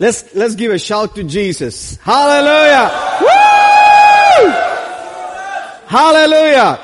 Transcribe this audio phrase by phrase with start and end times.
[0.00, 1.96] Let's, let's give a shout to Jesus.
[1.96, 2.88] Hallelujah.
[5.86, 6.78] Hallelujah.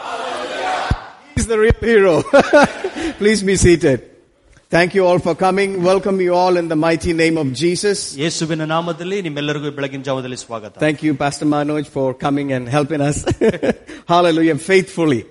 [1.35, 2.23] He's the real hero.
[3.19, 4.11] Please be seated.
[4.69, 5.83] Thank you all for coming.
[5.83, 8.15] Welcome you all in the mighty name of Jesus.
[10.79, 13.25] Thank you, Pastor Manoj, for coming and helping us.
[14.09, 15.25] Hallelujah, faithfully.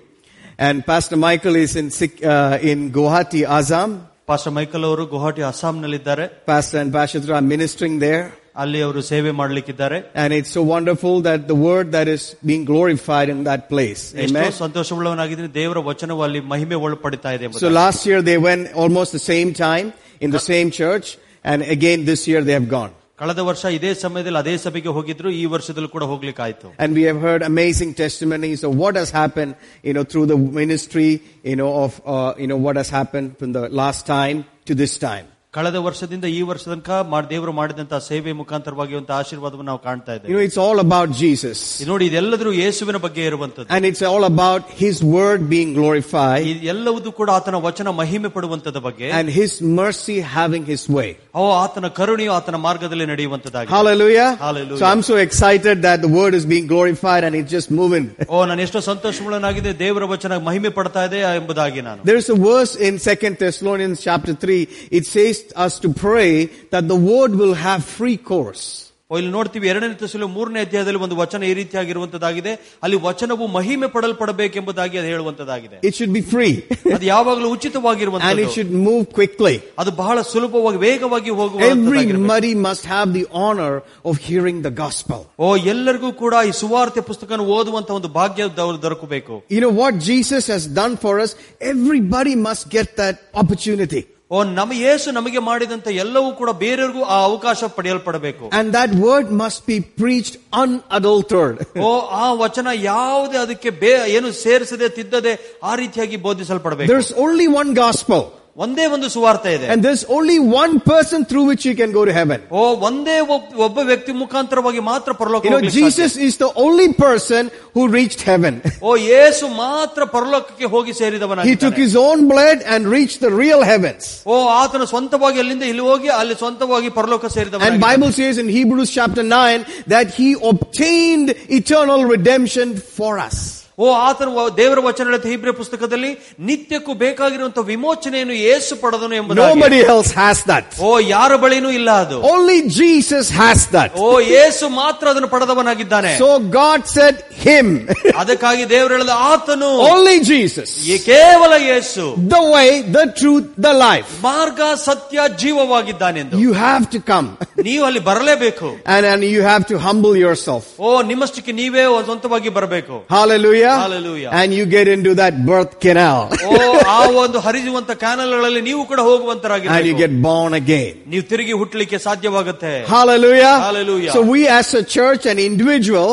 [0.58, 1.92] And Pastor Michael is in,
[2.28, 4.08] uh, in Guwahati, Assam.
[4.29, 8.23] Pastor Michael ಅವರು Guwahati ಅಸ್ಸಾಂನಲ್ಲಿದ್ದಾರೆ Pastor and Pastor are ministering there.
[8.61, 13.29] ಅಲ್ಲಿ ಅವರು ಸೇವೆ ಮಾಡಲಿಕ್ಕಿದ್ದಾರೆ And it's so wonderful that the word that is being glorified
[13.35, 14.01] in that place.
[14.23, 14.51] ಎಷ್ಟೋ Amen.
[14.63, 17.73] ಸಂತೋಷವುಳ್ಳವನಾಗಿದ್ದೀನಿ ದೇವರ ವಚನವು ಅಲ್ಲಿ ಮಹಿಮೆ ಒಳಪಡಿತಾ ಇದೆ So ಎಂಬುದಾಗಿ.
[17.81, 19.87] last year they went almost the same time
[20.21, 21.07] in the same church.
[21.45, 22.91] And again this year they have gone.
[23.19, 27.43] ಕಳೆದ ವರ್ಷ ಇದೇ ಸಮಯದಲ್ಲಿ ಅದೇ ಸಭೆಗೆ ಹೋಗಿದ್ರು ಈ ವರ್ಷದಲ್ಲೂ ಕೂಡ ಹೋಗ್ಲಿಕ್ಕಾಯ್ತು And we have heard
[27.49, 29.53] amazing testimonies of what has happened,
[29.87, 31.11] you know, through the ministry,
[31.51, 34.95] you know, of, uh, you know, what has happened from the last time to this
[35.09, 35.27] time.
[35.53, 40.19] ಕಳೆದ ವರ್ಷದಿಂದ ಈ ವರ್ಷ ತನಕ ಮಾಡ್- ದೇವರು ಮಾಡಿದಂತಹ ಸೇವೆ ಮುಖಾಂತರವಾಗಿ ಒಂದು ಆಶೀರ್ವಾದವನ್ನು ನಾವು ಕಾಣ್ತಾ You
[40.19, 41.57] ಇದ್ದೇವೆ know, it's all about Jesus.
[41.81, 47.11] ಇದು ನೋಡಿ ಇದೆಲ್ಲದರೂ ಯೇಸುವಿನ ಬಗ್ಗೆ ಇರುವಂತದ್ದು And it's all about His word being glorified ಎಲ್ಲವೂ
[47.19, 51.09] ಕೂಡ ಆತನ ವಚನ ಮಹಿಮೆ ಪಡುವಂತದ ಬಗ್ಗೆ and His mercy having His way.
[51.39, 54.27] ಅವು ಆತನ ಕರುಣೆಯು ಆತನ ಮಾರ್ಗದಲ್ಲಿ ನಡೆಯುವಂತದ್ದಾಗಿದೆ Hallelujah.
[54.45, 54.79] Hallelujah.
[54.81, 58.05] So I'm so excited that the word is being glorified and it's just moving.
[58.33, 62.75] ಓ ನಾನು ಎಷ್ಟೋ ಸಂತೋಷವುಳ್ಳನಾಗಿದೆ ದೇವರ ವಚನ ಮಹಿಮೆ ಪಡ್ತಾ ಇದೆ ಎಂಬುದಾಗಿ ನಾನು There is a verse
[62.89, 64.59] in Second Thessalonians chapter 3.
[64.91, 66.31] It says us to pray
[66.75, 68.65] that the word will have free course.
[69.11, 72.51] ಓ, ಇಲ್ಲಿ ನೋಡ್ತೀವಿ ಎರಡನೇ ತಸಲು ಮೂರನೇ ಅಧ್ಯಾಯದಲ್ಲಿ ಒಂದು ವಚನ ಈ ರೀತಿಯಾಗಿರುವಂತದ್ದಾಗಿದೆ
[72.83, 76.53] ಅಲ್ಲಿ ವಚನವು ಮಹಿಮೆ ಪಡಲ್ಪಡಬೇಕೆಂಬುದಾಗಿ ಅದು ಹೇಳುವಂತದ್ದಾಗಿದೆ It should be free.
[76.95, 79.55] ಅದು ಯಾವಾಗಲೂ and it ಉಚಿತವಾಗಿರುವಂತದ್ದು should move quickly.
[79.79, 83.73] ಅದು ಬಹಳ ಸುಲಭವಾಗಿ ವೇಗವಾಗಿ ಹೋಗುವ Everybody must have the honor
[84.05, 85.19] of hearing the gospel.
[85.39, 90.45] ಓ ಎಲ್ಲರಿಗೂ ಕೂಡ ಈ ಸುವಾರ್ತೆ ಪುಸ್ತಕ ಓದುವಂತ ಒಂದು ಭಾಗ್ಯ ದೊರ- ದೊರಕಬೇಕು You know what Jesus
[90.47, 91.33] has done for us?
[91.73, 94.03] Everybody must get that opportunity.
[94.31, 99.61] ಓ ನಮ್ಮ ಯೇಸು ನಮಗೆ ಮಾಡಿದಂತ ಎಲ್ಲವೂ ಕೂಡ ಬೇರೆಯವ್ರಿಗೂ ಆ ಅವಕಾಶ ಪಡೆಯಲ್ಪಡಬೇಕು And that word must
[99.71, 101.81] be preached unadulterated.
[101.87, 101.89] ಓ
[102.21, 108.21] ಆ ವಚನ ಯಾವುದೇ ಅದಕ್ಕೆ ಬೇ ಏನು ಸೇರಿಸದೆ ತಿದ್ದದೆ ಆ ರೀತಿಯಾಗಿ ಬೋಧಿಸಲ್ಪಡಬೇಕು There's only one gospel.
[108.57, 112.13] ಒಂದೇ ಒಂದು ಸುವಾರ್ತೆ ಇದೆ And there's only one person through which you can go to
[112.17, 112.39] heaven.
[112.51, 116.07] ಓ ಒಂದೇ ಒಬ್- ಒಬ್ಬ ವ್ಯಕ್ತಿ ಮುಖಾಂತರವಾಗಿ ಮಾತ್ರ ಪರಲೋಕ You know, ಹೋಗ್ಲಿಕ್ಕೆ ಸಾಧ್ಯ.
[116.07, 117.43] Jesus is the only person
[117.75, 118.55] who reached heaven.
[118.81, 123.63] ಓ ಯೇಸು ಮಾತ್ರ ಪರಲೋಕಕ್ಕೆ ಹೋಗಿ He took ಸೇರಿದವನಾಗಿದ್ದಾನೆ his own blood and reached the real
[123.71, 124.03] heavens.
[124.27, 128.91] ಓ ಆತನ ಸ್ವಂತವಾಗಿ ಅಲ್ಲಿಂದ ಇಲ್ಲಿ ಹೋಗಿ ಅಲ್ಲಿ ಸ್ವಂತವಾಗಿ ಪರಲೋಕ And ಸೇರಿದವ Bible says in Hebrews
[128.99, 131.29] chapter 9 that he obtained
[131.59, 132.69] eternal redemption
[132.99, 133.39] for us.
[133.77, 136.09] ಓ ಆತನ ವ- ದೇವರ ವಚನ ಹೇಳುತ್ತೆ ಹೀಬ್ರೆ ಪುಸ್ತಕದಲ್ಲಿ
[136.41, 140.65] ನಿತ್ಯಕ್ಕೂ ಬೇಕಾಗಿರುವಂತಹ ವಿಮೋಚನೆಯನ್ನು ಏಸು ಪಡೆದನು ಎಂಬುದಾಗಿ Nobody else has that.
[140.81, 143.91] ಓ ಯಾರ ಬಳಿನೂ ಇಲ್ಲ ಅದು Only Jesus has that.
[143.99, 147.15] ಓ ಯೇಸು ಮಾತ್ರ ಅದನ್ನು ಪಡೆದವನಾಗಿದ್ದಾನೆ So God said
[147.45, 147.69] him.
[148.17, 150.69] ಅದಕ್ಕಾಗಿ ದೇವರು ಹೇಳಿದ ಆತನು Only Jesus.
[150.87, 154.11] ಈ ಕೇವಲ ಯೇಸು The way, the truth, the life.
[154.23, 157.29] ಮಾರ್ಗ ಸತ್ಯ ಜೀವವಾಗಿದ್ದಾನೆಂದು You have to come.
[157.67, 160.63] ನೀವು ಅಲ್ಲಿ ಬರಲೇಬೇಕು And, and you have to humble yourself.
[160.79, 163.73] ಓ ನಿಮ್ಮಷ್ಟಕ್ಕೆ ನೀವೇ ಸ್ವಂತವಾಗಿ ಬರಬೇಕು Hallelujah.
[163.83, 164.31] Hallelujah.
[164.39, 166.19] And you get into that birth canal.
[166.47, 166.51] ಓ
[166.95, 170.93] ಆ ಒಂದು ಹರಿಯುವಂತ ಕ್ಯಾನಲ್ಗಳಲ್ಲಿ ನೀವು ಕೂಡ And you ಹೋಗುವಂತರಾಗಿ get born again.
[171.13, 173.53] ನೀವು ತಿರುಗಿ ಹುಟ್ಟಲಿಕ್ಕೆ ಸಾಧ್ಯವಾಗುತ್ತೆ Hallelujah.
[173.67, 174.13] Hallelujah.
[174.17, 176.11] So we as a church and individual,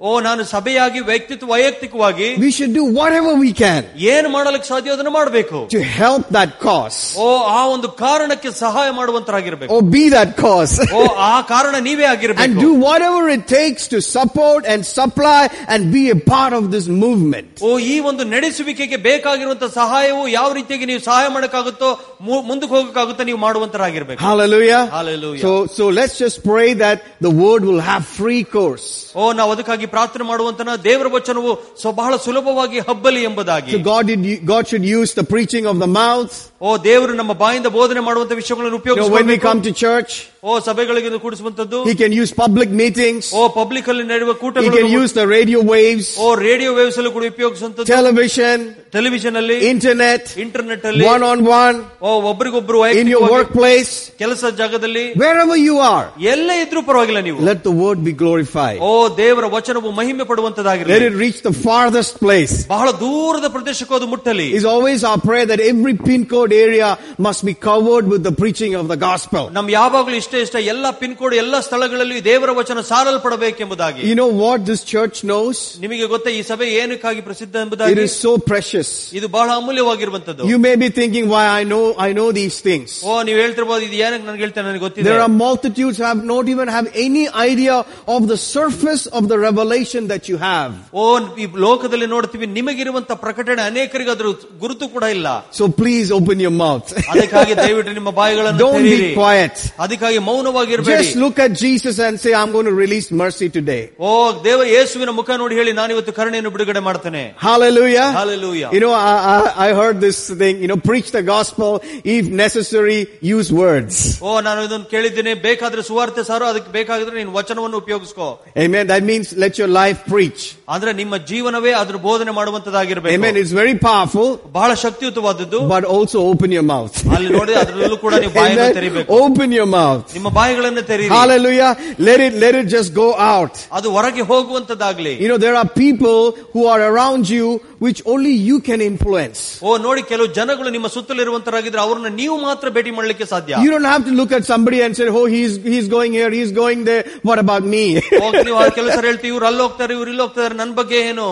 [0.00, 3.78] ಓ ನಾನು ಸಭೆಯಾಗಿ ವ್ಯಕ್ತಿತ್ವ ವೈಯಕ್ತಿಕವಾಗಿ we should do whatever we can
[4.12, 9.70] ಏನು ಮಾಡಲಿಕ್ಕೆ ಸಾಧ್ಯ ಅದನ್ನು ಮಾಡಬೇಕು to help that cause ಓ ಆ ಒಂದು ಕಾರಣಕ್ಕೆ ಸಹಾಯ ಮಾಡುವಂತರಾಗಿರ್ಬೇಕು
[9.72, 10.74] or be that cause.
[10.98, 15.80] ಓ ಆ ಕಾರಣ ನೀವೇ and ಆಗಿರ್ಬೇಕು do whatever it takes to support and supply and
[15.96, 17.48] be a part of this movement.
[17.62, 21.90] ಓ ಈ ಒಂದು ನಡೆಸುವಿಕೆಗೆ ಬೇಕಾಗಿರುವಂತ ಸಹಾಯವು ಯಾವ ರೀತಿಯಾಗಿ ನೀವು ಸಹಾಯ ಮಾಡಕ್ಕಾಗುತ್ತೋ
[22.28, 24.82] ಮು- ಮುಂದಕ್ಕೆ ಹೋಗಕ್ಕಾಗುತ್ತೋ ನೀವು ಮಾಡುವಂತರಾಗಿರ್ಬೇಕು Hallelujah.
[24.90, 25.42] Hallelujah.
[25.46, 28.86] So, so let's just pray that the word will have free course.
[29.16, 34.46] ಓ ನಾವು ಅದಕ್ಕಾಗಿ ಪ್ರಾರ್ಥನೆ ಮಾಡುವಂತ ದೇವರ ವಚನವು ಸ್ವ- ಬಹಳ ಸುಲಭವಾಗಿ ಹಬ್ಬಲಿ ಎಂಬುದಾಗಿ So God did,
[34.46, 36.32] God should use the preaching of the mouth.
[36.60, 40.12] ಓ ದೇವರು ನಮ್ಮ ಬಾಯಿಂದ ಬೋಧನೆ ಮಾಡುವಂತ ವಿಷಯಗಳನ್ನು You know, when we ಉಪಯೋಗಿಸಬೇಕು come to church,
[40.42, 43.24] ಓ ಸಭೆಗಳಿಗೆ ಇದು ಕೂಡಿಸುವಂತದ್ದು He can use public meetings.
[43.38, 47.12] ಓ ಪಬ್ಲಿಕ್ ಅಲ್ಲಿ ನಡೆಯುವ He ಕೂಟಗಳು can use the radio waves, ಓ ರೇಡಿಯೋ ವೇವ್ಸ್ ಅಲ್ಲೂ
[47.16, 48.56] ಕೂಡ ಉಪಯೋಗಿಸುವಂತದ್ದು television,
[48.96, 53.92] ಟೆಲಿವಿಷನ್ ಅಲ್ಲಿ internet, ಇಂಟರ್ನೆಟ್ ಅಲ್ಲಿ one on one, ಓ ಒಬ್ರಿಗೊಬ್ರು in your ವೈಯಕ್ತಿಕವಾಗಿ workplace,
[54.22, 56.06] ಕೆಲಸ ಜಾಗದಲ್ಲಿ wherever you are.
[56.34, 58.78] ಎಲ್ಲೇ ಇದ್ರೂ ಪರವಾಗಿಲ್ಲ ನೀವು Let the word be glorified.
[58.88, 58.92] ಓ
[59.22, 62.56] ದೇವರ ವಚನವು ಮಹಿಮೆ Let ಪಡುವಂತದಾಗಿರಲಿ it reach the farthest place.
[62.74, 67.44] ಬಹಳ ದೂರದ ಪ್ರದೇಶಕ್ಕೂ ಅದು ಮುಟ್ಟಲಿ It's always our prayer that every pin code area must
[67.44, 69.42] be covered with the preaching of the gospel.
[69.52, 74.58] ನಮ್ ಯಾವಾಗಲೂ ಇಷ್ಟ ಇಷ್ಟ ಎಲ್ಲ ಪಿನ್ ಕೋಡ್ ಎಲ್ಲ ಸ್ಥಳಗಳಲ್ಲಿ ದೇವರ ವಚನ ಸಾರಲ್ಪಡಬೇಕೆಂಬುದಾಗಿ You know what
[74.70, 75.56] this church knows?
[75.84, 78.90] ನಿಮಗೆ ಗೊತ್ತಾ ಈ ಸಭೆ ಏನಕ್ಕಾಗಿ ಪ್ರಸಿದ್ಧ It ಎಂಬುದಾಗಿ is so precious.
[79.18, 82.88] ಇದು ಬಹಳ ಅಮೂಲ್ಯವಾಗಿರುವಂತದ್ದು You may be thinking why I know, I know these things.
[83.08, 86.44] ಓ ನೀವು ಹೇಳ್ತಿರ್ಬೋದು ಇದು ಏನಕ್ಕೆ ನನಗೆ ಹೇಳ್ತೇನೆ ನನಗೆ ಗೊತ್ತಿದೆ There are multitudes who have not
[86.54, 87.76] even have any idea
[88.16, 90.72] of the surface of the revelation that you have.
[91.02, 91.06] ಓ
[91.42, 94.28] ಈ ಲೋಕದಲ್ಲಿ ನೋಡ್ತೀವಿ ನಿಮಗಿರುವಂತ ಪ್ರಕಟಣೆ ಅನೇಕರಿಗೆ ಅದ್ರ
[94.64, 95.28] ಗುರುತು ಕೂಡ ಇಲ್ಲ
[95.58, 96.86] So please open your mouth.
[97.12, 99.54] ಅದಕ್ಕಾಗಿ ದಯವಿಟ್ಟು ನಿಮ್ಮ ಬಾಯಿಗಳನ್ನು Don't ತೆರೆಯಿರಿ be quiet.
[99.84, 103.82] ಅದಕ್ಕಾಗಿ ಮೌನವಾಗಿರಬೇಡಿ Just look at Jesus and say, I'm going to release mercy today.
[104.00, 104.10] ಓ
[104.46, 108.06] ದೇವ ಯೇಸುವಿನ ಮುಖ ನೋಡಿ ಹೇಳಿ ನಾನು ಇವತ್ತು ಕರುಣೆಯನ್ನು ಬಿಡುಗಡೆ ಮಾಡ್ತೇನೆ Hallelujah.
[108.12, 108.70] Hallelujah.
[108.72, 111.70] You know, I, I, I heard this thing, you know, preach the gospel,
[112.16, 112.98] if necessary,
[113.36, 113.94] use words.
[114.28, 118.84] ಓ ನಾನು ಇದನ್ನು ಕೇಳಿದ್ದೇನೆ ಬೇಕಾದ್ರೆ ಸುವಾರ್ತೆ ಸಾರು ಅದಕ್ಕೆ ಬೇಕಾದ್ರೆ ನೀನು ವಚನವನ್ನು ಉಪಯೋಗಿಸ್ಕೋ Amen.
[118.86, 120.42] That means let your life preach.
[120.74, 123.34] ಅಂದ್ರೆ ನಿಮ್ಮ ಜೀವನವೇ ಅದ್ರ ಬೋಧನೆ ಮಾಡುವಂತದ್ದಾಗಿರ್ಬೇಕು Amen.
[123.42, 124.28] It's very powerful,
[124.58, 126.94] ಬಹಳ ಶಕ್ತಿಯುತವಾದದ್ದು but also open your mouth.
[127.14, 128.74] ಅಲ್ಲಿ ನೋಡಿ ಅದ್ರಲ್ಲೂ ಕೂಡ ನೀವು ಬಾಯನ್ನು Amen.
[128.74, 130.04] ತೆರಿಬೇಕು Open your mouth.
[130.14, 131.70] ನಿಮ್ಮ ಬಾಯಿಗಳನ್ನು ತೆರೀರಿ Hallelujah.
[132.00, 133.54] Let it, let it just go out.
[133.78, 136.18] ಅದು ಹೊರಗೆ ಹೋಗುವಂತದ್ದಾಗ್ಲಿ You know, there are people
[136.54, 137.46] who are around you
[137.78, 139.40] which only you can influence.
[139.62, 144.04] ಓ ನೋಡಿ ಕೆಲವು ಜನಗಳು ನಿಮ್ಮ ಸುತ್ತಲಿರುವಂತರಾಗಿದ್ರೆ ಅವ್ರನ್ನ ನೀವು ಮಾತ್ರ ಭೇಟಿ ಮಾಡ್ಲಿಕ್ಕೆ ಸಾಧ್ಯ You don't have
[144.04, 147.02] to look at somebody and say, oh, he's, he's going here, he's going there.
[147.28, 147.84] What about me?
[148.22, 151.26] ಹೋಗಿ ನೀವು ಕೆಲವು ಸಲ ಹೇಳ್ತೀವಿ ಇವ್ರು ಅಲ್ಲಿ ಹೋಗ್ತಾರೆ ಇವ್ರು ಇಲ್ಲಿ ಹೋಗ್ತಾರೆ ನನ್ ಬಗ್ಗೆ ಏನು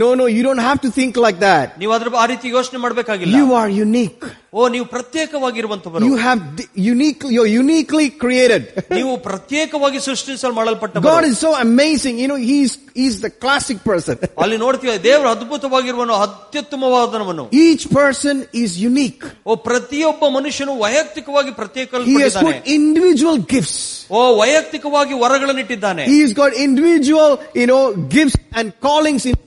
[0.00, 1.66] no, no, you don't have to think like that.
[1.82, 4.22] ನೀವು ಅದ್ರ ಆ ರೀತಿ ಯೋಚನೆ ಮಾಡ್ಬೇಕಾಗಿಲ್ಲ You are unique.
[4.58, 8.62] ಓ ನೀವು ಪ್ರತ್ಯೇಕವಾಗಿರುವಂತವರು You have di- uniquely, you're uniquely created.
[8.98, 12.14] ನೀವು ಪ್ರತ್ಯೇಕವಾಗಿ ಸೃಷ್ಟಿಸಲು ಮಾಡಲ್ಪಟ್ಟ God is so amazing.
[12.22, 14.16] You know, he's, he's the classic person.
[14.44, 19.22] ಅಲ್ಲಿ ನೋಡ್ತೀವಿ ದೇವರು ಅದ್ಭುತವಾಗಿರುವನು ಅತ್ಯುತ್ತಮವಾದನವನು Each person is unique.
[19.46, 23.78] ಓ ಪ್ರತಿಯೊಬ್ಬ ಮನುಷ್ಯನು ವೈಯಕ್ತಿಕವಾಗಿ He has ಪ್ರತ್ಯೇಕಲ್ಪಟ್ಟಿದ್ದಾನೆ put individual gifts.
[24.10, 27.84] ಓ ವೈಯಕ್ತಿಕವಾಗಿ ವರಗಳನ್ನಿಟ್ಟಿದ್ದಾನೆ He's got individual, you know,
[28.16, 29.43] gifts and callings in each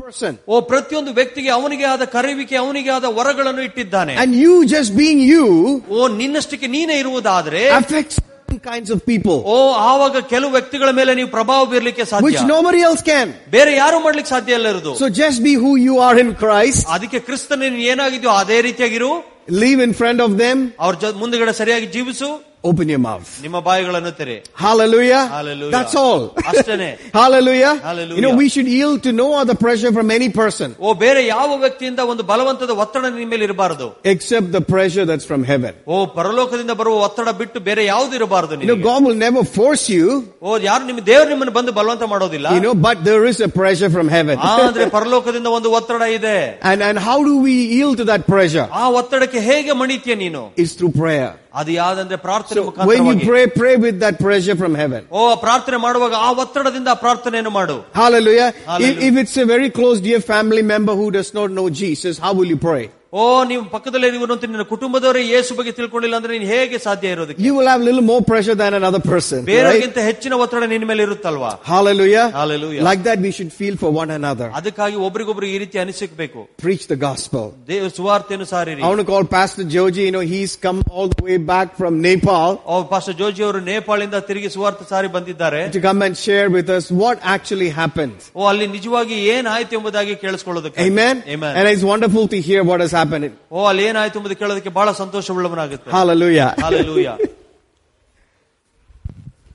[0.00, 0.32] person.
[0.48, 5.46] ಓ ಪ್ರತಿಯೊಂದು ವ್ಯಕ್ತಿಗೆ ಅವನಿಗೆ ಆದ ಕರೆಯುವಿಕೆ ಅವನಿಗೆ ಆದ ವರಗಳನ್ನು ಇಟ್ಟಿದ್ದಾನೆ And you just being you
[5.90, 9.56] ಓ ನಿನ್ನಷ್ಟಕ್ಕೆ ನೀನೇ ಇರುವುದಾದ್ರೆ affects certain kinds of people, ಓ
[9.88, 13.28] ಆವಾಗ ಕೆಲವು ವ್ಯಕ್ತಿಗಳ ಮೇಲೆ ನೀವು ಪ್ರಭಾವ ಬೀರ್ಲಿಕ್ಕೆ which ಸಾಧ್ಯ nobody else can.
[13.50, 16.82] ಬೇರೆ ಯಾರು ಮಾಡ್ಲಿಕ್ಕೆ ಸಾಧ್ಯ ಇಲ್ಲ ಇರುವುದು So just be who you are in Christ.
[16.88, 19.12] ಅದಕ್ಕೆ ಕ್ರಿಸ್ತನ ನೀನು ಏನಾಗಿದ್ಯೋ ಅದೇ ರೀತಿಯಾಗಿರು
[19.60, 20.58] Live in front of them.
[20.80, 22.28] ಅವ್ರ ಜೊ- ಮುಂದುಗಡೆ ಸರಿಯಾಗಿ ಜೀವಿಸು
[22.64, 23.28] Open your mouth.
[23.42, 25.20] ನಿಮ್ಮ ಬಾಯಿಗಳನ್ನು ತೆರೆ Hallelujah.
[25.34, 25.70] Hallelujah.
[25.74, 26.22] That's all.
[26.50, 26.88] ಅಷ್ಟೇನೆ.
[27.14, 27.70] Hallelujah.
[27.86, 28.16] Hallelujah.
[28.18, 31.56] You know, we should yield to no other pressure from any person ಓ ಬೇರೆ ಯಾವ
[31.62, 35.72] ವ್ಯಕ್ತಿಯಿಂದ ಒಂದು ಬಲವಂತದ ಒತ್ತಡ ನಿಮ್ಮ ಮೇಲೆ ಇರಬಾರದು except the pressure that's from heaven.
[35.94, 38.86] ಓ ಪರಲೋಕದಿಂದ ಬರುವ ಒತ್ತಡ ಬಿಟ್ಟು ಬೇರೆ ಯಾವ್ದು ಇರಬಾರದು You know, ನಿನಗೆ.
[38.90, 40.06] God will never force you,
[40.42, 43.90] ಓ ಯಾರು ನಿಮ್ಮ ದೇವರು ನಿಮ್ಮನ್ನು ಬಂದು ಬಲವಂತ ಮಾಡೋದಿಲ್ಲ you know, but there is a pressure
[43.98, 44.36] from heaven.
[44.54, 46.38] ಆದ್ರೆ ಪರಲೋಕದಿಂದ ಒಂದು ಒತ್ತಡ ಇದೆ
[46.72, 48.68] And, and how do we yield to that pressure?
[48.82, 51.30] ಆ ಒತ್ತಡಕ್ಕೆ ಹೇಗೆ ಮಣಿತೀಯ ನೀನು It's through prayer.
[51.60, 55.02] ಅದು ಯಾವ್ದಂದ್ರೆ ಪ್ರಾರ್ಥನೆ So when you ಮುಖಾಂತರವಾಗಿ pray, pray with that pressure from heaven.
[55.12, 58.48] ಓ ಪ್ರಾರ್ಥನೆ ಮಾಡುವಾಗ ಆ ಒತ್ತಡದಿಂದ ಆ ಪ್ರಾರ್ಥನೆಯನ್ನು ಮಾಡು Hallelujah.
[58.48, 59.02] If, Hallelujah.
[59.08, 62.50] if it's a very close dear family member who does not know Jesus, how will
[62.54, 62.84] you pray?
[63.14, 67.54] ಓ ನೀವು ಪಕ್ಕದಲ್ಲಿ ಇರುವಂತ ನಿನ್ನ ಕುಟುಂಬದವರೇ ಯೇಸು ಬಗ್ಗೆ ತಿಳ್ಕೊಂಡಿಲ್ಲ ಅಂದ್ರೆ ನೀನು ಹೇಗೆ ಸಾಧ್ಯ ಇರೋದಕ್ಕೆ You
[67.56, 69.38] will have a little more pressure than another person.
[69.40, 69.48] Right?
[69.52, 72.26] ಬೇರೆಗಿಂತ ಹೆಚ್ಚಿನ ಒತ್ತಡ ನಿನ್ನ ಮೇಲೆ ಇರುತ್ತಲ್ವಾ Hallelujah.
[72.38, 72.82] Hallelujah.
[72.88, 74.48] Like that we should feel for one another.
[74.60, 77.44] ಅದಕ್ಕಾಗಿ ಒಬ್ರಿಗೊಬ್ರು ಈ ರೀತಿ ಅನಿಸಿಕ್ಬೇಕು Preach the gospel.
[77.72, 81.22] ದೇವ ಸುವಾರ್ತೆಯನ್ನು ಸಾರಿರಿ I want to call Pastor Joji, you know, he's come all the
[81.28, 86.02] way back from Nepal O pastor Joji ಅವರು ನೇಪಾಳಿಂದ ತಿರುಗಿ ಸುವಾರ್ತೆ ಸಾರಿ ಬಂದಿದ್ದಾರೆ to come
[86.08, 88.16] and share with us what actually happened.
[88.38, 91.14] ಓ ಅಲ್ಲಿ ನಿಜವಾಗಿ ಏನಾಯ್ತು ಎಂಬುದಾಗಿ ಕೇಳಿಸ್ಕೊಳ್ಳೋದಕ್ಕೆ Amen.
[91.36, 91.52] Amen.
[91.58, 93.33] And it's wonderful to hear what has happened.
[93.51, 96.49] ಓ ಅಲ್ಲಿ ಏನಾಯ್ತು ಎಂಬುದು ಕೇಳೋದಕ್ಕೆ ಬಹಳ ಸಂತೋಷವುಳ್ಳವನಾಗುತ್ತೆ Hallelujah.
[96.65, 97.15] Hallelujah.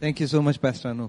[0.01, 1.07] Thank you so much, Pastor Anu.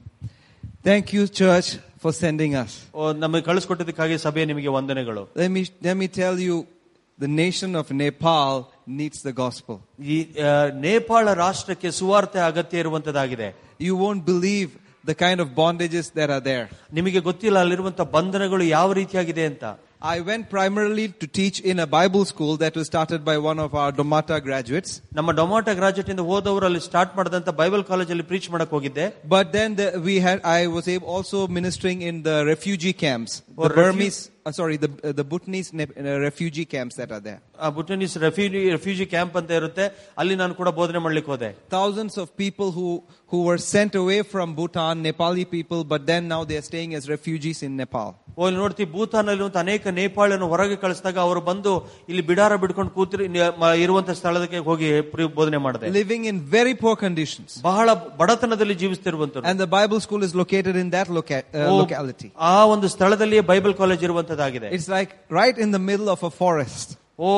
[0.84, 1.68] Thank you, church,
[1.98, 2.72] for sending us.
[2.94, 6.56] ಓ ನಮಗೆ ಕಳಿಸ್ಕೊಟ್ಟಿದ್ದಕ್ಕಾಗಿ ಸಭೆ ನಿಮಗೆ ವಂದನೆಗಳು Let me, let me tell you,
[7.20, 8.54] the nation of Nepal
[8.92, 9.76] needs the gospel.
[10.14, 10.52] ಈ ಆ,
[10.86, 13.50] ನೇಪಾಳ ರಾಷ್ಟ್ರಕ್ಕೆ ಸುವಾರ್ತೆ ಅಗತ್ಯ ಇರುವಂತದ್ದಾಗಿದೆ
[13.80, 14.70] You won't believe
[15.04, 16.66] the kind of bondages that are there.
[16.94, 19.64] ನಿಮಗೆ ಗೊತ್ತಿಲ್ಲ ಅಲ್ಲಿರುವಂತ ಬಂಧನಗಳು ಯಾವ ರೀತಿಯಾಗಿದೆ ಅಂತ
[20.03, 23.75] I went primarily to teach in a Bible school that was started by one of
[23.75, 24.91] our Domata graduates.
[25.13, 29.71] ನಮ್ಮ ಡೊಮಾಟೋ ಗ್ರಾಜುಯೇಟ್ ಇಂದ ಹೋದವರು ಅಲ್ಲಿ ಸ್ಟಾರ್ಟ್ ಮಾಡಿದಂತ ಬೈಬಲ್ ಕಾಲೇಜಲ್ಲಿ ಪ್ರೀಚ್ ಮಾಡಕ್ ಹೋಗಿದ್ದೆ But then
[29.75, 33.81] the, we had, I was able also ministering in the refugee camps, Or the refu-
[33.81, 37.41] Burmese, uh, sorry, the, uh, the Bhutanese Nep- uh, refugee camps that are there.
[37.59, 39.85] ಆ ಬುಟನೀಸ್ refugee refugee camp ಅಂತ ಇರುತ್ತೆ
[40.21, 42.89] ಅಲ್ಲಿ ನಾನು ಕೂಡ ಬೋಧನೆ ಮಾಡ್ಲಿಕ್ಕೆ ಹೋದೆ Thousands of people who,
[43.33, 47.05] who were sent away from Bhutan, Nepali people, but then now they are staying as
[47.15, 48.11] refugees in Nepal.
[48.39, 51.73] ಓ ಇಲ್ಲಿ ನೋಡ್ತೀವಿ ಭೂತಾನ್ ಅಲ್ಲಿ ಅನೇಕ ನೇಪಾಳನ್ನು ಹೊರಗೆ ಕಳಿಸಿದಾಗ ಅವರು ಬಂದು
[52.11, 56.75] ಇಲ್ಲಿ ಬಿಡಾರ ಬಿಡ್ಕೊಂಡು ಕೂತಿರಿ ನ- ಮ- ಇರುವಂತ ಸ್ಥಳದಕ್ಕೆ ಹೋಗಿ ಪ್ರಿ- ಬೋಧನೆ ಮಾಡಿದೆ Living in very
[56.83, 57.51] poor conditions.
[57.71, 57.89] ಬಹಳ
[58.21, 62.29] ಬಡತನದಲ್ಲಿ ಜೀವಿಸ್ತಿರುವಂತರು And the Bible school is located in that loca- uh, O, locality.
[62.51, 66.89] ಆ ಒಂದು ಸ್ಥಳದಲ್ಲಿ Bible college ಇರುವಂತದ್ದಾಗಿದೆ It's like right in the middle of a forest.
[67.19, 67.29] ಓ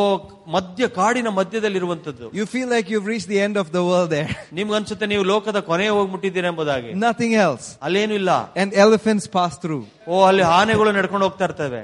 [0.55, 4.31] ಮಧ್ಯ ಕಾಡಿನ ಮಧ್ಯದಲ್ಲಿರುವಂತದ್ದು You feel like you've reached the end of the world there.
[4.59, 7.67] ನಿಮ್ಗೆ ಅನ್ಸುತ್ತೆ ನೀವು ಲೋಕದ ಕೊನೆಗೆ ಹೋಗ್ಬಿಟ್ಟಿದ್ದೀರಾ ಎಂಬುದಾಗಿ Nothing else.
[7.88, 9.85] ಅಲ್ಲೇನು ಇಲ್ಲ And elephants pass through.
[10.09, 11.83] ಓ ಅಲ್ಲಿ ಆನೆಗಳು ನಡ್ಕೊಂಡು ಹೋಗ್ತಾ ಇರ್ತವೆ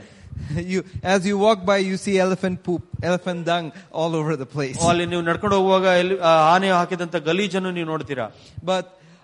[0.73, 0.81] You,
[1.13, 3.67] as you walk by, you see elephant poop, elephant dung
[4.01, 4.79] all over the place.
[4.83, 8.27] ಓ ಅಲ್ಲಿ ನೀವು ನಡ್ಕೊಂಡು ಹೋಗುವಾಗ ಎಲ್ಲಿ ಆ ಆನೆ ಹಾಕಿದಂತ ಗಲೀಜನ್ನು ನೀವು ನೋಡ್ತೀರಾ
[8.71, 8.87] But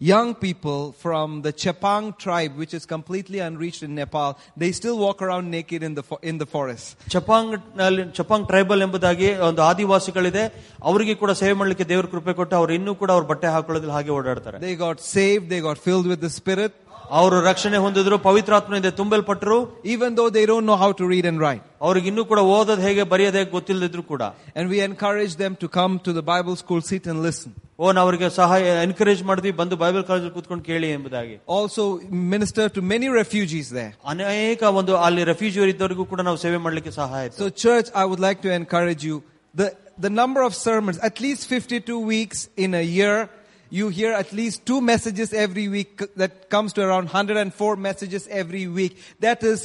[0.00, 4.30] young people from the Chepang tribe, which is completely unreached in Nepal.
[4.56, 6.86] They still walk around naked in the fo- in the forest.
[7.14, 10.44] ಚಪಾಂಗ್ ನಲ್ಲಿ ಚಪಾಂಗ್ ಟ್ರೈಬಲ್ ಎಂಬುದಾಗಿ ಒಂದು ಆದಿವಾಸಿಗಳಿದೆ
[10.90, 14.60] ಅವರಿಗೆ ಕೂಡ ಸೇವೆ ಮಾಡಲಿಕ್ಕೆ ದೇವ್ರ ಕೃಪೆ ಕೊಟ್ಟು ಅವ್ರು ಇನ್ನೂ ಕೂಡ ಅವ್ರ ಬಟ್ಟೆ ಹಾಕೊಳ್ಳೋದಿಲ್ಲ ಹಾಗೆ ಓಡಾಡ್ತಾರೆ
[14.66, 15.46] They got saved.
[15.54, 16.74] They got filled with the Spirit,
[17.18, 19.58] ಅವರು ರಕ್ಷಣೆ ಹೊಂದಿದ್ರು ಪವಿತ್ರಾತ್ಮನಿಂದ ತುಂಬಲ್ಪಟ್ಟರು
[19.92, 21.62] even though they don't know how to read and write.
[21.86, 24.22] ಅವ್ರಿಗೆ ಇನ್ನೂ ಕೂಡ ಓದೋದು ಹೇಗೆ ಬರೆಯೋದು ಹೇಗೆ ಗೊತ್ತಿಲ್ಲದಿದ್ರು ಕೂಡ
[24.56, 27.52] And we encourage them to come to the Bible school, sit and listen.
[27.80, 31.82] ಓ ನಾವು ಅವರಿಗೆ ಸಹಾಯ ಎನ್ಕರೇಜ್ ಮಾಡಿದ್ವಿ ಬಂದು ಬೈಬಲ್ ಕಾಲೇಜಲ್ಲಿ ಕೂತ್ಕೊಂಡು ಕೇಳಿ ಎಂಬುದಾಗಿ Also
[32.34, 33.92] minister to many refugees there.
[34.12, 38.22] ಅನೇಕ ಒಂದು ಅಲ್ಲಿ ರೆಫ್ಯೂಜಿ ಇದ್ದವರಿಗೂ ಕೂಡ ನಾವು ಸೇವೆ ಮಾಡಲಿಕ್ಕೆ ಸಹಾಯ ಆಯ್ತು So church, I would
[38.28, 39.16] like to encourage you.
[39.54, 39.68] The,
[40.06, 43.16] the number of sermons, at least 52 weeks in a year,
[43.72, 45.92] you hear at least two messages every week.
[46.22, 48.94] That comes to around 104 messages every week.
[49.20, 49.60] That is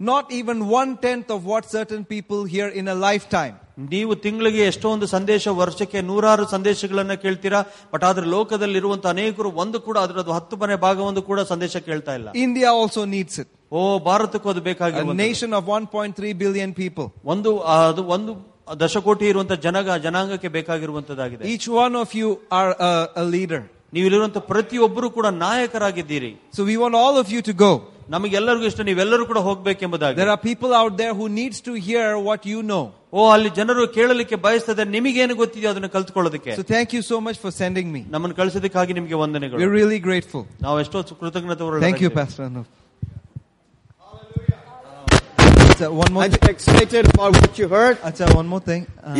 [0.00, 3.54] not even one tenth of what certain people hear in a lifetime.
[3.92, 7.60] ನೀವು ತಿಂಗಳಿಗೆ ಎಷ್ಟೊಂದು ಸಂದೇಶ ವರ್ಷಕ್ಕೆ ನೂರಾರು ಸಂದೇಶಗಳನ್ನ ಕೇಳ್ತೀರಾ
[7.92, 12.14] but ಆದ್ರೆ ಲೋಕದಲ್ಲಿ ಇರುವಂತ ಅನೇಕರು ಒಂದು ಕೂಡ ಅದರದ್ದು ಹತ್ತು ಮನೆ ಭಾಗ ಒಂದು ಕೂಡ ಸಂದೇಶ ಕೇಳ್ತಾ
[12.18, 13.48] ಇಲ್ಲ India also needs it.
[13.72, 17.06] ಓ ಭಾರತಕ್ಕೂ ಅದು A ಬೇಕಾಗಿರುವ nation of 1.3 billion people.
[17.34, 18.32] ಒಂದು ಆ, ಅದು ಒಂದು
[18.82, 23.62] ದಶಕೋಟಿ ಇರುವಂತ ಜನಗ ಜನಾಂಗಕ್ಕೆ ಬೇಕಾಗಿರುವಂತದ್ದಾಗಿದೆ Each one of you are a, a leader.
[23.92, 27.72] ನೀವು ಇಲ್ಲಿರುವಂತ ಪ್ರತಿಯೊಬ್ಬರು ಕೂಡ ನಾಯಕರಾಗಿದ್ದೀರಿ So we want all of you to go.
[28.14, 32.42] ನಮಗೆಲ್ಲರಿಗೂ ಇಷ್ಟ ನೀವೆಲ್ಲರೂ ಕೂಡ ಹೋಗ್ಬೇಕೆಂಬುದಾಗಿ There are people out there who needs to hear what
[32.52, 32.84] you know.
[33.14, 37.52] ಓ ಅಲ್ಲಿ ಜನರು ಕೇಳಲಿಕ್ಕೆ ಬಯಸ್ತದೆ ನಿಮಗೇನು ಗೊತ್ತಿದೆಯೋ ಅದನ್ನ ಕಲ್ತ್ಕೊಳ್ಳೋದಕ್ಕೆ So thank you so much for
[37.62, 38.02] sending me.
[38.14, 40.44] ನಮ್ಮನ್ನು ಕಳಿಸೋದಕ್ಕಾಗಿ ನಿಮಗೆ ವಂದನೆಗಳು We're really grateful.
[40.66, 42.68] ನಾವು ಎಷ್ಟೋ ಕೃತಜ್ಞತೆ Thank you, Pastor Anup.
[45.78, 47.96] So one more, I'm excited about what you heard.
[48.08, 48.82] Acha, one more thing.
[49.02, 49.14] Uh,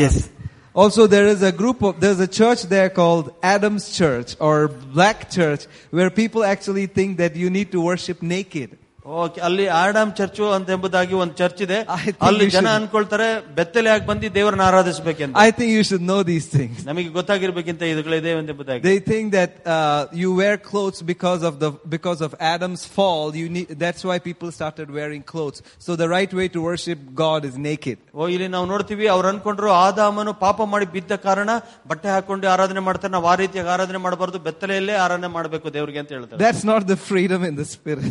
[0.77, 5.31] Also, there is a group of, there's a church there called Adam's Church or Black
[5.31, 8.77] Church where people actually think that you need to worship naked.
[9.20, 12.74] Okay ಅಲ್ಲಿ Adam church ಅಂತ ಎಂಬುದಾಗಿ ಒಂದು church ಇದೆ I think ಅಲ್ಲಿ we ಜನ should-
[12.74, 16.76] ಅನ್ಕೊಳ್ತಾರೆ ಬೆತ್ತಲೆ ಆಗಿ ಬಂದು ದೇವರನ್ನ ಆರಾಧಿಸಬೇಕೆಂತ I think you should know these things.
[16.90, 19.78] ನಮಗೆ ಗೊತ್ತಾಗಿರ್ಬೇಕಿಂತ ಇದುಗಳಿದೆ ಎಂಬುದಾಗಿ They think that uh,
[20.20, 23.26] you wear clothes because of the because of Adam's fall.
[23.40, 25.58] You need that's why people started wearing clothes.
[25.86, 27.98] So the right way to worship God is naked.
[28.20, 31.50] ಓ ಇಲ್ಲಿ ನಾವು ನೋಡ್ತೀವಿ ಅವ್ರು ಅನ್ಕೊಂಡ್ರು ಆದಾಮನು ಪಾಪ ಮಾಡಿ ಬಿದ್ದ ಕಾರಣ
[31.90, 36.40] ಬಟ್ಟೆ ಹಾಕೊಂಡು ಆರಾಧನೆ ಮಾಡ್ತಾರೆ ನಾವು ಆ ರೀತಿಯಾಗಿ ಆರಾಧನೆ ಮಾಡಬಾರ್ದು ಬೆತ್ತಲೆಯಲ್ಲೇ ಆರಾಧನೆ ಮಾಡಬೇಕು ದೇವ್ರಿಗೆ ಅಂತ ಹೇಳ್ತಾರೆ
[36.46, 38.08] That's not the freedom in the spirit.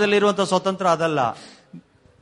[0.00, 1.20] ಆತ್ಮದಲ್ಲಿರುವಂತ ಸ್ವತಂತ್ರ ಅದಲ್ಲ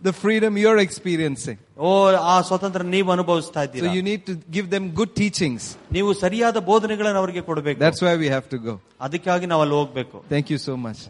[0.01, 1.59] The freedom you're experiencing.
[1.87, 1.91] ಓ
[2.33, 5.63] ಆ ಸ್ವತಂತ್ರ ನೀವು ಅನುಭವಿಸ್ತಾ So ಇದ್ದೀರಾ you need to give them good teachings.
[5.97, 8.75] ನೀವು ಸರಿಯಾದ ಬೋಧನೆಗಳನ್ನು ಅವರಿಗೆ ಕೊಡಬೇಕು That's why we have to go.
[9.07, 11.01] ಅದಕ್ಕಾಗಿ ನಾವು ಅಲ್ಲಿ ಹೋಗ್ಬೇಕು Thank you so much.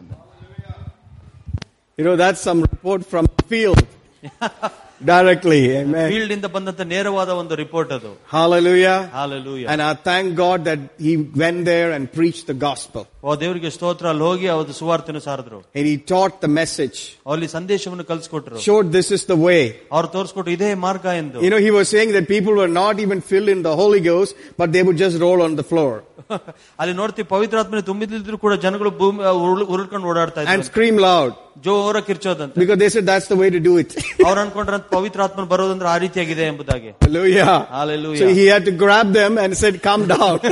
[1.99, 3.83] You know, that's some report from the field.
[5.11, 5.59] Directly.
[5.79, 6.07] Amen.
[6.13, 8.95] Field ಇಂದ ಬಂದಂತ ನೇರವಾದ ಒಂದು ರಿಪೋರ್ಟ್ ಅದು Hallelujah.
[9.17, 11.13] Hallelujah And I thank God that he
[11.43, 13.03] went there and preached the gospel.
[13.27, 16.99] ಓ ದೇವರಿಗೆ ಸ್ತೋತ್ರ ಅಲ್ಲಿ ಹೋಗಿ ಅವ್ರದ್ದು ಸುವಾರ್ತೆನು ಸಾರಿದ್ರು And he taught the message.
[17.35, 19.63] ಅಲ್ಲಿ ಸಂದೇಶವನ್ನು ಕಲ್ಸ್ಕೊಟ್ರು Showed this is the way.
[19.97, 23.21] ಅವ್ರು ತೋರಿಸ್ಕೊಟ್ರು ಇದೇ ಮಾರ್ಗ ಎಂದು You know, he was saying that people were not even
[23.33, 25.95] filled in the Holy Ghost, but they would just roll on the floor
[26.81, 29.23] ಅಲ್ಲಿ ನೋಡ್ತೀವಿ ಪವಿತ್ರಾತ್ಮನೆ ತುಂಬಿದ್ರು ಕೂಡ ಜನಗಳು ಭೂಮಿ
[29.75, 31.33] ಉರುಳ್ಕೊಂಡು ಓಡಾಡ್ತಾ and ಇದ್ರು scream loud
[31.67, 33.91] ಜೋರ ಕಿರ್ಚೋದಂತ because they said that's the way to do it.
[34.29, 37.55] ಅವ್ರು ಅನ್ಕೊಂಡ್ರಂತ ಪವಿತ್ರಾತ್ಮನ ಬರೋದಂದ್ರೆ ಆ ರೀತಿಯಾಗಿದೆ ಎಂಬುದಾಗಿ Hallelujah.
[37.79, 38.21] Hallelujah.
[38.23, 40.37] So he had to grab them and said, calm down.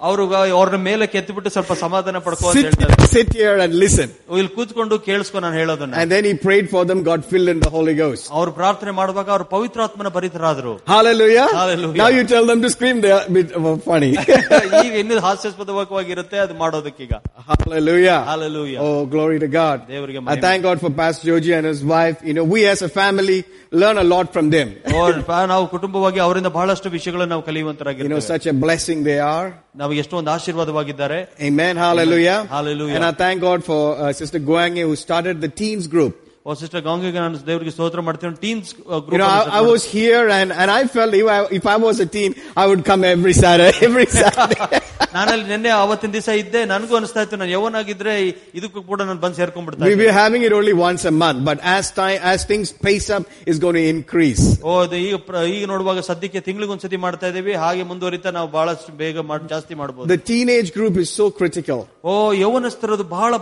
[0.00, 0.22] ಅವರು
[0.56, 4.08] ಅವ್ರನ್ನ ಮೇಲೆ ಕೆತ್ತಿಬಿಟ್ಟು ಸ್ವಲ್ಪ ಸಮಾಧಾನ ಪಡ್ಕೋ ಅಂತ sit, ಹೇಳ್ತಾರೆ sit here and listen.
[4.38, 7.70] ಇಲ್ಲಿ ಕೂತ್ಕೊಂಡು ಕೇಳಿಸ್ಕೊ ನಾನು ಹೇಳೋದನ್ನ And then he prayed for them, got filled in the
[7.76, 8.24] Holy Ghost.
[8.38, 11.46] ಅವ್ರು ಪ್ರಾರ್ಥನೆ ಮಾಡುವಾಗ ಅವ್ರು ಪವಿತ್ರಾತ್ಮನ ಭರಿತರಾದ್ರು Hallelujah.
[11.60, 12.00] Hallelujah.
[12.02, 14.12] Now you tell them to scream, they are a bit uh, funny.
[14.84, 17.14] ಈಗ ಇನ್ನೂ ಹಾಸ್ಯಾಸ್ಪದವಾಗಿರುತ್ತೆ ಅದು ಮಾಡೋದಕ್ಕೀಗ
[17.50, 18.18] Hallelujah.
[18.24, 18.80] Hallelujah.
[18.80, 19.78] Oh, glory to God.
[19.88, 20.42] ದೇವರಿಗೆ I ಮಹಿಮೆ.
[20.46, 22.18] thank God for Pastor Joji and his wife.
[22.22, 23.38] You know, we as a family
[23.82, 24.68] learn a lot from them.
[24.94, 29.18] ಅವ್ರ ಪ- ನಾವು ಕುಟುಂಬವಾಗಿ ಅವರಿಂದ ಬಹಳಷ್ಟು ವಿಷಯಗಳನ್ನು ನಾವು You know, ಕಲಿಯುವಂತರಾಗಿದ್ದೇವೆ such a blessing they
[29.36, 29.48] are.
[29.90, 31.18] ನಮಗೆ ಎಷ್ಟೊಂದು ಆಶೀರ್ವಾದವಾಗಿದ್ದಾರೆ
[31.48, 31.76] Amen.
[31.76, 32.38] Hallelujah.
[32.56, 32.94] Hallelujah.
[32.96, 36.14] And I thank God for uh, Sister Guange who started the teens group.
[36.46, 38.68] ಓ ಸಿಸ್ಟರ್ ಗಂಗೆಗೆ ನಾನು ದೇವರಿಗೆ ಸ್ತೋತ್ರ ಮಾಡ್ತೀನಿ teens
[39.12, 41.96] You know, I, I was here and, and I felt if I, if I was
[42.00, 44.78] a teen, I would come every Saturday, every Saturday.
[45.16, 48.12] ನಾನಲ್ಲಿ ನಿನ್ನೆ ಅವತ್ತಿನ ದಿವಸ ಇದ್ದೆ ನನಗೂ ಅನಿಸ್ತಾ ಇತ್ತು ನಾನು ಯವನಾಗಿದ್ರೆ
[48.58, 50.04] ಇದಕ್ಕೂ ಕೂಡ ನಾನು ಬಂದು ಸೇರ್ಕೊಂಡ್ಬಿಡ್ತಾ we ಇದ್ದೆ.
[50.04, 53.60] were having it only once a month, but as time, as things pace up, it's
[53.64, 54.44] going to increase.
[54.68, 59.26] ಓ ಅದು ಈಗ ಪ್ರ- ಈಗ ನೋಡುವಾಗ ಸದ್ಯಕ್ಕೆ ತಿಂಗಳಿಗೊಂದ್ಸತಿ ಮಾಡ್ತಾ ಇದೀವಿ ಹಾಗೆ ಮುಂದುವರಿತಾ ನಾವು ಬಹಳಷ್ಟು ಬೇಗ
[59.30, 61.80] ಮಾಡ್- ಜಾಸ್ತಿ ಮಾಡಬಹುದು The teenage group is so critical.
[62.04, 62.14] ಓ
[62.44, 63.32] ಯೌವನಸ್ಥರದು ಬಹಳ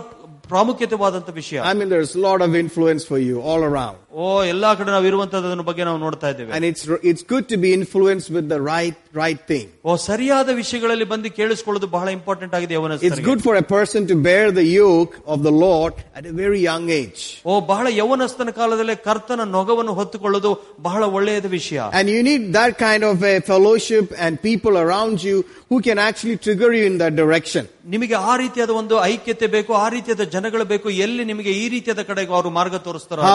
[0.49, 3.97] ಪ್ರಾಮುಖ್ಯತೆವಾದಂತ ವಿಷಯ I mean, there's a lot of influence for you all around.
[4.17, 7.69] ಓ ಎಲ್ಲಾ ಕಡೆ ನಾವು ಇರುವಂತದ್ರ ಬಗ್ಗೆ ನಾವು ನೋಡ್ತಾ ಇದ್ದೇವೆ And it's, it's good to be
[7.79, 9.65] influenced with the right, right thing.
[9.85, 14.17] ಓ ಸರಿಯಾದ ವಿಷಯಗಳಲ್ಲಿ ಬಂದು ಕೇಳಿಸ್ಕೊಳ್ಳೋದು ಬಹಳ ಇಂಪಾರ್ಟೆಂಟ್ ಆಗಿದೆ It's ಯವನಸ್ಥರಿಗೆ good for a person to
[14.29, 17.21] bear the yoke of the Lord at a very young age.
[17.45, 20.53] ಓ ಬಹಳ ಯವನಸ್ಥನ ಕಾಲದಲ್ಲೇ ಕರ್ತನ ನೊಗವನ್ನು ಹೊತ್ತುಕೊಳ್ಳೋದು
[20.87, 25.37] ಬಹಳ ಒಳ್ಳೆಯದ ವಿಷಯ And you need that kind of a fellowship and people around you
[25.71, 27.63] who can actually trigger you in that direction.
[27.93, 32.31] ನಿಮಗೆ ಆ ರೀತಿಯಾದ ಒಂದು ಐಕ್ಯತೆ ಬೇಕು ಆ ರೀತಿಯಾದ ಜನಗಳು ಬೇಕು ಎಲ್ಲಿ ನಿಮಗೆ ಈ ರೀತಿಯಾದ ಕಡೆಗೆ
[32.35, 33.33] ಅವರು ಮಾರ್ಗ ತೋರಿಸ್ತಾರೋ ಆ ರೀತಿ.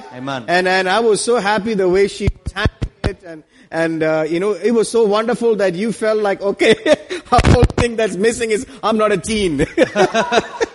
[0.00, 0.04] Hallelujah.
[0.14, 0.44] Amen.
[0.48, 4.24] And, and I was so happy the way she was handling it and, and uh,
[4.28, 8.16] you know, it was so wonderful that you felt like, okay, the whole thing that's
[8.16, 9.54] missing is I'm not a teen.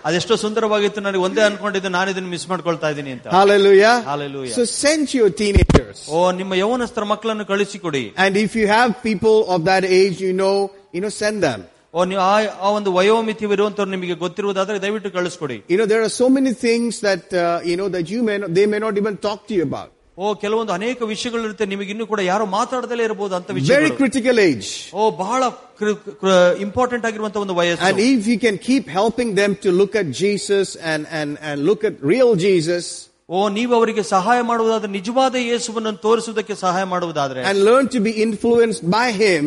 [0.08, 3.92] ಅದೆಷ್ಟೋ ಸುಂದರವಾಗಿತ್ತು ನನಗೆ ಒಂದೇ ಅನ್ಕೊಂಡಿದ್ದು ನಾನು ಇದನ್ನು miss ಮಾಡ್ಕೊಳ್ತಾ ಇದ್ದೀನಿ ಅಂತ Hallelujah.
[4.12, 4.54] Hallelujah.
[4.58, 6.00] So send your teenagers.
[6.14, 10.56] ಓ ನಿಮ್ಮ ಯವನಸ್ಥರ ಮಕ್ಕಳನ್ನು ಕಳಿಸಿಕೊಡಿ And if you have people of that age, you know,
[10.96, 11.60] you know, send them.
[11.96, 16.14] ಓ ನೀವು ಆ ಆ ಒಂದು ವಯೋಮಿತಿ ಇರುವಂತವ್ರು ನಿಮಗೆ ಗೊತ್ತಿರುವುದಾದ್ರೆ ದಯವಿಟ್ಟು ಕಳಿಸ್ಕೊಡಿ You know, there are
[16.22, 19.16] so many things that, uh, you know, that you may not, they may not even
[19.28, 19.90] talk to you about.
[20.18, 24.38] ಓ ಕೆಲವೊಂದು ಅನೇಕ ವಿಷಯಗಳು ಇರುತ್ತೆ ನಿಮಗೆ ಇನ್ನೂ ಕೂಡ ಯಾರು ಮಾತಾಡದಲ್ಲೇ ಇರಬಹುದು ಅಂತ Very ವಿಷಯಗಳು critical
[24.48, 24.70] age.
[25.00, 25.42] ಓ ಬಹಳ
[26.66, 30.68] ಇಂಪಾರ್ಟೆಂಟ್ ಆಗಿರುವಂತ ಒಂದು And ವಯಸ್ಸು if you can keep helping them to look at Jesus
[30.92, 32.86] and, and, and look at real Jesus
[33.30, 38.84] ಓ ನೀವು ಅವರಿಗೆ ಸಹಾಯ ಮಾಡುವುದಾದ್ರೆ ನಿಜವಾದ ಯೇಸುವನ್ನು ತೋರಿಸುವುದಕ್ಕೆ ಸಹಾಯ ಮಾಡುವುದಾದ್ರೆ and learn to be influenced
[38.96, 39.44] by Him,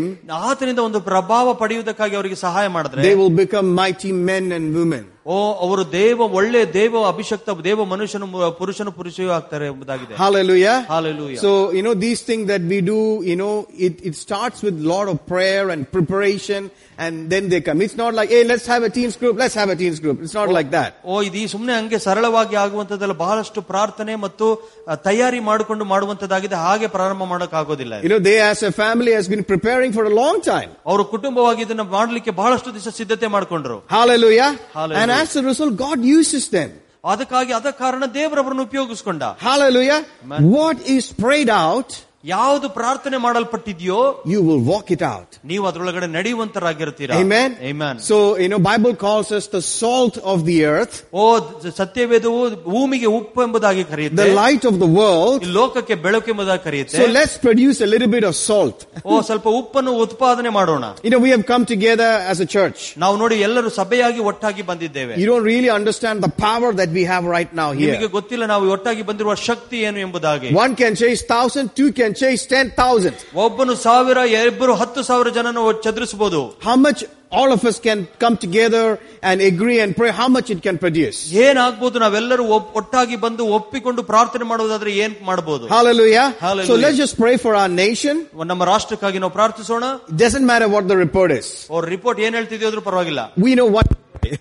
[0.50, 5.04] ಆತನಿಂದ ಒಂದು ಪ್ರಭಾವ ಪಡೆಯುವುದಕ್ಕಾಗಿ ಅವರಿಗೆ ಸಹಾಯ ಮಾಡಿದ್ರೆ they will become mighty men and women.
[5.26, 8.26] ಓ ಅವರು ದೇವ ಒಳ್ಳೆ ದೇವ ಅಭಿಷಕ್ತ ದೇವ ಮನುಷ್ಯನು
[8.58, 10.76] ಪುರುಷನು ಪುರುಷಯೂ ಆಗ್ತಾರೆ ಎಂಬುದಾಗಿದೆ Hallelujah.
[10.94, 11.40] Hallelujah.
[11.44, 12.98] So, you know, these things that we do,
[13.30, 13.54] you know,
[13.86, 16.62] it, it starts with lot of prayer and preparation
[16.98, 17.80] and then they come.
[17.80, 20.18] It's not like, hey, let's have a teens group, let's have a teens group.
[20.24, 20.90] It's not like that.
[21.04, 26.88] ಓ ಇದು ಈ ಸುಮ್ಮನೆ ಹಂಗೆ ಸರಳವಾಗಿ ಆಗುವಂತದ್ದಲ್ಲ ಬಹಳಷ್ಟು ಪ್ರಾರ್ಥನೆ ಮತ್ತು ಆ, ತಯಾರಿ ಮಾಡಿಕೊಂಡು ಮಾಡುವಂತದ್ದಾಗಿದೆ ಹಾಗೆ
[26.96, 30.38] ಪ್ರಾರಂಭ ಮಾಡಕ್ ಆಗೋದಿಲ್ಲ You know, they as a family has been preparing for a long
[30.44, 30.70] time.
[30.90, 34.50] ಅವರು ಕುಟುಂಬವಾಗಿ ಇದನ್ನ ಮಾಡ್ಲಿಕ್ಕೆ ಬಹಳಷ್ಟು ದಿವಸ ಸಿದ್ಧತೆ ಮಾಡ್ಕೊಂಡ್ರು Hallelujah.
[34.78, 35.02] Hallelujah.
[35.02, 36.70] And as a result, God uses them.
[37.04, 39.98] ಅದಕ್ಕಾಗಿ ಅದ ಕಾರಣ ದೇವರವರನ್ನು ಉಪಯೋಗಿಸ್ಕೊಂಡ Hallelujah.
[40.24, 40.44] Amen.
[40.54, 41.90] What is prayed out,
[42.24, 45.30] ಯಾವುದು ಪ್ರಾರ್ಥನೆ ಮಾಡಲ್ಪಟ್ಟಿದ್ಯೋ you will walk it out.
[45.44, 47.50] ನೀವು ಅದ್ರೊಳಗಡೆ ನಡೆಯುವಂತರಾಗಿರ್ತೀರಾ Amen.
[47.70, 47.94] Amen.
[48.00, 51.24] So, you know, Bible calls us the salt of the earth, O
[51.64, 55.42] the- ಸತ್ಯವೇದವು ಭೂಮಿಗೆ ಉಪ್ಪು ಎಂಬುದಾಗಿ ಕರೆಯುತ್ತೆ the light of the world.
[55.46, 58.78] ಈ ಲೋಕಕ್ಕೆ ಬೆಳಕು ಎಂಬುದಾಗಿ ಕರೆಯುತ್ತೆ So let's produce a little bit of salt.
[59.06, 62.80] ಓ ಸ್ವಲ್ಪ ಉಪ್ಪನ್ನು ಉತ್ಪಾದನೆ ಮಾಡೋಣ You know, we have come together as a church.
[63.04, 67.26] ನಾವು ನೋಡಿ ಎಲ್ಲರೂ ಸಭೆಯಾಗಿ ಒಟ್ಟಾಗಿ ಬಂದಿದ್ದೇವೆ You don't really understand the power that we have
[67.36, 68.12] right now ನಿಮಗೆ here.
[68.18, 72.70] ಗೊತ್ತಿಲ್ಲ ನಾವು ಒಟ್ಟಾಗಿ ಬಂದಿರುವ ಶಕ್ತಿ ಏನು ಎಂಬುದಾಗಿ One can chase thousand, two can chase ten
[72.70, 73.14] thousand.
[73.34, 74.18] ಒಬ್ಬನು ಸಾವಿರ
[74.48, 79.80] ಇಬ್ಬರು ಹತ್ತು ಸಾವಿರ ಜನನ ಚದುರಿಸಬಹುದು How much all of us can come together and agree
[79.80, 81.16] and pray, how much it can produce.
[81.32, 86.26] ಏನಾಗ್ಬೋದು ನಾವೆಲ್ಲರೂ ಒಪ್- ಒಟ್ಟಾಗಿ ಬಂದು ಒಪ್ಪಿಕೊಂಡು ಪ್ರಾರ್ಥನೆ ಮಾಡುವುದಾದ್ರೆ ಏನ್ ಮಾಡಬಹುದು Hallelujah.
[86.40, 86.68] Hallelujah.
[86.70, 88.26] So let's just pray for our nation.
[88.44, 91.66] ನಮ್ಮ ರಾಷ್ಟ್ರಕ್ಕಾಗಿ ನಾವು ಪ್ರಾರ್ಥಿಸೋಣ It doesn't matter what the report is.
[91.70, 93.90] ಅವ್ರ ರಿಪೋರ್ಟ್ ಏನ್ ಹೇಳ್ತಿದ್ಯೋ ಅದ್ರೂ ಪರವಾಗಿಲ್ಲ We know what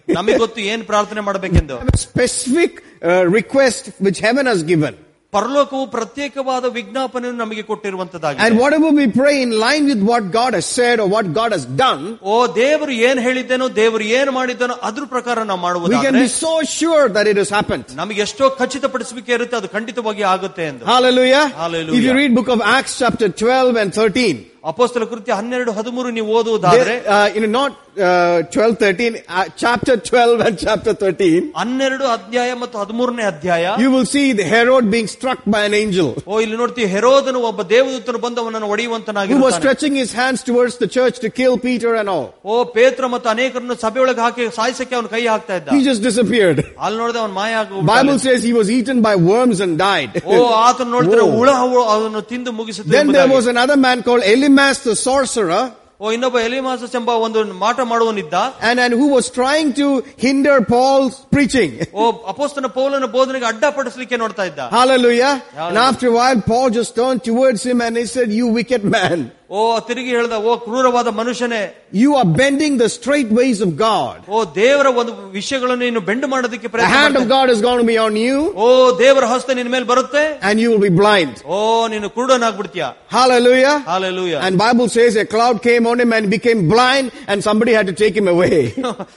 [0.10, 4.94] ನಮಗೆ ಗೊತ್ತು ಏನ್ ಪ್ರಾರ್ಥನೆ ಮಾಡಬೇಕೆಂದು specific uh, request which heaven has given.
[5.34, 10.68] ಪರಲೋಕವು ಪ್ರತ್ಯೇಕವಾದ ವಿಜ್ಞಾಪನೆಯನ್ನು ನಮಗೆ ಕೊಟ್ಟಿರುವಂತದ್ದಾಗಿದೆ And whatever we pray in line with what God has
[10.80, 15.38] said or what God has done, ಓ ದೇವರು ಏನ್ ಹೇಳಿದ್ದೇನೋ ದೇವರು ಏನ್ ಮಾಡಿದ್ದಾನೋ ಅದ್ರ ಪ್ರಕಾರ
[15.44, 17.86] ನಾವು we can ಮಾಡುವುದಾದ್ರೆ be so sure that it has happened.
[18.02, 21.44] ನಮಗೆ ಎಷ್ಟೋ ಖಚಿತಪಡಿಸಲಿಕ್ಕೆ ಇರುತ್ತೆ ಅದು ಖಂಡಿತವಾಗಿ ಆಗುತ್ತೆ ಎಂದು Hallelujah.
[21.64, 21.98] Hallelujah.
[22.00, 24.38] If you read book of Acts chapter 12 and 13,
[24.72, 29.42] ಅಪೋಸ್ತಲ ಕೃತ್ಯ ಹನ್ನೆರಡು ಹದಿಮೂರು ನೀವು ಓದುವುದಾದ್ರೆ there, uh, you know, not uh, 12, 13, uh,
[29.58, 34.86] chapter 12 and chapter 13, ಹನ್ನೆರಡು ಅಧ್ಯಾಯ ಮತ್ತು ಹದಿಮೂರನೇ ಅಧ್ಯಾಯ you will see the Herod
[34.94, 38.76] being struck by an angel ಓ ಇಲ್ಲಿ ನೋಡ್ತೀವಿ ಹೆರೋದನು ಒಬ್ಬ ದೇವದೂತನು ಬಂದು ಅವನನ್ನು who was
[38.78, 42.26] ಒಡೆಯುವಂತನಾಗಿರುತ್ತಾನೆ stretching his hands towards the church to kill Peter and all.
[42.46, 46.62] ಓ ಪೇತ್ರ ಮತ್ತು ಅನೇಕರನ್ನು ಸಭೆಯೊಳಗೆ ಹಾಕಿ ಸಾಯಿಸಕ್ಕೆ ಅವನು ಕೈ ಹಾಕ್ತಾ ಇದ್ದ He just disappeared.
[46.86, 47.54] ಅಲ್ಲಿ ನೋಡಿದ್ರೆ ಅವನು ಮಾಯ
[47.92, 50.14] Bible ಆಗಿ says he was eaten by worms and died.
[50.32, 51.36] ಓ ಆತನು ನೋಡಿದ್ರೆ Whoa.
[51.38, 53.56] ಹುಳ ಹುಳ ಅವನು ತಿಂದು ಮುಗಿಸುತ್ತೆ Then there was ಎಂಬುದಾಗಿ.
[53.56, 58.35] another man called Elymas the sorcerer ಓ ಇನ್ನೊಬ್ಬ ಎಲಿಮಾಸಸ್ ಎಂಬ ಒಂದು ಮಾಟ ಮಾಡುವನಿದ್ದ.
[58.69, 59.87] and and who was trying to
[60.25, 61.73] hinder Paul's preaching.
[62.01, 64.61] ಓ ಅಪೋಸ್ತನ ಪೌಲನ ಬೋಧನೆಗೆ ಅಡ್ಡಪಡಿಸಲಿಕ್ಕೆ ನೋಡ್ತಾ ಇದ್ದ.
[64.79, 65.33] Hallelujah.
[65.67, 69.19] And after a while Paul just turned towards him and he said you wicked man.
[69.56, 71.64] ಓ ತಿರುಗಿ ಹೇಳ್ದ ಓ ಕ್ರೂರವಾದ ಮನುಷ್ಯನೇ
[72.02, 74.16] you are bending the straight ways of God.
[74.36, 77.82] ಓ ದೇವರ ಒಂದು ವಿಷಯಗಳನ್ನು ನೀನು ಬೆಂಡು ಮಾಡೋದಕ್ಕೆ The ಪ್ರಯತ್ನ hand of ಮಾಡ್ತಾ- God is going
[77.84, 78.68] to be on you ಓ
[79.02, 81.36] ದೇವರ ಹಸ್ತ ನಿನ್ನ ಮೇಲೆ ಬರುತ್ತೆ and you will be blind.
[81.56, 81.60] ಓ
[81.94, 82.86] ನೀನು ಕುರುಡನಾಗ್ಬಿಡ್ತೀಯ
[83.18, 83.76] Hallelujah.
[83.92, 84.40] Hallelujah.
[84.46, 87.96] And Bible says a cloud came on him and became blind and somebody had to
[87.96, 88.58] take him away.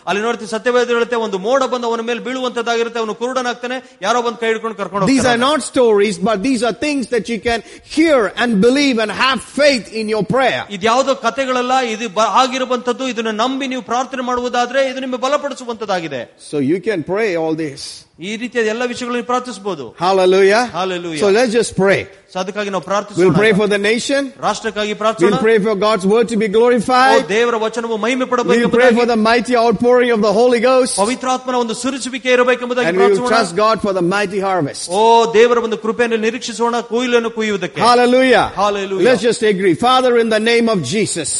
[0.09, 4.51] ಅಲ್ಲಿ ನೋಡ್ತೀವಿ ಸತ್ಯವೇದ ಹೇಳುತ್ತೆ ಒಂದು ಮೋಡ ಬಂದು ಅವನ ಮೇಲೆ ಬೀಳುವಂತದ್ದಾಗಿರುತ್ತೆ ಅವನು ಕುರುಡನಾಗ್ತಾನೆ ಯಾರೋ ಬಂದು ಕೈ
[4.53, 5.45] ಹಿಡ್ಕೊಂಡು ಕರ್ಕೊಂಡು These are ಹೋಗ್ತಾರೆ.
[5.49, 7.61] not stories, but these are things that you can
[7.97, 10.63] hear and believe and have faith in your prayer.
[10.71, 16.81] ಇದ್ಯಾವುದೋ ಕಥೆಗಳಲ್ಲ ಇದು ಬ- ಆಗಿರುವಂತದ್ದು ಇದನ್ನು ನಂಬಿ ನೀವು ಪ್ರಾರ್ಥನೆ ಮಾಡುವುದಾದ್ರೆ ಇದು ನಿಮಗೆ ಬಲಪಡಿಸುವಂತದ್ದಾಗಿದೆ So you
[16.81, 17.83] can pray all this.
[18.27, 20.61] ಈ ರೀತಿಯಾದ ಎಲ್ಲ ವಿಷಯಗಳನ್ನು ಪ್ರಾರ್ಥಿಸಬಹುದು Hallelujah.
[20.77, 21.21] Hallelujah.
[21.23, 21.99] So let's just pray.
[22.33, 24.23] So ಅದಕ್ಕಾಗಿ ನಾವು We'll ಪ್ರಾರ್ಥಿಸೋಣ pray for the nation.
[24.47, 27.21] ರಾಷ್ಟ್ರಕ್ಕಾಗಿ ಪ್ರಾರ್ಥನೆ We'll pray for God's word to be glorified.
[27.35, 30.95] ದೇವರ ವಚನವು ಮಹಿಮೆ We'll pray for ಪಡಬೇಕು the mighty outpouring of the Holy Ghost.
[31.03, 34.85] ಪವಿತ್ರಾತ್ಮನ ಒಂದು ಸುರಿಸುವಿಕೆ ಇರಬೇಕೆಂಬುದಾಗಿ And we will ಪ್ರಾರ್ಥಿಸೋಣ trust God for the mighty harvest.
[34.99, 35.03] ಓ
[35.39, 38.47] ದೇವರ ಒಂದು ಕೃಪೆಯನ್ನು ನಿರೀಕ್ಷಿಸೋಣ ಕೊಯ್ಲನ್ನು ಕುಯ್ಯುವುದಕ್ಕೆ Hallelujah.
[38.63, 39.07] Hallelujah.
[39.09, 39.75] Let's just agree.
[39.89, 41.31] Father, in the name of Jesus,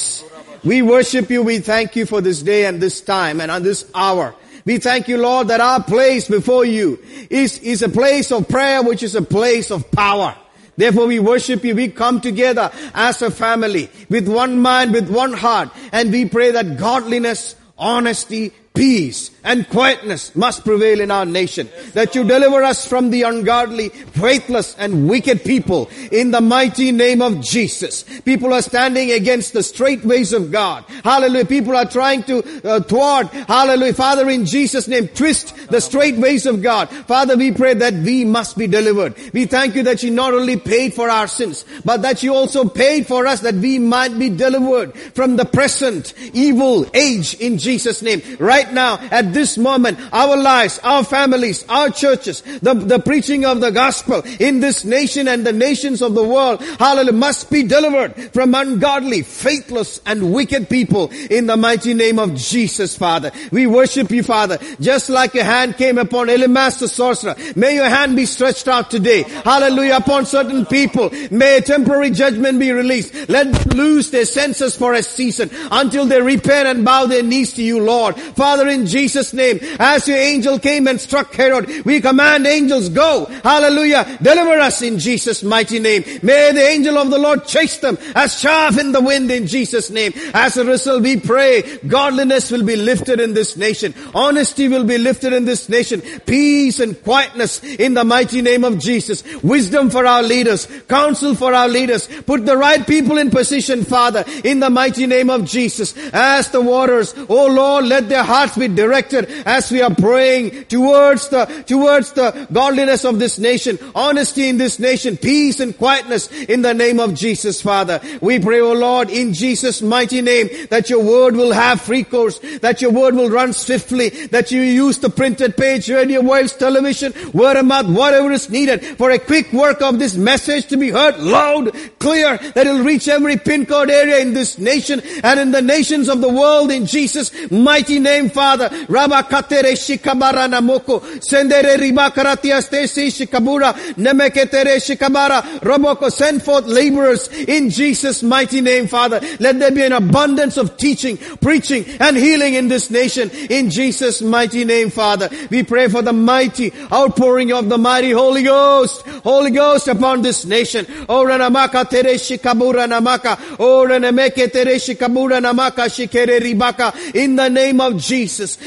[0.65, 1.41] we worship you.
[1.53, 4.27] We thank you for this day and this time and on this hour.
[4.66, 8.84] We thank you, Lord, that our place before you is, is a place of prayer,
[8.84, 10.36] which is a place of power.
[10.78, 11.76] Therefore we worship you.
[11.76, 16.52] We come together as a family with one mind, with one heart, and we pray
[16.52, 21.68] that godliness, honesty, peace and quietness must prevail in our nation.
[21.94, 27.22] That you deliver us from the ungodly, faithless and wicked people in the mighty name
[27.22, 28.04] of Jesus.
[28.22, 30.86] People are standing against the straight ways of God.
[31.04, 31.46] Hallelujah.
[31.46, 33.94] People are trying to uh, thwart, hallelujah.
[33.94, 36.90] Father, in Jesus name, twist the straight ways of God.
[36.90, 39.16] Father, we pray that we must be delivered.
[39.34, 42.68] We thank you that you not only paid for our sins, but that you also
[42.68, 48.02] paid for us that we might be delivered from the present evil age in Jesus
[48.02, 48.22] name.
[48.40, 53.62] Right now, at this moment, our lives, our families, our churches, the, the preaching of
[53.62, 58.14] the gospel in this nation and the nations of the world, hallelujah, must be delivered
[58.34, 63.32] from ungodly, faithless and wicked people in the mighty name of Jesus, Father.
[63.52, 67.36] We worship you, Father, just like your hand came upon Elymas the sorcerer.
[67.56, 69.24] May your hand be stretched out today.
[69.24, 71.12] Hallelujah, upon certain people.
[71.32, 73.30] May a temporary judgment be released.
[73.30, 77.54] Let them lose their senses for a season until they repent and bow their knees
[77.54, 78.16] to you, Lord.
[78.18, 83.26] Father, in Jesus' name, as your angel came and struck Herod, we command angels go.
[83.44, 84.18] Hallelujah.
[84.22, 86.04] Deliver us in Jesus' mighty name.
[86.22, 89.90] May the angel of the Lord chase them as chaff in the wind in Jesus'
[89.90, 90.14] name.
[90.34, 93.94] As a result, we pray godliness will be lifted in this nation.
[94.14, 96.02] Honesty will be lifted in this nation.
[96.26, 99.24] Peace and quietness in the mighty name of Jesus.
[99.44, 100.68] Wisdom for our leaders.
[100.88, 102.08] Counsel for our leaders.
[102.26, 105.96] Put the right people in position, Father, in the mighty name of Jesus.
[106.14, 111.30] As the waters, oh Lord, let their hearts be directed as we are praying towards
[111.30, 116.62] the, towards the godliness of this nation, honesty in this nation, peace and quietness in
[116.62, 118.02] the name of Jesus, Father.
[118.22, 122.40] We pray, oh Lord, in Jesus' mighty name, that your word will have free course,
[122.62, 127.14] that your word will run swiftly, that you use the printed page, radio waves, television,
[127.34, 130.90] word of mouth, whatever is needed for a quick work of this message to be
[130.90, 135.40] heard loud, clear, that it will reach every pin code area in this nation and
[135.40, 138.70] in the nations of the world in Jesus' mighty name, Father.
[138.70, 148.24] Rabakatere shikabara namoko, sendere ribakaratia stesi shikabura, nemeketere shikabara, roboko, send forth laborers in Jesus'
[148.24, 149.20] mighty name, Father.
[149.40, 154.22] Let there be an abundance of teaching, preaching, and healing in this nation in Jesus'
[154.22, 155.30] mighty name, Father.
[155.50, 160.46] We pray for the mighty outpouring of the mighty Holy Ghost, Holy Ghost upon this
[160.46, 160.86] nation.
[161.10, 167.82] Oh, ranamaka tere shikabura namaka, oh, ranemeke tere shikabura namaka shikere ribaka, in the name
[167.82, 168.21] of Jesus,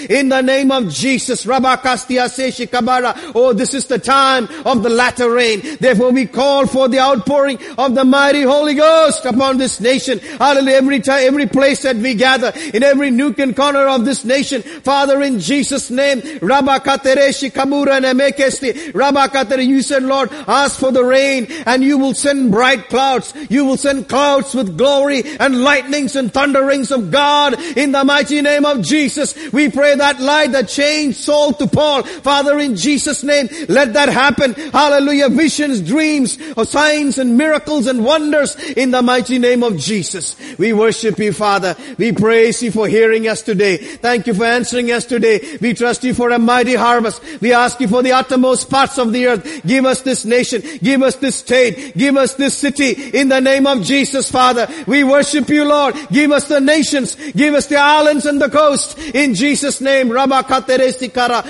[0.08, 3.32] in the name of Jesus, rabakastia se shikabara.
[3.34, 5.62] Oh, this is the time of the latter rain.
[5.80, 10.18] Therefore we call for the outpouring of the mighty Holy Ghost upon this nation.
[10.18, 10.76] Hallelujah.
[10.76, 14.62] Every time, every place that we gather, in every nook and corner of this nation,
[14.62, 21.46] Father, in Jesus' name, Rabakatere Shikamura Nemekesti, Rabakatere, you said, Lord, ask for the rain,
[21.66, 23.32] and you will send bright clouds.
[23.48, 28.40] You will send clouds with glory and lightnings and thunderings of God in the mighty
[28.42, 29.34] name of Jesus.
[29.52, 32.02] We pray that light that changed Saul to Paul.
[32.02, 34.54] Father, in Jesus' name, let that happen.
[34.54, 35.28] Hallelujah.
[35.28, 40.36] Visions, dreams, or signs and miracles and wonders in the mighty name of Jesus.
[40.58, 41.76] We worship you, Father.
[41.98, 43.76] We praise you for hearing us today.
[43.76, 45.58] Thank you for answering us today.
[45.60, 47.22] We trust you for a mighty harvest.
[47.40, 49.66] We ask you for the uttermost parts of the earth.
[49.66, 50.62] Give us this nation.
[50.82, 51.96] Give us this state.
[51.96, 54.68] Give us this city in the name of Jesus, Father.
[54.86, 55.94] We worship you, Lord.
[56.10, 57.14] Give us the nations.
[57.32, 60.08] Give us the islands and the coast in Jesus' name.
[60.08, 61.42] Rabakaterestikara.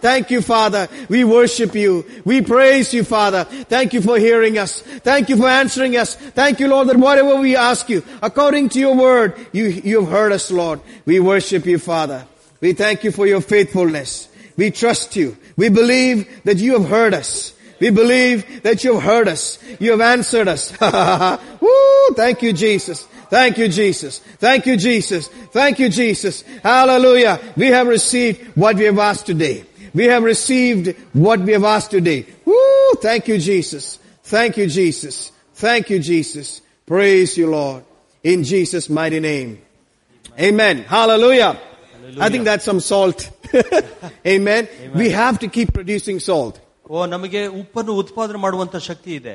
[0.00, 0.88] Thank you, Father.
[1.08, 2.04] We worship you.
[2.24, 3.44] We praise you, Father.
[3.44, 4.82] Thank you for hearing us.
[4.82, 6.14] Thank you for answering us.
[6.14, 10.32] Thank you, Lord, that whatever we ask you, according to your word, you, you've heard
[10.32, 10.80] us, Lord.
[11.06, 12.26] We worship you, Father.
[12.60, 14.28] We thank you for your faithfulness.
[14.56, 15.36] We trust you.
[15.56, 17.54] We believe that you have heard us.
[17.80, 19.58] We believe that you have heard us.
[19.78, 20.78] You have answered us.
[21.60, 22.14] Woo!
[22.14, 23.08] Thank you, Jesus.
[23.29, 24.19] Thank you, Jesus.
[24.45, 25.27] Thank you, Jesus.
[25.51, 26.43] Thank you, Jesus.
[26.63, 27.39] Hallelujah.
[27.55, 29.65] We have received what we have asked today.
[29.93, 32.25] We have received what we have asked today.
[32.45, 32.93] Woo!
[33.01, 33.99] Thank you, Jesus.
[34.23, 35.31] Thank you, Jesus.
[35.55, 36.61] Thank you, Jesus.
[36.85, 37.83] Praise you, Lord.
[38.23, 39.61] In Jesus' mighty name.
[40.39, 40.83] Amen.
[40.83, 41.59] Hallelujah.
[42.19, 43.31] I think that's some salt.
[44.27, 44.67] Amen.
[44.93, 46.55] We have to keep producing salt.
[46.89, 49.33] ಓ ನಮಗೆ ಉಪ್ಪನ್ನು ಉತ್ಪಾದನೆ ಮಾಡುವಂತ ಶಕ್ತಿ ಇದೆ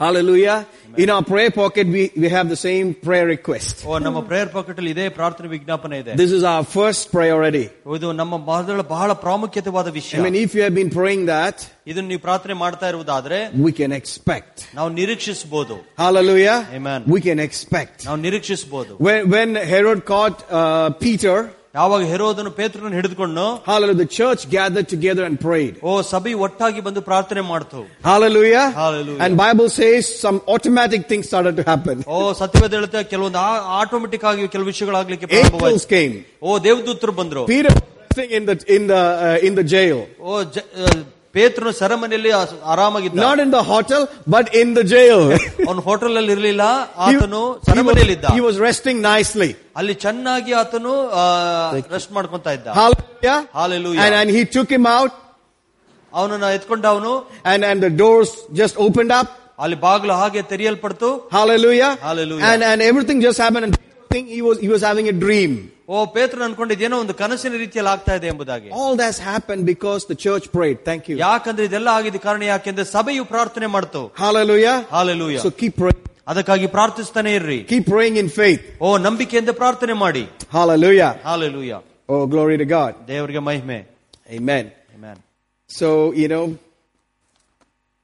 [0.00, 0.66] Hallelujah.
[0.96, 3.72] In our prayer pocket, we, we have the same prayer request.
[3.86, 7.64] ಓ ನಮ್ಮ prayer packet ಅಲ್ಲಿ ಇದೇ ಪ್ರಾರ್ಥನೆ ವಿಜ್ಞಾಪನೆ ಇದೆ This is our first priority.
[7.98, 12.08] ಇದು ನಮ್ಮ ಮೊದಲ ಬಹಳ ಪ್ರಾಮುಖ್ಯತೆವಾದ ವಿಷಯ I mean, if you have been praying that, ಇದನ್ನು
[12.12, 14.54] ನೀವು ಪ್ರಾರ್ಥನೆ ಮಾಡ್ತಾ ಇರುವುದಾದ್ರೆ we can expect.
[14.78, 16.58] ನಾವು ನಿರೀಕ್ಷಿಸಬಹುದು Hallelujah.
[16.80, 17.02] Amen.
[17.16, 17.98] We can expect.
[18.08, 21.38] ನಾವು ನಿರೀಕ್ಷಿಸಬಹುದು When, when Herod caught uh, Peter,
[21.74, 25.74] ಯಾವಾಗ ಹೆರೋದನು ಪೇತ್ರನ ಹಿಡಿದುಕೊಂಡು hallelujah, the church gathered together and prayed.
[25.82, 28.64] ಓ ಸಭೆ ಒಟ್ಟಾಗಿ ಬಂದು ಪ್ರಾರ್ಥನೆ ಮಾಡ್ತು Hallelujah.
[28.80, 29.20] Hallelujah.
[29.24, 31.96] And Bible says some automatic things started to happen.
[32.08, 33.40] ಓ ಸತ್ಯವೇದ ಹೇಳುತ್ತೆ ಕೆಲವೊಂದು
[33.80, 36.14] ಆಟೋಮೆಟಿಕ್ ಆಗಿ ಕೆಲವು ವಿಷಯಗಳಾಗ್ಲಿಕ್ಕೆ ಪ್ರಾರಂಭವಾಯ್ತು Angels came.
[36.42, 40.42] ಓ ದೇವದೂತರು ಬಂದ್ರು Peter was resting in the in the uh, in the jail, ಓ
[40.56, 40.90] ಜ- ಆ,
[41.34, 44.02] ಪೇತ್ರನು ಸೆರೆಮನೆಯಲ್ಲಿ ಆ- ಆರಾಮಾಗಿದ್ದ not in the hotel,
[44.34, 45.20] but in the jail.
[45.68, 46.64] ಅವನು ಹೋಟೆಲ್ ಅಲ್ಲಿ ಇರಲಿಲ್ಲ
[47.00, 49.50] he, ಆತನು he ಸೆರೆಮನೆಯಲ್ಲಿದ್ದ was, he was resting nicely.
[49.76, 50.94] ಅಲ್ಲಿ ಚೆನ್ನಾಗಿ ಆತನು
[51.96, 53.38] ರೆಸ್ಟ್ ಮಾಡ್ಕೊಂತ ಇದ್ದ Hallelujah.
[53.60, 54.02] Hallelujah.
[54.04, 55.12] And and he took him out,
[56.12, 57.12] ಅವನನ್ನ ಎತ್ಕೊಂಡ ಅವನು
[57.44, 59.28] and and the doors just opened up.
[59.58, 61.92] ಅಲ್ಲಿ ಬಾಗಿಲು ಹಾಗೆ ತೆರೆಯಲ್ಪಡ್ತು Hallelujah.
[62.08, 62.44] Hallelujah.
[62.50, 63.74] And and everything just happened.
[64.04, 65.52] And think he was he was having a dream.
[65.88, 70.44] ಓ ಪೇತ್ರನ್ ಅನ್ಕೊಂಡಿದ್ದೇನೋ ಒಂದು ಕನಸಿನ ರೀತಿಯಲ್ಲಿ ಆಗ್ತಾ ಇದೆ ಎಂಬುದಾಗಿ All that's happened because the church
[70.56, 70.78] prayed.
[70.90, 71.16] Thank you.
[71.26, 74.76] ಯಾಕಂದ್ರೆ ಇದೆಲ್ಲ ಆಗಿದ್ದ ಕಾರಣ ಯಾಕೆಂದ್ರೆ ಸಭೆಯು ಪ್ರಾರ್ಥನೆ ಮಾಡ್ತು Hallelujah.
[74.94, 76.02] Hallelujah So keep praying.
[76.32, 78.64] ಅದಕ್ಕಾಗಿ ಪ್ರಾರ್ಥಿಸ್ತಾನೆ ಇರ್ರಿ Keep praying in faith.
[78.86, 80.24] ಓ ನಂಬಿಕೆಯಿಂದ ಪ್ರಾರ್ಥನೆ ಮಾಡಿ
[80.58, 81.12] Hallelujah.
[81.30, 81.72] Hallelujah
[82.08, 82.92] Oh, glory to God.
[83.12, 83.78] ದೇವರಿಗೆ ಮಹಿಮೆ
[84.38, 84.64] Amen.
[84.96, 85.16] Amen.
[85.70, 85.88] So,
[86.20, 86.44] you know,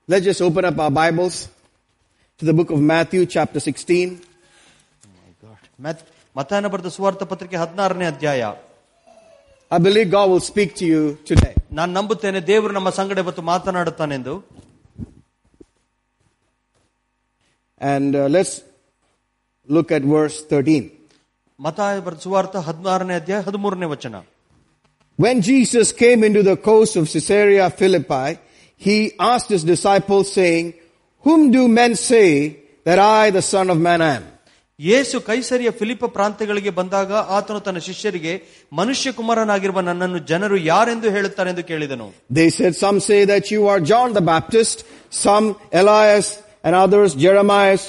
[0.08, 1.36] let's just open up our Bibles
[2.40, 4.08] to the book of Matthew, chapter 16.
[5.80, 6.04] ಮತ್-
[6.36, 8.42] ಮತ್ತಾಯನ ಬರೆದ ಸುವಾರ್ಥ ಪತ್ರಿಕೆ ಹದಿನಾರನೇ ಅಧ್ಯಾಯ
[9.70, 11.54] I believe God will speak to you today.
[11.72, 14.34] ನಾನು ನಂಬುತ್ತೇನೆ ದೇವರು ನಮ್ಮ ಸಂಗಡ ಇವತ್ತು ಮಾತನಾಡುತ್ತಾನೆಂದು
[17.80, 18.52] And uh, let's
[19.68, 20.76] look at verse 13.
[21.60, 24.16] ಮತಾಯ ಬರೆದ ಸುವಾರ್ಥ ಹದಿನಾರನೇ ಅಧ್ಯಾಯ ಹದಿಮೂರನೇ ವಚನ
[25.18, 28.26] When Jesus came into the coast of Caesarea Philippi,
[28.80, 28.96] he
[29.30, 30.66] asked his disciples, saying,
[31.24, 32.26] Whom do men say
[32.86, 34.24] that I, the Son of Man, am?
[34.83, 38.33] ಯೇಸು ಕೈಸರಿಯ ಫಿಲಿಪ ಪ್ರಾಂತ್ಯಗಳಿಗೆ ಬಂದಾಗ ಆತನು ತನ್ನ ಶಿಷ್ಯರಿಗೆ
[38.73, 42.13] ಮನುಷ್ಯ ಕುಮಾರನಾಗಿರುವ ನನ್ನನ್ನು ಜನರು ಯಾರೆಂದು ಹೇಳುತ್ತಾರೆ ಎಂದು ಕೇಳಿದನು.
[42.35, 46.31] They said some say that you are John the Baptist some Elias
[46.63, 47.85] and others Jeremias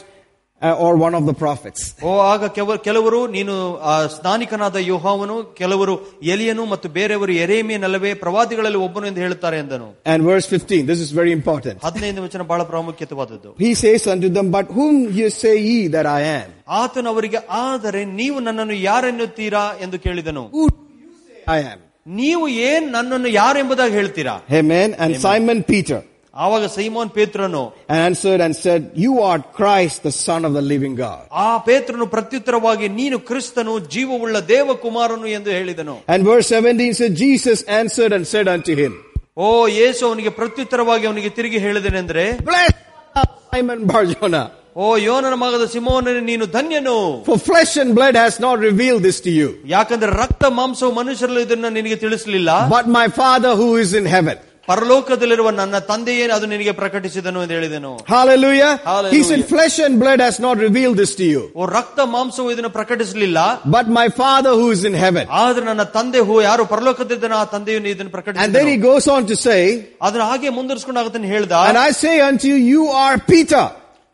[0.84, 1.82] or one of the prophets.
[2.04, 5.94] ಓ ಆಗ ಕೆವ- ಕೆಲವರು ನೀನು ಆ ಸ್ನಾನಿಕನಾದ ಯೋಹಾವನು ಕೆಲವರು
[6.26, 11.34] ಎಲಿಯನು ಮತ್ತು ಬೇರೆಯವರು ಎರೇಮಿಯನಲ್ಲವೇ ಪ್ರವಾದಿಗಳಲ್ಲಿ ಒಬ್ಬನು ಎಂದು ಹೇಳುತ್ತಾರೆ ಎಂದನು And verse 15, this is very
[11.40, 11.78] important.
[11.86, 16.24] ಹದಿನೈದು ವಚನ ಬಹಳ ಪ್ರಾಮುಖ್ಯತೆವಾದದ್ದು He says unto them, But whom ye say ye that I
[16.34, 16.50] am?
[16.82, 21.80] ಆತನು ಅವರಿಗೆ ಆದರೆ ನೀವು ನನ್ನನ್ನು ಯಾರೆನ್ನುತ್ತೀರಾ ಎಂದು ಕೇಳಿದನು Who do you say I am?
[22.18, 24.90] ನೀವು ಏನ್ ನನ್ನನ್ನು ಯಾರೆಂಬುದಾಗಿ ಹೇಳ್ತೀರಾ Amen.
[25.04, 26.00] And Simon Peter
[26.34, 27.62] ಆವಾಗ ಸೈಮೋನ್ ಪೇತ್ರನು
[28.06, 31.22] answered and said, You art Christ, the Son of the living God.
[31.46, 38.14] ಆ ಪೇತ್ರನು ಪ್ರತ್ಯುತ್ತರವಾಗಿ ನೀನು ಕ್ರಿಸ್ತನು ಜೀವವುಳ್ಳ ದೇವಕುಮಾರನು ಎಂದು ಹೇಳಿದನು And verse 17 says, Jesus answered
[38.18, 38.94] and said unto him,
[39.38, 42.78] ಓ ಯೇಸು ಅವನಿಗೆ ಪ್ರತ್ಯುತ್ತರವಾಗಿ ಅವನಿಗೆ ತಿರುಗಿ ಹೇಳಿದನೆಂದ್ರೆ Blessed
[43.16, 44.44] art thou, Simon Barjona,
[44.76, 46.96] ಓ ಯೋನನ ಮಗದ ಸಿಮೋನನೇ ನೀನು ಧನ್ಯನು
[47.28, 51.70] for flesh and blood has not revealed this to you, ಯಾಕಂದ್ರೆ ರಕ್ತ ಮಾಂಸವು ಮನುಷ್ಯರಲ್ಲಿ ಇದನ್ನ
[51.78, 54.38] ನಿನಗೆ ತಿಳಿಸಲಿಲ್ಲ but my Father who is in heaven.
[54.72, 58.72] ಪರಲೋಕದಲ್ಲಿರುವ ನನ್ನ ತಂದೆಯೇ ಅದು ನಿನಗೆ ಪ್ರಕಟಿಸಿದನು ಎಂದು ಹೇಳಿದನು Hallelujah.
[58.78, 59.24] He Hallelujah.
[59.30, 63.38] said, flesh and blood has not revealed this to you, ಓ ರಕ್ತ ಮಾಂಸವು ಇದನ್ನು ಪ್ರಕಟಿಸಲಿಲ್ಲ
[63.76, 65.26] but my Father who is in heaven.
[65.44, 68.12] ಆದ್ರೆ ನನ್ನ ತಂದೆ ಹೂ ಯಾರು ಪರಲೋಕದಿದ್ದನ ಆ ತಂದೆಯು ಇದನ್ನು
[68.44, 69.62] And then he ಪ್ರಕಟಿಸಿದನು goes on to say,
[70.08, 73.66] ಅದನ್ನ ಹಾಗೆ ಮುಂದುವರಿಸಿಕೊಂಡು ಆಗುತ್ತಾನೆ ಹೇಳ್ದ And I say unto you, you are Peter.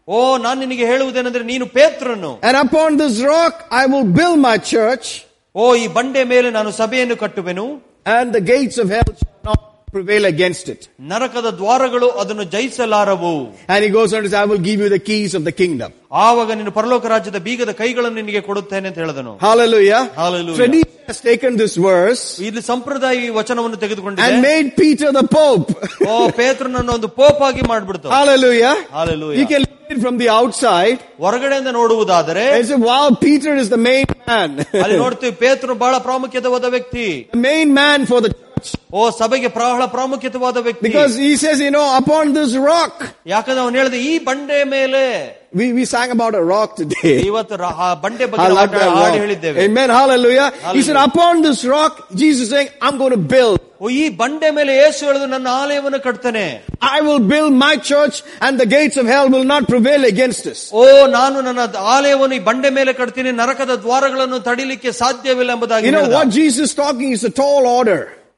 [0.08, 5.08] ಓ ನಾನು ನಿನಗೆ ಹೇಳುವುದೇನೆಂದ್ರೆ ನೀನು ಪೇತ್ರನು And upon this rock I will build my church,
[5.56, 7.66] ಓ ಈ ಬಂಡೆ ಮೇಲೆ ನಾನು ಸಭೆಯನ್ನು ಕಟ್ಟುವೆನು
[8.18, 9.37] and the gates of hell shall not
[9.94, 10.82] prevail against it.
[11.12, 13.34] ನರಕದ ದ್ವಾರಗಳು ಅದನ್ನು ಜಯಿಸಲಾರವು
[13.74, 15.90] And he goes on to say, I will give you the keys of the kingdom.
[16.26, 20.02] ಆವಾಗ ನೀನು ಪರಲೋಕ ರಾಜ್ಯದ ಬೀಗದ ಕೈಗಳನ್ನು ನಿನಗೆ ಕೊಡುತ್ತೇನೆ ಅಂತ ಹೇಳಿದನು Hallelujah.
[20.22, 20.58] Hallelujah.
[20.62, 25.70] Tradition has taken this verse ಇಲ್ಲಿ ಸಂಪ್ರದಾಯ ಈ ವಚನವನ್ನು ತೆಗೆದುಕೊಂಡಿದೆ and made Peter the Pope.
[26.10, 28.74] ಓ ಪೇತ್ರನನ್ನು ಒಂದು ಪೋಪ್ ಆಗಿ ಮಾಡ್ಬಿಡ್ತು Hallelujah.
[29.00, 29.40] Hallelujah.
[29.42, 33.70] You can look at it from the outside ಹೊರಗಡೆಯಿಂದ ನೋಡುವುದಾದರೆ and say, wow, Peter is
[33.76, 34.50] the main man.
[34.86, 38.47] ಅಲ್ಲಿ ನೋಡ್ತೀವಿ ಪೇತ್ರನು ಬಹಳ ಪ್ರಾಮುಖ್ಯತವಾದ ವ್ಯಕ್ತಿ the main man for the church.
[38.94, 42.94] ಓ ಸಭೆಗೆ ಬಹಳ ಪ್ರಾಮುಖ್ಯತವಾದ ವ್ಯಕ್ತಿ Because he says, you know, upon this rock.
[43.34, 45.02] ಯಾಕಂದ್ರೆ ಅವನು ಹೇಳಿದ ಈ ಬಂಡೆ ಮೇಲೆ
[45.60, 47.16] We, we sang about a rock today.
[47.30, 49.18] ಇವತ್ತು ರ- ಆ ಬಂಡೆ I ಬಗ್ಗೆ love ಹಾಡು that ಹಾಡು rock.
[49.24, 49.90] ಹೇಳಿದ್ದೇವೆ Amen.
[50.00, 50.48] Hallelujah.
[50.48, 50.86] He Hallelujah.
[50.88, 53.60] said, upon this rock, Jesus is saying, I'm going to build.
[53.84, 56.46] ಓ, ಈ ಬಂಡೆ ಮೇಲೆ ಏಸು ಹೇಳಿದು ನನ್ನ ಆಲಯವನ್ನು ಕಟ್ತೇನೆ
[56.96, 60.62] I will build my church and the gates of hell will not prevail against us.
[60.74, 60.84] ಓ
[61.20, 61.62] ನಾನು ನನ್ನ
[61.96, 66.18] ಆಲಯವನ್ನು ಈ ಬಂಡೆ ಮೇಲೆ ಕಟ್ತೀನಿ ನರಕದ ದ್ವಾರಗಳನ್ನು ತಡಿಲಿಕ್ಕೆ ಸಾಧ್ಯವಿಲ್ಲ ಎಂಬುದಾಗಿ You know ಹೇಳಿದ.
[66.20, 67.12] what Jesus is talking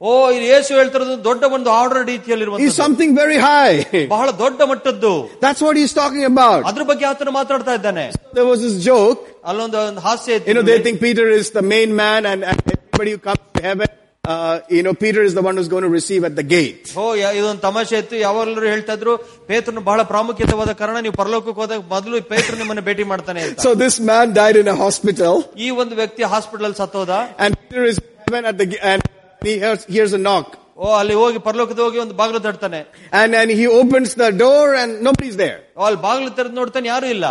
[0.00, 0.26] tall order.
[0.26, 3.76] ಓ ಇಲ್ಲಿ ಯೇಸು ಹೇಳ್ತಿರೋದು ದೊಡ್ಡ ಒಂದು order It's ರೀತಿಯಲ್ಲಿರುವಂತ something very high.
[4.14, 5.12] ಬಹಳ ದೊಡ್ಡ ಮಟ್ಟದ್ದು
[5.44, 6.60] That's what he's talking about.
[6.70, 8.06] ಅದ್ರ ಬಗ್ಗೆ ಆತನು ಮಾತಾಡ್ತಾ ಇದ್ದಾನೆ
[8.38, 9.22] There was this joke.
[9.50, 12.58] ಅಲ್ಲೊಂದು ಒಂದು ಹಾಸ್ಯ You know, ಇತ್ತು they think Peter is the main man and, and
[12.74, 13.88] everybody who comes to heaven,
[14.24, 16.86] uh, you know, Peter is the one who's going to receive at the gate.
[17.00, 19.12] ಓ ಯಾ- ಇದೊಂದು ತಮಾಷೆ ಇತ್ತು ಯಾವಾಗಲೂ ಹೇಳ್ತಾ ಇದ್ರು
[19.50, 23.96] ಪೇತ್ರನು ಬಹಳ ಪ್ರಾಮುಖ್ಯತೆವಾದ ಕಾರಣ ನೀವು ಪರಲೋಕಕ್ಕೆ ಹೋದಾಗ ಮೊದಲು ಪೇತ್ರ ನಿಮ್ಮನ್ನ ಭೇಟಿ ಮಾಡ್ತಾನೆ ಅಂತ So this
[24.10, 25.34] man died in a hospital,
[25.66, 27.12] ಈ ಒಂದು ವ್ಯಕ್ತಿ hospital ಸತ್ತೋದ
[27.44, 29.02] and Peter is in heaven at the ga- and
[29.42, 30.46] he hears, hears a knock,
[30.76, 32.80] ಓ ಅಲ್ಲಿ ಹೋಗಿ ಪರಲೋಕದ ಹೋಗಿ ಒಂದು ಬಾಗಿಲು ತಡ್ತಾನೆ
[33.20, 35.58] and and he opens the door, and nobody's there.
[35.78, 37.26] ಓ, ಅಲ್ಲಿ ಬಾಗಿಲು ತೆರೆದು ನೋಡ್ತಾನೆ ಯಾರು ಇಲ್ಲ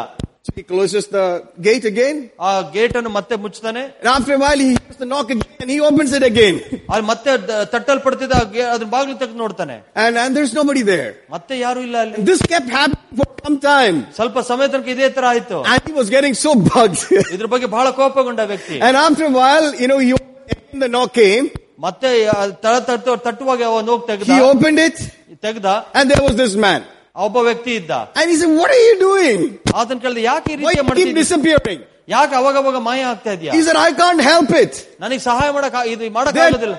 [0.48, 1.24] So he closes the
[1.68, 5.28] gate again, ಆ ಗೇಟ್ ಅನ್ನು ಮತ್ತೆ ಮುಚ್ತಾನೆ and after a while he hears the knock
[5.34, 6.56] again, and he opens it again,
[6.94, 11.10] ಅಲ್ಲಿ ಮತ್ತೆ ದ- ತಟ್ಟಲ್ಪಡ್ತಿದ್ದ ಆ ಗೆ- ಅದ್ರ ಬಾಗಿಲು ತೆಗೆದು ನೋಡ್ತಾನೆ and and there's nobody there.
[11.36, 15.10] ಮತ್ತೆ ಯಾರು ಇಲ್ಲ ಅಲ್ಲಿ And this kept happening for some time, ಸ್ವಲ್ಪ ಸಮಯ ತನಕ ಇದೇ
[15.18, 17.04] ತರ ಆಯ್ತು and he was getting so bugged.
[17.36, 21.12] ಇದ್ರ ಬಗ್ಗೆ ಬಹಳ ಕೋಪಗೊಂಡ ವ್ಯಕ್ತಿ and after a while, you know, he when the knock
[21.24, 21.48] came,
[21.80, 24.98] ಮತ್ತೆ ಆ ತಳ ತಟ್ಟು ತಟ್ಟುವಾಗ ಒಂದು ಹೋಗಿ ತೆಗ್ದ he opened it,
[25.46, 25.66] ತೆಗ್ದ
[25.98, 26.82] and there was this man.
[27.16, 29.40] ಆ ಒಬ್ಬ ವ್ಯಕ್ತಿ ಇದ್ದ And he said, what are you doing?
[29.80, 31.82] ಆತನ ಕೇಳಿದ ಯಾಕೆ ಈ Why ರೀತಿ you keep ಮಾಡ್ತಿದ್ದಿ disappearing?
[32.08, 34.74] ಯಾಕೆ ಅವಾಗ ಅವಾಗ ಮಾಯ ಆಗ್ತಾ ಇದೆಯಾ He said, I can't help it.
[35.04, 36.78] ನನಗೆ ಸಹಾಯ ಮಾಡಕ್ ಆ- ಇದು ಮಾಡಕ್ They're- ಆಗೋದಿಲ್ಲ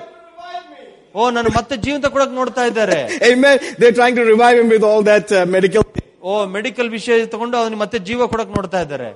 [1.15, 2.97] ಓ ನಾನು ಮತ್ತೆ ಜೀವಂತ ಕೊಡಕ್ ನೋಡ್ತಾ ಇದ್ದಾರೆ
[3.29, 3.55] Amen.
[3.79, 5.83] They're trying to revive him with all that uh, medical
[6.23, 9.09] ಓ ಮೆಡಿಕಲ್ ವಿಷಯ ತಗೊಂಡು ಅವನಿಗೆ ಮತ್ತೆ ಜೀವ ಕೊಡಕ್ ನೋಡ್ತಾ ಇದ್ದಾರೆ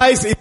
[0.00, 0.20] guys.
[0.28, 0.34] He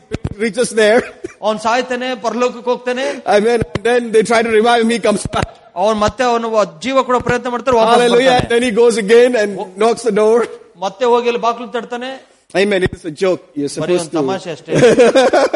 [0.43, 1.01] reaches there.
[1.47, 3.60] ಅವ್ನ್ ಸಾಯ್ತಾನೆ ಪರಲೋಕಕ್ಕೆ ಹೋಗ್ತಾನೆ Amen.
[3.67, 4.91] And then they try to revive him.
[4.95, 5.49] He comes back.
[5.82, 6.47] ಅವನ್ ಮತ್ತೆ ಅವನು
[6.86, 8.34] ಜೀವ ಕೊಡೋ ಪ್ರಯತ್ನ ಮಾಡ್ತಾರೆ ವಾಪಸ್ Hallelujah.
[8.34, 8.51] And ಬರ್ತಾನೆ.
[8.54, 9.51] then he goes again and
[9.82, 10.38] knocks the door.
[10.86, 12.12] ಮತ್ತೆ ಹೋಗಿ ಅಲ್ಲಿ ಬಾಗ್ಲು ತಡ್ತಾನೆ
[12.54, 12.82] Amen.
[12.88, 13.43] It's a joke.
[13.60, 14.19] You're ಬರೀ supposed ಒಂದು to.
[14.19, 14.71] ತಮಾಷೆ ಅಷ್ಟೇ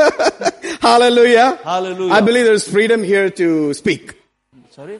[0.81, 1.47] Hallelujah.
[1.63, 2.13] Hallelujah.
[2.13, 3.47] I believe there's freedom here to
[3.81, 4.03] speak.
[4.77, 4.95] Sorry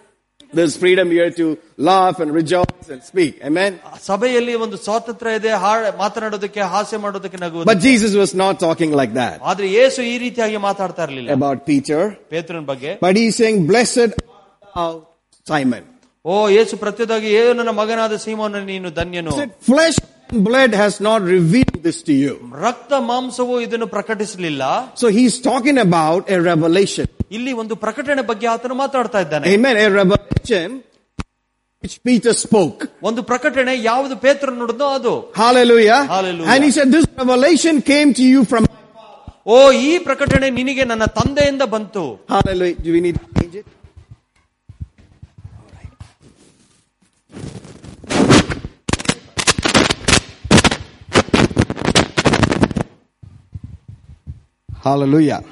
[0.54, 1.46] There's freedom here to
[1.80, 3.34] laugh and rejoice and speak.
[3.44, 3.72] Amen.
[4.06, 9.14] ಸಭೆಯಲ್ಲಿ ಒಂದು ಸ್ವಾತಂತ್ರ್ಯ ಇದೆ ಹಾಡ್ ಮಾತನಾಡೋದಕ್ಕೆ ಹಾಸ್ಯ ಮಾಡೋದಕ್ಕೆ ನಗುವುದು But Jesus was not talking like
[9.22, 12.02] that ಆದ್ರೆ ಯೇಸು ಈ ರೀತಿಯಾಗಿ ಮಾತಾಡ್ತಾ ಇರ್ಲಿಲ್ಲ about Peter.
[12.34, 14.16] ಪೇತ್ರನ ಬಗ್ಗೆ But he's saying, blessed art
[14.78, 14.92] thou,
[15.48, 15.84] Simon.
[16.26, 19.98] ಓ ಯೇಸು ಪ್ರತ್ಯೇಕವಾಗಿ ಏನು ನನ್ನ ಮಗನಾದ ಸೀಮೋನ ನೀನು ಧನ್ಯನು He said, flesh
[20.30, 22.34] and blood has not revealed this to you.
[22.68, 24.64] ರಕ್ತ ಮಾಂಸವು ಇದನ್ನು ಪ್ರಕಟಿಸಲಿಲ್ಲ
[25.04, 27.08] So he's talking about a revelation.
[27.36, 29.76] ಇಲ್ಲಿ ಒಂದು ಪ್ರಕಟಣೆ ಬಗ್ಗೆ ಆತನು ಮಾತಾಡ್ತಾ ಇದ್ದಾನೆ Amen.
[29.86, 30.68] A revelation
[31.84, 32.82] which Peter spoke.
[33.10, 36.00] ಒಂದು ಪ್ರಕಟಣೆ ಯಾವುದು ಪೇತ್ರ ನುಡಿದೋ ಅದು Hallelujah.
[36.16, 36.50] Hallelujah.
[36.54, 38.64] And he said, this revelation came to you from.
[39.48, 42.78] ಓ ಈ ಪ್ರಕಟಣೆ ನಿನಗೆ ನನ್ನ ತಂದೆಯಿಂದ ಬಂತು Hallelujah.
[42.86, 43.68] Do we need to change it?
[54.84, 55.44] Hallelujah.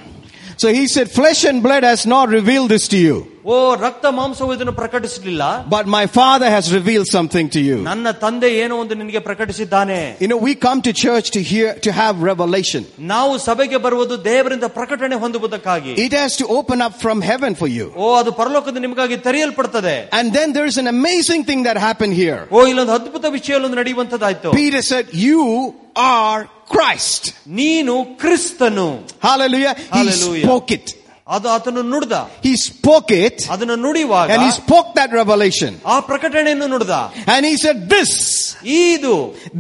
[0.59, 4.52] So he said, flesh and blood has not revealed this to you, ಓ ರಕ್ತ ಮಾಂಸವು
[4.56, 5.43] ಇದನ್ನು ಪ್ರಕಟಿಸಲಿಲ್ಲ
[5.74, 7.78] but my Father has revealed something to you.
[7.89, 11.91] ನನ್ನ ತಂದೆ ಏನೋ ಒಂದು ನಿನಗೆ ಪ್ರಕಟಿಸಿದ್ದಾನೆ You know, we come to church to hear, to
[12.02, 12.82] have revelation.
[13.13, 17.88] ನಾವು ಸಭೆಗೆ ಬರುವುದು ದೇವರಿಂದ ಪ್ರಕಟಣೆ ಹೊಂದುವುದಕ್ಕಾಗಿ It has to open up from heaven for you.
[18.04, 22.41] ಓ ಅದು ಪರಲೋಕದ ನಿಮಗಾಗಿ ತೆರೆಯಲ್ಪಡ್ತದೆ And then there's an amazing thing that happened here.
[22.56, 25.41] ಓ ಇಲ್ಲೊಂದು ಅದ್ಭುತ ವಿಷಯ ಒಂದು ನಡೆಯುವಂತದ್ದಾಯ್ತು Peter said, you
[26.17, 26.39] are
[26.74, 27.24] Christ.
[27.62, 27.93] ನೀನು
[28.24, 28.88] ಕ್ರಿಸ್ತನು
[29.28, 29.74] Hallelujah.
[29.80, 30.46] He Hallelujah.
[30.48, 30.88] spoke it.
[31.28, 35.72] ಅದು ಆತನು ನುಡ್ದ He spoke it ಅದನ್ನು ನುಡಿಯುವಾಗ and he spoke that revelation.
[35.86, 36.96] ಆ ಪ್ರಕಟಣೆಯನ್ನು ನುಡ್ದ
[37.34, 38.12] And he said, this,
[38.80, 39.13] ಇದು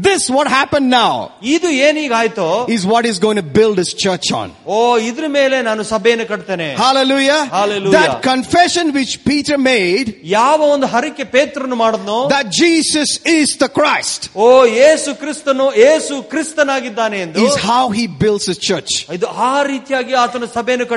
[0.07, 1.13] this what happened now
[1.53, 4.49] ಇದು ಏನೀಗಾಯ್ತೋ is what is going to build his church on.
[4.75, 7.39] ಓ ಇದ್ರ ಮೇಲೆ ನಾನು ಸಭೆಯನ್ನು ಕಟ್ತೇನೆ Hallelujah.
[7.55, 7.95] Hallelujah.
[7.99, 14.21] That confession which Peter made ಯಾವ ಒಂದು ಹರಿಕೆ ಪೇತ್ರನು ಮಾಡಿದ್ನೋ that Jesus is the Christ
[14.47, 14.49] ಓ
[14.89, 18.91] ಏಸು ಕ್ರಿಸ್ತನು ಏಸು ಕ್ರಿಸ್ತನಾಗಿದ್ದಾನೆ ಎಂದು is how he builds his church.
[19.17, 20.89] ಇದು ಆ ರೀತಿಯಾಗಿ ಆತನು ಸಭೆಯನ್ನು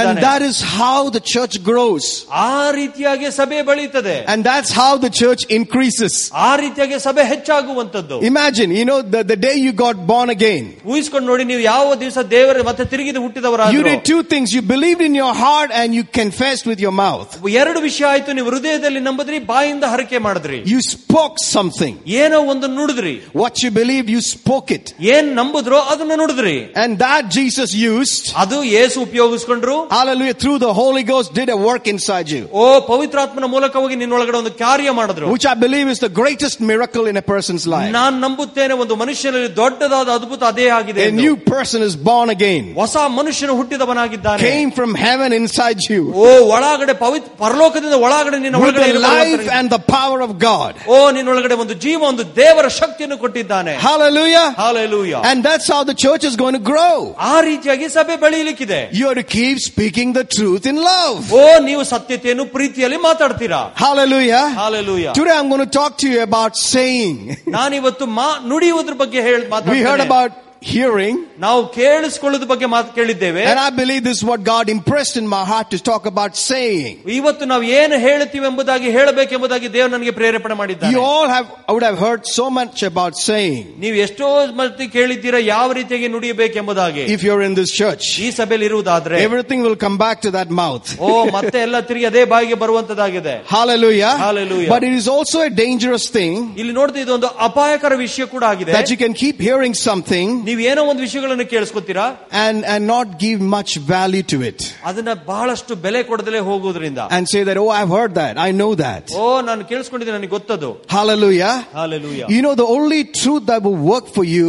[0.00, 2.04] ಕಟ್ಟುವವನಾಗಿದ್ದಾನೆ that is how the church grows.
[2.44, 6.12] ಆ ರೀತಿಯಾಗಿ ಸಭೆ ಬೆಳೀತದೆ And that's how the church increases.
[6.46, 11.26] ಆ ರೀತಿಯಾಗಿ ಸಭೆ ಹೆಚ್ಚಾಗುವಂತದ್ದು Imagine, you know, the, the day you got born again, ಊಹಿಸ್ಕೊಂಡು
[11.32, 14.48] ನೋಡಿ ನೀವು ಯಾವ ದಿವಸ ದೇವರ ಮತ್ತೆ ತಿರುಗಿದ you ಹುಟ್ಟಿದವರಾದ್ರು did two things.
[14.56, 17.30] You believed in your heart and you confessed with your mouth.
[17.62, 21.94] ಎರಡು ವಿಷಯ ಆಯ್ತು ನೀವು ಹೃದಯದಲ್ಲಿ ನಂಬುದ್ರಿ ಬಾಯಿಂದ ಹರಕೆ ಮಾಡಿದ್ರಿ You spoke something.
[22.22, 24.86] ಏನೋ ಒಂದು ನುಡಿದ್ರಿ What you believed, you spoke it.
[25.14, 31.02] ಏನ್ ನಂಬುದ್ರೋ ಅದನ್ನ ನುಡಿದ್ರಿ And that Jesus used, ಅದು ಏಸು ಉಪಯೋಗಿಸ್ಕೊಂಡ್ರು hallelujah, through the Holy
[31.04, 32.42] Ghost did a work inside you.
[32.54, 37.16] ಓ ಪವಿತ್ರಾತ್ಮನ ಮೂಲಕವಾಗಿ ನಿನ್ನೊಳಗಡೆ ಒಂದು ಕಾರ್ಯ ಮಾಡಿದ್ರು Which I believe is the greatest miracle in
[37.16, 37.90] a person's life.
[37.98, 41.22] ನಾನ್ ನಂಬುತ್ತೇನೆ ಒಂದು ಮನುಷ್ಯನಲ್ಲಿ ದೊಡ್ಡದಾದ ಅದ್ಭುತ ಅದೇ ಆಗಿದೆ A ಎಂದು.
[41.24, 42.64] new person is born again.
[42.80, 46.02] ಹೊಸ ಮನುಷ್ಯನು ಹುಟ್ಟಿದವನಾಗಿದ್ದಾನೆ Came from heaven inside you.
[46.24, 50.20] ಓ ಒಳಗಡೆ ಪವಿತ್ರ ಪರಲೋಕದಿಂದ ಒಳಗಡೆ ನಿನ್ನ With ಒಳಗಡೆ the ಇರುವ life ಭಗವಂತನಿಗೆ- and the power
[50.28, 50.72] of God.
[50.88, 54.46] ಓ ನಿನ್ನೊಳಗಡೆ ಒಂದು ಜೀವ ಒಂದು ದೇವರ ಶಕ್ತಿಯನ್ನು ಕೊಟ್ಟಿದ್ದಾನೆ Hallelujah.
[54.58, 55.20] Hallelujah.
[55.30, 56.96] And that's how the church is going to grow.
[57.32, 61.20] ಆ ರೀತಿಯಾಗಿ ಸಭೆ ಬೆಳೆಯಲಿಕ್ಕಿದೆ You have to keep speaking the truth in love.
[61.32, 64.42] ಓ ನೀವು ಸತ್ಯತೆಯನ್ನು ಪ್ರೀತಿಯಲ್ಲಿ ಮಾತಾಡ್ತೀರಾ Hallelujah.
[64.62, 65.12] Hallelujah.
[65.12, 67.16] Today I'm going to talk to you about saying.
[67.58, 71.16] ನಾನಿವತ್ತು ಮಾ ನುಡಿಯುವುದ್ರ ಬಗ್ಗೆ ಹೇಳಿ We heard ಮಾತಾಡ್ತೇನೆ about hearing.
[71.44, 75.42] ನಾವು ಕೇಳಿಸ್ಕೊಳ್ಳೋದ್ ಬಗ್ಗೆ ಮಾತು ಕೇಳಿದ್ದೇವೆ And I believe this is what God impressed in my
[75.50, 76.92] heart to talk about saying.
[77.18, 81.86] ಇವತ್ತು ನಾವು ಏನು ಹೇಳ್ತೀವಿ ಎಂಬುದಾಗಿ ಹೇಳಬೇಕೆಂಬುದಾಗಿ ದೇವರು ನನಗೆ ಪ್ರೇರೇಪಣೆ ಮಾಡಿದ್ದಾನೆ You all have, I would
[81.90, 84.28] have heard so much about saying ನೀವು ಎಷ್ಟೋ
[84.60, 88.06] ಮಟ್ಟಿ ಕೇಳಿದ್ದೀರಾ ಯಾವ ರೀತಿಯಾಗಿ ನುಡಿಯಬೇಕೆಂಬುದಾಗಿ if you're in this church.
[88.26, 90.88] ಈ ಸಭೆಯಲ್ಲಿ ಇರುವುದಾದ್ರೆ Everything will come back to that mouth.
[91.08, 94.14] ಓ ಮತ್ತೆ ಎಲ್ಲ ತಿರುಗಿ ಅದೇ ಬಾಯಿಗೆ ಬರುವಂತದಾಗಿದೆ Hallelujah.
[94.26, 94.70] Hallelujah.
[94.74, 98.90] But it is also a dangerous thing ಇಲ್ಲಿ ನೋಡ್ತಾ ಇದೊಂದು ಅಪಾಯಕರ ವಿಷಯ ಕೂಡ ಆಗಿದೆ that
[98.94, 102.06] you can keep hearing something ನೀವು ಏನೋ ಒಂದು ವಿಷಯಗಳನ್ನು ಕೇಳಿಸ್ಕೊತೀರಾ
[102.44, 104.58] and, and not give much value to it.
[104.88, 108.34] ಅದನ್ನ ಬಹಳಷ್ಟು ಬೆಲೆ ಕೊಡದಲೇ ಹೋಗುವುದರಿಂದ And say that, oh, I've heard that.
[108.46, 109.04] I know that.
[109.20, 111.52] ಓ ನಾನು ಕೇಳಿಸ್ಕೊಂಡಿದ್ದೀನಿ ನನಗೆ ಗೊತ್ತದು Hallelujah.
[111.78, 114.48] Hallelujah You know, the only truth that will work for you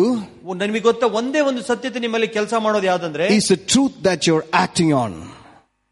[0.61, 4.91] ನನಗೆ ಗೊತ್ತ ಒಂದೇ ಒಂದು ಸತ್ಯತೆ ನಿಮ್ಮಲ್ಲಿ ಕೆಲಸ ಮಾಡೋದು ಯಾವ್ದಂದ್ರೆ is the truth that you're acting
[5.03, 5.11] on.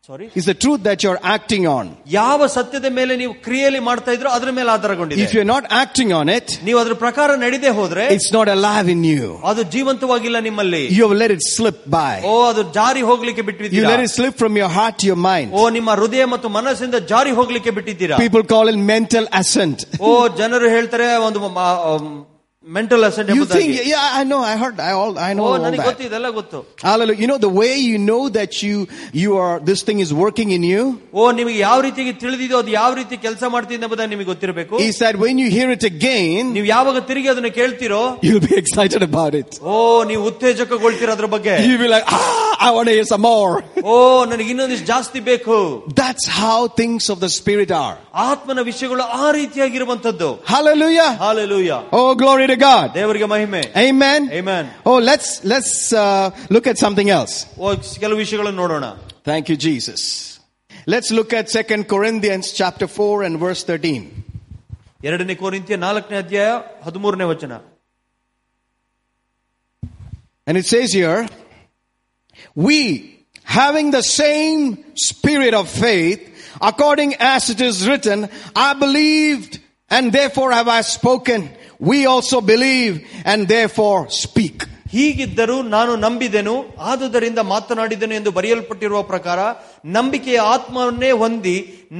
[0.09, 1.85] Sorry Is the truth that you're acting on.
[2.15, 6.27] ಯಾವ ಸತ್ಯದ ಮೇಲೆ ನೀವು ಕ್ರಿಯೆಯಲ್ಲಿ ಮಾಡ್ತಾ ಇದ್ರೋ ಅದ್ರ ಮೇಲೆ ಆಧಾರಗೊಂಡಿದೆ If you're not acting on
[6.35, 9.23] it, ನೀವು ಅದ್ರ ಪ್ರಕಾರ ನಡೆದೇ ಹೋದ್ರೆ it's not alive in you.
[9.51, 12.13] ಅದು ಜೀವಂತವಾಗಿಲ್ಲ ನಿಮ್ಮಲ್ಲಿ You have let it slip by.
[12.31, 15.49] ಓ ಅದು ಜಾರಿ ಹೋಗ್ಲಿಕ್ಕೆ You ಬಿಟ್ಟಿದ್ದೀರಾ let it slip from your heart to your mind.
[15.59, 19.79] ಓ ನಿಮ್ಮ ಹೃದಯ ಮತ್ತು ಮನಸ್ಸಿಂದ ಜಾರಿ ಹೋಗ್ಲಿಕ್ಕೆ ಬಿಟ್ಟಿದ್ದೀರಾ People call it mental assent.
[20.01, 21.41] ಓ ಜನರು ಹೇಳ್ತಾರೆ ಒಂದು
[22.62, 25.58] mental assent you think yeah i know i heard i all i know oh, all
[25.58, 25.78] that.
[25.78, 27.18] Gottu, Hallelujah.
[27.18, 30.62] you know the way you know that you you are this thing is working in
[30.62, 31.00] you?
[31.14, 34.74] Oh ನಿಮಗೆ ಯಾವ ರೀತಿಗೆ ತಿಳಿದಿದೋ ಅದು ಯಾವ ರೀತಿ ಕೆಲಸ ಮಾಡ್ತಿದೆ ಎಂಬುದು ನಿಮಗೆ ಗೊತ್ತಿರಬೇಕು.
[34.84, 39.04] He said when you hear it again ನೀವು ಯಾವಾಗ ತಿರುಗಿ ಅದನ್ನ ಕೇಳ್ತಿರೋ you'll be excited
[39.08, 39.48] about it.
[39.76, 41.56] oh ನೀವು ಉತ್ತೇಜಕಗೊಳ್ತೀರ ಅದರ ಬಗ್ಗೆ.
[41.68, 43.54] You will be like ah i want to hear some more.
[43.94, 45.58] oh ನನಗೆ ಇನ್ನೊಂದಿಷ್ಟು ಜಾಸ್ತಿ ಬೇಕು.
[46.02, 47.96] That's how things of the spirit are.
[48.28, 51.10] ಆತ್ಮನ ವಿಷಯಗಳು ಆ ರೀತಿಯಾಗಿರುವಂತದ್ದು hallelujah.
[51.26, 51.80] Hallelujah.
[52.00, 52.87] Oh glory to God.
[52.99, 54.21] ದೇವರಿಗೆ ಮಹಿಮೆ Amen.
[54.39, 54.63] Amen.
[54.89, 57.35] Oh, let's, let's, uh, look at something else.
[57.63, 57.73] ಓ
[58.03, 58.85] ಕೆಲವು ವಿಷಯಗಳನ್ನು ನೋಡೋಣ
[59.31, 60.01] Thank you, Jesus.
[60.93, 64.03] Let's look at Second Corinthians chapter 4 and verse 13.
[65.07, 66.51] ಎರಡನೇ ಕೋರಿಂತಿಯ ನಾಲ್ಕನೇ ಅಧ್ಯಾಯ
[66.85, 67.53] ಹದಿಮೂರನೇ ವಚನ
[70.47, 71.21] And it says here,
[72.65, 72.79] we
[73.59, 74.61] having the same
[75.09, 76.21] spirit of faith,
[76.61, 78.19] according as it is written,
[78.55, 79.53] I believed
[79.89, 81.41] and therefore have I spoken.
[81.81, 82.93] We also believe
[83.25, 84.57] and therefore speak.
[84.91, 86.53] ಹೀಗಿದ್ದರೂ ನಾನು ನಂಬಿದೆನು
[86.89, 89.39] ಆದುದರಿಂದ ಮಾತನಾಡಿದೆನು ಎಂದು ಬರೆಯಲ್ಪಟ್ಟಿರುವ ಪ್ರಕಾರ
[89.95, 91.55] ನಂಬಿಕೆಯ ಆತ್ಮವನ್ನೇ ಹೊಂದಿ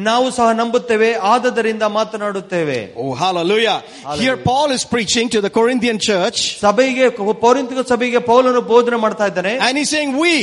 [0.07, 3.76] ನಾವು ಸಹ ನಂಬುತ್ತೇವೆ ಆದದರಿಂದ ಮಾತನಾಡುತ್ತೇವೆ Oh, hallelujah.
[4.23, 7.07] Here Paul is preaching to the Corinthian church ಸಭೆಗೆ
[7.43, 10.36] ಪೌರಿಂತಿಕ ಸಭೆಗೆ ಪೌಲನು ಬೋಧನೆ ಮಾಡ್ತಾ ಇದ್ದಾನೆ and he's saying we.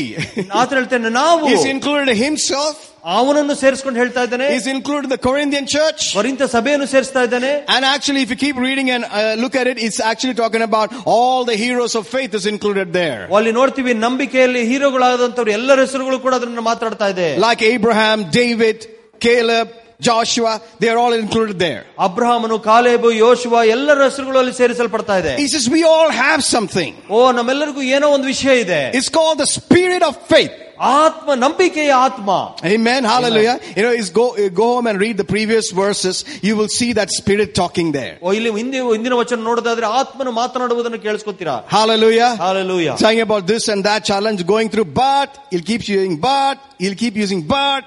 [0.61, 2.75] ಆತ ಹೇಳ್ತೇನೆ ನಾವು He's included himself.
[3.17, 6.03] ಅವನನ್ನು ಸೇರಿಸ್ಕೊಂಡು ಹೇಳ್ತಾ ಇದ್ದಾನೆ He's included the Corinthian church.
[6.17, 9.13] ಕೊರಿಂತ ಸಭೆಯನ್ನು ಸೇರಿಸ್ತಾ ಇದ್ದಾನೆ And actually, if you keep reading and uh,
[9.43, 13.21] look at it, it's actually talking about all the heroes of faith is included there.
[13.39, 18.79] ಅಲ್ಲಿ ನೋಡ್ತೀವಿ ನಂಬಿಕೆಯಲ್ಲಿ ಹೀರೋಗಳಾದಂತವ್ರು ಎಲ್ಲರ ಹೆಸರುಗಳು ಕೂಡ ಅದನ್ನ ಮಾತಾಡ್ತಾ ಇದೆ Like Abraham, David,
[19.27, 19.69] Caleb,
[20.01, 21.83] Joshua, they are all included there.
[22.07, 26.93] ಅಬ್ರಹಾಮನು ಕಾಲೇಬು ಯೋಶುವ ಎಲ್ಲರ ಹೆಸರುಗಳು ಅಲ್ಲಿ ಸೇರಿಸಲ್ಪಡ್ತಾ ಇದೆ He says we all have something.
[27.17, 30.55] ಓ ನಮ್ಮೆಲ್ಲರಿಗೂ ಏನೋ ಒಂದು ವಿಷಯ ಇದೆ It's called the spirit of faith.
[30.95, 32.29] ಆತ್ಮ ನಂಬಿಕೆಯ ಆತ್ಮ
[32.71, 33.03] Amen.
[33.11, 33.55] Hallelujah.
[33.77, 34.25] You know, is go,
[34.61, 36.17] go home and read the previous verses.
[36.49, 38.15] You will see that spirit talking there.
[38.27, 42.31] ಓ ಇಲ್ಲಿ ಹಿಂದೆ ಹಿಂದಿನ ವಚನ ನೋಡೋದಾದ್ರೆ ಆತ್ಮನು ಮಾತನಾಡುವುದನ್ನು ಕೇಳಿಸ್ಕೊತೀರಾ Hallelujah.
[42.45, 47.01] Hallelujah Saying about this and that challenge going through, but he'll keep using but, he'll
[47.05, 47.85] keep using but.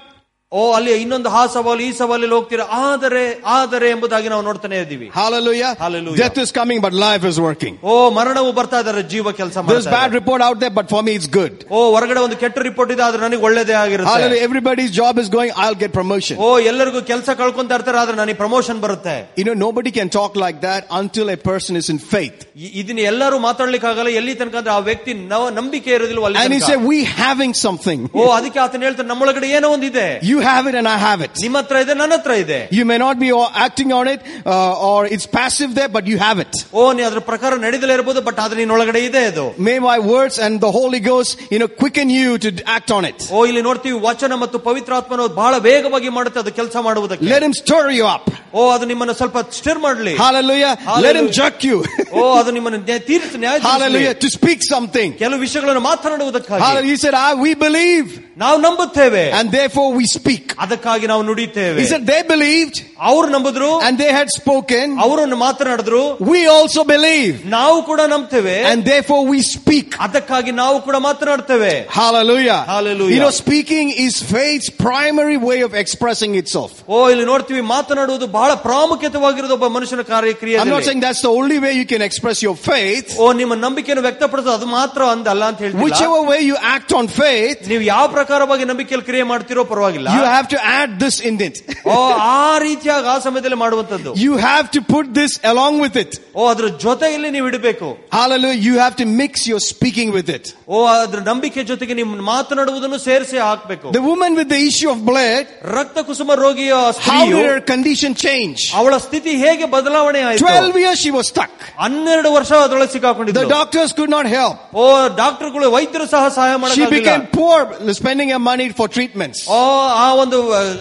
[0.52, 3.22] ಓ ಅಲ್ಲಿ ಇನ್ನೊಂದು ಆ ಸವಾಲು ಈ ಸವಾಲಲ್ಲಿ ಹೋಗ್ತೀರಾ ಆದರೆ
[3.54, 5.70] ಆದರೆ ಎಂಬುದಾಗಿ ನಾವು ನೋಡ್ತಾನೆ ಇದ್ದೀವಿ Hallelujah.
[5.80, 6.18] Hallelujah.
[6.20, 7.74] Death is coming, but life is working.
[7.84, 11.28] ಓ ಮರಣವು ಬರ್ತಾ ಇದ್ದಾರೆ ಜೀವ ಕೆಲಸ There's bad report out there, but for me it's
[11.38, 11.54] good.
[11.70, 14.44] ಓ ಹೊರಗಡೆ ಒಂದು ಕೆಟ್ಟ ರಿಪೋರ್ಟ್ ಇದೆ ಆದ್ರೆ ನನಗೆ ಒಳ್ಳೇದೇ ಆಗಿರುತ್ತೆ Hallelujah.
[14.48, 16.38] Everybody's job is going, I'll get promotion.
[16.38, 20.60] ಓ ಎಲ್ಲರಿಗೂ ಕೆಲಸ ಕಳ್ಕೊಂತ ಇರ್ತಾರೆ ಆದ್ರೆ ನನಗೆ ಪ್ರಮೋಷನ್ ಬರುತ್ತೆ You know, nobody can talk like
[20.68, 22.38] that until a person is in faith.
[22.64, 26.54] E- ಇದನ್ನ ಎಲ್ಲರೂ ಮಾತಾಡ್ಲಿಕ್ಕೆ ಆಗಲ್ಲ ಎಲ್ಲಿ ತನಕ ಅಂದ್ರೆ ಆ ವ್ಯಕ್ತಿ ನವ- ನಂಬಿಕೆ ಇರೋದಿಲ್ಲ ಅಲ್ಲಿ And
[26.54, 26.70] he ತನಕ.
[26.72, 28.00] said, we having something.
[28.20, 31.32] ಓ ಅದಕ್ಕೆ ಆತನ ಹೇಳ್ತಾನೆ ನಮ್ಮೊಳಗಡೆ ಏನೋ ಒಂದಿದೆ You have it and I have it.
[31.44, 34.88] ನಿಮ್ಮ ಹತ್ರ ಇದೆ ನನ್ನ ಹತ್ರ ಇದೆ You may not be all acting on it, uh,
[34.88, 36.52] or it's passive there, but you have it.
[36.78, 40.54] ಓ ನೀ ಅದ್ರ ಪ್ರಕಾರ ನಡೆದಲೇ ಇರಬಹುದು ಬಟ್ ಆದ್ರೆ ನಿನ್ನೊಳಗಡೆ ಇದೆ ಅದು May my words and
[40.66, 43.18] the Holy Ghost, you know, quicken you to act on it.
[43.36, 47.84] ಓ ಇಲ್ಲಿ ನೋಡ್ತೀವಿ ವಚನ ಮತ್ತು ಪವಿತ್ರಾತ್ಮನ ಬಹಳ ವೇಗವಾಗಿ ಮಾಡುತ್ತೆ ಅದು ಕೆಲಸ ಮಾಡುವುದಕ್ಕೆ Let him stir
[47.98, 48.26] you up.
[48.58, 50.72] ಓ ಅದು ನಿಮ್ಮನ್ನು ಸ್ವಲ್ಪ ಸ್ಟಿರ್ ಮಾಡ್ಲಿ Hallelujah.
[50.74, 51.36] Let him Hallelujah.
[51.40, 51.78] jerk you.
[52.18, 53.72] ಓ ಅದು ನಿಮ್ಮನ್ನು ನ್ಯಾಯ- ತೀರ್ಸಿ ನ್ಯಾಯ ತೀರಿಸ್ಲಿ.
[53.74, 54.14] Hallelujah.
[54.24, 55.08] To speak something.
[55.24, 56.94] ಕೆಲವು ವಿಷಯಗಳನ್ನು ಮಾತನಾಡುವುದಕ್ಕಾಗಿ Hallelujah.
[56.94, 58.08] He said, I, we believe
[58.44, 60.44] ನಾವು ನಂಬುತ್ತೇವೆ and therefore we speak.
[60.64, 62.76] ಅದಕ್ಕಾಗಿ ನಾವು ನುಡಿತೇವೆ He said, they believed
[63.10, 64.86] ಅವ್ರು ನಂಬಿದ್ರು and they had spoken.
[65.06, 69.88] ಅವರನ್ನು ಮಾತನಾಡಿದ್ರು We also believe ನಾವು ಕೂಡ ನಂಬ್ತೇವೆ and therefore we speak.
[70.06, 72.60] ಅದಕ್ಕಾಗಿ ನಾವು ಕೂಡ ಮಾತನಾಡ್ತೇವೆ Hallelujah.
[72.74, 73.14] Hallelujah.
[73.14, 76.72] You know, speaking is faith's primary way of expressing itself.
[76.88, 81.58] ಓ ಇಲ್ಲಿ ನೋಡ್ತೀವಿ ಮಾತನಾಡುವುದು ಬಹಳ ಪ್ರಾಮುಖ್ಯತವಾಗಿರೋದು ಒಬ್ಬ ಮನುಷ್ಯನ ಕಾರ್ಯಕ್ರಿಯೆ I'm not saying that's the only
[81.64, 83.08] way you can express your faith.
[83.22, 87.60] ಓ ನಿಮ್ಮ ನಂಬಿಕೆಯನ್ನು ವ್ಯಕ್ತಪಡಿಸೋದು ಅದು ಮಾತ್ರ ಅಂದಲ್ಲ ಅಂತ ಹೇಳ್ತೀವಿ Whichever way you act on faith,
[87.72, 91.56] ನೀವು ಯಾವ ಪ್ರಕಾರವಾಗಿ ನಂಬಿಕೆಯಲ್ಲಿ ಕ್ರಿಯೆ ಮಾಡ್ತಿರೋ ಪರವಾಗಿಲ್ಲ you You have to add this in it.
[91.88, 91.96] ಓ
[92.28, 96.12] ಆ ರೀತಿಯಾಗಿ ಆ ಸಮಯದಲ್ಲಿ ಮಾಡುವಂತದ್ದು You have to put this along with it.
[96.38, 97.88] ಓ ಅದ್ರ ಜೊತೆಯಲ್ಲಿ ನೀವು ಇಡಬೇಕು
[98.18, 98.58] Hallelujah.
[98.66, 100.44] You have to mix your speaking with it.
[100.68, 105.44] ಓ ಅದ್ರ ನಂಬಿಕೆ ಜೊತೆಗೆ ನೀವು ಮಾತನಾಡುವುದನ್ನು ಸೇರಿಸಿ ಹಾಕ್ಬೇಕು The woman with the issue of blood,
[105.78, 108.58] ರಕ್ತ ಕುಸುಮ ರೋಗಿಯ how ಸ್ತ್ರೀಯು did her condition change?
[108.80, 111.54] ಅವಳ ಸ್ಥಿತಿ ಹೇಗೆ ಬದಲಾವಣೆ ಆಯಿತು 12 years she was stuck.
[111.84, 114.56] ಹನ್ನೆರಡು ವರ್ಷ ಅದರೊಳಗೆ The ಸಿಕ್ಕಾಕೊಂಡಿದ್ದು doctors could not help.
[114.80, 114.84] ಓ
[115.22, 117.58] ಡಾಕ್ಟರ್ಗಳು ವೈದ್ಯರು ಸಹ ಸಹಾಯ She ಮಾಡಲಿಲ್ಲ became poor
[118.00, 119.40] spending her money for treatments.
[119.56, 119.60] ಓ
[120.04, 120.38] ಆ ಒಂದು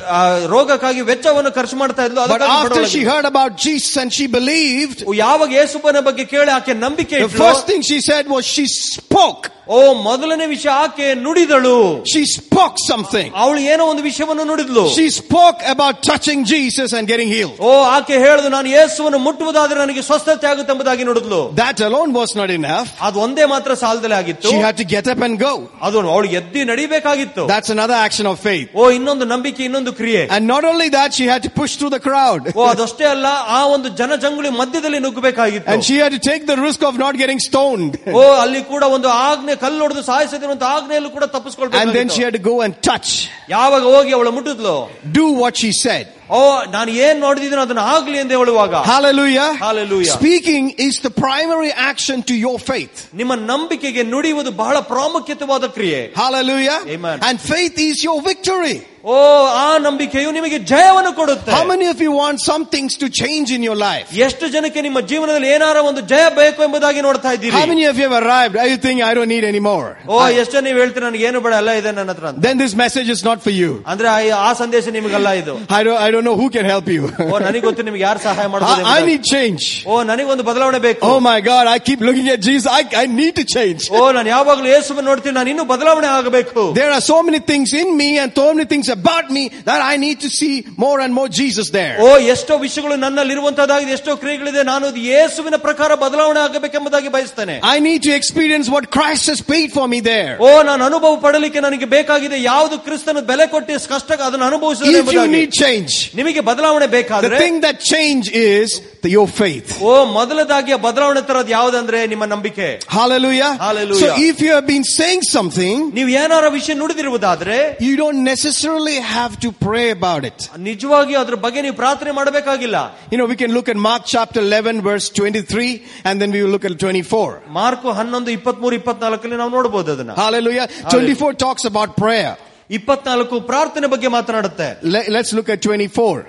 [0.09, 3.11] ಆ, ರೋಗಕ್ಕಾಗಿ ವೆಚ್ಚವನ್ನು ಖರ್ಚು ಮಾಡ್ತಾ ಇದ್ಲು But ಅದಕ್ಕಾಗಿ after she ಬಡವಳಾಗಿದ್ಲು.
[3.11, 7.41] heard about Jesus and she believed, ಓ, ಯಾವಾಗ ಯೇಸುಬನ ಬಗ್ಗೆ ಕೇಳಿ ಆಕೆ ನಂಬಿಕೆ the ಇಟ್ಲು,
[7.43, 9.43] first thing she said was she spoke.
[9.69, 11.77] ಓ ಮೊದಲನೇ ವಿಷಯ ಆಕೆ ನುಡಿದಳು
[12.13, 13.27] She spoke something.
[13.43, 17.55] ಅವಳು ಏನೋ ಒಂದು ವಿಷಯವನ್ನು ನುಡಿದ್ಲು She spoke about touching Jesus and getting healed.
[17.67, 22.51] ಓ ಆಕೆ ಹೇಳುದು ನಾನು ಯೇಸುವನ್ನು ಮುಟ್ಟುವುದಾದ್ರೆ ನನಗೆ ಸ್ವಸ್ಥತೆ ಆಗುತ್ತೆ ಎಂಬುದಾಗಿ ನುಡಿದ್ಲು That alone was not
[22.59, 22.89] enough.
[23.07, 25.53] ಅದು ಒಂದೇ ಮಾತ್ರ ಸಾಲದಲ್ಲೇ ಆಗಿತ್ತು She had to get up and go.
[25.87, 28.67] ಅದು ಅವಳು ಎದ್ದಿ ನಡಿಬೇಕಾಗಿತ್ತು That's another action of faith.
[28.79, 32.03] ಓ ಇನ್ನೊಂದು ನಂಬಿಕೆ ಇನ್ನೊಂದು ಕ್ರಿಯೆ And not only that, she had to push through the
[32.09, 32.43] crowd.
[32.59, 36.81] ಓ ಅದಷ್ಟೇ ಅಲ್ಲ ಆ ಒಂದು ಜನಜಂಗುಳಿ ಮಧ್ಯದಲ್ಲಿ ನುಗ್ಗಬೇಕಾಗಿತ್ತು And she had to take the risk
[36.91, 37.93] of not getting stoned.
[38.15, 42.33] ಓ ಅಲ್ಲಿ ಕೂಡ ಒಂದು ಆಜ್ಞೆ ಕಲ್ಲು ಹೊಡೆದು ಸಾಯಿಸದಿರುವಂತ ಆಜ್ಞೆಯಲ್ಲೂ ಕೂಡ And then she ತಪ್ಪಿಸ್ಕೊಳ್ಬೇಕು had
[42.33, 43.09] to go and touch,
[43.55, 44.75] ಯಾವಾಗ ಹೋಗಿ ಅವಳು ಮುಟ್ಟಿದ್ಲು
[45.19, 46.05] do what she said.
[46.29, 46.39] ಓ
[46.75, 49.49] ನಾನು ಏನ್ ನೋಡಿದಿನೋ ಅದನ್ನ ಆಗ್ಲಿ ಎಂದು ಹೇಳುವಾಗ Hallelujah.
[49.65, 50.15] Hallelujah.
[50.15, 52.95] Speaking is the primary action to your faith.
[53.21, 56.79] ನಿಮ್ಮ ನಂಬಿಕೆಗೆ ನುಡಿಯುವುದು ಬಹಳ ಪ್ರಾಮುಖ್ಯತವಾದ ಕ್ರಿಯೆ Hallelujah.
[56.97, 57.17] Amen.
[57.29, 58.77] And faith is your victory.
[59.05, 59.15] ಓ
[59.57, 63.61] ಆ ನಂಬಿಕೆಯು ನಿಮಗೆ ಜಯವನ್ನು ಕೊಡುತ್ತೆ How many of you want some things to change in
[63.67, 64.07] your life?
[64.27, 68.05] ಎಷ್ಟು ಜನಕ್ಕೆ ನಿಮ್ಮ ಜೀವನದಲ್ಲಿ ಏನಾರ ಒಂದು ಜಯ ಬೇಕು ಎಂಬುದಾಗಿ ನೋಡ್ತಾ ಇದ್ದೀರಿ How many of you
[68.09, 68.55] have arrived?
[68.63, 69.89] Are you think I don't need any more?
[70.13, 72.73] ಓ ಎಷ್ಟು ಜನ ನೀವು ಹೇಳ್ತೀರಿ ನನಗೆ ಏನು ಬೇಡ ಎಲ್ಲ ಇದೆ ನನ್ನ ಹತ್ರ ಅಂತ Then this
[72.83, 73.69] message is not for you.
[73.93, 77.01] ಅಂದ್ರೆ ಆ- ಆ ಸಂದೇಶ ನಿಮಗಲ್ಲ ಇದು I don't, I don't know who can help you.
[77.25, 79.63] ಓ ನನಗೆ ಗೊತ್ತು ನಿಮ್ಗೆ ಯಾರು ಸಹಾಯ ಮಾಡಬಹುದು I, I need change.
[79.91, 82.67] ಓ ನನಗೊಂದು ಬದಲಾವಣೆ ಬೇಕು Oh my God, I keep looking at Jesus.
[82.79, 83.81] I, I need to change.
[83.97, 87.89] ಓ ನಾನು ಯಾವಾಗಲೂ ಯೇಸುವನ್ನು ನೋಡ್ತೀನಿ ನಾನು ಇನ್ನೂ ಬದಲಾವಣೆ ಆಗಬೇಕು There are so many things in
[88.01, 90.53] me and so many things about me that I need to see
[90.85, 91.95] more and more Jesus there.
[92.07, 97.79] ಓ ಎಷ್ಟೋ ವಿಷಯಗಳು ನನ್ನಲ್ಲಿ ಇರುವಂತಹದ್ದಾಗಿದೆ ಎಷ್ಟೋ ಕ್ರಿಯೆಗಳಿದೆ ನಾನು ಅದು ಯೇಸುವಿನ ಪ್ರಕಾರ ಬದಲಾವಣೆ ಆಗಬೇಕೆಂಬುದಾಗಿ ಬಯಸ್ತೇನೆ I
[97.87, 100.31] need to experience what Christ has paid for me there.
[100.47, 105.25] ಓ ನಾನು ಅನುಭವ ಪಡಲಿಕ್ಕೆ ನನಗೆ ಬೇಕಾಗಿದೆ ಯಾವುದು ಕ್ರಿಸ್ತನ ಬೆಲೆ ಕೊಟ್ಟು ಕಷ್ಟ ಅದನ್ನು ಅನುಭವಿಸಿದ If you
[105.37, 108.67] need change, ನಿಮಗೆ ಬದಲಾವಣೆ the ಬೇಕಾದ್ರೆ thing that change is
[109.05, 109.69] the, your faith.
[109.87, 113.51] ಓ ಮೊದಲದಾಗಿ ಆ ಬದಲಾವಣೆ ತರೋದು ಯಾವುದಂದ್ರೆ ನಿಮ್ಮ ನಂಬಿಕೆ Hallelujah.
[113.65, 114.01] Hallelujah.
[114.03, 117.57] So if you have been saying something, ನೀವು ಏನಾರ ವಿಷಯ ನುಡಿದಿರುವುದಾದ್ರೆ
[117.87, 120.39] you don't necessarily have to pray about it.
[120.69, 122.77] ನಿಜವಾಗಿ ಅದ್ರ ಬಗ್ಗೆ ನೀವು ಪ್ರಾರ್ಥನೆ ಮಾಡಬೇಕಾಗಿಲ್ಲ
[123.11, 125.69] You know, we can look at Mark chapter 11 verse 23
[126.07, 127.29] and then we will look at 24.
[127.59, 130.67] Mark ಹನ್ನೊಂದು ಇಪ್ಪತ್ಮೂರು ಇಪ್ಪತ್ನಾಲ್ಕಲ್ಲಿ ನಾವು ನೋಡಬಹುದು ಅದನ್ನ Hallelujah.
[130.89, 132.33] 24 talks about prayer.
[132.69, 136.25] ಇಪ್ಪತ್ನಾಲ್ಕು ಪ್ರಾರ್ಥನೆ ಬಗ್ಗೆ ಮಾತನಾಡುತ್ತೆ Let, us look at 24.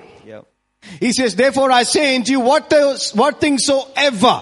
[1.05, 4.37] He says, therefore I say unto you, what, those, what things soever,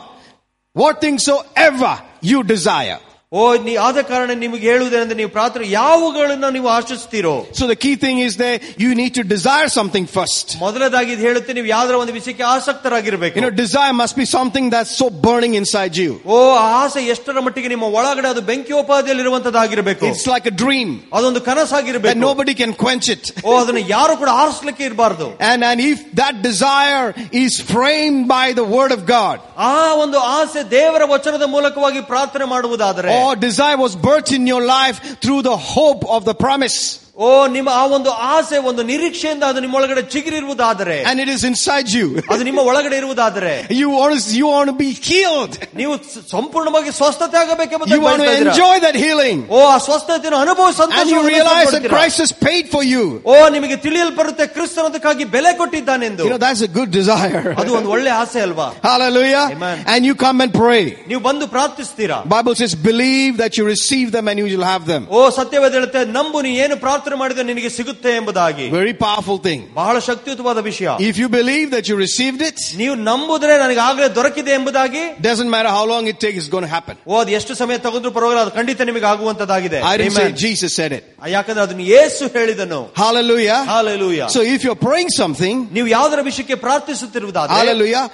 [0.76, 1.92] what things soever
[2.30, 2.98] you desire.
[3.32, 8.16] ಓ ನೀ ಆದ ಕಾರಣ ನಿಮಗೆ ಹೇಳುವುದೇನೆಂದ್ರೆ ನೀವು ಪ್ರಾರ್ಥನೆ ಯಾವುಗಳನ್ನ ನೀವು ಆಶಿಸ್ತೀರೋ So the key thing
[8.26, 10.44] is there, you need to desire something first.
[10.60, 14.92] ಮೊದಲದಾಗಿ ಇದು ಹೇಳುತ್ತೆ ನೀವು ಯಾವ್ದಾರ ಒಂದು ವಿಷಯಕ್ಕೆ ಆಸಕ್ತರಾಗಿರ್ಬೇಕು You know, desire must be something that's
[15.00, 16.12] so burning inside you.
[16.26, 21.42] ಓ ಆ ಆಸೆ ಎಷ್ಟರ ಮಟ್ಟಿಗೆ ನಿಮ್ಮ ಒಳಗಡೆ ಅದು ಬೆಂಕಿಯೋಪಾದಿಯಲ್ಲಿ ಇರುವಂತದ್ದಾಗಿರ್ಬೇಕು It's like a dream ಅದೊಂದು
[21.42, 23.24] that ಕನಸಾಗಿರ್ಬೇಕು nobody can quench it.
[23.48, 27.04] ಓ ಅದನ್ನ ಯಾರು ಕೂಡ ಆರಿಸ್ಲಿಕ್ಕೆ ಇರಬಾರ್ದು And, and if that desire
[27.44, 29.36] is framed by the word of God,
[29.72, 29.74] ಆ
[30.04, 35.57] ಒಂದು ಆಸೆ ದೇವರ ವಚನದ ಮೂಲಕವಾಗಿ ಪ್ರಾರ್ಥನೆ ಮಾಡುವುದಾದರೆ desire was birthed in your life through the
[35.57, 40.96] hope of the promise, ಓ ನಿಮ್ಮ ಆ ಒಂದು ಆಸೆ ಒಂದು ನಿರೀಕ್ಷೆಯಿಂದ ಅದು ನಿಮ್ಮ ಒಳಗಡೆ ಚಿಗಿರಿರುವುದಾದರೆ
[41.10, 44.76] and it is inside you, ಅದು ನಿಮ್ಮ ಒಳಗಡೆ ಇರುವುದಾದರೆ you want to, you want to
[44.80, 45.52] be healed.
[45.80, 48.54] ನೀವು ಸ- ಸಂಪೂರ್ಣವಾಗಿ ಸ್ವಸ್ಥತೆ ಆಗಬೇಕೆಂಬುದಾಗಿ You want to ಬಯಸ್ತಾ ಇದ್ದೀರಾ?
[48.56, 49.38] enjoy that healing.
[49.50, 53.04] ಓ ಆ ಸ್ವಸ್ಥತೆಯನ್ನು ಅನುಭವಿಸ And you realize that Christ has paid for you.
[53.26, 57.44] ಓ ನಿಮಗೆ ತಿಳಿಯಲ್ಪಡುತ್ತೆ ಕ್ರಿಸ್ತನದಕ್ಕಾಗಿ ಬೆಲೆ ಕೊಟ್ಟಿದ್ದಾನೆಂದು You know, that's a good desire.
[57.62, 59.44] ಅದು ಒಂದು ಒಳ್ಳೆ ಆಸೆ ಅಲ್ವಾ Hallelujah.
[59.54, 59.78] Amen.
[59.92, 60.84] And you come and pray.
[61.12, 65.02] ನೀವು ಬಂದು ಪ್ರಾರ್ಥಿಸ್ತೀರಾ Bible says, believe that you receive them and you will have them.
[65.16, 69.60] ಓ ಸತ್ಯವೇದ ಹೇಳುತ್ತೆ ನಂಬು ನೀ ಏನು ಪ್ರಾರ್ಥನೆ ಮಾಡಿದ್ರೆ ನಿನಗೆ ಸಿಗುತ್ತೆ ಎಂಬುದಾಗಿ Very powerful thing.
[69.74, 74.52] ಬಹಳ ಶಕ್ತಿಯುತವಾದ ವಿಷಯ If you believe that you received it, ನೀವು ನಂಬುದ್ರೆ ನನಗೆ ಆಗ್ಲೇ ದೊರಕಿದೆ
[74.58, 76.96] ಎಂಬುದಾಗಿ doesn't matter how long it takes, it's going to happen.
[77.10, 80.30] ಓ ಅದು ಎಷ್ಟು ಸಮಯ ತಗೊಂಡ್ರು ಪರವಾಗಿಲ್ಲ ಅದು ಖಂಡಿತ ನಿಮಗೆ ಆಗುವಂತದ್ದಾಗಿದೆ I didn't Amen.
[80.32, 81.04] say Jesus said it.
[81.36, 83.60] ಯಾಕಂದ್ರೆ ಅದನ್ನು ಯೇಸು ಹೇಳಿದನು Hallelujah.
[83.72, 88.04] Hallelujah So if you're praying something, ನೀವು ಯಾವ್ದರ ವಿಷಯಕ್ಕೆ ಪ್ರಾರ್ಥಿಸುತ್ತಿರುವುದಾದ್ರೆ hallelujah,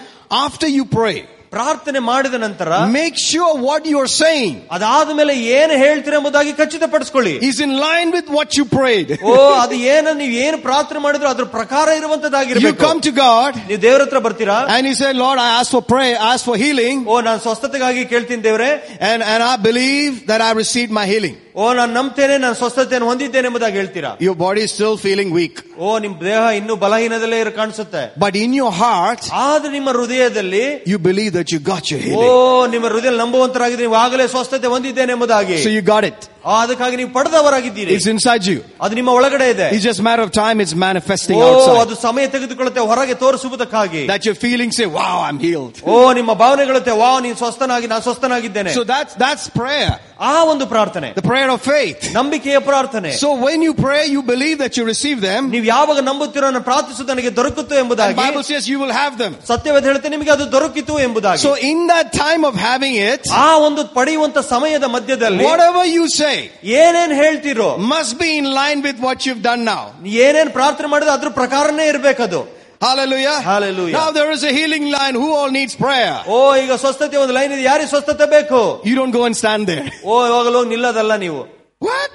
[0.47, 1.17] after you pray,
[1.55, 7.59] ಪ್ರಾರ್ಥನೆ ಮಾಡಿದ ನಂತರ make sure what you're saying ಅದಾದ ಮೇಲೆ ಏನು ಹೇಳ್ತೀರ ಎಂಬುದಾಗಿ ಖಚಿತಪಡಿಸ್ಕೊಳ್ಳಿ is
[7.67, 9.09] in line with what you prayed.
[9.31, 13.81] ಓ ಅದು ಏನ ನೀವು ಏನು ಪ್ರಾರ್ಥನೆ ಮಾಡಿದ್ರು ಅದ್ರ ಪ್ರಕಾರ You ಇರುವಂತದ್ದಾಗಿರ್ಬೇಕು come to God ನೀವು
[13.87, 16.97] ದೇವರ ಹತ್ರ ಬರ್ತೀರಾ and you say, Lord, I ask for prayer, I ask for healing,
[17.13, 18.71] ಓ ನಾನು ಸ್ವಸ್ಥತೆಗಾಗಿ ಕೇಳ್ತೀನಿ ದೇವ್ರೆ
[19.11, 21.37] and, and I believe that I received my healing.
[21.55, 25.57] ಓ ನಾನು ನಂಬ್ತೇನೆ ನಾನು ಸ್ವಸ್ಥತೆಯನ್ನು ಹೊಂದಿದ್ದೇನೆ ಎಂಬುದಾಗಿ ಹೇಳ್ತೀರಾ Your body is still feeling weak.
[25.79, 30.99] ಓ ನಿಮ್ ದೇಹ ಇನ್ನೂ ಬಲಹೀನದಲ್ಲೇ ಇರೋ ಕಾಣಿಸುತ್ತೆ But in your heart, ಆದ್ರೆ ನಿಮ್ಮ ಹೃದಯದಲ್ಲಿ you
[31.09, 32.71] believe that you got your O healing.
[32.75, 36.21] ನಿಮ್ಮ ಹೃದಯ ನಂಬುವಂತರಾಗಿದೆ ನೀವು ಆಗಲೇ ಸ್ವಸ್ಥತೆ ಹೊಂದಿದ್ದೇನೆ ಎಂಬುದಾಗಿ So you got it.
[36.45, 38.59] ಆ, ಅದಕ್ಕಾಗಿ ನೀವು ಪಡೆದವರಾಗಿದ್ದೀರಿ It's inside you.
[38.85, 40.57] ಅದು ನಿಮ್ಮ ಒಳಗಡೆ ಇದೆ It's just a matter of time.
[40.65, 41.81] It's manifesting O outside.
[41.85, 45.75] ಅದು ಸಮಯ ತೆಗೆದುಕೊಳ್ಳುತ್ತೆ ಹೊರಗೆ ತೋರಿಸುವುದಕ್ಕಾಗಿ That your feelings say, wow, I'm healed.
[45.87, 49.91] ಓ ನಿಮ್ಮ ಭಾವನೆಗಳತ್ತೆ ವಾ ನೀನು ಸ್ವಸ್ಥನಾಗಿ ನಾನು ಸ್ವಸ್ಥನಾಗಿದ್ದೇನೆ So that's, that's prayer.
[50.31, 52.01] ಆ ಒಂದು ಪ್ರಾರ್ಥನೆ The prayer of faith.
[52.15, 55.43] ನಂಬಿಕೆಯ ಪ್ರಾರ್ಥನೆ So when you pray, you believe that you receive them.
[55.55, 59.33] ನೀವು ಯಾವಾಗ ನಂಬುತ್ತೀರೋ ನಾನು ಪ್ರಾರ್ಥಿಸುವುದು ನನಗೆ ದೊರಕುತ್ತು And ಎಂಬುದಾಗಿ Bible says you will have them.
[59.51, 63.85] ಸತ್ಯವೇದ ಹೇಳುತ್ತೆ ನಿಮಗೆ ಅದು ದೊರಕಿತು ಎಂಬುದಾಗಿ So in that time of having it, ಆ ಒಂದು
[63.99, 66.05] ಪಡೆಯುವಂತ ಸಮಯದ ಮಧ್ಯದಲ್ಲಿ whatever you
[66.35, 66.37] say
[66.81, 69.83] ಏನೇನ್ ಹೇಳ್ತಿರೋ must be in line with what you've done now.
[70.27, 72.41] ಏನೇನ್ ಪ್ರಾರ್ಥನೆ ಮಾಡಿದ್ರೆ ಅದ್ರ ಪ್ರಕಾರನೇ ಇರ್ಬೇಕದು
[72.83, 73.35] Hallelujah.
[73.43, 73.95] Hallelujah.
[73.95, 75.15] Now there is a healing line.
[75.15, 76.15] Who all needs prayer?
[76.29, 79.85] ಓ ಈಗ ಸ್ವಸ್ಥತೆ ಒಂದು ಲೈನ್ ಇದೆ ಯಾರಿಗೆ ಸ್ವಸ್ಥತೆ ಬೇಕು You don't go and stand there.
[80.05, 81.41] ಓ ಹೋಗಲು ಹೋಗಿ ನಿಲ್ಲೋದಲ್ಲ ನೀವು
[81.83, 82.15] What?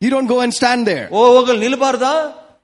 [0.00, 1.06] You don't go and stand there.
[1.16, 2.12] ಓ ಹೋಗಲು ನಿಲ್ಬಾರ್ದಾ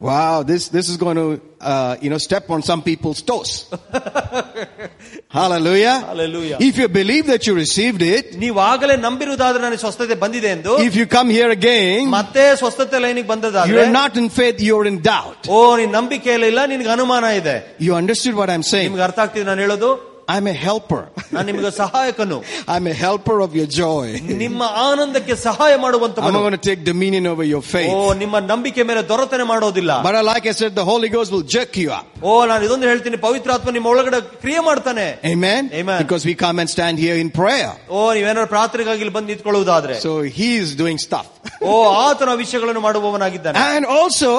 [0.01, 1.27] Wow, this, this is going to,
[1.63, 3.51] uh, you know, step on some people's toes.
[5.31, 6.01] Hallelujah.
[6.01, 6.57] Hallelujah.
[6.61, 10.97] If you believe that you received it, ನೀವು ಆಗಲೇ ನಂಬಿರುವುದಾದ್ರೆ ನನಗೆ ಸ್ವಸ್ಥತೆ ಬಂದಿದೆ ಎಂದು if
[11.01, 15.41] you come here again, ಮತ್ತೆ ಸ್ವಸ್ಥತೆ ಲೈನಿಗೆ ಬಂದದಾದ್ರೆ you're not in faith, you're in doubt.
[15.57, 18.89] ಓ ನೀನ್ ನಂಬಿಕೆಯಲ್ಲಿ ಇಲ್ಲ ನಿನ್ಗೆ ಅನುಮಾನ ಇದೆ You understood what I'm saying?
[18.91, 19.91] ನಿಮ್ಗೆ ಅರ್ಥ ಆಗ್ತಿದೆ ನಾನು ಹೇಳೋದು
[20.35, 21.01] I'm a helper.
[21.33, 22.37] ನಾನು ನಿಮಗೆ ಸಹಾಯಕನು
[22.75, 24.05] I'm a helper of your joy.
[24.43, 27.93] ನಿಮ್ಮ ಆನಂದಕ್ಕೆ ಸಹಾಯ I'm ಮಾಡುವಂತ not going to take dominion over your O faith.
[28.23, 31.75] ನಿಮ್ಮ ನಂಬಿಕೆ ಮೇಲೆ ದೊರತನೆ ಮಾಡೋದಿಲ್ಲ But uh, like I said, the Holy Ghost will jerk
[31.83, 32.07] you up.
[32.29, 35.63] ಓ ನಾನು ಇದೊಂದು ಹೇಳ್ತೀನಿ ಪವಿತ್ರ ಆತ್ಮ ನಿಮ್ಮ ಒಳಗಡೆ ಕ್ರಿಯೆ ಮಾಡ್ತಾನೆ Amen?
[35.83, 35.99] Amen.
[36.05, 37.71] Because we come and stand here in prayer.
[37.97, 41.29] ಓ ನೀವೇನಾದ್ರು ಪ್ರಾರ್ಥನೆಗಾಗಿ ಇಲ್ಲಿ ಬಂದು ನಿಂತ್ಕೊಳ್ಳುವುದಾದ್ರೆ So he is doing stuff.
[41.69, 41.75] ಓ
[42.07, 44.33] ಆತನ ವಿಷಯಗಳನ್ನು ಮಾಡುವವನಾಗಿದ್ದಾನೆ And also,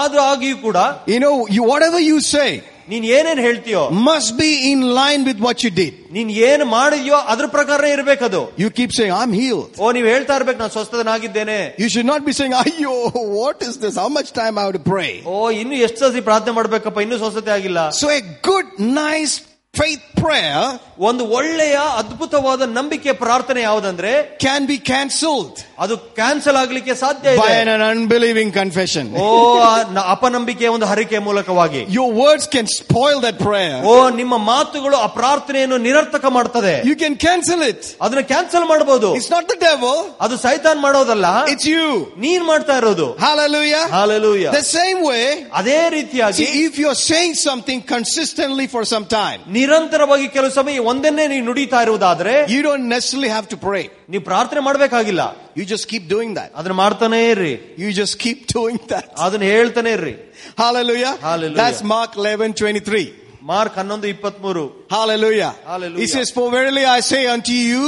[0.00, 0.78] ಆದ್ರೂ ಆಗಿಯೂ ಕೂಡ
[1.14, 2.50] you know, you, whatever you say
[2.88, 5.92] ನೀನ್ ಏನೇನ್ ಹೇಳ್ತೀಯೋ must be in line with what you did.
[6.16, 9.70] ನೀನ್ ಏನ್ ಮಾಡಿದ್ಯೋ ಅದ್ರ ಪ್ರಕಾರನೇ ಇರ್ಬೇಕದು You keep saying, I'm healed.
[9.82, 12.94] ಓ ನೀವ್ ಹೇಳ್ತಾ ಇರ್ಬೇಕು ನಾನು ಸ್ವಸ್ಥನಾಗಿದ್ದೇನೆ You should not be saying, Ayo,
[13.38, 13.94] what is this?
[14.04, 15.12] How much time I have to pray?
[15.34, 18.68] ಓ ಇನ್ನು ಎಷ್ಟು ಸತಿ ಪ್ರಾರ್ಥನೆ ಮಾಡ್ಬೇಕಪ್ಪ ಇನ್ನೂ ಸ್ವಸ್ಥತೆ ಆಗಿಲ್ಲ So a good,
[19.00, 19.36] nice
[19.74, 20.62] faith prayer
[21.08, 24.10] ಒಂದು ಒಳ್ಳೆಯ ಅದ್ಭುತವಾದ ನಂಬಿಕೆ ಪ್ರಾರ್ಥನೆ ಯಾವುದಂದ್ರೆ
[24.46, 29.06] can be cancelled ಅದು ಕ್ಯಾನ್ಸಲ್ ಆಗ್ಲಿಕ್ಕೆ ಸಾಧ್ಯ by ಇದೆ an unbelieving confession.
[29.16, 29.26] ಓ
[29.62, 33.76] ಆ ನ- ಅಪನಂಬಿಕೆಯ ಒಂದು ಹರಿಕೆ ಮೂಲಕವಾಗಿ Your words can spoil that prayer.
[33.84, 37.80] ಓ ನಿಮ್ಮ ಮಾತುಗಳು ಆ ಪ್ರಾರ್ಥನೆಯನ್ನು ನಿರರ್ಥಕ ಮಾಡ್ತದೆ You can cancel it.
[38.02, 41.86] ಅದನ್ನ ಕ್ಯಾನ್ಸಲ್ ಮಾಡಬಹುದು It's not the devil, ಅದು ಸೈತಾನ್ ಮಾಡೋದಲ್ಲ it's you.
[42.18, 43.84] ನೀನ್ ಮಾಡ್ತಾ ಇರೋದು Hallelujah.
[43.90, 45.24] Hallelujah The same way,
[45.54, 51.26] ಅದೇ ರೀತಿಯಾಗಿ see, if you're saying something consistently for some time, ನಿರಂತರವಾಗಿ ಕೆಲವು ಸಮಯ ಒಂದನ್ನೇ
[51.26, 53.84] ನೀವು ನುಡಿತಾ ಇರುವುದಾದ್ರೆ you don't necessarily have to pray.
[54.12, 55.24] ನೀವು ಪ್ರಾರ್ಥನೆ ಮಾಡ್ಬೇಕಾಗಿಲ್ಲ
[55.58, 56.50] You just keep doing that.
[56.58, 59.06] ಅದನ್ನ ಮಾಡ್ತಾನೆ ಇರ್ರಿ You just keep doing that.
[59.26, 60.14] ಅದನ್ನ ಹೇಳ್ತಾನೆ ಇರ್ರಿ
[60.62, 61.12] Hallelujah.
[61.28, 61.58] Hallelujah.
[61.62, 63.04] That's Mark 11, 23.
[63.52, 64.64] Mark ಹನ್ನೊಂದು ಇಪ್ಪತ್ಮೂರು
[64.96, 65.52] Hallelujah.
[65.66, 66.00] Hallelujah.
[66.02, 67.84] He says, For verily I say unto you,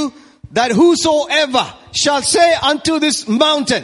[0.51, 1.65] that whosoever
[2.01, 3.83] shall say unto this mountain,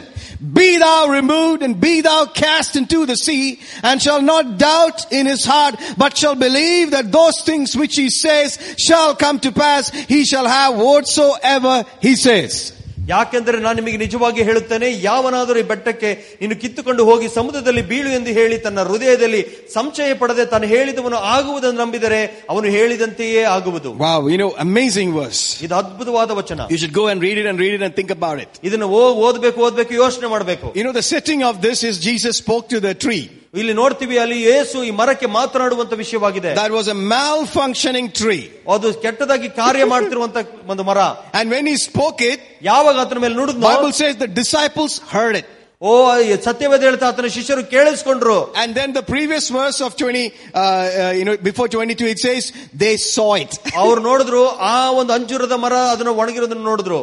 [0.53, 5.25] be thou removed and be thou cast into the sea, and shall not doubt in
[5.25, 9.89] his heart, but shall believe that those things which he says shall come to pass,
[9.89, 12.74] he shall have whatsoever he says.
[13.08, 16.10] ಯಾಕೆಂದ್ರೆ ನಾನು ನಿಮಗೆ ನಿಜವಾಗಿ ಹೇಳುತ್ತೇನೆ ಯಾವನಾದರೂ ಈ ಬೆಟ್ಟಕ್ಕೆ
[16.40, 19.40] ನೀನು ಕಿತ್ತುಕೊಂಡು ಹೋಗಿ ಸಮುದ್ರದಲ್ಲಿ ಬೀಳು ಎಂದು ಹೇಳಿ ತನ್ನ ಹೃದಯದಲ್ಲಿ
[19.74, 22.20] ಸಂಶಯ ಪಡದೆ ತಾನು ಹೇಳಿದವನು ಆಗುವುದನ್ನು ನಂಬಿದರೆ
[22.52, 25.42] ಅವನು ಹೇಳಿದಂತೆಯೇ ಆಗುವುದು Wow, you know, amazing verse.
[25.66, 28.38] ಇದು ಅದ್ಭುತವಾದ ವಚನ You should go and read it and read it and think about
[28.44, 28.52] it.
[28.68, 32.66] ಇದನ್ನು ಓ ಓದ್ಬೇಕು ಓದ್ಬೇಕು ಯೋಚನೆ ಮಾಡಬೇಕು You know, the setting of this is Jesus spoke
[32.74, 33.24] to the tree.
[33.54, 38.42] ಇಲ್ಲಿ ನೋಡ್ತೀವಿ ಅಲ್ಲಿ ಯೇಸು ಈ ಮರಕ್ಕೆ ಮಾತನಾಡುವಂತ ವಿಷಯವಾಗಿದೆ That was a malfunctioning tree.
[38.74, 40.36] ಅದು ಕೆಟ್ಟದಾಗಿ ಕಾರ್ಯ ಮಾಡ್ತಿರುವಂತ
[40.72, 40.98] ಒಂದು ಮರ
[41.38, 42.40] And when he spoke it,
[42.70, 45.48] ಯಾವಾಗ ಆತನ ಮೇಲೆ ನುಡಿದ್ನೋ Bible says the disciples heard it.
[45.82, 45.90] ಓ
[46.22, 51.12] ಈ ಸತ್ಯವೇದ ಹೇಳ್ತಾ ಆತನ ಶಿಷ್ಯರು ಕೇಳಿಸ್ಕೊಂಡ್ರು And then the previous verse of 20, uh, uh,
[51.18, 52.42] you know, before 22, it says
[52.82, 53.52] they saw it.
[53.84, 54.42] ಅವ್ರು ನೋಡಿದ್ರು
[54.72, 57.00] ಆ ಒಂದು ಅಂಜೂರದ ಮರ ಅದನ್ನ ಒಣಗಿರೋದನ್ನ ನೋಡಿದ್ರು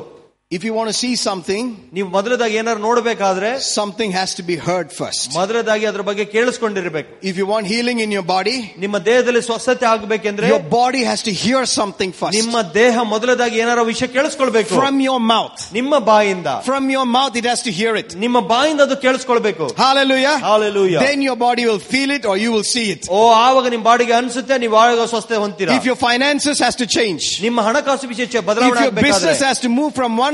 [0.52, 1.64] If you want to see something,
[1.96, 3.48] ನೀವು ಮೊದಲದಾಗಿ ಏನಾದ್ರು ನೋಡ್ಬೇಕಾದ್ರೆ
[3.78, 5.26] something has to be heard first.
[5.38, 8.54] ಮೊದಲದಾಗಿ ಅದ್ರ ಬಗ್ಗೆ ಕೇಳಿಸ್ಕೊಂಡಿರ್ಬೇಕು If you want healing in your body,
[8.84, 12.36] ನಿಮ್ಮ ದೇಹದಲ್ಲಿ ಸ್ವಸ್ಥತೆ ಆಗ್ಬೇಕೆಂದ್ರೆ your body has to hear something first.
[12.40, 15.58] ನಿಮ್ಮ ದೇಹ ಮೊದಲದಾಗಿ ಏನಾರ ವಿಷಯ ಕೇಳಿಸ್ಕೊಳ್ಬೇಕು From your mouth.
[15.80, 18.16] ನಿಮ್ಮ ಬಾಯಿಂದ From your mouth, it has to hear it.
[18.26, 20.38] ನಿಮ್ಮ ಬಾಯಿಂದ ಅದು ಕೇಳಿಸ್ಕೊಳ್ಬೇಕು Hallelujah.
[20.48, 21.04] Hallelujah.
[21.08, 23.04] Then your body will feel it or you will see it.
[23.18, 27.26] ಓ ಆವಾಗ ನಿಮ್ ಬಾಡಿಗೆ ಅನ್ಸುತ್ತೆ ನೀವು ಆವಾಗ ಸ್ವಸ್ಥತೆ ಹೊಂತೀರಾ If your finances has to change,
[27.48, 30.34] ನಿಮ್ಮ ಹಣಕಾಸು ವಿಷಯ ಚೆ- if ಬದಲಾವಣೆ your business ಆಗ್ಬೇಕಾದ್ರೆ has to move from one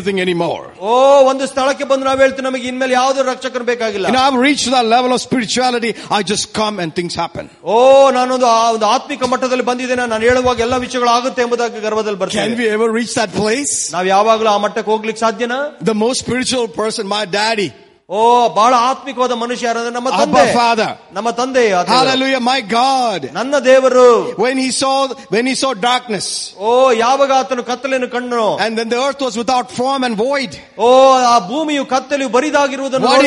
[0.00, 0.64] anything anymore.
[0.88, 0.92] ಓ
[1.30, 4.86] ಒಂದು ಸ್ಥಳಕ್ಕೆ ಬಂದು ನಾವು ಹೇಳ್ತೀವಿ ನಮಗೆ ಇನ್ಮೇಲೆ ಯಾವ್ದು ರಕ್ಷಕರು ಬೇಕಾಗಿಲ್ಲ You know, I've reached that
[4.86, 5.90] level of spirituality.
[6.18, 7.46] I just come and things happen.
[7.74, 7.76] ಓ
[8.18, 12.56] ನಾನೊಂದು ಆ ಒಂದು ಆತ್ಮಿಕ ಮಟ್ಟದಲ್ಲಿ ಬಂದಿದ್ದೇನೆ ನಾನು ಹೇಳುವಾಗ ಎಲ್ಲ ವಿಷಯಗಳು ಆಗುತ್ತೆ ಎಂಬುದಾಗಿ ಗರ್ವದಲ್ಲಿ Can ಬರ್ತೇವೆ
[12.62, 13.74] we ever reach that place?
[13.96, 15.60] ನಾವ್ ಯಾವಾಗಲೂ ಆ ಮಟ್ಟಕ್ಕೆ ಹೋಗ್ಲಿಕ್ಕೆ ಸಾಧ್ಯನಾ
[15.92, 17.68] The most spiritual person, my daddy.
[18.10, 18.18] ಓ
[18.56, 20.88] ಬಹಳ ಆತ್ಮಿಕವಾದ ಮನುಷ್ಯ ಯಾರಂದ್ರೆ ನಮ್ಮ Abba ತಂದೆ Father.
[21.12, 21.88] ನಮ್ಮ ತಂದೆ ಆತ.
[21.88, 23.20] Hallelujah, my God.
[23.32, 24.04] ನನ್ನ ದೇವರು
[24.44, 24.92] When he saw,
[25.34, 26.26] when he saw darkness,
[26.60, 26.68] ಓ
[27.04, 30.90] ಯಾವಾಗ ಆತನು ಕತ್ತಲೆಯನ್ನು ಕಂಡನು and then the earth was without form and void, ಓ
[31.32, 33.26] ಆ ಭೂಮಿಯು ಕತ್ತಲೆಯು ಬರಿದಾಗಿರುವುದನ್ನು What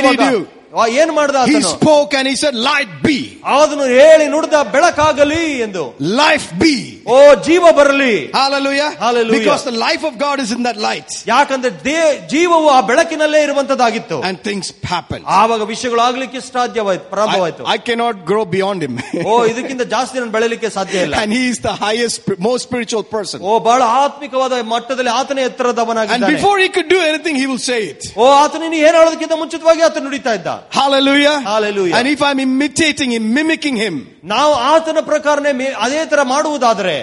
[0.73, 0.79] did he ನೋಡುವಾಗ, do?
[0.79, 3.15] ಆ, ಏನ್ ಮಾಡ್ದ he ಆತನು spoke and he said, light be,
[3.57, 5.83] ಅದನ್ನು ಹೇಳಿ ನುಡಿದ ಬೆಳಕಾಗಲಿ ಎಂದು
[6.19, 6.73] life be.
[7.13, 7.15] ಓ
[7.47, 8.89] ಜೀವ ಬರಲಿ Hallelujah.
[9.03, 9.37] Hallelujah.
[9.37, 11.09] Because the life of God is in that light.
[11.31, 11.97] ಯಾಕಂದ್ರೆ ದೇ
[12.33, 15.21] ಜೀವವು ಆ ಬೆಳಕಿನಲ್ಲೇ ಇರುವಂತದ್ದಾಗಿತ್ತು And things happen.
[15.39, 18.93] ಆವಾಗ ವಿಷಯಗಳು ಆಗ್ಲಿಕ್ಕೆ ಸಾಧ್ಯವಾಯ್ತು ಪ್ರಾರಂಭವಾಯ್ತು I, I cannot grow beyond him.
[19.25, 23.39] ಓ ಇದಕ್ಕಿಂತ ಜಾಸ್ತಿ ನಾನು ಬೆಳೆಯಲಿಕ್ಕೆ ಸಾಧ್ಯ ಇಲ್ಲ and he is the highest, most spiritual person.
[23.41, 27.81] ಓ ಬಹಳ ಆತ್ಮಿಕವಾದ ಮಟ್ಟದಲ್ಲಿ ಆತನೇ And ಎತ್ತರದವನಾಗಿದ್ದಾನೆ before he could do anything, he will say
[27.93, 28.01] it.
[28.21, 31.39] ಓ ಆತ ನೀನು ಏನ್ ಹೇಳೋದಕ್ಕಿಂತ ಮುಂಚಿತವಾಗಿ ಆತ ನುಡಿತಾ ಇದ್ದ Hallelujah.
[31.41, 31.95] Hallelujah.
[31.95, 36.95] And if I'm imitating him, mimicking him, ನಾವು ಆತನ ಪ್ರಕಾರನೇ ಮೇ- ಅದೇ ತರ ಮಾಡುವುದಾದ್ರೆ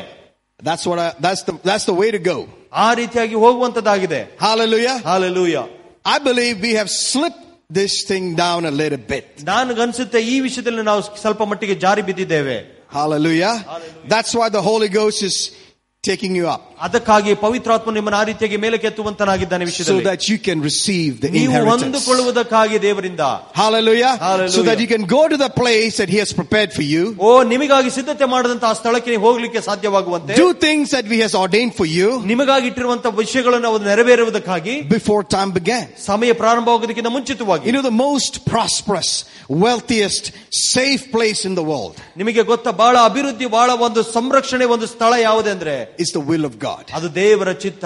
[0.62, 2.36] that's what I, that's the, that's the way to go.
[2.84, 4.96] ಆ ರೀತಿಯಾಗಿ ಹೋಗುವಂತದ್ದಾಗಿದೆ Hallelujah.
[5.10, 5.56] Hallelujah
[6.14, 9.24] I believe we have slipped this thing down a little bit.
[9.52, 12.58] ನನಗನ್ಸುತ್ತೆ ಈ ವಿಷಯದಲ್ಲಿ ನಾವು ಸ್ವಲ್ಪ ಮಟ್ಟಿಗೆ ಜಾರಿ ಬಿದ್ದಿದ್ದೇವೆ
[12.98, 13.54] Hallelujah.
[14.12, 15.36] That's why the Holy Ghost is
[16.04, 16.62] taking you up.
[16.86, 21.44] ಅದಕ್ಕಾಗಿ ಪವಿತ್ರಾತ್ಮ ನಿಮ್ಮನ್ನು ಆ ರೀತಿಯಾಗಿ ಮೇಲೆ ಕೆತ್ತುವಂತನಾಗಿದ್ದಾನೆ So ವಿಷಯದಲ್ಲಿ that you can receive the ನೀವು
[21.46, 21.82] inheritance.
[21.84, 23.22] ಹೊಂದಿಕೊಳ್ಳುವುದಕ್ಕಾಗಿ ದೇವರಿಂದ
[23.60, 24.12] Hallelujah.
[24.24, 24.52] Hallelujah.
[24.56, 27.02] So that you can go to the place that He has prepared for you.
[27.28, 31.74] ಓ ನಿಮಗಾಗಿ ಸಿದ್ಧತೆ ಮಾಡದಂತ ಆ ಸ್ಥಳಕ್ಕೆ ನೀವು ಹೋಗ್ಲಿಕ್ಕೆ ಸಾಧ್ಯವಾಗುವಂತೆ Do things that He has ordained
[31.80, 35.84] for you ನಿಮಗಾಗಿ ಇಟ್ಟಿರುವಂತ ವಿಷಯಗಳನ್ನು ಅವು ನೆರವೇರುವುದಕ್ಕಾಗಿ before time began.
[36.10, 39.10] ಸಮಯ ಪ್ರಾರಂಭವಾಗೋದಕ್ಕಿಂತ ಮುಂಚಿತವಾಗಿ You know, the most prosperous,
[39.64, 40.24] wealthiest,
[40.72, 45.76] safe place in the world ನಿಮಗೆ ಗೊತ್ತಾ ಬಹಳ ಅಭಿವೃದ್ಧಿ ಬಹಳ ಒಂದು ಸಂರಕ್ಷಣೆ ಒಂದು ಸ್ಥಳ ಯಾವುದೆಂದ್ರೆ
[46.00, 46.84] is the will of God.
[46.98, 47.84] ಅದು ದೇವರ ಚಿತ್ತ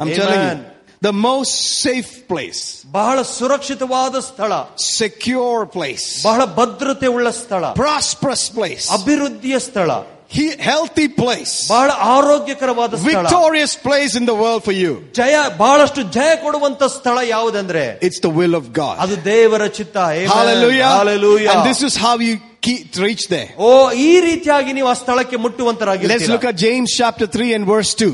[0.00, 0.18] I'm Amen.
[0.20, 0.58] telling you.
[1.02, 1.52] The most
[1.84, 2.60] safe place,
[2.96, 4.50] ಬಹಳ ಸುರಕ್ಷಿತವಾದ ಸ್ಥಳ
[4.96, 9.88] secure place, ಬಹಳ ಭದ್ರತೆ ಉಳ್ಳ ಸ್ಥಳ prosperous place, ಅಭಿವೃದ್ಧಿಯ ಸ್ಥಳ
[10.36, 14.92] he- healthy place, ಬಹಳ ಆರೋಗ್ಯಕರವಾದ ಸ್ಥಳ victorious place in the world for you.
[15.20, 18.94] ಜಯ ಬಹಳಷ್ಟು ಜಯ ಕೊಡುವಂತ ಸ್ಥಳ ಯಾವುದಂದ್ರೆ It's the will of God.
[19.06, 20.30] ಅದು ದೇವರ ಚಿತ್ತ Amen.
[20.36, 20.90] Hallelujah.
[21.00, 21.50] Hallelujah.
[21.54, 23.48] And this is how you keep, reach there.
[23.58, 23.70] ಓ
[24.06, 28.10] ಈ ರೀತಿಯಾಗಿ ನೀವು ಆ ಸ್ಥಳಕ್ಕೆ Let's ಮುಟ್ಟುವಂತರಾಗಿ look at James chapter 3 and verse 2.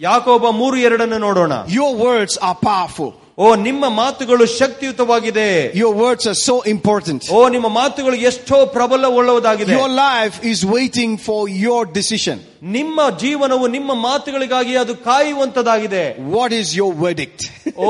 [0.00, 3.10] ಯಾಕೋಬ ಮೂರು ಎರಡನ್ನು ನೋಡೋಣ Your words are powerful.
[3.38, 7.22] ಓ ನಿಮ್ಮ ಮಾತುಗಳು ಶಕ್ತಿಯುತವಾಗಿದೆ Your words are so important.
[7.30, 12.38] ಓ ನಿಮ್ಮ ಮಾತುಗಳು ಎಷ್ಟೋ ಪ್ರಬಲವುಳ್ಳದಾಗಿದೆ Your life is waiting for your decision.
[12.76, 16.02] ನಿಮ್ಮ ಜೀವನವು ನಿಮ್ಮ ಮಾತುಗಳಿಗಾಗಿ ಅದು ಕಾಯುವಂತದಾಗಿದೆ
[16.36, 17.40] What is your verdict?
[17.86, 17.88] ಓ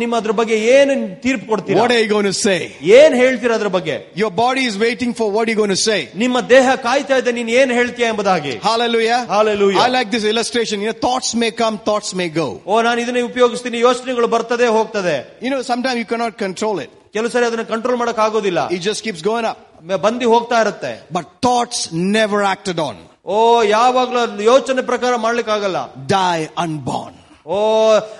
[0.00, 2.58] ನಿಮ್ಮ ಅದ್ರ ಬಗ್ಗೆ ಏನು ತೀರ್ಪು ಕೊಡ್ತೀರಾ What are you going to say?
[2.98, 6.00] ಏನ್ ಹೇಳ್ತೀರಾ ಅದ್ರ ಬಗ್ಗೆ Your body is waiting for what you're going to say.
[6.24, 9.20] ನಿಮ್ಮ ದೇಹ ಕಾಯ್ತಾ ಇದೆ ನೀನ್ ಏನ್ ಹೇಳ್ತೀಯ ಎಂಬುದಾಗಿ Hallelujah.
[9.36, 9.80] Hallelujah.
[9.86, 10.76] I like this illustration.
[10.80, 12.48] You know, thoughts may come, thoughts may go.
[12.66, 16.92] ಓ ನಾನು ಇದನ್ನೇ ಉಪಯೋಗಿಸ್ತೀನಿ ಯೋಚನೆಗಳು ಬರ್ತದೆ ಹೋಗ್ತದೆ You know, sometimes you cannot control it.
[17.16, 19.58] ಕೆಲವು ಸರಿ ಅದನ್ನ ಕಂಟ್ರೋಲ್ ಮಾಡಕ್ ಆಗೋದಿಲ್ಲ It just keeps going up.
[20.06, 21.78] ಬಂದಿ ಹೋಗ್ತಾ ಇರುತ್ತೆ But thoughts
[22.16, 22.94] never acted on.
[23.28, 23.36] ಓ
[23.68, 25.78] ಯಾವಾಗ್ಲೂ ಅದ್ನ ಯೋಚನೆ ಪ್ರಕಾರ ಮಾಡ್ಲಿಕ್ಕೆ ಆಗಲ್ಲ
[26.14, 27.12] Die unborn.
[27.46, 27.56] ಓ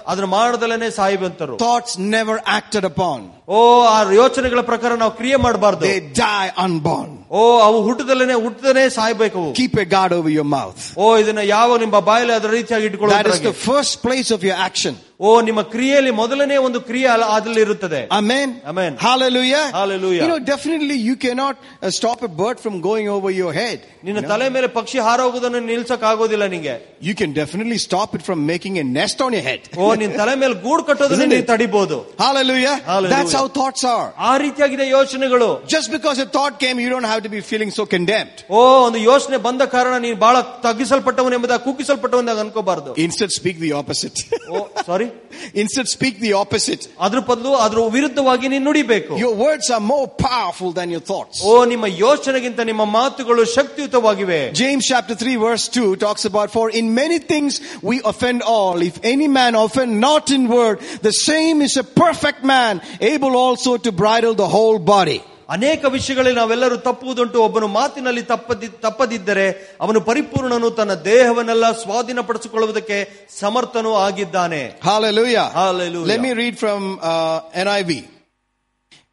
[0.08, 3.18] ಅದನ್ನ ಮಾಡದಲೇನೆ ಸಾಯಿಬಂತರು Thoughts never acted upon.
[3.48, 3.58] ಓ
[3.94, 7.10] ಆ ಯೋಚನೆಗಳ ಪ್ರಕಾರ ನಾವು ಕ್ರಿಯೆ ಮಾಡಬಾರ್ದು They die unborn.
[7.30, 10.82] ಓ ಅವು ಹುಟ್ಟದಲ್ಲೇನೆ ಹುಟ್ಟದನೇ ಸಾಯ್ಬೇಕು ಅವು Keep a guard over your mouth.
[11.02, 14.58] ಓ ಇದನ್ನ ಯಾವ ನಿಮ್ಮ ಬಾಯಲ್ಲಿ ಅದರ ರೀತಿಯಾಗಿ That is the ಇಟ್ಕೊಳ್ಳೋದು first place of your
[14.68, 14.94] action.
[15.20, 18.48] ಓ ನಿಮ್ಮ ಕ್ರಿಯೆಯಲ್ಲಿ ಮೊದಲನೇ ಒಂದು ಕ್ರಿಯೆ ಅಲ್ಲ ಅದ್ರಲ್ಲಿ ಇರುತ್ತದೆ Amen.
[18.72, 18.92] Amen.
[19.06, 19.64] Hallelujah.
[19.80, 20.22] Hallelujah.
[20.22, 23.78] You know, definitely you cannot uh, stop a bird from going over your head.
[24.08, 26.74] ನಿನ್ನ ತಲೆ ಮೇಲೆ ಪಕ್ಷಿ ಹಾರೋಗುವುದನ್ನು ನಿಲ್ಸಕ್ ಆಗೋದಿಲ್ಲ ನಿಂಗೆ
[27.08, 29.62] You can definitely stop it from making a nest on your head.
[29.82, 31.50] ಓ ನಿನ್ ತಲೆ ಮೇಲೆ ಗೂಡು ಕಟ್ಟೋದನ್ನ Isn't ನೀನ್ it?
[31.52, 32.74] ತಡಿಬಹುದು Hallelujah.
[32.92, 33.20] Hallelujah.
[33.38, 34.06] That's how thoughts are.
[34.28, 37.84] ಆ ರೀತಿಯಾಗಿದೆ ಯೋಚನೆಗಳು Just because a thought came, you don't have to be feeling so
[37.94, 38.38] condemned.
[38.56, 40.36] ಓ ಒಂದು ಯೋಚನೆ ಬಂದ ಕಾರಣ ನೀನ್ ಬಹಳ
[40.66, 44.18] ತಗ್ಗಿಸಲ್ಪಟ್ಟವನ್ ಎಂಬುದಾಗಿ ಕುಗ್ಗಿಸಲ್ಪಟ್ಟವನಾಗ ಅನ್ಕೋಬಾರ್ದು Instead, speak the opposite.
[44.54, 45.08] O sorry
[45.62, 46.82] Instead, speak the opposite.
[47.06, 51.38] ಅದ್ರ ಬದಲು ಅದ್ರ ವಿರುದ್ಧವಾಗಿ ನೀನ್ ನುಡಿಬೇಕು Your words are more powerful than your thoughts.
[51.50, 56.86] ಓ ನಿಮ್ಮ ಯೋಚನೆಗಿಂತ ನಿಮ್ಮ ಮಾತುಗಳು ಶಕ್ತಿಯುತವಾಗಿವೆ James chapter 3 verse 2 talks about, for in
[57.02, 57.52] many things
[57.90, 58.76] we offend all.
[58.90, 60.76] If any man offend not in word,
[61.08, 62.74] the same is a perfect man,
[63.12, 65.20] able also to bridle the whole body.
[65.48, 72.98] ಅನೇಕ ವಿಷಯಗಳಲ್ಲಿ ನಾವೆಲ್ಲರೂ ತಪ್ಪುವುದುಂಟು ಒಬ್ಬನು ಮಾತಿನಲ್ಲಿ ತಪ್ಪದಿ ತಪ್ಪದಿದ್ದರೆ ಅವನು ಪರಿಪೂರ್ಣನು ತನ್ನ ದೇಹವನ್ನೆಲ್ಲ ಸ್ವಾಧೀನಪಡಿಸಿಕೊಳ್ಳುವುದಕ್ಕೆ
[73.42, 75.46] ಸಮರ್ಥನೂ ಆಗಿದ್ದಾನೆ Hallelujah.
[75.60, 76.08] Hallelujah.
[76.12, 77.92] Let me read from uh, NIV.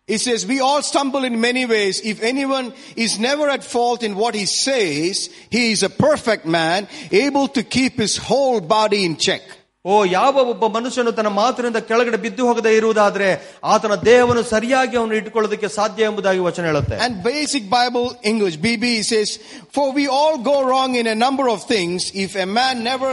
[0.08, 2.02] It says, we all stumble in many ways.
[2.04, 6.80] If anyone is never at fault in what he says, he is a perfect man,
[7.26, 9.43] able to keep his whole body in check.
[9.86, 13.30] ಓ ಯಾವ ಒಬ್ಬ ಮನುಷ್ಯನು ತನ್ನ ಮಾತಿನಿಂದ ಕೆಳಗಡೆ ಬಿದ್ದು ಹೋಗದೆ ಇರುವುದಾದ್ರೆ
[13.74, 19.30] ಆತನ ದೇಹವನ್ನು ಸರಿಯಾಗಿ ಅವನು ಇಟ್ಟುಕೊಳ್ಳೋದಕ್ಕೆ ಸಾಧ್ಯ ಎಂಬುದಾಗಿ ವಚನ ಹೇಳುತ್ತೆ And basic Bible English, BB says,
[19.76, 21.99] For we all go wrong in a number of things.
[22.26, 23.12] If a man never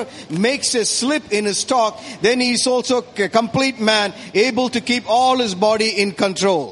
[0.49, 1.95] makes a slip in his talk,
[2.27, 2.97] then he is also
[3.29, 4.09] a complete man,
[4.47, 6.67] able to keep all his body in control.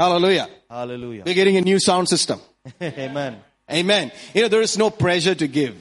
[0.00, 0.48] Hallelujah.
[0.70, 1.24] Hallelujah.
[1.26, 2.38] We're getting a new sound system.
[3.06, 3.32] Amen.
[3.68, 4.06] Amen.
[4.34, 5.74] You know, there is no pressure to give.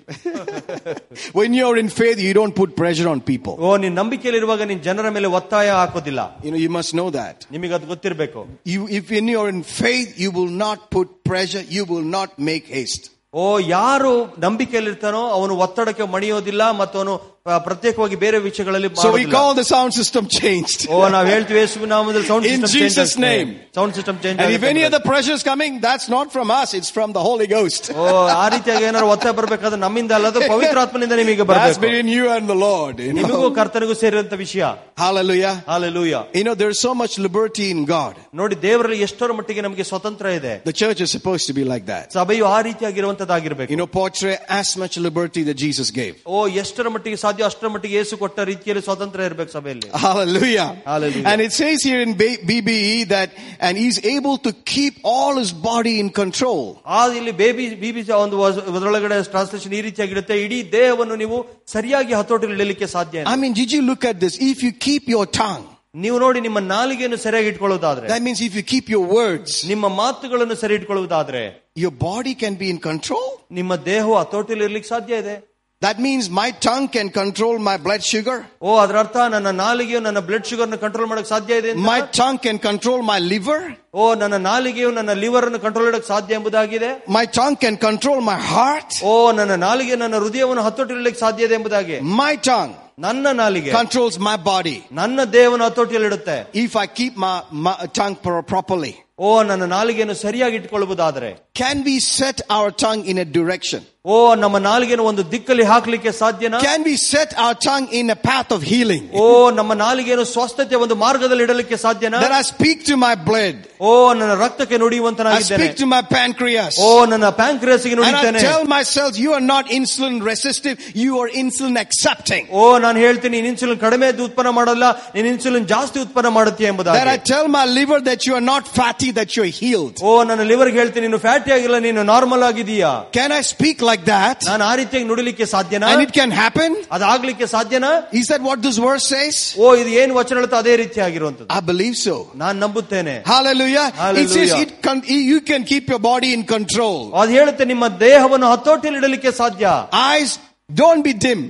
[1.33, 3.53] when you're in faith, you don't put pressure on people.
[3.59, 7.37] ಓ ನೀನ್ ನಂಬಿಕೆಯಲ್ಲಿರುವಾಗ ನೀನ್ ಜನರ ಮೇಲೆ ಒತ್ತಾಯ ಹಾಕೋದಿಲ್ಲ You know, you must know that.
[7.51, 8.41] ನಿಮಗೆ ಅದು ಗೊತ್ತಿರಬೇಕು
[8.73, 12.67] You, if when you're in faith, you will not put pressure, you will not make
[12.77, 13.07] haste.
[13.33, 13.41] ಓ
[13.77, 14.11] ಯಾರು
[14.43, 17.32] ನಂಬಿಕೆಯಲ್ಲಿರ್ತಾನೋ ಅವನು ಒತ್ತಡಕ್ಕೆ ಮಣಿಯೋದಿಲ್ಲ ಮತ್ತು ಅವನು ಆ,
[17.65, 20.79] ಪ್ರತ್ಯೇಕವಾಗಿ ಬೇರೆ ವಿಷಯಗಳಲ್ಲಿ So we call the sound system changed.
[20.89, 23.49] ಓ ನಾವ್ ಹೇಳ್ತೀವಿ ಯೇಸುವಿನ ನಾಮದಲ್ಲಿ sound In system Jesus' name.
[23.77, 26.91] Sound system change And if any other pressure is coming, that's not from us, it's
[26.97, 27.83] from the Holy Ghost.
[27.93, 32.25] ಓ ಆ ರೀತಿಯಾಗಿ ಏನಾದ್ರು ಒತ್ತಾಯ ಬರ್ಬೇಕಾದ್ರೆ ನಮ್ಮಿಂದ ಅಲ್ಲ ಅದು ಪವಿತ್ರಾತ್ಮನಿಂದ ನಿಮಗೆ That's ಬರಬೇಕು between you
[32.35, 32.95] and the Lord.
[32.99, 33.19] you know.
[33.21, 34.63] ನಿಮಗೂ ಕರ್ತನಿಗೂ ಸೇರಿದಂತ ವಿಷಯ
[35.03, 35.53] Hallelujah.
[35.71, 38.13] Hallelujah You know, there's so much liberty in God.
[38.41, 42.05] ನೋಡಿ ದೇವರಲ್ಲಿ ಎಷ್ಟರ ಮಟ್ಟಿಗೆ ನಮಗೆ ಸ್ವತಂತ್ರ ಇದೆ The church is supposed to be like that.
[42.19, 46.15] ಸಭೆಯು ಆ ರೀತಿಯಾಗಿರುವಂತದ್ದಾಗಿರ್ಬೇಕು You know, portray as much liberty that Jesus gave.
[46.27, 50.67] ಓ ಎಷ್ಟರ ಮಟ್ಟಿಗೆ ಸಾಧ್ಯ ಅಷ್ಟರ ಮಟ್ಟಿಗೆ ಯೇಸು ಕೊಟ್ಟ ರೀತಿಯಲ್ಲಿ ಸ್ವತಂತ್ರ ಇರ್ಬೇಕು ಸಭೆಯಲ್ಲಿ Hallelujah.
[50.85, 51.27] Hallelujah.
[51.31, 53.29] And it says here in B- BBE that,
[53.59, 56.61] and he's able to keep all his body in control.
[56.85, 62.57] ಆ ಇಲ್ಲಿ ಬೇಬಿ ಬಿಬಿ ಒಂದು ವಸ್- ಅದರೊಳಗಡೆ ಟ್ರಾನ್ಸ್ಲೇಷನ್ ಈ ರೀತಿಯಾಗಿರುತ್ತೆ ಇಡೀ ದೇಹವನ್ನು ನೀವು ಸರಿಯಾಗಿ ಹತೋಟಿಯಲ್ಲಿ
[62.59, 63.33] ಇಡಲಿಕ್ಕೆ ಸಾಧ್ಯ ಇಲ್ಲ.
[63.33, 64.35] I mean, did you look at this?
[64.51, 68.63] If you keep your tongue, ನೀವು ನೋಡಿ ನಿಮ್ಮ ನಾಲಿಗೆಯನ್ನು ಸರಿಯಾಗಿ ಇಟ್ಕೊಳ್ಳುವುದಾದ್ರೆ that means if you
[68.73, 71.43] keep your words, ನಿಮ್ಮ ಮಾತುಗಳನ್ನು ಸರಿ ಇಟ್ಕೊಳ್ಳುವುದಾದ್ರೆ
[71.75, 73.27] your body can be in control.
[73.51, 75.35] ನಿಮ್ಮ ದೇಹವು ಹತೋಟಿಯಲ್ಲಿ ಇರ್ಲಿಕ್ಕೆ ಸಾಧ್ಯ ಇದೆ
[75.83, 78.37] That means my tongue can control my blood sugar.
[78.61, 81.85] ಓ ಅದರ ಅರ್ಥ ನನ್ನ ನಾಲಿಗೆಯು ನನ್ನ ಬ್ಲಡ್ ಶುಗರ್ ನ ಕಂಟ್ರೋಲ್ ಮಾಡಕ್ ಸಾಧ್ಯ ಇದೆ ಅಂತ?
[81.89, 83.59] My tongue can control my liver.
[84.01, 88.37] ಓ ನನ್ನ ನಾಲಿಗೆಯು ನನ್ನ ಲಿವರ್ ಅನ್ನು ಕಂಟ್ರೋಲ್ ಮಾಡಕ್ ಸಾಧ್ಯ ಎಂಬುದಾಗಿದೆ My tongue can control my
[88.51, 88.91] heart.
[89.11, 92.75] ಓ ನನ್ನ ನಾಲಿಗೆ ನನ್ನ ಹೃದಯವನ್ನು ಹತೋಟಿಯಲ್ಲಿ ಸಾಧ್ಯ ಇದೆ ಎಂಬುದಾಗಿ My tongue
[93.07, 94.77] ನನ್ನ ನಾಲಿಗೆ controls my body.
[95.01, 97.33] ನನ್ನ ದೇಹವನ್ನು ಹತೋಟಿಯಲ್ಲಿಡುತ್ತೆ If I keep my,
[97.67, 98.93] my tongue pro- properly.
[99.19, 101.29] ಓ ನನ್ನ ನಾಲಿಗೆಯನ್ನು ಸರಿಯಾಗಿ ಇಟ್ಕೊಳ್ಳುವುದಾದ್ರೆ
[101.61, 103.79] Can we set our tongue in a direction?
[104.05, 108.49] ಓ ನಮ್ಮ ನಾಲಿಗೆಯನ್ನು ಒಂದು ದಿಕ್ಕಲ್ಲಿ ಹಾಕ್ಲಿಕ್ಕೆ ಸಾಧ್ಯನಾ Can we set our tongue in a path
[108.57, 109.03] of healing?
[109.21, 109.25] ಓ
[109.57, 113.57] ನಮ್ಮ ನಾಲಿಗೆಯನ್ನು ಸ್ವಸ್ಥತೆ ಒಂದು ಮಾರ್ಗದಲ್ಲಿ ಇಡಲಿಕ್ಕೆ ಸಾಧ್ಯನಾ That I speak to my blood.
[113.89, 116.77] ಓ ನನ್ನ ರಕ್ತಕ್ಕೆ I ನುಡಿಯುವಂತನಾಗಿದ್ದೇನೆ speak to my pancreas.
[116.87, 121.29] ಓ ನನ್ನ ಪ್ಯಾಂಕ್ರಿಯಸ್ಗೆ And I ನುಡಿತೇನೆ tell myself, you are not insulin resistive, you are
[121.43, 122.45] insulin accepting.
[122.61, 124.85] ಓ ನಾನು ಹೇಳ್ತೀನಿ ನೀನ್ ಇನ್ಸುಲಿನ್ ಕಡಿಮೆ ಉತ್ಪನ್ನ ಮಾಡಲ್ಲ
[125.17, 128.63] ನೀನ್ ಇನ್ಸುಲಿನ್ ಜಾಸ್ತಿ ಉತ್ಪನ್ನ ಮಾಡುತ್ತೀಯ That I ಎಂಬುದಾಗಿ tell my liver that you are not
[129.03, 129.95] fatty, that you are healed.
[130.01, 134.37] ಓ ನನ್ನ ಲಿವರ್ಗೆ ಹೇಳ್ತೀನಿ ನೀನು ಫ್ಯಾಟಿ ಆಗಿಲ್ಲ ನೀನು ನಾರ್ಮಲ್ ಆಗಿದೀಯಾ Can I speak like that?
[134.51, 136.71] ನಾನು ಆ ರೀತಿಯಾಗಿ ನುಡಿಲಿಕ್ಕೆ ಸಾಧ್ಯನಾ And it can happen?
[136.97, 137.91] ಅದಾಗ್ಲಿಕ್ಕೆ ಸಾಧ್ಯನಾ
[138.21, 139.37] Is that what this verse says?
[139.63, 142.15] ಓ ಇದು ಏನ್ ವಚನ ಹೇಳುತ್ತೋ ಅದೇ ರೀತಿ ಆಗಿರುವಂತದ್ದು I believe so.
[142.43, 143.87] ನಾನು ನಂಬುತ್ತೇನೆ Hallelujah.
[143.89, 144.61] It says Hallelujah.
[144.65, 144.99] it can,
[145.31, 146.99] you can keep your body in control.
[147.21, 149.67] ಅದು ಹೇಳುತ್ತೆ ನಿಮ್ಮ ದೇಹವನ್ನು ಹತೋಟಿಯಲ್ಲಿ ಇಡಲಿಕ್ಕೆ ಸಾಧ್ಯ
[150.07, 150.33] Eyes,
[150.69, 151.41] don't be dim.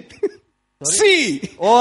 [0.81, 1.21] See.
[1.69, 1.73] O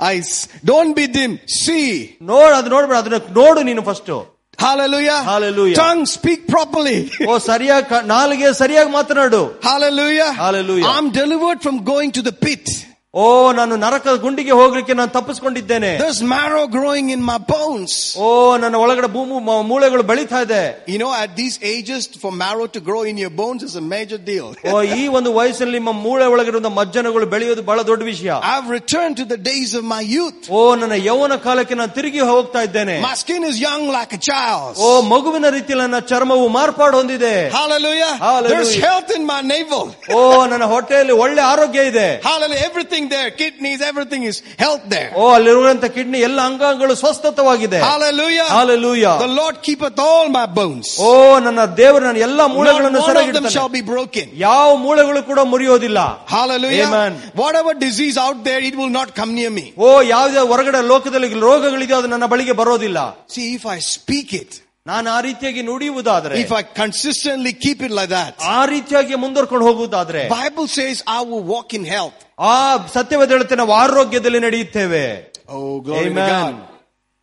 [0.00, 0.30] Eyes,
[0.70, 1.32] don't be dim.
[1.62, 1.88] See.
[2.30, 4.10] ನೋಡ್ ಅದು ನೋಡ್ಬೇಡ ಅದನ್ನ ನೋಡು ನೀನು first
[4.58, 5.18] Hallelujah.
[5.24, 5.76] Hallelujah.
[5.76, 6.98] Tongue, speak properly.
[7.28, 10.30] ಓ ಸರಿಯಾಗಿ ಕ- ನಾಲಿಗೆ ಸರಿಯಾಗಿ ಮಾತನಾಡು Hallelujah.
[10.42, 10.86] Hallelujah.
[10.86, 12.66] I'm delivered from going to the pit.
[13.14, 17.94] ಓ ನಾನು ನರಕದ ಗುಂಡಿಗೆ ಹೋಗ್ಲಿಕ್ಕೆ ನಾನು ತಪ್ಪಿಸ್ಕೊಂಡಿದ್ದೇನೆ There's marrow growing in my bones.
[18.18, 18.28] ಓ
[18.62, 20.60] ನನ್ನ ಒಳಗಡೆ ಭೂಮಿ ಮ- ಮೂಳೆಗಳು ಬೆಳೀತಾ ಇದೆ
[20.92, 24.18] You know, at these ages, for marrow to grow in your bones is a major
[24.30, 24.46] deal.
[24.70, 29.26] ಓ ಈ ಒಂದು ವಯಸ್ಸಲ್ಲಿ ನಿಮ್ಮ ಮೂಳೆ ಒಳಗಿರುವ ಮಜ್ಜನಗಳು ಬೆಳೆಯೋದು ಬಹಳ ದೊಡ್ಡ ವಿಷಯ I've returned to
[29.34, 30.40] the days of my youth.
[30.52, 34.80] ಓ ನನ್ನ ಯೌವನ ಕಾಲಕ್ಕೆ ನಾನು ತಿರುಗಿ ಹೋಗ್ತಾ ಇದ್ದೇನೆ My skin is young like a child's.
[34.80, 38.12] ಓ ಮಗುವಿನ ರೀತಿಯಲ್ಲಿ ನನ್ನ ಚರ್ಮವು ಮಾರ್ಪಾಡು ಹೊಂದಿದೆ Hallelujah.
[38.24, 38.54] Hallelujah.
[38.54, 39.86] There's health in my navel.
[40.16, 40.24] ಓ
[40.54, 42.64] ನನ್ನ ಹೊಟ್ಟೆಯಲ್ಲಿ ಒಳ್ಳೆ ಆರೋಗ್ಯ ಇದೆ Hallelujah.
[42.70, 45.10] Everything there, kidneys, everything is health there.
[45.16, 48.46] ಓ ಅಲ್ಲಿರುವಂತ ಕಿಡ್ನಿ ಎಲ್ಲ ಅಂಗಾಂಗಗಳು ಸ್ವಸ್ಥತವಾಗಿದೆ Hallelujah.
[48.58, 49.14] Hallelujah.
[49.18, 50.88] The Lord keepeth all my bones.
[51.06, 54.26] ಓ ನನ್ನ ದೇವರು ನನ್ನ ಎಲ್ಲಾ Not ಮೂಳೆಗಳನ್ನು one of them shall ಸರಿಯಾಗಿ be broken.
[54.46, 56.88] ಯಾವ ಮೂಳೆಗಳು ಕೂಡ ಮುರಿಯೋದಿಲ್ಲ Hallelujah.
[56.88, 57.14] Amen.
[57.34, 59.66] Whatever disease out there, it will not come near me.
[59.76, 62.98] ಓ ಯಾವುದೇ ಹೊರಗಡೆ ಲೋಕದಲ್ಲಿ ರೋಗಗಳಿದೆಯೋ ಅದು ನನ್ನ ಬಳಿಗೆ ಬರೋದಿಲ್ಲ
[63.34, 64.52] See, if I speak it,
[64.89, 70.21] ನಾನು ಆ ರೀತಿಯಾಗಿ ನುಡಿಯುವುದಾದ್ರೆ if I consistently keep it like that ಆ ರೀತಿಯಾಗಿ ಮುಂದುವರ್ಕೊಂಡು ಹೋಗುವುದಾದ್ರೆ
[70.37, 72.21] Bible says I will walk in health
[72.53, 72.55] ಆ
[72.97, 75.05] ಸತ್ಯವಾದ ಹೇಳುತ್ತೆ ನಾವು ಆರೋಗ್ಯದಲ್ಲಿ ನಡೆಯುತ್ತೇವೆ
[75.49, 76.11] oh, O glory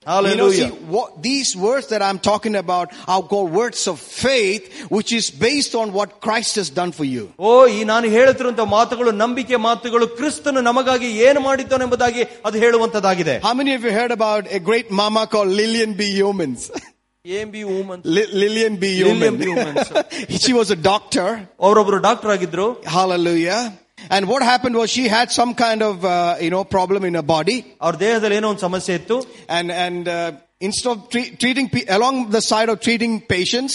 [0.07, 4.65] You know, see, what, these words that I'm talking about are called words of faith,
[4.91, 7.23] which is based on what Christ has done for you.
[7.41, 7.83] ಓ ಈ
[13.43, 16.03] How many of you heard about a great mama called Lilian B.
[16.19, 16.65] Yeomans?
[17.27, 18.87] Lilian B.
[19.03, 19.37] Lillian
[20.45, 21.49] she was a doctor.
[22.97, 23.61] hallelujah.
[24.11, 27.27] And what happened was she had some kind of uh, you know problem in her
[27.37, 27.57] body.
[27.85, 29.17] ಅವರ ದೇಹದಲ್ಲಿ ಏನೋ ಒಂದು ಸಮಸ್ಯೆ ಇತ್ತು.
[29.49, 33.75] And and uh, instead of tre- treating pe- along the side of treating patients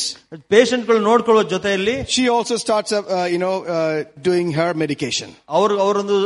[0.55, 3.95] patient ಗಳು ನೋಡಿಕೊಳ್ಳುವ ಜೊತೆಯಲ್ಲಿ she also starts uh, uh, you know uh,
[4.29, 5.31] doing her medication.
[5.57, 6.17] ಅವರು ಅವರೊಂದು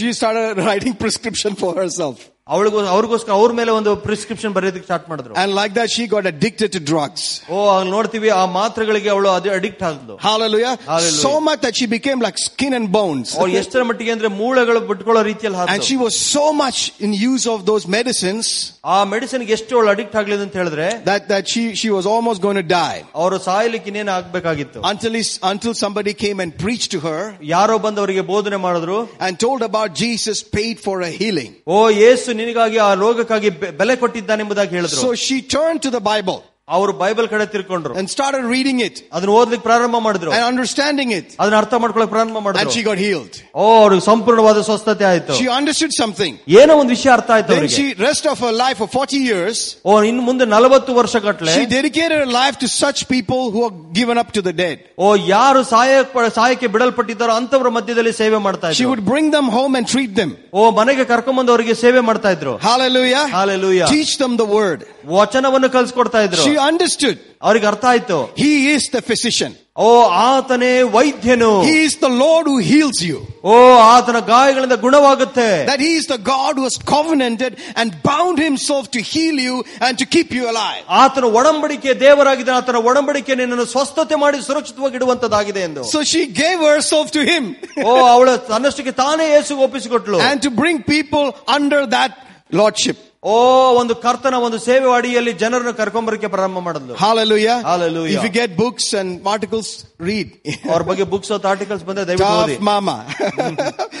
[0.00, 2.18] she started writing prescription for herself.
[2.47, 6.69] ಅವಳಿಗೂ ಅವ್ರಿಗೋಸ್ಕರ ಅವ್ರ ಮೇಲೆ ಒಂದು ಪ್ರಿಸ್ಕ್ರಿಪ್ಷನ್ ಬರೆಯೋದಕ್ಕೆ ಸ್ಟಾರ್ಟ್ ಮಾಡಿದ್ರು And like that, she got addicted
[6.75, 7.21] to drugs.
[7.55, 10.73] ಓ ಅಲ್ಲಿ ನೋಡ್ತೀವಿ ಆ ಮಾತ್ರೆಗಳಿಗೆ ಅವಳು ಅದು addict ಆದ್ಲು Hallelujah.
[10.89, 11.21] Hallelujah.
[11.27, 13.27] So much that she became like skin and bones.
[13.37, 17.45] ಅವ್ರು ಎಷ್ಟರ ಮಟ್ಟಿಗೆ ಅಂದ್ರೆ ಮೂಳೆಗಳು ಬಿಟ್ಕೊಳ್ಳೋ ರೀತಿಯಲ್ಲಿ And ಹಾಕ್ತು she was so much in use
[17.53, 18.49] of those medicines
[18.95, 22.59] ಆ ಮೆಡಿಸಿನ್ ಎಷ್ಟು ಅವಳು ಅಡಿಕ್ಟ್ ಆಗ್ಲಿದೆ ಅಂತ ಹೇಳಿದ್ರೆ that, that she, she was almost going
[22.63, 22.99] to die.
[23.21, 27.21] ಅವರು ಸಾಯ್ಲಿಕ್ಕೆ ಇನ್ನೇನು ಆಗ್ಬೇಕಾಗಿತ್ತು Until, he, until somebody came and preached to her
[27.55, 31.51] ಯಾರೋ ಬಂದು ಅವರಿಗೆ ಬೋಧನೆ ಮಾಡಿದ್ರು and told about Jesus paid for a healing.
[31.75, 36.39] ಓ ಯೇಸು ನಿನಗಾಗಿ ಆ ರೋಗಕ್ಕಾಗಿ ಬೆ- ಬೆಲೆ ಕೊಟ್ಟಿದ್ದಾನೆಂಬುದಾಗಿ ಹೇಳಿದ್ರು So she turned to the Bible
[36.67, 41.25] ಅವರು ಬೈಬಲ್ ಕಡೆ ತಿರ್ಕೊಂಡ್ರು and started reading it ಅದನ್ನ ಓದ್ಲಿಕ್ಕೆ ಪ್ರಾರಂಭ ಮಾಡಿದ್ರು and understanding it.
[41.39, 43.33] ಅದನ್ನ ಅರ್ಥ ಮಾಡ್ಕೊಳಕ್ ಪ್ರಾರಂಭ And ಮಾಡಿದ್ರು she got healed.
[43.61, 46.33] ಓ ಅವ್ರಿಗೆ ಸಂಪೂರ್ಣವಾದ ಸ್ವಸ್ಥತೆ ಆಯ್ತು She understood something.
[46.59, 49.57] ಏನೋ ಒಂದು ವಿಷಯ ಅರ್ಥ ಆಯ್ತು Then ಅವರಿಗೆ she, rest of her life for 40 years,
[49.85, 53.75] ಓ ಇನ್ನು ಮುಂದೆ ನಲವತ್ತು ವರ್ಷ ಗಟ್ಲೆ she dedicated her life to such people who are
[53.99, 54.77] given up to the dead.
[55.05, 55.97] ಓ ಯಾರು ಸಹಾಯ
[56.39, 60.31] ಸಹಾಯಕ್ಕೆ ಬಿಡಲ್ಪಟ್ಟಿದ್ದಾರೋ ಅಂತವರ ಮಧ್ಯದಲ್ಲಿ ಸೇವೆ ಮಾಡ್ತಾ She ಇದ್ರು would bring them home and treat them.
[60.53, 63.25] ಓ ಮನೆಗೆ ಕರ್ಕೊಂಬಂದು ಅವರಿಗೆ ಸೇವೆ ಮಾಡ್ತಾ ಇದ್ರು Hallelujah.
[63.39, 63.89] Hallelujah.
[63.97, 64.79] Teach them the word.
[65.15, 67.17] ವಚನವನ್ನು ಕಲ್ಸ್ಕೊಡ್ತಾ ಇದ್ರು She understood.
[67.47, 69.51] ಅವ್ರಿಗೆ ಅರ್ಥ ಆಯ್ತು He is the physician.
[69.77, 69.89] ಓ
[70.23, 73.17] ಆತನೇ ವೈದ್ಯನು He is the Lord who heals you.
[73.43, 73.53] ಓ
[73.93, 79.01] ಆತನ ಗಾಯಗಳಿಂದ ಗುಣವಾಗುತ್ತೆ That He is the God who has covenanted and bound Himself to
[79.11, 79.55] heal you
[79.85, 80.81] and to keep you alive.
[81.03, 87.07] ಆತನ ಒಡಂಬಡಿಕೆ ದೇವರಾಗಿದೆ ಆತನ ಒಡಂಬಡಿಕೆ ನಿನ್ನನ್ನು ಸ್ವಸ್ಥತೆ ಮಾಡಿ ಸುರಕ್ಷಿತವಾಗಿ ಇಡುವಂತದ್ದಾಗಿದೆ ಎಂದು So she gave herself
[87.17, 87.45] to Him
[87.85, 91.25] ಓ ಅವಳ ತನ್ನಷ್ಟಕ್ಕೆ ತಾನೇ ಯೇಸುಗೆ ಒಪ್ಪಿಸಿಕೊಟ್ಲು and to bring people
[91.57, 92.11] under that
[92.53, 92.97] Lordship.
[93.25, 93.33] ಓ
[93.79, 97.57] ಒಂದು ಕರ್ತನ ಒಂದು ಸೇವೆ ಅಡಿಯಲ್ಲಿ ಜನರನ್ನು ಕರ್ಕೊಂಬರಕ್ಕೆ ಪ್ರಾರಂಭ ಮಾಡಿದ್ಲು Hallelujah.
[97.63, 98.15] Hallelujah.
[98.17, 99.69] If you get books and articles,
[100.07, 100.29] read.
[100.71, 102.95] ಅವ್ರ ಬಗ್ಗೆ ಬುಕ್ಸ್ ಆರ್ಟಿಕಲ್ಸ್ ಬಂದ್ರೆ ದಯವಿಟ್ಟು ಓದಿ Tough mama.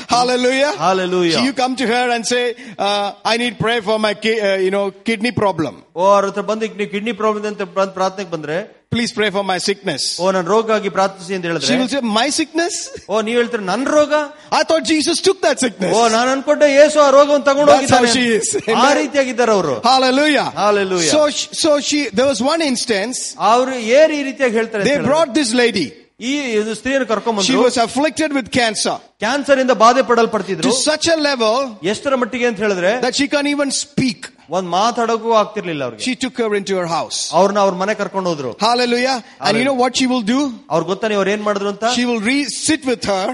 [0.09, 0.71] Hallelujah.
[0.77, 1.41] Hallelujah.
[1.41, 2.43] You come to her and say,
[2.79, 5.73] uh, I need prayer for my, ki- uh, you know, kidney problem.
[5.95, 8.57] ಓ ಅವ್ರ ಹತ್ರ ಬಂದು ಈಗ ನೀವು ಕಿಡ್ನಿ ಪ್ರಾಬ್ಲಮ್ ಅಂತ ಬಂದ್ ಪ್ರಾರ್ಥನೆಗೆ ಬಂದ್ರೆ
[8.95, 10.03] Please pray for my sickness.
[10.21, 12.73] ಓ ನನ್ನ ರೋಗ ಆಗಿ ಪ್ರಾರ್ಥಿಸಿ ಅಂತ She ಹೇಳಿದ್ರೆ will say, my sickness?
[13.11, 14.13] ಓ ನೀವ್ ಹೇಳ್ತೀರ ನನ್ ರೋಗ
[14.59, 15.93] I thought Jesus took that sickness.
[15.97, 18.47] ಓ ನಾನು ಅನ್ಕೊಂಡೆ ಯೇಸು ಆ ರೋಗವನ್ನು ತಗೊಂಡು That's how she is.
[18.49, 18.97] ಹೋಗಿದ್ದಾನೆ ಆ Amen.
[19.01, 20.47] ರೀತಿಯಾಗಿದ್ದಾರೆ ಅವರು Hallelujah.
[20.63, 21.13] Hallelujah.
[21.15, 23.19] So, sh- so she, there was one instance,
[23.53, 25.87] ಅವರು ಏನ್ ಈ ರೀತಿಯಾಗಿ ಹೇಳ್ತಾರೆ ಅಂತ they ಹೇಳಿದ್ರೆ, brought this lady.
[26.29, 30.75] ಈ ಒಂದು ಸ್ತ್ರೀಯನ್ನು ಕರ್ಕೊಂಡ್ She ಬಂದ್ರು was afflicted with cancer cancer ಇಂದ ಬಾಧೆ ಪಡಲ್ಪಡ್ತಿದ್ರು to
[30.89, 31.55] such a level
[31.93, 34.19] ಎಷ್ಟರ ಮಟ್ಟಿಗೆ ಅಂತ ಹೇಳಿದ್ರೆ that she can't even speak.
[34.49, 37.19] ಒಂದ್ ಮಾತಾಡೋಕು ಆಗ್ತಿರ್ಲಿಲ್ಲ ಅವ್ರಿಗೆ She took her into her house.
[37.39, 39.17] ಅವ್ರನ್ನ ಅವ್ರ ಮನೆ ಕರ್ಕೊಂಡು ಹೋದ್ರು Hallelujah.
[39.45, 40.39] And you know what she will do?
[40.73, 43.25] ಅವ್ರ ಗೊತ್ತಾ ನೀವು ಅವ್ರು ಏನ್ ಮಾಡಿದ್ರು ಅಂತ She will re- sit with her.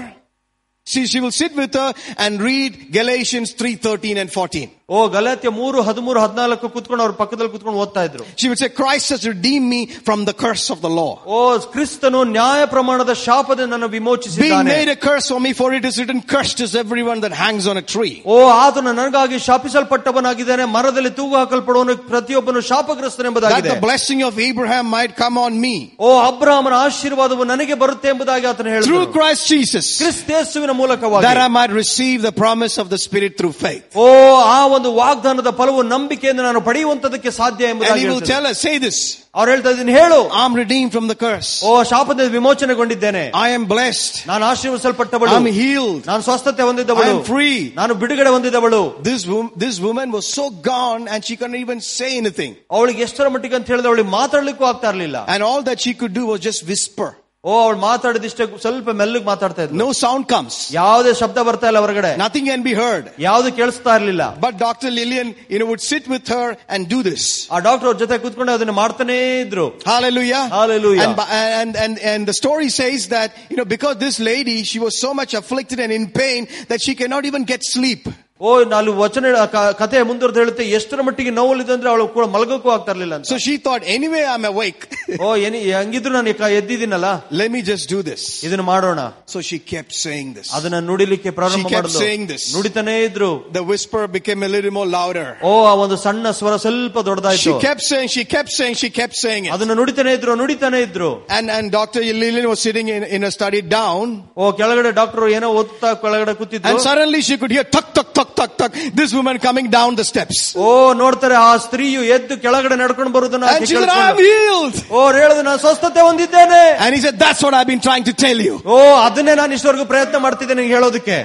[0.86, 4.70] See, she will sit with her and read Galatians 3, 13 and 14.
[4.88, 9.08] ಓ ಗಲಾತ್ಯ ಮೂರು ಹದಿಮೂರು ಹದಿನಾಲ್ಕು ಕುತ್ಕೊಂಡು ಅವ್ರ ಪಕ್ಕದಲ್ಲಿ ಕುತ್ಕೊಂಡು ಓದ್ತಾ ಇದ್ರು She would say, Christ
[9.14, 11.10] has redeemed me from the curse of the law.
[11.28, 11.40] ಓ
[11.74, 15.96] ಕ್ರಿಸ್ತನು ನ್ಯಾಯ ಪ್ರಮಾಣದ ಶಾಪದ ನನ್ನ Being ವಿಮೋಚಿಸಿದ್ದಾನೆ made a curse for me, for it is
[16.00, 18.14] written, cursed is everyone that hangs on a tree.
[18.26, 25.14] ಓ ಆತನು ನನಗಾಗಿ ಶಾಪಿಸಲ್ಪಟ್ಟವನಾಗಿದ್ದಾನೆ ಮರದಲ್ಲಿ ತೂಗು ಹಾಕಲ್ಪಡುವನು ಪ್ರತಿಯೊಬ್ಬನು That ಶಾಪಗ್ರಸ್ತನೆಂಬುದಾಗಿದೆ the blessing of Abraham might
[25.16, 25.76] come on me.
[26.00, 29.86] ಓ ಅಬ್ರಾಹ್ಮನ ಆಶೀರ್ವಾದವು ನನಗೆ ಬರುತ್ತೆ ಎಂಬುದಾಗಿ ಆತನು ಹೇಳಿದ್ರು Through Christ Jesus.
[30.02, 33.86] ಕ್ರಿಸ್ತೇಸುವಿನ ಮೂಲಕವಾಗಿ That I might receive the promise of the Spirit through faith.
[34.02, 34.08] ಓ
[34.48, 38.32] ಆ ಒಂದು ವಾಗ್ದಾನದ ಫಲವು ನಂಬಿಕೆಯಿಂದ ನಾನು ಪಡೆಯುವಂತದಕ್ಕೆ ಸಾಧ್ಯ And ಎಂಬುದಾಗಿ he will ಹೇಳ್ತಾರೆ.
[38.32, 38.98] tell us, say this,
[39.34, 41.50] ಅವ್ರು ಹೇಳ್ತಾ ಇದ್ದೀನಿ ಹೇಳು I'm redeemed from the curse.
[41.64, 44.14] ಓ ಶಾಪದಿಂದ ವಿಮೋಚನೆಗೊಂಡಿದ್ದೇನೆ I am blessed.
[44.26, 46.00] ನಾನು ಆಶೀರ್ವದಿಸಲ್ಪಟ್ಟವಳು I'm healed.
[46.06, 47.72] ನಾನು ಸ್ವಸ್ಥತೆ I ಹೊಂದಿದವಳು am free.
[47.80, 52.10] ನಾನು ಬಿಡುಗಡೆ ಹೊಂದಿದವಳು This, wom- this woman was so gone and she couldn't even say
[52.22, 52.52] anything.
[52.70, 56.26] ಅವಳಿಗೆ ಎಷ್ಟರ ಮಟ್ಟಿಗೆ ಅಂತ ಹೇಳಿದ್ರೆ ಅವಳಿಗೆ ಮಾತಾಡ್ಲಿಕ್ಕೂ ಆಗ್ತಾ ಇರ್ಲಿಲ್ಲ And all that she could do
[56.32, 57.10] was just whisper.
[57.44, 60.54] ಓ ಅವಳು ಮಾತಾಡಿದಿಷ್ಟೇ ಸ್ವಲ್ಪ ಮೆಲ್ಲಗ್ ಮಾತಾಡ್ತಾ ಇದ್ಲು No sound comes.
[60.78, 63.04] ಯಾವುದೇ ಶಬ್ದ ಬರ್ತಾ ಇಲ್ಲ ಹೊರಗಡೆ Nothing can be heard.
[63.26, 64.90] ಯಾವ್ದು ಕೇಳಿಸ್ತಾ ಇರ್ಲಿಲ್ಲ But Dr.
[64.98, 67.24] Lillian, you know, would sit with her and do this.
[67.54, 70.42] ಆ ಡಾಕ್ಟರ್ ಅವ್ರ ಜೊತೆ ಕೂತ್ಕೊಂಡು ಅದನ್ನ ಮಾಡ್ತಾನೇ ಇದ್ರು Hallelujah.
[70.58, 71.04] Hallelujah.
[71.06, 71.28] And, by-
[71.60, 75.12] and, and, and the story says that, you know, because this lady, she was so
[75.20, 76.40] much afflicted and in pain
[76.72, 78.02] that she cannot even get sleep.
[78.42, 82.92] ಓ ನಾನು ವಚನ ಕ- ಕಥೆ ಮುಂದುವರೆದು ಹೇಳುತ್ತೆ ಎಷ್ಟರ ಮಟ್ಟಿಗೆ ನೋವಲ್ಲಿದೆ ಅಂದ್ರೆ ಅವಳು ಕೂಡ ಮಲಗಕ್ಕೂ ಆಗ್ತಾ
[82.94, 84.82] ಇರ್ಲಿಲ್ಲ ಅಂತ So she thought, anyway, I'm awake.
[85.20, 87.08] ಓ ಏನಿ ಹಂಗಿದ್ರು ನಾನು ಕ- ಎದ್ದಿದ್ದೀನಲ್ಲ
[87.40, 88.22] Let me just do this.
[88.46, 89.00] ಇದನ್ನ ಮಾಡೋಣ
[89.34, 90.50] So she kept saying this.
[90.58, 92.44] ಅದನ್ನ ನುಡಿಲಿಕ್ಕೆ ಪ್ರಾರಂಭ She kept ಮಾಡಿದ್ಲು saying this.
[92.54, 95.26] ನುಡಿತಾನೇ ಇದ್ರು The whisper became a little more louder.
[95.42, 99.18] ಓ ಆ ಒಂದು ಸಣ್ಣ ಸ್ವರ ಸ್ವಲ್ಪ She ದೊಡ್ಡದಾಯ್ತು kept saying, she kept saying, she kept
[99.24, 99.52] saying it.
[99.56, 102.00] ಅದನ್ನ ನುಡಿತಾನೆ ಇದ್ರು ನುಡಿತಾನೆ ಇದ್ರು And, and Dr.
[102.22, 104.06] Lillian was sitting in, in a study down.
[104.38, 108.32] ಓ ಕೆಳಗಡೆ ಡಾಕ್ಟರ್ ಏನೋ ಓದ್ತಾ ಕೆಳಗಡೆ ಕೂತಿದ್ರು And suddenly she could hear tuck, tuck, tuck,
[108.38, 108.72] tuck, tuck.
[109.00, 110.38] This woman coming down the steps.
[110.64, 110.68] ಓ
[111.02, 114.76] ನೋಡ್ತಾರೆ ಆ ಸ್ತ್ರೀಯು ಎದ್ದು ಕೆಳಗಡೆ ನಡ್ಕೊಂಡು ಬರುದನ್ನ ಆಕೆ And she said, I'm ಕೇಳಿಸ್ಕೊಂಡು, healed.
[114.94, 118.14] ಓ ಅವ್ರು ಹೇಳಿದ್ರು ನಾನು ಸ್ವಸ್ಥತೆ ಹೊಂದಿದ್ದೇನೆ And he said, that's what I've been trying to
[118.26, 118.54] tell you.
[118.74, 121.18] ಓ ಅದನ್ನೇ ನಾನು ಇಷ್ಟವರೆಗೂ ಪ್ರಯತ್ನ ಮಾಡ್ತಿದ್ದೇನೆ ನಿಂಗೆ ಹೇಳೋದಕ್ಕೆ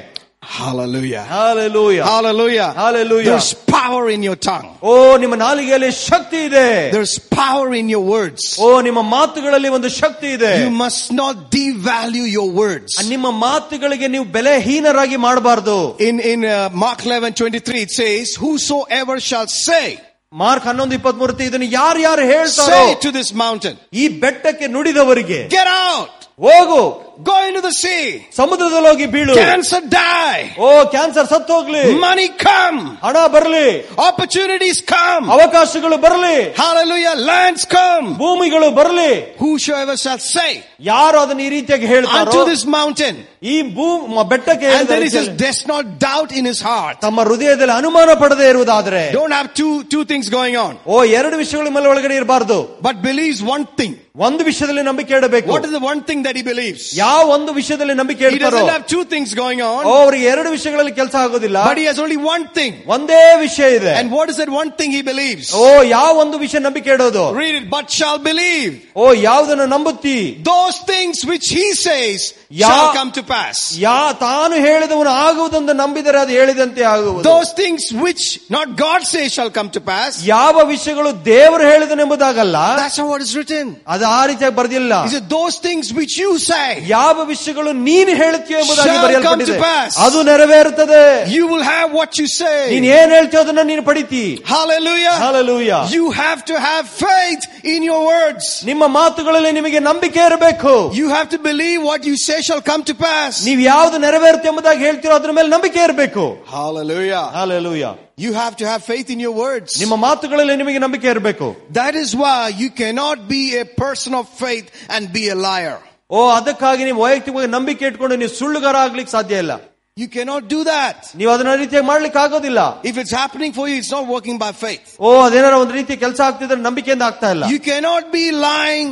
[0.43, 1.21] Hallelujah.
[1.23, 2.03] Hallelujah.
[2.05, 2.73] Hallelujah.
[2.73, 3.25] Hallelujah.
[3.25, 3.53] There's
[3.87, 4.69] power in your tongue.
[4.83, 4.93] ಓ
[5.23, 8.43] ನಿಮ್ಮ ನಾಲಿಗೆಯಲ್ಲಿ ಶಕ್ತಿ ಇದೆ There's power in your words.
[8.65, 12.93] ಓ ನಿಮ್ಮ ಮಾತುಗಳಲ್ಲಿ ಒಂದು ಶಕ್ತಿ ಇದೆ You must not devalue your words.
[13.13, 15.77] ನಿಮ್ಮ ಮಾತುಗಳಿಗೆ ನೀವು ಬೆಲೆಹೀನರಾಗಿ ಮಾಡಬಾರ್ದು
[16.09, 16.55] In, in uh,
[16.85, 19.85] Mark 11, 23, it says, whosoever shall say,
[20.33, 25.39] Mark ಹನ್ನೊಂದು ಇಪ್ಪತ್ತ್ ಮೂರು ಇದನ್ನು ಯಾರು ಯಾರು ಹೇಳ್ತಾರೋ say to this mountain, ಈ ಬೆಟ್ಟಕ್ಕೆ ನುಡಿದವರಿಗೆ
[25.49, 26.13] get out,
[26.47, 26.79] ಹೋಗು
[27.23, 28.05] go into the sea,
[28.37, 33.67] ಸಮುದ್ರದಲ್ಲಿ ಹೋಗಿ ಬೀಳು cancer die, ಓ ಕ್ಯಾನ್ಸರ್ ಸತ್ತು ಹೋಗ್ಲಿ money come, ಹಣ ಬರ್ಲಿ
[34.07, 38.07] opportunities come, ಅವಕಾಶಗಳು ಬರ್ಲಿ hallelujah, lands come.
[38.23, 39.11] ಭೂಮಿಗಳು ಬರ್ಲಿ
[39.43, 40.51] Whosoever shall say
[40.91, 43.15] ಯಾರು ಅದನ್ನ ಈ ರೀತಿಯಾಗಿ ಹೇಳ್ತಾರೋ unto this mountain,
[43.51, 43.85] ಈ ಭೂ
[44.15, 46.95] ಮ- ಬೆಟ್ಟಕ್ಕೆ and then he says, ಹೇಳಿದ does not doubt in his heart.
[47.05, 51.69] ತಮ್ಮ ಹೃದಯದಲ್ಲಿ ಅನುಮಾನ ಪಡದೆ ಇರುವುದಾದ್ರೆ Don't have two, two things going on, ಓ ಎರಡು ವಿಷಯಗಳ
[51.77, 53.93] ಮೇಲೆ ಒಳಗಡೆ ಇರಬಾರ್ದು but believes one thing.
[54.25, 56.83] ಒಂದು ವಿಷಯದಲ್ಲಿ ನಂಬಿಕೆ ಇಡಬೇಕು What is the one thing that he believes?
[57.07, 60.49] ಯಾವ ಒಂದು ವಿಷಯದಲ್ಲಿ ನಂಬಿಕೆ He ಇಡ್ತಾರೋ doesn't have two things going O, on, ಅವ್ರಿಗೆ ಎರಡು
[60.49, 62.73] ವಿಷಯಗಳಲ್ಲಿ ಕೆಲಸ ಆಗೋದಿಲ್ಲ but he has only one thing.
[62.95, 65.47] ಒಂದೇ ವಿಷಯ ಇದೆ And what is that one thing he believes?
[65.55, 65.65] ಓ
[65.97, 68.71] ಯಾವ ಒಂದು ವಿಷಯ ನಂಬಿಕೆ ಇಡೋದು Read it, but shall believe.
[68.95, 70.17] ಓ ಯಾವ್ದನ್ನ ನಂಬುತ್ತಿ
[70.51, 73.57] Those things which he says Ya- shall come to pass.
[73.85, 73.95] ಯಾ
[74.25, 79.69] ತಾನು ಹೇಳಿದವನು ಆಗುವುದೆಂದು ನಂಬಿದರೆ ಅದು ಹೇಳಿದಂತೆ ಆಗುವುದು Those things which not God says shall come
[79.77, 80.11] to pass.
[80.33, 83.67] ಯಾವ ವಿಷಯಗಳು ದೇವರು ಹೇಳಿದನೆಂಬುದಾಗಲ್ಲ That's how it is written.
[83.95, 88.59] ಅದು ಆ ರೀತಿಯಾಗಿ ಬರ್ದಿಲ್ಲ He said, those things which you say, ಯಾವ ವಿಷಯಗಳು ನೀನು ಹೇಳುತ್ತೀಯೋ
[88.63, 89.91] ಎಂಬುದಾಗಿ Shall ಬರೆಯಲ್ಪಟ್ಟಿದೆ come to pass.
[90.07, 91.03] ಅದು ನೆರವೇರುತ್ತದೆ
[91.37, 92.93] you will have what you ನೀನ್ say.
[92.99, 95.15] ಏನ್ ಹೇಳ್ತೀಯೋ ಅದನ್ನ ನೀನು ಪಡಿತಿ Hallelujah.
[95.25, 95.81] Hallelujah.
[95.95, 97.43] You have to have faith
[97.73, 98.45] in your words.
[98.71, 102.93] ನಿಮ್ಮ ಮಾತುಗಳಲ್ಲಿ ನಿಮಗೆ ನಂಬಿಕೆ ಇರಬೇಕು You have to believe what you say shall come to
[102.95, 103.33] pass.
[103.45, 106.23] ನೀವು ಯಾವ್ದು ನೆರವೇರುತ್ತೆ ಎಂಬುದಾಗಿ ಹೇಳ್ತೀರೋ ಅದ್ರ ಮೇಲೆ ನಂಬಿಕೆ ಇರಬೇಕು
[106.57, 107.23] Hallelujah.
[107.39, 107.93] Hallelujah.
[108.17, 109.71] You have to have faith in your words.
[109.83, 111.47] ನಿಮ್ಮ ಮಾತುಗಳಲ್ಲಿ ನಿಮಗೆ ನಂಬಿಕೆ ಇರಬೇಕು
[111.79, 115.77] That is why you cannot be a person of faith and be a liar.
[116.09, 119.53] ಓ ಅದಕ್ಕಾಗಿ ನೀವು ವೈಯಕ್ತಿಕವಾಗಿ ನಂಬಿಕೆ ಇಟ್ಕೊಂಡು ನೀವು ಸುಳ್ಳುಗಾರ ಆಗ್ಲಿಕ್ಕೆ ಸಾಧ್ಯ ಇಲ್ಲ
[119.97, 120.99] You cannot do that.
[121.19, 122.61] ನೀವು ಅದನ್ನ ರೀತಿಯಾಗಿ ಮಾಡ್ಲಿಕ್ಕೆ ಆಗೋದಿಲ್ಲ
[122.91, 124.85] If it's happening for you, it's not working by faith.
[125.05, 128.91] ಓ ಅದೇನಾರ ಒಂದು ರೀತಿ ಕೆಲಸ ಆಗ್ತಿದ್ರೆ ನಂಬಿಕೆಯಿಂದ ಆಗ್ತಾ ಇಲ್ಲ You cannot be lying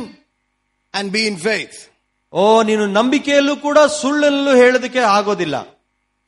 [0.94, 1.76] and be in faith.
[2.32, 5.56] ಓ ನೀನು ನಂಬಿಕೆಯಲ್ಲೂ ಕೂಡ ಸುಳ್ಳಲ್ಲೂ ಹೇಳೋದಕ್ಕೆ ಆಗೋದಿಲ್ಲ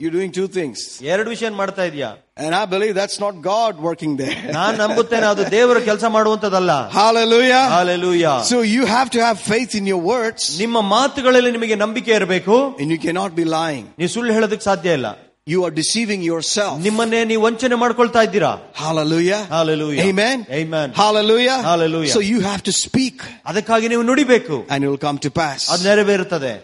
[0.01, 0.79] You're doing two things.
[1.13, 2.09] ಎರಡು ವಿಷಯ ಮಾಡ್ತಾ ಇದೀಯಾ
[2.45, 4.39] And I believe that's not God working there.
[4.57, 7.63] ನಾನ್ ನಂಬುತ್ತೇನೆ ಅದು ದೇವರು ಕೆಲಸ ಮಾಡುವಂತದಲ್ಲ Hallelujah.
[7.77, 8.35] Hallelujah.
[8.51, 12.91] So you have to have faith in your words ನಿಮ್ಮ ಮಾತುಗಳಲ್ಲಿ ನಿಮಗೆ ನಂಬಿಕೆ ಇರಬೇಕು and
[12.95, 13.85] you cannot be lying.
[14.01, 15.11] ನೀವು ಸುಳ್ಳು ಹೇಳೋದಕ್ಕೆ ಸಾಧ್ಯ ಇಲ್ಲ
[15.49, 16.75] You are deceiving yourself.
[16.81, 18.53] ನಿಮ್ಮನ್ನೇ ನೀವು ವಂಚನೆ ಮಾಡ್ಕೊಳ್ತಾ ಇದ್ದೀರಾ
[18.85, 19.41] Hallelujah.
[19.57, 20.05] Hallelujah.
[20.05, 20.37] Amen.
[20.61, 20.89] Amen.
[21.03, 21.59] Hallelujah.
[21.71, 22.15] Hallelujah.
[22.17, 23.17] So you have to speak
[23.51, 25.61] ಅದಕ್ಕಾಗಿ ನೀವು ನುಡಿಬೇಕು and it will come to pass.
[25.75, 26.55] ಅದು ನೆರವೇರುತ್ತದೆ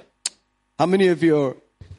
[0.78, 1.52] How many of you are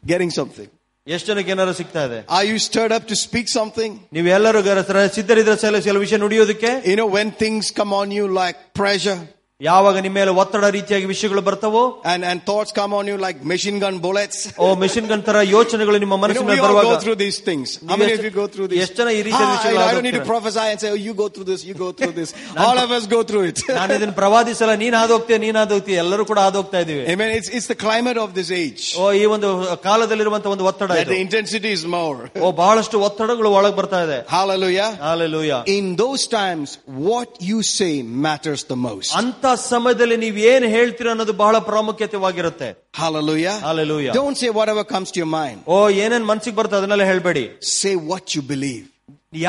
[0.05, 0.69] getting something?
[1.07, 3.91] ಎಷ್ಟು ಜನಕ್ಕೆ ಏನಾರು ಸಿಗ್ತಾ ಇದೆ Are you stirred up to speak something?
[4.15, 8.25] ನೀವು ಎಲ್ಲರೂ ಗರ- ಸಿದ್ಧರಿದ್ರೆ ಸಲ ಕೆಲವು ವಿಷಯ ನುಡಿಯೋದಕ್ಕೆ You know, when things come on you
[8.41, 9.19] like pressure
[9.61, 13.77] ಯಾವಾಗ ನಿಮ್ಮ ಮೇಲೆ ಒತ್ತಡ ರೀತಿಯಾಗಿ ವಿಷಯಗಳು ಬರ್ತವೋ and, and thoughts come on you like machine
[13.83, 14.37] gun bullets.
[14.63, 17.17] O machine gun ತರ ಯೋಚನೆಗಳು ನಿಮ್ಮ You know, ಮನಸ್ಸಿನ we ಮೇಲೆ all ಬರುವಾಗ go through
[17.21, 17.67] these things.
[17.89, 18.79] How many of you go through this?
[18.85, 20.31] ಎಷ್ಟು ಜನ ಈ ರೀತಿಯ Ah, ವಿಷಯಗಳು I don't need to ಆದೋಗ್ತಾರೆ?
[20.31, 22.31] prophesy and say, oh, you go through this, you go through this.
[22.65, 23.59] All of us go through it.
[23.79, 27.29] ನಾನು ಇದನ್ನ ಪ್ರವಾದಿಸಲ್ಲ ನೀನ್ ಹಾದೋಗ್ತೀಯ ನೀನ್ ಹಾದೋಗ್ತೀಯ ಎಲ್ಲರೂ ಕೂಡ ಹಾದೋಗ್ತಾ ಇದೀವಿ Amen.
[27.37, 28.81] It's, it's the climate of this age.
[28.97, 29.51] ಓ ಈ ಒಂದು
[29.87, 32.17] ಕಾಲದಲ್ಲಿರುವಂತ ಒಂದು ಒತ್ತಡ That ಇದು the intensity is more.
[32.41, 34.89] ಓ ಬಹಳಷ್ಟು ಒತ್ತಡಗಳು ಒಳಗ್ ಬರ್ತಾ ಇದೆ Hallelujah.
[35.07, 35.61] Hallelujah.
[35.77, 36.67] In those times,
[37.07, 37.93] what you say
[38.27, 39.13] matters the most.
[39.21, 42.69] ಅಂತ ಸಮಯದಲ್ಲಿ ನೀವ್ ಏನ್ ಹೇಳ್ತೀರ ಅನ್ನೋದು ಬಹಳ ಪ್ರಾಮುಖ್ಯತೆವಾಗಿರುತ್ತೆ
[43.03, 43.55] Hallelujah.
[43.67, 44.13] Hallelujah.
[44.13, 45.59] Don't say whatever comes to your mind.
[45.73, 47.45] ಓ ಏನೇನ್ ಮನ್ಸಿಗೆ ಬರ್ತದೆ ಅದನ್ನೆಲ್ಲ ಹೇಳ್ಬೇಡಿ
[47.81, 48.85] Say what you believe.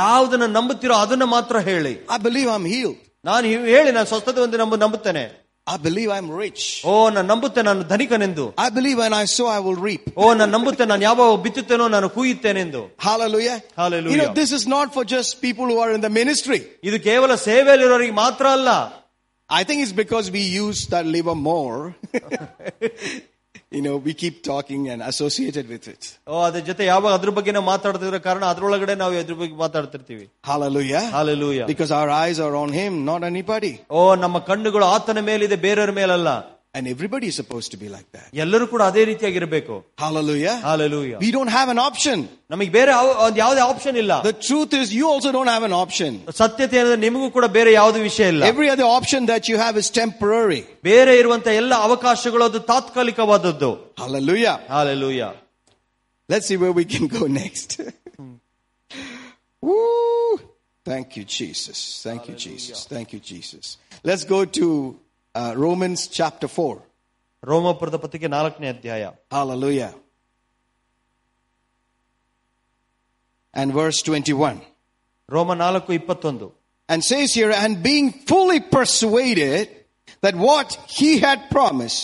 [0.00, 2.98] ಯಾವ್ದನ್ನ ನಂಬುತ್ತೀರೋ ಅದನ್ನ ಮಾತ್ರ ಹೇಳಿ I believe I'm healed.
[3.24, 5.24] ನಾನು ಹೀ- ಹೇಳಿ ನಾನು ಸ್ವಸ್ಥತೆ ಒಂದು ನಂಬ ನಂಬುತ್ತೇನೆ
[5.66, 6.62] I believe I'm rich.
[6.84, 10.04] ಓ ನಾನು ನಂಬುತ್ತೇನೆ ನಾನು ಧನಿಕನೆಂದು I believe when I sow, I will reap.
[10.22, 13.56] ಓ ನಾನು ನಂಬುತ್ತೇನೆ ನಾನು ಯಾವಾಗ ಬಿತ್ತುತ್ತೇನೋ ನಾನು ಕೂಯುತ್ತೇನೆಂದು Hallelujah.
[13.82, 14.14] Hallelujah.
[14.14, 16.60] You know, this is not for just people who are in the ministry.
[16.88, 18.70] ಇದು ಕೇವಲ ಸೇವೆಯಲ್ಲಿರೋರಿಗೆ ಮಾತ್ರ ಅಲ್ಲ
[19.50, 21.78] I think it's because we use that liver more.
[23.70, 26.02] you know, we keep talking and associated with it.
[26.32, 31.02] ಓ ಅದ್ರ ಜೊತೆ ಯಾವಾಗ ಅದ್ರ ಬಗ್ಗೆ ನಾವು ಮಾತಾಡ್ತಿರೋ ಕಾರಣ ಅದ್ರೊಳಗಡೆ ನಾವು ಅದ್ರ ಬಗ್ಗೆ ಮಾತಾಡ್ತಿರ್ತೀವಿ Hallelujah.
[31.18, 31.66] Hallelujah.
[31.72, 33.72] Because our eyes are on Him, not anybody.
[33.98, 36.28] ಓ ನಮ್ಮ ಕಣ್ಣುಗಳು ಆತನ ಮೇಲಿದೆ ಬೇರೆಯವ್ರ ಮೇಲಲ್ಲ
[36.76, 38.28] And everybody is supposed to be like that.
[38.44, 39.74] ಎಲ್ಲರೂ ಕೂಡ ಅದೇ ರೀತಿಯಾಗಿರ್ಬೇಕು
[40.04, 40.54] Hallelujah.
[40.68, 41.18] Hallelujah.
[41.24, 42.18] We don't have an option.
[42.52, 45.74] ನಮಗೆ ಬೇರೆ ಯಾವ- ಒಂದ್ ಯಾವುದೇ ಆಪ್ಷನ್ ಇಲ್ಲ The truth is, you also don't have an
[45.84, 46.12] option.
[46.40, 49.90] ಸತ್ಯತೆ ಏನಂದ್ರೆ ನಿಮಗೂ ಕೂಡ ಬೇರೆ ಯಾವ್ದು ವಿಷಯ ಇಲ್ಲ Every other option that you have is
[50.02, 50.62] temporary.
[50.90, 53.72] ಬೇರೆ ಇರುವಂತ ಎಲ್ಲ ಅವಕಾಶಗಳು ಅದು ತಾತ್ಕಾಲಿಕವಾದದ್ದು
[54.04, 54.56] Hallelujah.
[54.74, 55.22] Hallelujah
[56.28, 57.70] Let's see where we can go next.
[59.62, 60.40] Woo!
[60.84, 61.78] Thank you, Jesus.
[62.02, 62.86] Thank you, Jesus.
[62.86, 63.64] Thank you, Jesus.
[64.04, 64.66] Let's go to
[65.36, 66.80] uh, Romans chapter 4.
[67.50, 69.04] ರೋಮಪುರದ ಪತ್ರಿಕೆ ನಾಲ್ಕನೇ ಅಧ್ಯಾಯ
[69.36, 69.92] Hallelujah.
[73.54, 74.60] And verse 21.
[75.28, 76.48] ರೋಮ ನಾಲ್ಕು ಇಪ್ಪತ್ತೊಂದು
[76.92, 79.66] And says here, and being fully persuaded
[80.24, 82.00] that what he had promised,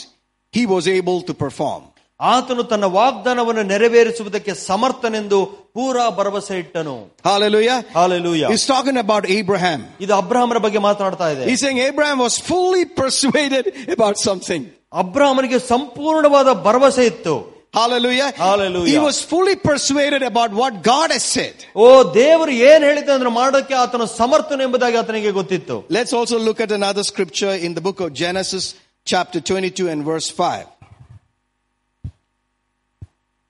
[0.56, 1.82] he was able to perform.
[2.22, 5.38] ಆತನು ತನ್ನ ವಾಗ್ದಾನವನ್ನು ನೆರವೇರಿಸುವುದಕ್ಕೆ ಸಮರ್ಥನೆಂದು
[5.76, 7.76] ಪೂರಾ ಭರವಸೆ ಇಟ್ಟನು Hallelujah.
[7.98, 9.80] Hallelujah He's talking about Abraham.
[10.04, 13.66] ಇದು ಅಬ್ರಾಹ್ಮನ ಬಗ್ಗೆ ಮಾತನಾಡ್ತಾ ಇದೆ He's saying Abraham was fully persuaded
[13.96, 14.64] about something.
[15.02, 17.36] ಅಬ್ರಾಹ್ಮನಿಗೆ ಸಂಪೂರ್ಣವಾದ ಭರವಸೆ ಇತ್ತು
[17.74, 18.28] Hallelujah.
[18.44, 18.92] Hallelujah.
[18.92, 21.56] He was fully persuaded about what God has said.
[21.76, 26.72] ಓ ದೇವರು ಏನ್ ಹೇಳಿದ್ದ ಅಂದ್ರೆ ಮಾಡೋಕೆ ಆತನು ಸಮರ್ಥನೆ ಎಂಬುದಾಗಿ ಆತನಿಗೆ ಗೊತ್ತಿತ್ತು Let's also look at
[26.72, 28.66] another scripture in the book of Genesis,
[29.06, 30.66] chapter 22 and verse 5.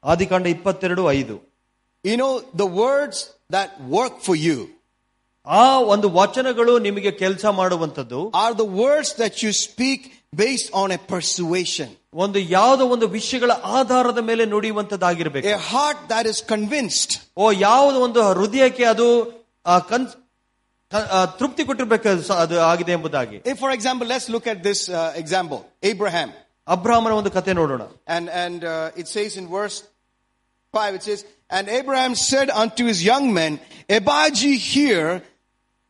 [0.04, 1.36] ಆದಿಕಾಂಡ ಇಪ್ಪತ್ತೆರಡು ಐದು
[2.04, 3.16] You know, the words
[3.50, 4.58] that work for you
[5.46, 10.00] ಆ ಒಂದು ವಚನಗಳು ನಿಮಗೆ ಕೆಲಸ ಮಾಡುವಂತದ್ದು are the words that you speak
[10.36, 11.88] based on a persuasion.
[12.14, 17.12] ಒಂದು ಯಾವುದೋ ಒಂದು ವಿಷಯಗಳ ಆಧಾರದ ಮೇಲೆ ನುಡಿಯುವಂತದ್ದಾಗಿರ್ಬೇಕು A heart that is convinced.
[17.36, 19.08] ಓ ಯಾವುದೋ ಒಂದು ಹೃದಯಕ್ಕೆ ಅದು
[19.66, 20.16] ಆ, ಕನ್ಸ್-
[20.92, 24.60] ಕ- ಆ, ತೃಪ್ತಿ ಕೊಟ್ಟಿರ್ಬೇಕು ಅದು ಸ- ಅದು ಆಗಿದೆ ಎಂಬುದಾಗಿ If, for example, let's look at
[24.62, 25.60] this uh, example
[25.92, 26.30] Abraham.
[26.66, 27.82] ಅಬ್ರಾಹ್ಮನ ಒಂದು ಕತೆ ನೋಡೋಣ
[28.16, 29.76] And, and uh, it says in verse
[30.74, 33.58] 5, it says, And Abraham said unto his young men,
[33.90, 35.22] Abide ye here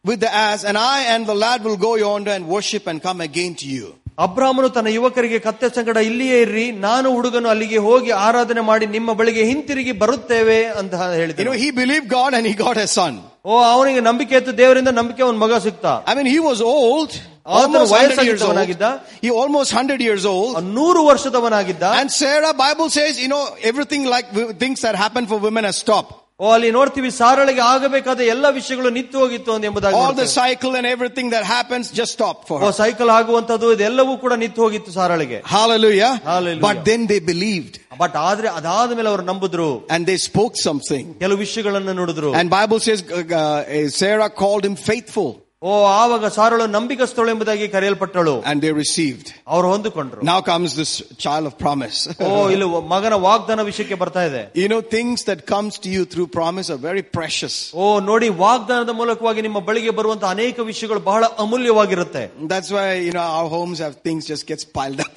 [0.05, 3.21] with the ass, and I and the lad will go yonder and worship and come
[3.21, 3.87] again to you.
[4.19, 9.43] ಅಬ್ರಾಹ್ಮನು ತನ್ನ ಯುವಕರಿಗೆ ಕತ್ತೆ ಸಂಗಡ ಇಲ್ಲಿಯೇ ಇರ್ರಿ ನಾನು ಹುಡುಗನು ಅಲ್ಲಿಗೆ ಹೋಗಿ ಆರಾಧನೆ ಮಾಡಿ ನಿಮ್ಮ ಬಳಿಗೆ
[9.51, 13.15] ಹಿಂತಿರುಗಿ ಬರುತ್ತೇವೆ ಅಂತ You ಹೇಳಿದನು know, he believed God and he got a son.
[13.51, 17.13] ಓ ಅವನಿಗೆ ನಂಬಿಕೆ ಇತ್ತು ದೇವರಿಂದ ನಂಬಿಕೆ ಒಂದು ಮಗ ಸಿಕ್ತ I mean, he was old,
[17.49, 18.57] ಆತನು almost 100 years old.
[18.57, 18.87] ವಯಸ್ಸಾಗಿದ್ದವನಾಗಿದ್ದ.
[19.25, 20.55] He almost 100 years old.
[20.79, 25.39] ನೂರು ವರ್ಷದವನಾಗಿದ್ದ And Sarah, Bible says, you know, everything like w- things that happen for
[25.49, 26.15] women has stopped.
[26.41, 30.35] ಓ ಅಲ್ಲಿ ನೋಡ್ತೀವಿ ಸಾರಳಿಗೆ ಆಗಬೇಕಾದ ಎಲ್ಲ ವಿಷಯಗಳು ನಿಂತು ಹೋಗಿತ್ತು ಅಂತ ಎಂಬುದಾಗಿ All the ನೋಡ್ತೇವೆ.
[30.41, 32.75] cycle and everything that happens just stopped for O her.
[32.83, 36.13] Cycle ಆಗುವಂತದ್ದು ಇದೆಲ್ಲವೂ ಕೂಡ ನಿಂತು ಹೋಗಿತ್ತು ಸಾರಳಿಗೆ Hallelujah.
[36.33, 36.65] Hallelujah.
[36.69, 41.05] But then they believed but ಆದ್ರೆ ಅದಾದ ಮೇಲೆ ಅವರು ನಂಬಿದ್ರು and they spoke something.
[41.25, 43.59] ಕೆಲವು ವಿಷಯಗಳನ್ನು ನುಡಿದ್ರು And Bible says uh, uh,
[44.01, 45.31] Sarah called him faithful
[45.63, 45.71] ಓ
[46.01, 49.27] ಆವಾಗ ಸಾರಳು ನಂಬಿಕಸ್ಥಳು ಎಂಬುದಾಗಿ ಕರೆಯಲ್ಪಟ್ಟಳು and they received.
[49.55, 50.93] ಅವರು ಹೊಂದಿಕೊಂಡ್ರು Now comes this
[51.25, 51.99] child of promise.
[52.27, 56.29] ಓ ಇಲ್ಲಿ ಮಗನ ವಾಗ್ದಾನ ವಿಷಯಕ್ಕೆ ಬರ್ತಾ ಇದೆ you know, things that comes to you through
[56.39, 57.57] promise are very precious.
[57.83, 62.25] ಓ ನೋಡಿ ವಾಗ್ದಾನದ ಮೂಲಕವಾಗಿ ನಿಮ್ಮ ಬಳಿಗೆ ಬರುವಂತಹ ಅನೇಕ ವಿಷಯಗಳು ಬಹಳ ಅಮೂಲ್ಯವಾಗಿರುತ್ತೆ
[62.55, 65.17] That's why, you know, our homes have things just gets piled up.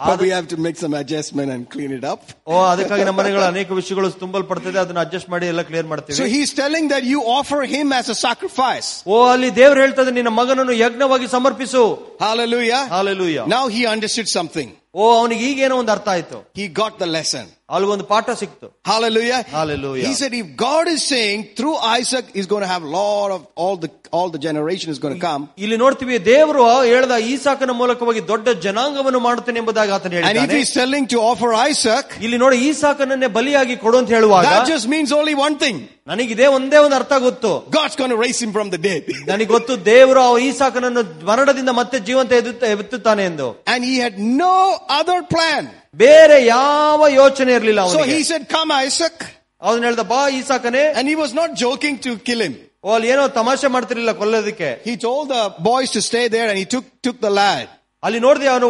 [0.00, 2.20] but we have to make some adjustment and clean it up.
[2.46, 6.52] ಓ ಅದಕ್ಕಾಗಿ ನಮ್ಮ ಮನೆಗಳ ಅನೇಕ ವಿಷಯಗಳು ತುಂಬಲ್ಪಡ್ತದೆ ಅದನ್ನ ಅಡ್ಜಸ್ಟ್ ಮಾಡಿ ಎಲ್ಲ ಕ್ಲಿಯರ್ So ಮಾಡ್ತೀವಿ he's
[6.54, 8.90] telling that you offer him as a sacrifice.
[9.14, 11.82] ಓ ಅಲ್ಲಿ ದೇವ್ರು ಹೇಳ್ತದೆ ನಿನ್ನ ಮಗನನ್ನು ಯಜ್ಞವಾಗಿ ಸಮರ್ಪಿಸು
[12.20, 12.82] Hallelujah.
[12.94, 14.70] Hallelujah Now he understood something.
[14.94, 17.44] ಓ ಅವನಿಗೆ ಈಗೇನೋ ಒಂದು ಅರ್ಥ ಆಯ್ತು He got the lesson.
[17.74, 19.38] ಅಲ್ಲಿಗೊಂದು ಪಾಠ ಸಿಕ್ತು Hallelujah.
[19.56, 20.06] Hallelujah.
[20.06, 23.76] He said if God is saying through Isaac is going to have lot of all
[23.76, 25.42] the all the generation is going to come.
[25.64, 30.72] ಇಲ್ಲಿ ನೋಡ್ತೀವಿ ದೇವರು ಹೇಳ್ದ ಈಸಾಕನ ಮೂಲಕವಾಗಿ ದೊಡ್ಡ ಜನಾಂಗವನ್ನು ಮಾಡುತ್ತೇನೆ ಎಂಬುದಾಗಿ ಆತನ And if ಹೇಳಿದ್ದಾನೆ he's
[30.80, 35.36] telling to offer Isaac, ಇಲ್ಲಿ ನೋಡಿ ಈಸಾಕನನ್ನೇ ಬಲಿಯಾಗಿ ಕೊಡು ಅಂತ ಹೇಳುವಾಗ that just means only
[35.46, 35.78] one thing.
[36.12, 39.02] ನನಗಿದೇ ಒಂದೇ ಒಂದು ಅರ್ಥ ಗೊತ್ತು God's going to raise him from the dead.
[39.30, 44.56] ನನಗೆ ಗೊತ್ತು ದೇವರು ಆ ಈಸಾಕನನ್ನು ಮರಣದಿಂದ ಮತ್ತೆ ಜೀವಂತ ಎದುತ್ತ- ಎತ್ತುತ್ತಾನೆ ಎಂದು And he had no
[45.00, 45.62] other plan.
[46.04, 49.16] ಬೇರೆ ಯಾವ ಯೋಚನೆ ಇರಲಿಲ್ಲ So ಅವನಿಗೆ he said, come Isaac.
[49.62, 52.54] ಅವನು ಹೇಳ್ದ ಬಾ ಈಸಾಕನೇ And he was not joking to kill him.
[52.84, 56.66] ಓ ಅಲ್ಲಿ ಏನೋ ತಮಾಷೆ ಮಾಡ್ತಿರ್ಲಿಲ್ಲ ಕೊಲ್ಲೋದಕ್ಕೆ He told the boys to stay there and he
[56.74, 57.66] took, took the lad.
[58.02, 58.68] ಅಲ್ಲಿ ನೋಡಿದೆ ಅವನು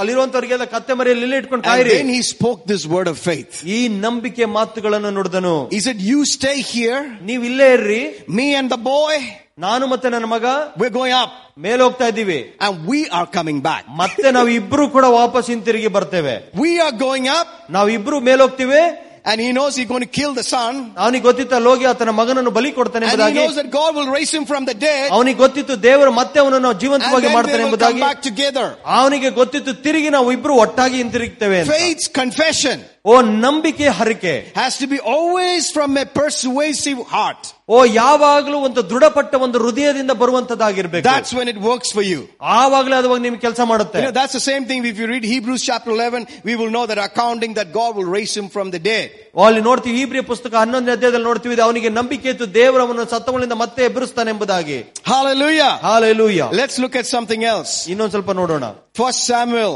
[0.00, 3.52] ಅಲ್ಲಿರುವಂತವ್ರಿಗೆಲ್ಲ ಕತ್ತೆ ಮರಿಯಲ್ಲಿ ಇಲ್ಲಿ ಇಟ್ಕೊಂಡು And ಕಾಯಿರಿ then he spoke this word of faith.
[3.76, 7.00] ಈ ನಂಬಿಕೆ ಮಾತುಗಳನ್ನು ನುಡಿದನು He said, you stay here,
[7.30, 8.02] ನೀವ್ ಇಲ್ಲೇ ಇರ್ರಿ
[8.38, 9.14] me and the boy,
[9.58, 10.46] ನಾನು ಮತ್ತೆ ನನ್ನ ಮಗ
[10.80, 11.32] we're going up
[11.66, 13.82] ಮೇಲೆ ಹೋಗ್ತಾ ಇದ್ದೀವಿ and we are coming back.
[14.02, 18.82] ಮತ್ತೆ ನಾವು ಇಬ್ರು ಕೂಡ ವಾಪಸ್ ಹಿಂತಿರುಗಿ ಬರ್ತೇವೆ We are going up ನಾವು ಇಬ್ರು ಮೇಲೆ ಹೋಗ್ತೀವಿ
[19.30, 20.72] and he knows he's going to kill the son.
[21.02, 24.10] ಅವನಿಗೆ ಗೊತ್ತಿತ್ತು ಅಲ್ಲಿ ಹೋಗಿ ಆತನ ಮಗನನ್ನು ಬಲಿ ಕೊಡ್ತಾನೆ And he ಎಂಬುದಾಗಿ knows that God will
[24.16, 25.06] raise him from the dead.
[25.16, 28.66] ಅವನಿಗೆ ಗೊತ್ತಿತ್ತು ದೇವರು ಮತ್ತೆ ಅವನನ್ನು And ಜೀವಂತವಾಗಿ then ಮಾಡ್ತಾನೆ they will come ಎಂಬುದಾಗಿ back together.
[28.98, 31.70] ಅವನಿಗೆ ಗೊತ್ತಿತ್ತು ತಿರುಗಿ ನಾವು ಇಬ್ರು ಒಟ್ಟಾಗಿ ಹಿಂತಿರುಗ್ತೇವೆ ಅಂತ.
[31.76, 37.42] Faith's confession ಓ ನಂಬಿಕೆ ಹರಿಕೆ has to be always from a persuasive heart.
[37.68, 42.20] ಓ ಯಾವಾಗಲೂ ಒಂದು ದೃಢಪಟ್ಟ ಒಂದು ಹೃದಯದಿಂದ ಬರುವಂತದ್ದಾಗಿರ್ಬೇಕು That's when it works for you.
[42.58, 44.80] ಆವಾಗಲೇ ಅದು ನಿಮ್ಗೆ ಕೆಲಸ ಮಾಡುತ್ತೆ You know, that's the same thing.
[44.92, 48.34] If you read Hebrews chapter 11, we will know that accounting that God will raise
[48.40, 49.06] him from the dead.
[49.36, 53.82] ಓ, ಅಲ್ಲಿ ನೋಡ್ತೀವಿ ಇಬ್ರಿಯ ಪುಸ್ತಕ ಹನ್ನೊಂದನೇ ಅಧ್ಯಾಯದಲ್ಲಿ ನೋಡ್ತೀವಿ ಇದು ಅವನಿಗೆ ನಂಬಿಕೆ ಇತ್ತು ದೇವರವನು ಸತ್ತವಳಿಂದ ಮತ್ತೆ
[53.90, 54.78] ಎಬ್ಬರಿಸ್ತಾನೆ ಎಂಬುದಾಗಿ
[55.12, 55.72] Hallelujah.
[55.88, 57.72] Hallelujah Let's look at something else.
[57.94, 58.64] ಇನ್ನೊಂದ್ ಸ್ವಲ್ಪ ನೋಡೋಣ
[59.00, 59.72] First Samuel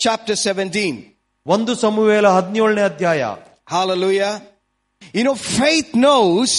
[0.00, 0.94] chapter 17.
[1.48, 3.22] ಒಂದು ಸಮುವೇಲ ಹದಿನೇಳನೇ ಅಧ್ಯಾಯ
[3.66, 4.32] Hallelujah.
[5.14, 6.52] You know, faith knows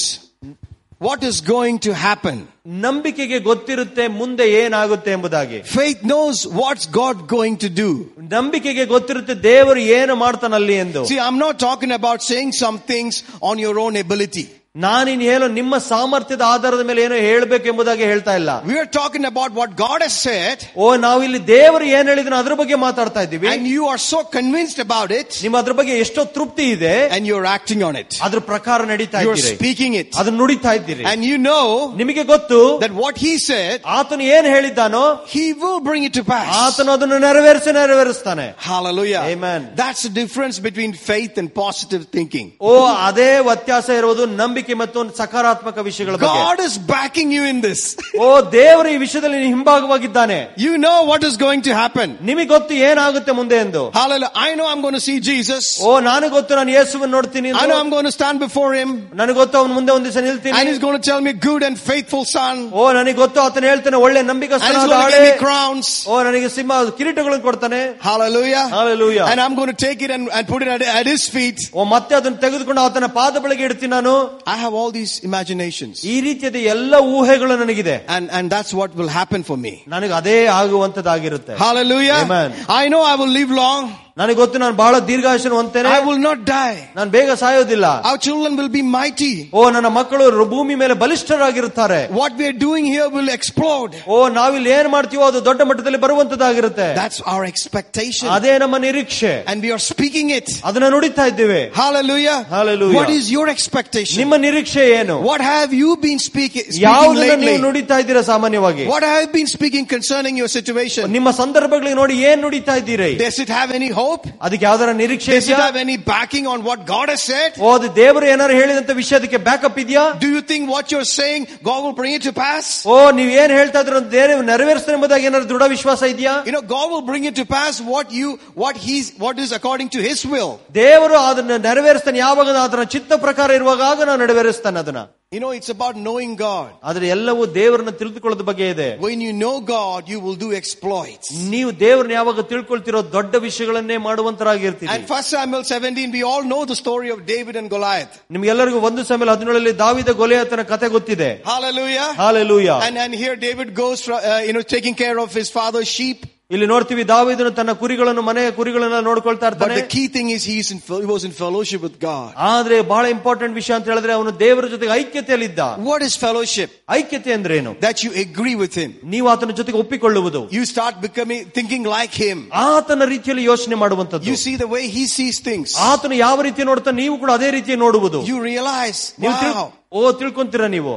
[1.06, 2.38] what is going to happen.
[2.86, 7.90] ನಂಬಿಕೆಗೆ ಗೊತ್ತಿರುತ್ತೆ ಮುಂದೆ ಏನಾಗುತ್ತೆ ಎಂಬುದಾಗಿ Faith knows what's God going to do.
[8.36, 13.16] ನಂಬಿಕೆಗೆ ಗೊತ್ತಿರುತ್ತೆ ದೇವರು ಏನು ಮಾಡ್ತಾನಲ್ಲಿ ಎಂದು See, I'm not talking about saying some things
[13.50, 14.46] on your own ability.
[14.76, 19.52] ನಾನಿನ್ ಹೇಳೋ ನಿಮ್ಮ ಸಾಮರ್ಥ್ಯದ ಆಧಾರದ ಮೇಲೆ ಏನೋ ಹೇಳ್ಬೇಕು ಎಂಬುದಾಗಿ ಹೇಳ್ತಾ ಇಲ್ಲ We are talking about
[19.60, 23.68] what God has said, ಓ ನಾವು ಇಲ್ಲಿ ದೇವರು ಏನ್ ಹೇಳಿದ್ರು ಅದ್ರ ಬಗ್ಗೆ ಮಾತಾಡ್ತಾ ಇದ್ದೀವಿ and
[23.74, 27.84] you are so convinced about it, ನಿಮ್ಮ ಅದ್ರ ಬಗ್ಗೆ ಎಷ್ಟೋ ತೃಪ್ತಿ ಇದೆ and you're acting
[27.90, 28.10] on it.
[28.28, 30.10] ಅದ್ರ ಪ್ರಕಾರ ನಡೀತಾ You're ಇದ್ದೀರಿ speaking it.
[30.22, 31.64] ಅದನ್ನ ನುಡಿತಾ ಇದ್ದೀರಿ And you know
[32.02, 35.06] ನಿಮಗೆ ಗೊತ್ತು that what He said, ಆತನು ಏನ್ ಹೇಳಿದ್ದಾನೋ
[35.36, 36.52] He will bring it to pass.
[36.66, 39.24] ಆತನು ಅದನ್ನು ನೆರವೇರಿಸಿ ನೆರವೇರಿಸ್ತಾನೆ Hallelujah.
[39.32, 39.62] Amen.
[39.82, 42.50] That's the difference between faith and positive thinking.
[42.68, 42.76] ಓ
[43.08, 47.82] ಅದೇ ವ್ಯತ್ಯಾಸ ಇರುವುದು ನಂಬಿಕೆ ಮತ್ತು ಒಂದು ಸಕಾರಾತ್ಮಕ ವಿಷಯಗಳ ಬಗ್ಗೆ God is backing you in this.
[48.26, 48.28] ಓ
[48.58, 52.08] ದೇವರು ಈ ವಿಷಯದಲ್ಲಿ ನೀನು ಹಿಂಭಾಗವಾಗಿದ್ದಾನೆ You know what is going to happen.
[52.30, 54.32] ನಿಮಗೆ ಗೊತ್ತು ಏನಾಗುತ್ತೆ ಮುಂದೆ ಎಂದು Hallelujah.
[54.48, 55.64] I know I'm going to see Jesus.
[55.88, 58.92] ಓ ನಾನು ಗೊತ್ತು ನಾನು ಯೇಸುವನ್ನು ನೋಡ್ತೀನಿ I know I'm going to stand before Him.
[59.22, 61.78] ನನಗೆ ಗೊತ್ತು ಅವನ ಮುಂದೆ ಒಂದ್ ದಿವಸ ನಿಲ್ತೀನಿ And He's going to tell me, good and
[61.90, 62.56] faithful son.
[62.80, 65.90] ಓ ನನಗೆ ಗೊತ್ತು ಆತನ ಹೇಳ್ತಾನೆ ಒಳ್ಳೆ And He's ನಂಬಿಕಸ್ಥನಾದ going to ಆಳೆ give me crowns.
[66.12, 68.66] ಓ ನನಗೆ ಸಿಂಹ ಕಿರೀಟಗಳನ್ನು ಕೊಡ್ತಾನೆ Hallelujah.
[68.78, 69.26] Hallelujah.
[69.32, 71.60] And I'm going to take it and, and put it at, at His feet.
[71.78, 74.14] ಓ ಮತ್ತೆ ಅದನ್ನು ತೆಗೆದುಕೊಂಡು ಆತನ ಪಾದ ಬಳಿಗೆ ಇಡ್ತೀನಿ ನಾನು
[74.50, 75.96] I have all these imaginations.
[76.14, 79.74] ಈ ರೀತಿಯಾದ ಎಲ್ಲ ಊಹೆಗಳು ನನಗಿದೆ And, and that's what will happen for me.
[79.96, 82.20] ನನಗೆ ಅದೇ ಆಗುವಂತದ್ದಾಗಿರುತ್ತೆ Hallelujah.
[82.26, 82.50] Amen.
[82.82, 83.84] I know I will live long.
[84.20, 86.76] ನನಗೆ ಗೊತ್ತು ನಾನು ಬಹಳ ದೀರ್ಘಾಯುಷನು ಹೊಂತೇನೆ I will not die.
[86.98, 89.34] ನಾನು ಬೇಗ ಸಾಯೋದಿಲ್ಲ Our children will be mighty.
[89.54, 93.94] ಓ ನನ್ನ ಮಕ್ಕಳು ರು- ಭೂಮಿ ಮೇಲೆ ಬಲಿಷ್ಠರಾಗಿರುತ್ತಾರೆ What we are doing here will explode.
[94.08, 98.28] ಓ ನಾವಿಲ್ಲಿ ಏನ್ ಮಾಡ್ತೀವೋ ಅದು ದೊಡ್ಡ ಮಟ್ಟದಲ್ಲಿ ಬರುವಂತದ್ದಾಗಿರುತ್ತೆ That's our expectation.
[98.38, 100.48] ಅದೇ ನಮ್ಮ ನಿರೀಕ್ಷೆ And we are speaking it.
[100.70, 102.38] ಅದನ್ನ ನುಡಿತಾ ಇದ್ದೇವೆ Hallelujah.
[102.56, 102.98] Hallelujah.
[103.00, 104.18] What is your expectation?
[104.24, 107.66] ನಿಮ್ಮ ನಿರೀಕ್ಷೆ ಏನು What have you been speaking, speaking ಯಾವುದನ್ನ ನೀವು lately?
[107.68, 111.06] ನುಡಿತಾ ಇದ್ದೀರಾ ಸಾಮಾನ್ಯವಾಗಿ What have you been speaking concerning your situation?
[111.18, 114.09] ನಿಮ್ಮ ಸಂದರ್ಭಗಳಿಗೆ ನೋಡಿ ಏನ್ ನುಡಿತಾ ಇದ್ದೀರಿ Does it have any hope?
[114.42, 117.52] ಅದಕ್ಕೆ ಯಾವ್ದಾರ ನಿರೀಕ್ಷೆ Does it ಇದೆಯಾ have any backing on what God has said?
[117.66, 121.42] ಓ ಅದು ದೇವರು ಏನಾರು ಹೇಳಿದಂತ ವಿಷಯ ಅದಕ್ಕೆ ಬ್ಯಾಕಪ್ ಇದೆಯಾ Do you think what you're saying,
[121.70, 122.66] God will bring it to pass?
[122.86, 126.88] ಓ ನೀವ್ ಏನ್ ಹೇಳ್ತಾ ಇದ್ರ ದೇವರು ನೆರವೇರಿಸ್ತಾನೆ ಎಂಬುದಾಗಿ ಏನಾದ್ರು ದೃಢ ವಿಶ್ವಾಸ ಇದೆಯಾ You know, God
[126.94, 130.52] will bring it to pass what you, what He's, what is according to His will.
[130.82, 135.70] ದೇವರು ಅದನ್ನ ನೆರವೇರಿಸ್ತಾನೆ ಯಾವಾಗ ಅದರ ಚಿತ್ತ ಪ್ರಕಾರ ಇರುವಾಗ ಆಗ ನಾವು ನೆರವೇರಿಸ್ತಾನೆ ಅದನ್ನ You know, it's
[135.70, 136.68] about knowing God.
[136.90, 141.28] ಆದ್ರೆ ಎಲ್ಲವೂ ದೇವರನ್ನ ತಿಳಿದುಕೊಳ್ಳೋದ ಬಗ್ಗೆ ಇದೆ When you know God, you will do exploits.
[141.54, 146.78] ನೀವು ದೇವ್ರನ್ನ ಯಾವಾಗ ತಿಳ್ಕೊಳ್ತಿರೋ ದೊಡ್ಡ ವಿಷಯಗಳನ್ನೇ ಮಾಡುವಂತರಾಗಿರ್ತೀರಿ And First Samuel 17, we all know the
[146.84, 148.14] story of David and Goliath.
[148.36, 152.08] ನಿಮ್ಗೆಲ್ಲರಿಗೂ ಒಂದು ಸಮಯ ಹದಿನೇಳಲ್ಲಿ ದಾವಿದ ಗೊಲೆಯತನ ಕತೆ ಗೊತ್ತಿದೆ Hallelujah.
[152.22, 155.92] Hallelujah And, and here David goes, from, uh, you know, taking care of his father's
[155.98, 156.22] sheep.
[156.52, 160.68] ಇಲ್ಲಿ ನೋಡ್ತೀವಿ ದಾವಿದನು ತನ್ನ ಕುರಿಗಳನ್ನು ಮನೆಯ ಕುರಿಗಳನ್ನ ನೋಡ್ಕೊಳ್ತಾ But ಇರ್ತಾನೆ the key thing is he's
[160.72, 162.28] in, he was in fellowship with God.
[162.50, 166.70] ಆದ್ರೆ ಬಹಳ ಇಂಪಾರ್ಟೆಂಟ್ ವಿಷಯ ಅಂತ ಹೇಳಿದ್ರೆ ಅವನು ದೇವರ ಜೊತೆಗೆ ಐಕ್ಯತೆಯಲ್ಲಿದ್ದ What is fellowship?
[166.98, 168.92] ಐಕ್ಯತೆ ಅಂದ್ರೆ ಏನು That you agree with him.
[169.14, 172.38] ನೀವು ಆತನ ಜೊತೆಗೆ ಒಪ್ಪಿಕೊಳ್ಳುವುದು You start becoming, thinking like him.
[172.68, 175.70] ಆತನ ರೀತಿಯಲ್ಲಿ ಯೋಚನೆ ಮಾಡುವಂತದ್ದು You see the way he sees things.
[175.90, 179.68] ಆತನು ಯಾವ ರೀತಿ ನೋಡ್ತಾ ನೀವು ಕೂಡ ಅದೇ ರೀತಿ ನೋಡುವುದು You realize, ನೀವು ತಿಳ್- wow.
[179.94, 180.96] ಓ ತಿಳ್ಕೊಂತೀರ ನೀವು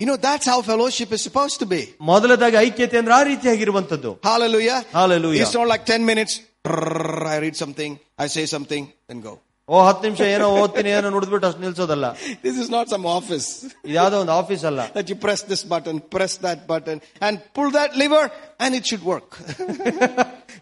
[0.00, 1.80] You know, that's how fellowship is supposed to be.
[2.10, 4.78] ಮೊದಲದಾಗಿ ಐಕ್ಯತೆ ಅಂದ್ರೆ ಆ ರೀತಿಯಾಗಿರುವಂತದ್ದು Hallelujah.
[5.00, 5.42] Hallelujah.
[5.44, 6.34] It's not like 10 minutes.
[6.68, 7.92] Trrr, I read something,
[8.24, 9.34] I say something, then go.
[9.68, 12.06] ಓ ಹತ್ತು ನಿಮಿಷ ಏನೋ ಓದ್ತೀನಿ ಏನೋ ನುಡಿದ್ಬಿಟ್ಟು ಅಷ್ಟು ನಿಲ್ಸೋದಲ್ಲ
[12.46, 13.46] This is not some office
[13.88, 16.96] ಇದ್ಯಾವುದೋ ಒಂದು ಆಫೀಸ್ ಅಲ್ಲ that you press this button, press that button,
[17.26, 18.22] and pull that lever,
[18.64, 19.28] and it should work.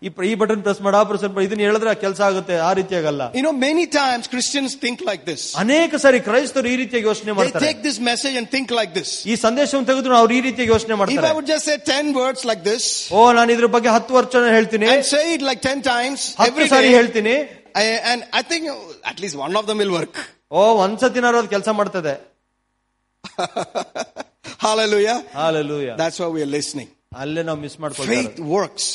[0.03, 3.45] ಈ ಪ್ರ- ಈ ಬಟನ್ ಪ್ರೆಸ್ ಮಾಡಿ ಆ ಪ್ರೆಸ್ ಇದನ್ನ ಹೇಳಿದ್ರೆ ಕೆಲಸ ಆಗುತ್ತೆ ಆ ರೀತಿಯಾಗಲ್ಲ you
[3.47, 5.43] know, many times Christians think like this.
[5.63, 9.11] ಅನೇಕ ಸಾರಿ ಕ್ರೈಸ್ತರು ಈ ರೀತಿಯಾಗಿ ಯೋಚನೆ They ಮಾಡ್ತಾರೆ take this message and think like this.
[9.33, 12.43] ಈ ಸಂದೇಶವನ್ನು ತೆಗೆದು ಅವ್ರು ಈ ರೀತಿಯಾಗಿ ಯೋಚನೆ If I ಮಾಡ್ತಾರೆ would just say 10 words
[12.51, 16.21] like this, ಓ ನಾನು ಇದ್ರ ಬಗ್ಗೆ ಹತ್ತು ವರ್ಷ ಹೇಳ್ತೀನಿ and say it like 10 times
[16.41, 17.37] ಹತ್ತು every ಸಾರಿ day, ಹೇಳ್ತೀನಿ
[17.75, 18.77] I, and I think uh,
[19.11, 20.15] at least one of them will work.
[20.53, 22.15] ಓ ಒಂದ್ಸತಿನಾರು ಅದು ಕೆಲಸ ಮಾಡ್ತದೆ
[24.67, 25.17] Hallelujah.
[25.41, 26.89] Hallelujah That's why we are listening.
[27.23, 28.87] ಅಲ್ಲೇ ನಾವು ಮಿಸ್ ಮಾಡ್ಕೊಳ್ತೀವಿ Faith works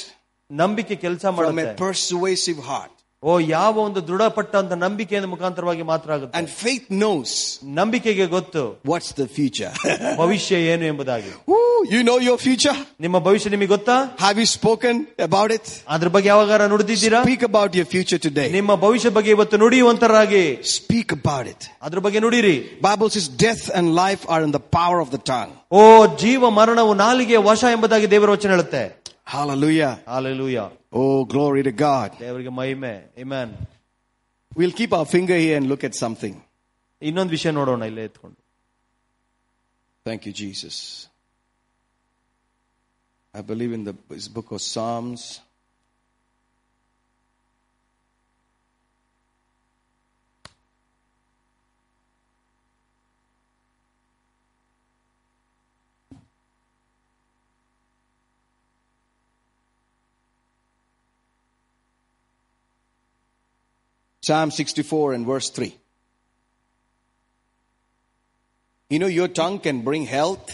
[0.49, 2.95] ನಂಬಿಕೆ ಕೆಲಸ from ಮಾಡುತ್ತೆ a persuasive heart.
[3.23, 7.29] ಓ ಯಾವ ಒಂದು ದೃಢಪಟ್ಟಂತ ನಂಬಿಕೆಯ ಮುಖಾಂತರವಾಗಿ ಮಾತ್ರ ಆಗುತ್ತೆ And faith knows
[7.77, 8.61] ನಂಬಿಕೆಗೆ ಗೊತ್ತು
[8.91, 9.71] what's the future.
[10.17, 11.59] ಭವಿಷ್ಯ ಏನು ಎಂಬುದಾಗಿ Woo,
[11.93, 12.75] you know your future?
[12.99, 14.95] ನಿಮ್ಮ ಭವಿಷ್ಯ ನಿಮಗೆ ಗೊತ್ತಾ Have you spoken
[15.27, 15.65] about it?
[15.95, 18.47] ಅದ್ರ ಬಗ್ಗೆ ಯಾವಾಗಾರ ನುಡಿದಿದ್ದೀರಾ Speak about your future today.
[18.57, 20.43] ನಿಮ್ಮ ಭವಿಷ್ಯ ಬಗ್ಗೆ ಇವತ್ತು ನುಡಿಯುವಂತರಾಗಿ
[20.73, 21.61] Speak about it.
[21.81, 22.55] ಅದ್ರ ಬಗ್ಗೆ ನುಡಿರಿ
[22.89, 25.53] Bible says death and life are in the power of the tongue.
[25.71, 25.83] ಓ
[26.23, 28.83] ಜೀವ ಮರಣವು ನಾಲಿಗೆ ವಶ ಎಂಬುದಾಗಿ ದೇವರ ವಚನ ಹೇಳುತ್ತೆ
[29.33, 29.93] Hallelujah.
[30.13, 30.57] Hallelujah
[31.01, 32.09] Oh, glory to God.
[32.23, 32.93] ದೇವರಿಗೆ ಮಹಿಮೆ
[33.23, 33.53] ಇಮ್ಯಾನ್
[34.57, 36.35] We'll keep our finger here and look at something.
[37.01, 38.37] ಇನ್ನೊಂದು ವಿಷಯ ನೋಡೋಣ ಇಲ್ಲೇ ಎತ್ಕೊಂಡು
[40.05, 40.77] Thank you, Jesus.
[43.33, 45.21] I believe in the this book of Psalms.
[64.27, 65.71] Psalm 64 and verse 3.
[68.91, 70.49] You know, your tongue can bring health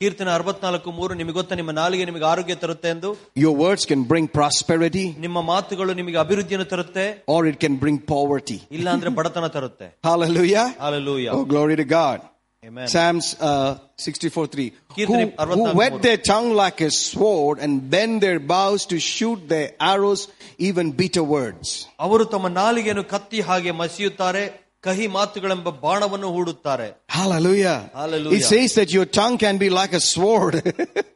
[0.00, 3.08] ಕೀರ್ತನೆ ಅರವತ್ನಾಲ್ಕು ಮೂರು ನಿಮಗೆ ಗೊತ್ತಾ ನಿಮ್ಮ ನಾಲಿಗೆ ನಿಮಗೆ ಆರೋಗ್ಯ ತರುತ್ತೆ ಎಂದು
[3.42, 8.58] Your words can bring prosperity ನಿಮ್ಮ ಮಾತುಗಳು ನಿಮಗೆ ಅಭಿವೃದ್ಧಿಯನ್ನು ತರುತ್ತೆ or it can bring poverty.
[8.76, 10.64] ಇಲ್ಲ ಅಂದ್ರೆ ಬಡತನ ತರುತ್ತೆ Hallelujah.
[10.84, 12.18] Hallelujah Oh, glory to God.
[12.64, 12.88] Amen.
[12.88, 14.64] Psalms uh, 64 3.
[14.88, 16.02] Who, ಕೀರ್ತನೆ who ಅರವತ್ನಾಲ್ಕು whet ಮೂರು.
[16.06, 20.22] their tongue like a sword and bend their bows to shoot their arrows,
[20.68, 21.68] even bitter words.
[22.06, 24.44] ಅವರು ತಮ್ಮ ನಾಲಿಗೆಯನ್ನು ಕತ್ತಿ ಹಾಗೆ ಮಸಿಯುತ್ತಾರೆ
[24.84, 26.86] ಕಹಿ ಮಾತುಗಳೆಂಬ ಬಾಣವನ್ನು ಹೂಡುತ್ತಾರೆ
[27.16, 27.78] Hallelujah.
[27.94, 28.36] Hallelujah.
[28.36, 30.54] It says that your tongue can be like a sword.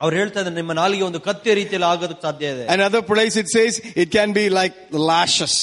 [0.03, 3.73] ಅವ್ರು ಹೇಳ್ತಾ ಇದ್ದಾರೆ ನಿಮ್ಮ ನಾಲಿಗೆ ಒಂದು ಕತ್ತಿಯ ರೀತಿಯಲ್ಲಿ ಆಗೋದಕ್ಕೆ ಸಾಧ್ಯ ಇದೆ Another place it says
[4.03, 5.55] it can be like the lashes.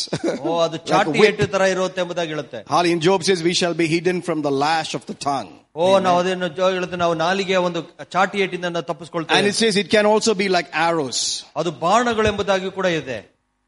[0.44, 1.28] ಓ ಅದು Like a ಚಾಟಿ whip.
[1.30, 4.54] ಏಟು ತರ ಇರುತ್ತೆ ಎಂಬುದಾಗಿ ಹೇಳುತ್ತೆ Holly in Job says we shall be hidden from the
[4.66, 5.52] lash of the tongue.
[5.76, 7.82] ಓ ನಾವು ಅದನ್ನು ಜೋ- ಹೇಳುತ್ತೆ ನಾವು ನಾಲಿಗೆಯ ಒಂದು
[8.16, 11.20] ಚಾಟಿ ಏಟಿಂದ ನಾವು And ತಪ್ಪಿಸ್ಕೊಳ್ತೇವೆ it says it can also be like arrows.
[11.62, 13.20] ಅದು ಬಾಣಗಳು ಎಂಬುದಾಗಿ ಕೂಡ ಇದೆ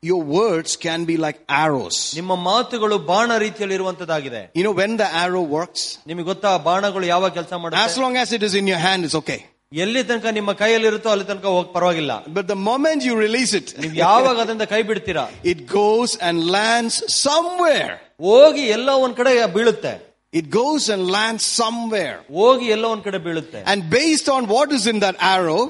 [0.04, 1.98] Your words can be like arrows.
[2.20, 5.82] ನಿಮ್ಮ ಮಾತುಗಳು ಬಾಣ ರೀತಿಯಲ್ಲಿ ಇರುವಂತದ್ದಾಗಿದೆ You know when the arrow works?
[6.10, 9.18] ನಿಮಗೆ ಗೊತ್ತಾ ಬಾಣಗಳು ಯಾವ ಕೆಲಸ As ಮಾಡುತ್ತೆ long as it is in your hand, it's
[9.22, 9.40] okay.
[9.84, 13.68] ಎಲ್ಲಿ ತನಕ ನಿಮ್ಮ ಕೈಯಲ್ಲಿ ಇರುತ್ತೋ ಅಲ್ಲಿ ತನಕ ಹೋಗ್ ಪರವಾಗಿಲ್ಲ But the moment you release it,
[13.84, 15.24] ನೀವು ಯಾವಾಗ ಅದರಿಂದ ಕೈ ಬಿಡ್ತೀರಾ
[15.54, 16.98] it goes and lands
[17.28, 17.94] somewhere.
[18.28, 19.94] ಹೋಗಿ ಎಲ್ಲ ಒಂದ್ ಕಡೆ ಬೀಳುತ್ತೆ
[20.34, 22.18] It goes and lands somewhere.
[22.40, 25.62] ಹೋಗಿ ಎಲ್ಲ ಒಂದ್ ಕಡೆ ಬೀಳುತ್ತೆ And based on what is in that arrow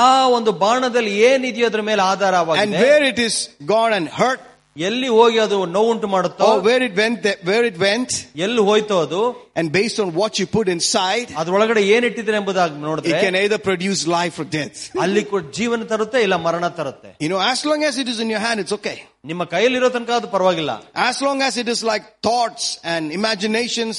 [0.00, 0.04] ಆ
[0.36, 3.36] ಒಂದು ಬಾಣದಲ್ಲಿ ಏನಿದೆಯೋ ಅದ್ರ ಮೇಲೆ and ಆಧಾರವಾಗಿದೆ where it is
[3.74, 4.40] gone and hurt
[4.76, 8.10] ಎಲ್ಲಿ ಹೋಗಿ ಅದು ನೋವುಂಟು ಮಾಡುತ್ತೋ or where it went, th- where it went
[8.44, 9.22] ಎಲ್ಲಿ ಹೋಯ್ತೋ ಅದು
[9.58, 13.58] and based on what you put inside, ಅದ್ರೊಳಗಡೆ ಏನ್ ಇಟ್ಟಿದ್ರೆ ಎಂಬುದಾಗಿ it ನೋಡಿದ್ರೆ can either
[13.68, 14.78] produce life or death.
[15.04, 18.30] ಅಲ್ಲಿ ಕೂಡ ಜೀವನ ತರುತ್ತೆ ಇಲ್ಲ ಮರಣ ತರುತ್ತೆ You know, as long as it is in
[18.34, 18.96] your hand, it's okay.
[19.30, 20.74] ನಿಮ್ಮ ಕೈಯಲ್ಲಿರೋ ತನಕ ಅದು ಪರವಾಗಿಲ್ಲ
[21.08, 22.64] As long as it is like thoughts
[22.94, 23.96] and imaginations,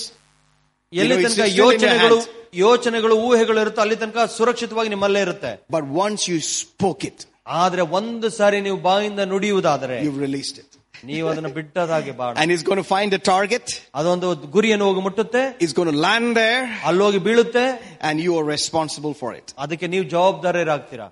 [0.94, 2.38] ಎಲ್ಲಿ You know, it's ತನಕ still in your ಯೋಚನೆಗಳು hands.
[2.64, 7.20] ಯೋಚನೆಗಳು ಊಹೆಗಳು ಇರುತ್ತೋ ಅಲ್ಲಿ ತನಕ ಸುರಕ್ಷಿತವಾಗಿ ನಿಮ್ಮಲ್ಲೇ ಇರುತ್ತೆ but once you spoke it,
[7.62, 10.68] ಆದ್ರೆ ಒಂದು ಸಾರಿ ನೀವು ಬಾಯಿಂದ ನುಡಿಯುವುದಾದರೆ you've released it.
[11.04, 13.66] ನೀವು ಅದನ್ನು ಬಿಟ್ಟದಾಗೆ ಬಾಣ And it's going to find a target,
[14.00, 17.66] ಅದೊಂದು ಗುರಿಯನ್ನು ಹೋಗಿ ಮುಟ್ಟುತ್ತೆ it's going to land there, ಅಲ್ಲೋಗಿ ಬೀಳುತ್ತೆ
[18.08, 19.48] and you are responsible for it.
[19.66, 21.08] ಅದಕ್ಕೆ ನೀವು ಜವಾಬ್ದಾರರಾಗ್ತೀರಾ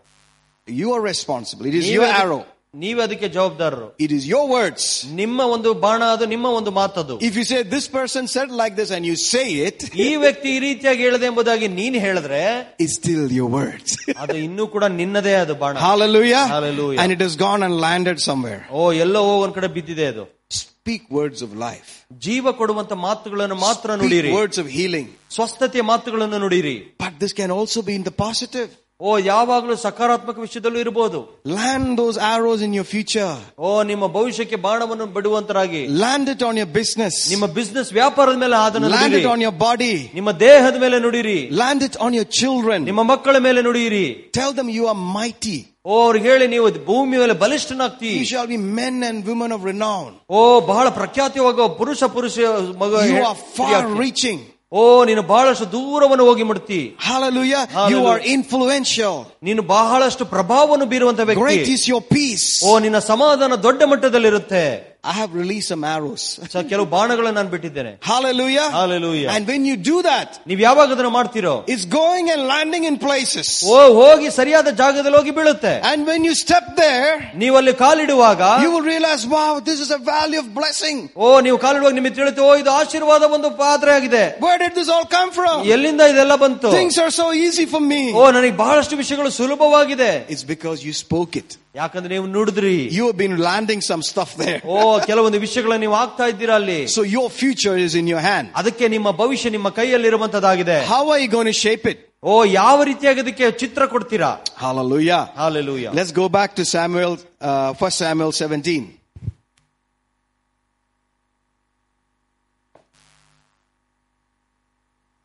[0.68, 1.66] You are responsible.
[1.66, 2.42] It is ನೀವೇ your ಅದಕ್ಕೆ- arrow.
[2.74, 4.84] ನೀವೇ ಅದಕ್ಕೆ ಜವಾಬ್ದಾರರು It is your words.
[5.22, 8.90] ನಿಮ್ಮ ಒಂದು ಬಾಣ ಅದು ನಿಮ್ಮ ಒಂದು ಮಾತದು If you say this person said like this
[8.96, 12.42] and you say it, ಈ ವ್ಯಕ್ತಿ ಈ ರೀತಿಯಾಗಿ ಹೇಳಿದೆ ಎಂಬುದಾಗಿ ನೀನ್ ಹೇಳಿದ್ರೆ
[12.84, 13.90] it's still your words.
[14.24, 16.44] ಅದು ಇನ್ನೂ ಕೂಡ ನಿನ್ನದೇ ಅದು ಬಾಣ Hallelujah.
[16.56, 17.00] Hallelujah.
[17.04, 18.62] And it has gone and landed somewhere.
[18.72, 20.26] ಓ ಎಲ್ಲೋ ಹೋಗ್ ಒಂದ್ ಕಡೆ ಬಿದ್ದಿದೆ ಅದು
[20.62, 21.90] Speak words of life.
[22.28, 25.08] ಜೀವ ಕೊಡುವಂತ ಮಾತುಗಳನ್ನು ಮಾತ್ರ Speak ನುಡಿರಿ words of healing.
[25.38, 28.70] ಸ್ವಸ್ಥತೆಯ ಮಾತುಗಳನ್ನು ನುಡಿರಿ But this can also be in the positive.
[29.04, 31.20] ಓ ಯಾವಾಗಲೂ ಸಕಾರಾತ್ಮಕ ವಿಷಯದಲ್ಲೂ ಇರಬಹುದು
[31.58, 33.30] Land those arrows in your future.
[33.60, 37.16] ಓ ನಿಮ್ಮ ಭವಿಷ್ಯಕ್ಕೆ ಬಾಣವನ್ನು ಬಿಡುವಂತರಾಗಿ Land it on your business.
[37.34, 39.94] ನಿಮ್ಮ ಬಿಸ್ನೆಸ್ ವ್ಯಾಪಾರದ ಮೇಲೆ ಅದನ್ನು Land ನುಡಿರಿ it on your body.
[40.18, 42.80] ನಿಮ್ಮ ದೇಹದ ಮೇಲೆ ನುಡಿರಿ Land it on your children.
[42.90, 44.06] ನಿಮ್ಮ ಮಕ್ಕಳ ಮೇಲೆ ನುಡಿಯಿರಿ
[44.40, 45.58] Tell them you are mighty.
[45.86, 50.10] ಓ ಅವ್ರಿಗೆ ಹೇಳಿ ನೀವು ಭೂಮಿ ಮೇಲೆ ಬಲಿಷ್ಠನಾಗ್ತಿ You shall be men and women of renown.
[50.30, 50.40] ಓ
[50.72, 52.38] ಬಹಳ ಪ್ರಖ್ಯಾತಿಯಾಗುವ ಪುರುಷ ಪುರುಷ
[52.84, 54.40] ಮಗ You are far reaching.
[54.75, 57.63] ಓ ನೀನು ಬಹಳಷ್ಟು ದೂರವನ್ನು ಹೋಗಿ ಮಾಡ್ತಿ Hallelujah.
[57.93, 59.15] You are influential.
[59.43, 62.47] ನೀನು ಬಹಳಷ್ಟು ಪ್ರಭಾವವನ್ನು ಬೀರುವಂತ Great ವ್ಯಕ್ತಿ is your peace.
[62.67, 64.65] ಓ ನಿನ್ನ ಸಮಾಧಾನ ದೊಡ್ಡ ಮಟ್ಟದಲ್ಲಿರುತ್ತೆ
[65.04, 66.24] I have released some arrows.
[66.54, 68.66] So ಕೆಲವು ಬಾಣಗಳನ್ನು ನಾನು ಬಿಟ್ಟಿದ್ದೇನೆ Hallelujah.
[68.78, 69.30] Hallelujah.
[69.34, 73.50] And when you do that, ನೀವ್ ಯಾವಾಗ ಅದನ್ನು ಮಾಡ್ತೀರೋ it's going and landing in places.
[73.74, 77.08] ಓ ಹೋಗಿ ಸರಿಯಾದ ಜಾಗದಲ್ಲಿ ಹೋಗಿ ಬೀಳುತ್ತೆ And when you step there,
[77.44, 81.00] ನೀವು ಅಲ್ಲಿ ಕಾಲಿಡುವಾಗ you will realize, wow, this is a valley of blessing.
[81.24, 85.08] ಓ ನೀವು ಕಾಲಿಡುವಾಗ ನಿಮಗೆ ತಿಳಿತು ಓ ಇದು ಆಶೀರ್ವಾದ ಒಂದು ಪಾತ್ರೆ ಆಗಿದೆ Where did this all
[85.18, 85.56] come from?
[85.78, 88.04] ಎಲ್ಲಿಂದ ಇದೆಲ್ಲ ಬಂತು Things are so easy for me.
[88.20, 91.50] ಓ ನನಗೆ ಬಹಳಷ್ಟು ವಿಷಯಗಳು ಸುಲಭವಾಗಿದೆ It's because you spoke it.
[91.76, 94.62] ಯಾಕಂದ್ರೆ ನೀವು ನುಡಿದ್ರಿ You have been landing some stuff there.
[94.76, 98.48] ಓ ಕೆಲವೊಂದು ವಿಷಯಗಳನ್ನ ನೀವು ಆಗ್ತಾ ಇದ್ದೀರಾ ಅಲ್ಲಿ So your future is in your hand.
[98.62, 102.00] ಅದಕ್ಕೆ ನಿಮ್ಮ ಭವಿಷ್ಯ ನಿಮ್ಮ ಕೈಯಲ್ಲಿರುವಂತದ್ದಾಗಿದೆ How are you going to shape it?
[102.24, 104.32] ಓ ಯಾವ ರೀತಿಯಾಗಿ ಅದಕ್ಕೆ ಚಿತ್ರ ಕೊಡ್ತೀರಾ
[104.66, 105.22] Hallelujah.
[105.42, 107.52] Hallelujah Let's go back to Samuel, uh,
[107.82, 108.80] 1 Samuel 17.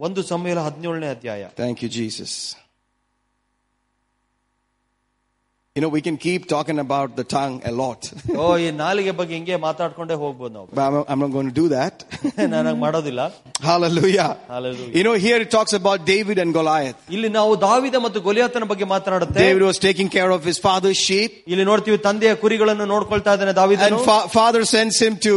[0.00, 2.32] ಒಂದು ಸಮಯ ಹದಿನೇಳನೇ ಅಧ್ಯಾಯ Thank you, Jesus.
[5.78, 8.02] You know, we can keep talking about the tongue a lot,
[8.42, 11.64] ಓ ಈ ನಾಲಿಗೆ ಬಗ್ಗೆ ಹಿಂಗೆ ಮಾತಾಡ್ಕೊಂಡೇ ಹೋಗ್ಬೋದು ನಾವು but I'm, I'm not going to do
[11.72, 11.94] that.
[12.52, 13.22] ನಾನು ಹಂಗ್ ಮಾಡೋದಿಲ್ಲ
[13.70, 14.28] Hallelujah.
[14.52, 14.92] Hallelujah.
[14.98, 17.00] You know, here it talks about David and Goliath.
[17.16, 21.32] ಇಲ್ಲಿ ನಾವು ದಾವಿದ ಮತ್ತು ಗೊಲಿಯಾತನ ಬಗ್ಗೆ ಮಾತನಾಡುತ್ತೆ David was taking care of his father's sheep,
[21.52, 25.34] ಇಲ್ಲಿ ನೋಡ್ತೀವಿ ತಂದೆಯ ಕುರಿಗಳನ್ನು ನೋಡ್ಕೊಳ್ತಾ ಇದ್ದಾನೆ and ದಾವಿದನು fa- father sends him to,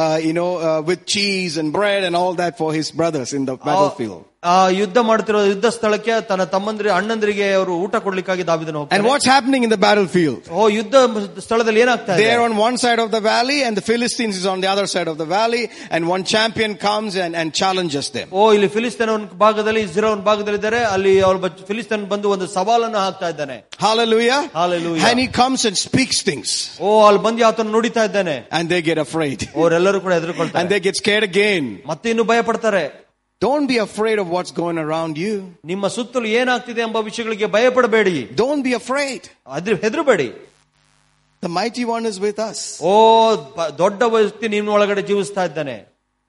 [0.00, 3.44] uh, you know, uh, with cheese and bread and all that for his brothers in
[3.52, 4.20] the battlefield.
[4.44, 9.28] ಆ ಯುದ್ಧ ಮಾಡ್ತಿರೋ ಯುದ್ಧ ಸ್ಥಳಕ್ಕೆ ತನ್ನ ತಮ್ಮಂದ್ರಿ ಅಣ್ಣಂದ್ರಿಗೆ ಅವರು ಊಟ ಕೊಡ್ಲಿಕ್ಕಾಗಿ ದಾವಿದನು And ಹೋಗ್ತಾನೆ what's
[9.32, 10.38] happening in the battlefield?
[10.58, 10.94] ಓ ಯುದ್ಧ
[11.44, 14.60] ಸ್ಥಳದಲ್ಲಿ ಏನಾಗ್ತಾ ಇದೆ They're on one side of the valley and the Philistines is on
[14.64, 18.28] the other side of the valley and one champion comes and, and challenges them.
[18.38, 21.36] ಓ ಇಲ್ಲಿ ಫಿಲಿಸ್ತೀನ್ ಒಂದ್ ಭಾಗದಲ್ಲಿ ಇಸ್ರೋ ಒಂದ್ ಭಾಗದಲ್ಲಿದ್ದಾರೆ ಅಲ್ಲಿ ಅವ್ರ
[21.70, 24.40] ಫಿಲಿಸ್ತೀನ್ ಬಂದು ಒಂದು ಸವಾಲನ್ನು ಹಾಕ್ತಾ ಇದ್ದಾನೆ Hallelujah.
[24.54, 25.04] Hallelujah.
[25.10, 26.48] And he comes and speaks things
[26.80, 30.80] ಓ ಅಲ್ಲಿ ಬಂದು ಆತನ ನುಡಿತಾ ಇದ್ದಾನೆ and they get afraid ಅವರೆಲ್ಲರೂ ಕೂಡ ಹೆದರ್ಕೊಳ್ತಾರೆ and they
[30.88, 31.66] get scared again.
[31.92, 32.84] ಮತ್ತೆ ಇನ್ನು ಭಯ ಪಡ್ತಾರೆ
[33.42, 35.34] Don't be afraid of what's going around you.
[35.64, 39.20] ನಿಮ್ಮ ಸುತ್ತಲೂ ಏನಾಗ್ತಿದೆ ಎಂಬ ವಿಷಯಗಳಿಗೆ ಭಯಪಡಬೇಡಿ Don't be afraid.
[39.56, 40.28] ಅದ್ರ ಹೆದರಬೇಡಿ
[41.42, 42.58] The mighty one is with us.
[42.82, 42.92] ಓ
[43.58, 45.76] ಬ- ದೊಡ್ಡ ವ್ಯಕ್ತಿ ನಿಮ್ಮ ಒಳಗಡೆ ಜೀವಿಸ್ತಾ ಇದ್ದಾನೆ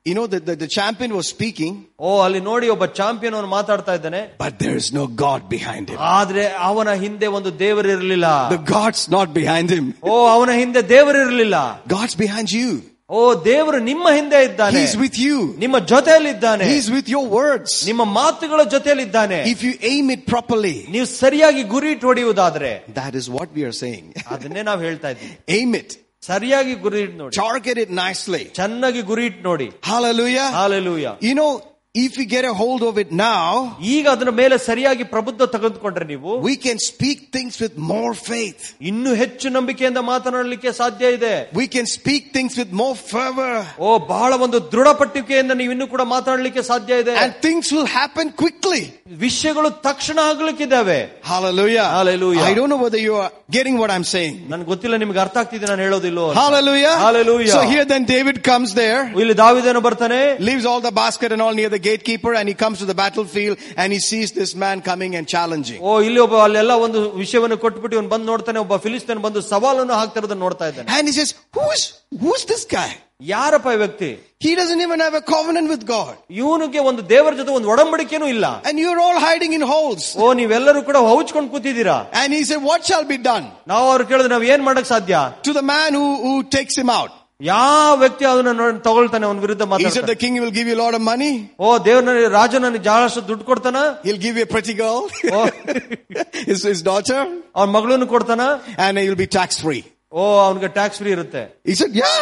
[0.05, 3.93] You know, the, the, the champion was speaking, ಓ ಅಲ್ಲಿ ನೋಡಿ ಒಬ್ಬ ಚಾಂಪಿಯನ್ ಅವನು ಮಾತಾಡ್ತಾ
[3.99, 5.97] ಇದ್ದಾನೆ but there is no God behind him.
[6.17, 9.85] ಆದ್ರೆ ಅವನ ಹಿಂದೆ ಒಂದು ದೇವರಿರಲಿಲ್ಲ The God's not behind him.
[10.11, 11.57] ಓ ಅವನ ಹಿಂದೆ ದೇವರಿರಲಿಲ್ಲ
[11.95, 12.69] God's behind you.
[13.09, 15.37] ಓ ದೇವರು ನಿಮ್ಮ ಹಿಂದೆ ಇದ್ದಾನೆ He's with you.
[15.63, 17.71] ನಿಮ್ಮ ಜೊತೆಯಲ್ಲಿದ್ದಾನೆ He's with your words.
[17.89, 23.27] ನಿಮ್ಮ ಮಾತುಗಳ ಜೊತೆಯಲ್ಲಿದ್ದಾನೆ If you aim it properly, ನೀವು ಸರಿಯಾಗಿ ಗುರಿ ಇಟ್ಟು ಹೊಡೆಯುವುದಾದ್ರೆ that is
[23.37, 24.05] what we are saying.
[24.35, 25.91] ಅದನ್ನೇ ನಾವು ಹೇಳ್ತಾ ಇದ್ದೀವಿ aim it.
[26.23, 28.43] ಸರಿಯಾಗಿ ಗುರಿ ಇಟ್ಟು ನೋಡಿ Target it nicely.
[28.59, 30.47] ಚೆನ್ನಾಗಿ ಗುರಿ ಇಟ್ಟು ನೋಡಿ Hallelujah.
[30.59, 31.51] Hallelujah You know,
[31.95, 33.47] if we get a hold of it now,
[33.93, 38.61] ಈಗ ಅದರ ಮೇಲೆ ಸರಿಯಾಗಿ ಪ್ರಬುದ್ಧ ತೆಗೆದುಕೊಂಡ್ರೆ ನೀವು we can speak things with more faith.
[38.89, 43.55] ಇನ್ನೂ ಹೆಚ್ಚು ನಂಬಿಕೆಯಿಂದ ಮಾತನಾಡಲಿಕ್ಕೆ ಸಾಧ್ಯ ಇದೆ We can speak things with more fervor.
[43.87, 48.81] ಓ ಬಹಳ ಒಂದು ದೃಢಪಟ್ಟಿಕೆಯಿಂದ ನೀವು ಇನ್ನೂ ಕೂಡ ಮಾತನಾಡಲಿಕ್ಕೆ ಸಾಧ್ಯ ಇದೆ And things will happen quickly.
[49.25, 50.99] ವಿಷಯಗಳು ತಕ್ಷಣ ಆಗ್ಲಿಕ್ಕಿದ್ದಾವೆ
[51.33, 51.87] Hallelujah.
[51.97, 52.47] Hallelujah.
[52.51, 54.37] I don't know whether you are getting what I'm saying.
[54.53, 56.39] ನನ್ಗೆ ಗೊತ್ತಿಲ್ಲ ನಿಮ್ಗೆ ಅರ್ಥ ಆಗ್ತಿದೆ ನಾನು ಹೇಳೋದಿಲ್ಲೋ ಅಂತ.
[56.45, 56.95] Hallelujah.
[57.05, 57.53] Hallelujah.
[57.57, 61.55] So here then David comes there, ಇಲ್ಲಿ ದಾವಿದನು ಬರ್ತಾನೆ leaves all the basket and all
[61.61, 65.15] near the gatekeeper and he comes to the battlefield and he sees this man coming
[65.15, 65.79] and challenging.
[65.81, 70.43] ಓ ಇಲ್ಲಿ ಒಬ್ಬ ಅಲ್ಲೆಲ್ಲ ಒಂದು ವಿಷಯವನ್ನು ಕೊಟ್ಬಿಟ್ಟು ಇವನು ಬಂದು ನೋಡ್ತಾನೆ ಒಬ್ಬ ಫಿಲಿಸ್ತೀನ್ ಬಂದು ಸವಾಲನ್ನು ಹಾಕ್ತಿರೋದನ್ನ
[70.47, 71.83] ನೋಡ್ತಾ ಇದ್ದಾನೆ And he says, who's,
[72.23, 72.91] who's this guy?
[73.33, 74.11] ಯಾರಪ್ಪ ಈ ವ್ಯಕ್ತಿ
[74.45, 76.13] He doesn't even have a covenant with God.
[76.41, 80.05] ಇವನಿಗೆ ಒಂದು ದೇವರ ಜೊತೆ ಒಂದು ಒಡಂಬಡಿಕೆನೂ ಇಲ್ಲ And you're all hiding in holes.
[80.23, 84.31] ಓ ನೀವೆಲ್ಲರೂ ಕೂಡ ಹೌಚ್ಕೊಂಡು ಕೂತಿದ್ದೀರಾ And he said, what shall be done ನಾವು ಅವ್ರು ಕೇಳಿದ್ರೆ
[84.35, 85.17] ನಾವ್ ಏನ್ ಮಾಡಕ್ ಸಾಧ್ಯ
[85.47, 87.11] to the man who, who takes him out?
[87.39, 90.75] ಯಾವ ವ್ಯಕ್ತಿ ಅದನ್ನ ನೋಡ್- ತಗೊಳ್ತಾನೆ ಅವನ ವಿರುದ್ಧ He said, ಮಾತಾಡ್ತಾನೆ the king will give you
[90.75, 91.31] a lot of money.
[91.59, 94.99] ಓ ದೇವ್ರ ರಾಜ ನನಗೆ ಜಾಳಷ್ಟು ದುಡ್ಡು ಕೊಡ್ತಾನ He'll give you a pretty girl,
[95.33, 95.41] O
[96.49, 97.19] his, his daughter,
[97.55, 98.41] ಅವ್ನ ಮಗಳನ್ನು ಕೊಡ್ತಾನ
[98.77, 99.83] and he'll be tax free.
[100.13, 102.21] ಓ ಅವನಿಗೆ ಟ್ಯಾಕ್ಸ್ ಫ್ರೀ ಇರುತ್ತೆ He said, yeah.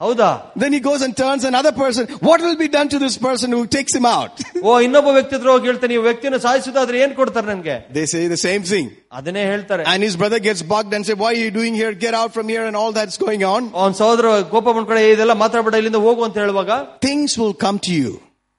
[0.00, 0.28] ಹೌದಾ
[0.62, 2.02] Then he goes and turns another person.
[2.28, 4.32] What will be done to this person who takes him out?
[4.66, 8.40] ಓ ಇನ್ನೊಬ್ಬ ವ್ಯಕ್ತಿ ಹತ್ರ ಹೋಗಿ ಹೇಳ್ತಾನೆ ಈ ವ್ಯಕ್ತಿನ ಸಾಯಿಸುದಾದ್ರೆ ಏನ್ ಕೊಡ್ತಾರೆ ನನ್ಗೆ They say the
[8.46, 8.86] same thing.
[9.18, 11.92] ಅದನ್ನೇ ಹೇಳ್ತಾರೆ And his brother gets bugged and say, why are you doing here?
[12.06, 13.62] Get out from here and all that's going on.
[13.82, 16.70] ಅವನ್ ಸಹೋದರ ಕೋಪ ಬಂದ್ಕಡೆ ಇದೆಲ್ಲ ಮಾತಾಡ್ಬೇಡ ಇಲ್ಲಿಂದ ಹೋಗು ಅಂತ ಹೇಳುವಾಗ
[17.08, 18.12] Things will come to you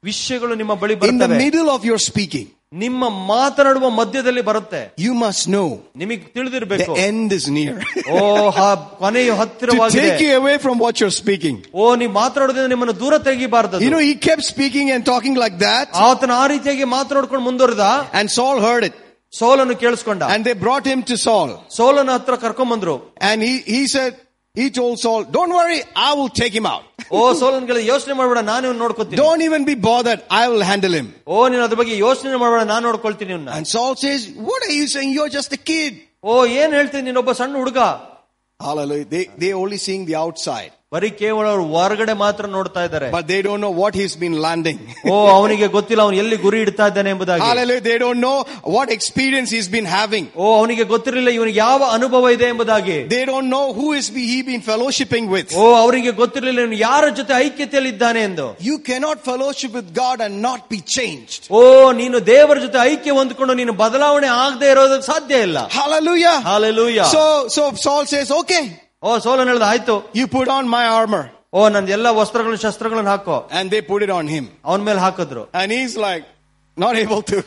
[0.04, 2.48] ವಿಷಯಗಳು ನಿಮ್ಮ ಬಳಿ in the ಬರ್ತವೆ middle of your speaking.
[2.84, 5.68] ನಿಮ್ಮ ಮಾತನಾಡುವ ಮಧ್ಯದಲ್ಲಿ ಬರುತ್ತೆ You must know
[6.02, 7.76] ನಿಮಗೆ the ತಿಳಿದಿರ್ಬೇಕು end is near.
[8.16, 8.18] ಓ
[8.58, 8.66] ಹ-
[9.02, 11.58] ಕೊನೆಯು to ಹತ್ತಿರವಾಗಿದೆ take you away from what you're speaking.
[11.74, 15.88] ಓ ನೀವು ಮಾತಾಡೋದ್ರಿಂದ ನಿಮ್ಮನ್ನು ದೂರ ತೆಗಿಬಾರ್ದು You know, he kept speaking and talking like that.
[16.10, 17.88] ಆತನ ಆ ರೀತಿಯಾಗಿ ಮಾತನಾಡ್ಕೊಂಡು ಮುಂದುವರೆದ
[18.20, 18.96] And Saul heard it.
[19.34, 21.50] ಸೋಲನ್ನು ಕೇಳಿಸ್ಕೊಂಡ And they brought him to Saul.
[21.80, 22.96] ಸೋಲನ ಹತ್ರ ಕರ್ಕೊಂಡ್ ಬಂದ್ರು
[23.30, 24.14] And he, he said,
[24.56, 26.84] he told Saul, don't worry, I will take him out.
[27.18, 30.22] ಓ ಸೋಲನ್ಗೆಲ್ಲ ಯೋಚನೆ ಮಾಡ್ಬೇಡ ನಾನು ಇವ್ನ ನೋಡ್ಕೊತೀನಿ Don't even be bothered.
[30.42, 31.08] I will handle him.
[31.34, 34.88] ಓ ನೀನು ಅದ್ರ ಬಗ್ಗೆ ಯೋಚನೆ ಮಾಡ್ಬೇಡ ನಾನು ನೋಡ್ಕೊಳ್ತೀನಿ ಇವ್ನ And Saul says, what are you
[34.96, 35.12] saying?
[35.18, 35.94] You're just a kid.
[36.24, 37.80] ಓ ಏನ್ ಹೇಳ್ತೀನಿ ನೀನೊಬ್ಬ ಸಣ್ಣ ಹುಡುಗ
[38.60, 39.06] Hallelujah.
[39.06, 40.72] They, they're only seeing the outside.
[40.94, 44.78] ಬರೀ ಕೇವಲ ಅವ್ರು ಹೊರಗಡೆ ಮಾತ್ರ ನೋಡ್ತಾ ಇದ್ದಾರೆ But they don't know what he's been landing.
[45.12, 47.84] ಓ ಅವನಿಗೆ ಗೊತ್ತಿಲ್ಲ ಅವನು ಎಲ್ಲಿ ಗುರಿ ಇಡ್ತಾ ಇದ್ದಾನೆ ಎಂಬುದಾಗಿ Hallelujah.
[47.88, 48.36] They don't know
[48.76, 50.26] what experience he's been having.
[50.36, 54.64] ಓ ಅವನಿಗೆ ಗೊತ್ತಿರಲಿಲ್ಲ ಇವನಿಗೆ ಯಾವ ಅನುಭವ ಇದೆ ಎಂಬುದಾಗಿ They don't know who is he been
[54.70, 55.50] fellowshipping with.
[55.58, 60.36] ಓ ಅವರಿಗೆ ಗೊತ್ತಿರಲಿಲ್ಲ ಇವನು ಯಾರ ಜೊತೆ ಐಕ್ಯತೆಯಲ್ಲಿ ಇದ್ದಾನೆ ಎಂದು You cannot fellowship with God and
[60.48, 61.42] not be changed.
[61.52, 61.62] ಓ
[62.02, 66.38] ನೀನು ದೇವರ ಜೊತೆ ಐಕ್ಯ ಹೊಂದ್ಕೊಂಡು ನೀನು ಬದಲಾವಣೆ ಆಗದೆ ಇರೋದಕ್ಕೆ ಸಾಧ್ಯ ಇಲ್ಲ Hallelujah.
[66.50, 68.64] Hallelujah So, so Saul says, okay,
[69.04, 71.24] ಓ ಸೋಲನ್ ಹೇಳ್ದ ಆಯ್ತು you put on my armor.
[71.58, 74.46] ಓ ನನ್ ಎಲ್ಲ ವಸ್ತ್ರಗಳನ್ನ ಶಸ್ತ್ರಗಳನ್ನ ಹಾಕೋ And they put it on him.
[74.70, 76.26] ಅವನ ಮೇಲೆ ಹಾಕಿದ್ರು And he's like,
[76.78, 77.38] not able to,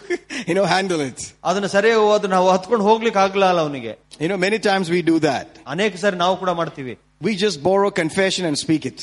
[0.49, 1.19] you know, handle it.
[1.49, 5.49] ಅದನ್ನ ಸರಿಯಾಗಿ ಅದನ್ನ ಹತ್ಕೊಂಡು ಹೋಗ್ಲಿಕ್ಕೆ ಆಗ್ಲಿಲ್ಲ ಅಲ್ಲ ಅವನಿಗೆ You know, many times we do that.
[5.75, 6.95] ಅನೇಕ ಸಾರಿ ನಾವು ಕೂಡ ಮಾಡ್ತೀವಿ
[7.27, 8.99] We just borrow confession and speak it.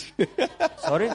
[0.87, 1.09] Sorry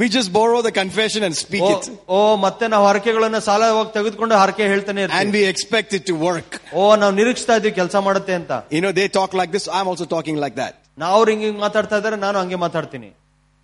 [0.00, 1.86] we just borrow the confession and speak O it.
[2.16, 6.50] ಓ ಮತ್ತೆ ನಾವು ಹರಕೆಗಳನ್ನ ಸಾಲವಾಗಿ ತೆಗೆದುಕೊಂಡು ಹರಕೆ ಹೇಳ್ತಾನೆ And ಇರ್ತೀವಿ we expect it to work.
[6.74, 9.66] ಓ ನಾವು ನಿರೀಕ್ಷಿಸ್ತಾ ಇದೀವಿ ಕೆಲಸ ಮಾಡುತ್ತೆ ಅಂತ You know, they talk like this.
[9.78, 10.74] I'm also talking like that.
[10.98, 13.10] ನಾವು ಅವ್ರು ಹಿಂಗ್ ಹಿಂಗ್ ಮಾತಾಡ್ತಾ ಇದಾರೆ ನಾನು ಹಂಗೆ ಮಾತಾಡ್ತೀನಿ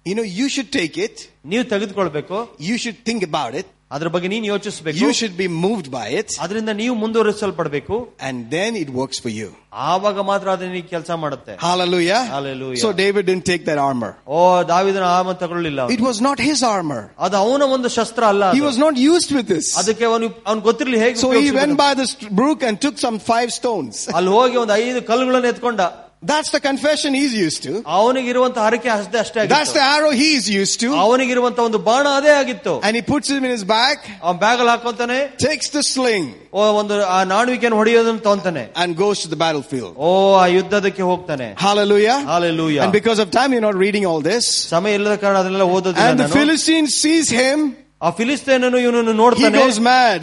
[0.06, 1.16] You know, you should take it.
[1.52, 2.36] ನೀವು ತೆಗೆದುಕೊಳ್ಬೇಕು
[2.68, 3.66] You should think about it.
[3.90, 6.28] ಅದ್ರ ಬಗ್ಗೆ ನೀನು ಯೋಚಿಸಬೇಕು You should be moved by it.
[6.44, 7.96] ಅದರಿಂದ ನೀವು ಮುಂದುವರಿಸಲ್ಪಡ್ಬೇಕು
[8.28, 9.48] And then it works for you.
[9.90, 12.20] ಆವಾಗ ಮಾತ್ರ ಅದನ್ನ ನೀವು ಕೆಲಸ ಮಾಡುತ್ತೆ Hallelujah.
[12.34, 12.80] Hallelujah.
[12.84, 14.10] So David didn't take that armor.
[14.36, 14.38] ಓ
[14.72, 15.94] ದಾವಿದನ ಆಮ ತಗೊಳ್ಳಿಲ್ಲ ಅವ್ನು.
[15.96, 17.02] It was not his armor.
[17.26, 18.66] ಅದು ಅವನ ಒಂದು ಶಸ್ತ್ರ ಅಲ್ಲ He ಅದು.
[18.70, 19.68] was not used with this.
[19.82, 21.82] ಅದಕ್ಕೆ ಅವನು ಅವ್ನು ಗೊತ್ತಿರ್ಲಿ ಹೇಗೆ So he ಉಪಯೋಗಿಸ್ಬೇಕು went ಅಂತ.
[21.86, 23.94] by the st- brook and took some five stones.
[24.20, 25.80] ಅಲ್ಲಿ ಹೋಗಿ ಒಂದು ಐದು ಕಲ್ಲುಗಳನ್ನ ಎತ್ಕೊಂಡ
[26.22, 27.72] That's the confession he's used to.
[27.96, 30.88] ಅವನಿಗಿರುವಂತ ಹರಕೆ ಅಷ್ಟೇ ಅಷ್ಟೇ That's ಆಗಿತ್ತು the arrow he's used to.
[31.02, 34.72] ಅವನಿಗಿರುವಂತ ಒಂದು ಬಾಣ ಅದೇ ಆಗಿತ್ತು And he puts him in his bag, ಅವನ್ ಬ್ಯಾಗ್ ಅಲ್ಲಿ
[34.74, 36.26] ಹಾಕೊಂತಾನೆ takes the sling,
[36.56, 39.92] ಓ ಒಂದು ಆ ನಾಣುವಿಕೆಯನ್ನು ಹೊಡೆಯೋದನ್ನ ತಗೊಂತಾನೆ and goes to the battlefield.
[40.06, 40.08] ಓ
[40.42, 42.18] ಆ ಯುದ್ಧದಕ್ಕೆ ಹೋಗ್ತಾನೆ Hallelujah.
[42.34, 42.82] Hallelujah.
[42.86, 44.44] And because of time, you're not reading all this.
[44.74, 46.36] ಸಮಯ ಇಲ್ಲದ ಕಾರಣ ಅದನ್ನೆಲ್ಲ ಓದೋದಿಲ್ಲ And the ನಾನು.
[46.38, 47.58] Philistine sees him.
[48.06, 50.20] ಆ ಫಿಲಿಸ್ತೇನನು ಇವನನ್ನು He ನೋಡ್ತಾನೆ goes mad.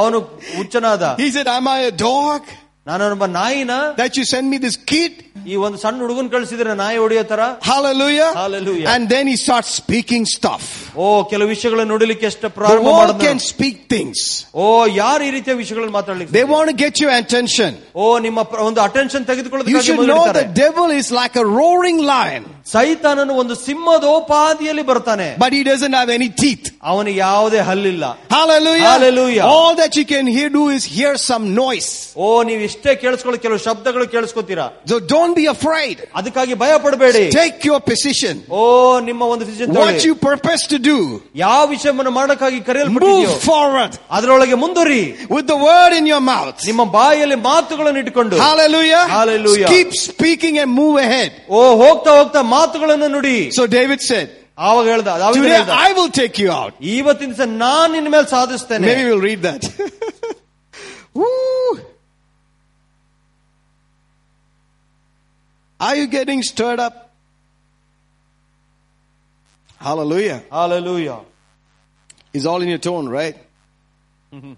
[0.00, 0.18] ಅವನು
[0.58, 2.42] ಹುಚ್ಚನಾದ he said, Am I a dog
[2.86, 5.12] ನಾನೊಬ್ಬ ನಾಯಿನ that you send me this kid?
[5.52, 7.40] ಈ ಒಂದು ಸಣ್ಣ ಹುಡುಗನ್ ಕಳಿಸಿದ್ರೆ ನಾಯಿ ಹೊಡಿಯೋ ತರ
[7.70, 8.28] Hallelujah.
[8.40, 8.86] Hallelujah.
[8.94, 10.64] And then he starts speaking stuff.
[10.96, 14.18] ಓ ಕೆಲವು ವಿಷಯಗಳನ್ನು ನುಡಿಲಿಕ್ಕೆ ಎಷ್ಟು The ಪ್ರಾರಂಭ world ಮಾಡಿದ್ರು can speak things.
[14.54, 14.66] ಓ
[15.02, 17.72] ಯಾರು ಈ ರೀತಿಯ ವಿಷಯಗಳನ್ನು ಮಾತಾಡ್ಲಿಕ್ಕೆ They want to get your attention.
[17.96, 20.44] ಓ ನಿಮ್ಮ ಪ್ರ- ಒಂದು ಅಟೆನ್ಷನ್ You ತೆಗೆದುಕೊಳ್ಳೋದಕ್ಕಾಗಿ should ಮೊದಲು know ಇಡ್ತಾರೆ.
[20.44, 22.44] the devil is like a roaring lion,
[22.74, 26.66] ಸೈತಾನನು ಒಂದು ಸಿಂಹದೋಪಾದಿಯಲ್ಲಿ ಬರ್ತಾನೆ but he doesn't have any teeth.
[26.92, 28.86] ಅವನಿಗೆ ಯಾವುದೇ ಹಲ್ಲಿಲ್ಲ Hallelujah.
[28.92, 29.44] Hallelujah.
[29.46, 31.90] All that you can hear do is hear some noise.
[32.16, 35.96] ಓ ನೀವು ಇಷ್ಟೇ ಕೇಳಿಸ್ಕೊಳ್ಳೋ ಕೆಲವು ಶಬ್ದಗಳು ಕೇಳಿಸ್ಕೊತೀರಾ So don't be afraid.
[36.18, 38.34] ಅದಕ್ಕಾಗಿ ಭಯ ಪಡಬೇಡಿ Take your position.
[38.50, 38.60] ಓ
[39.08, 40.04] ನಿಮ್ಮ ಒಂದು decision What ತಗೊಳ್ಳಿ.
[40.08, 40.96] you purpose to do,
[41.44, 45.02] ಯಾವ ವಿಷಯವನ್ನು ಮಾಡಕ್ಕಾಗಿ ಕರೆಯಲ್ಪಟ್ಟಿದೆಯೋ move forward ಅದರೊಳಗೆ ಮುಂದುವರಿ
[45.36, 46.58] with the word in your mouth.
[46.70, 49.04] ನಿಮ್ಮ ಬಾಯಲ್ಲಿ ಮಾತುಗಳನ್ನು ಇಟ್ಟುಕೊಂಡು Hallelujah.
[49.18, 49.68] Hallelujah.
[49.74, 51.32] Keep speaking and move ahead.
[51.50, 54.28] ಓ ಹೋಗ್ತಾ ಹೋಗ್ತಾ ಮಾತುಗಳನ್ನು ನುಡಿ So David said,
[54.68, 56.72] ಆವಾಗ ಹೇಳ್ದ ದಾವೀದನು Today ಹೇಳ್ದ, I will take you out.
[56.96, 59.62] ಇವತ್ತಿನ ದಿವಸ ನಾನ್ ನಿನ್ನ ಮೇಲೆ ಸಾಧಿಸ್ತೇನೆ Maybe we'll read that.
[65.80, 67.10] Are you getting stirred up?
[69.78, 70.42] Hallelujah.
[70.50, 71.20] Hallelujah.
[72.32, 73.36] It's all in your tone, right?
[74.32, 74.56] you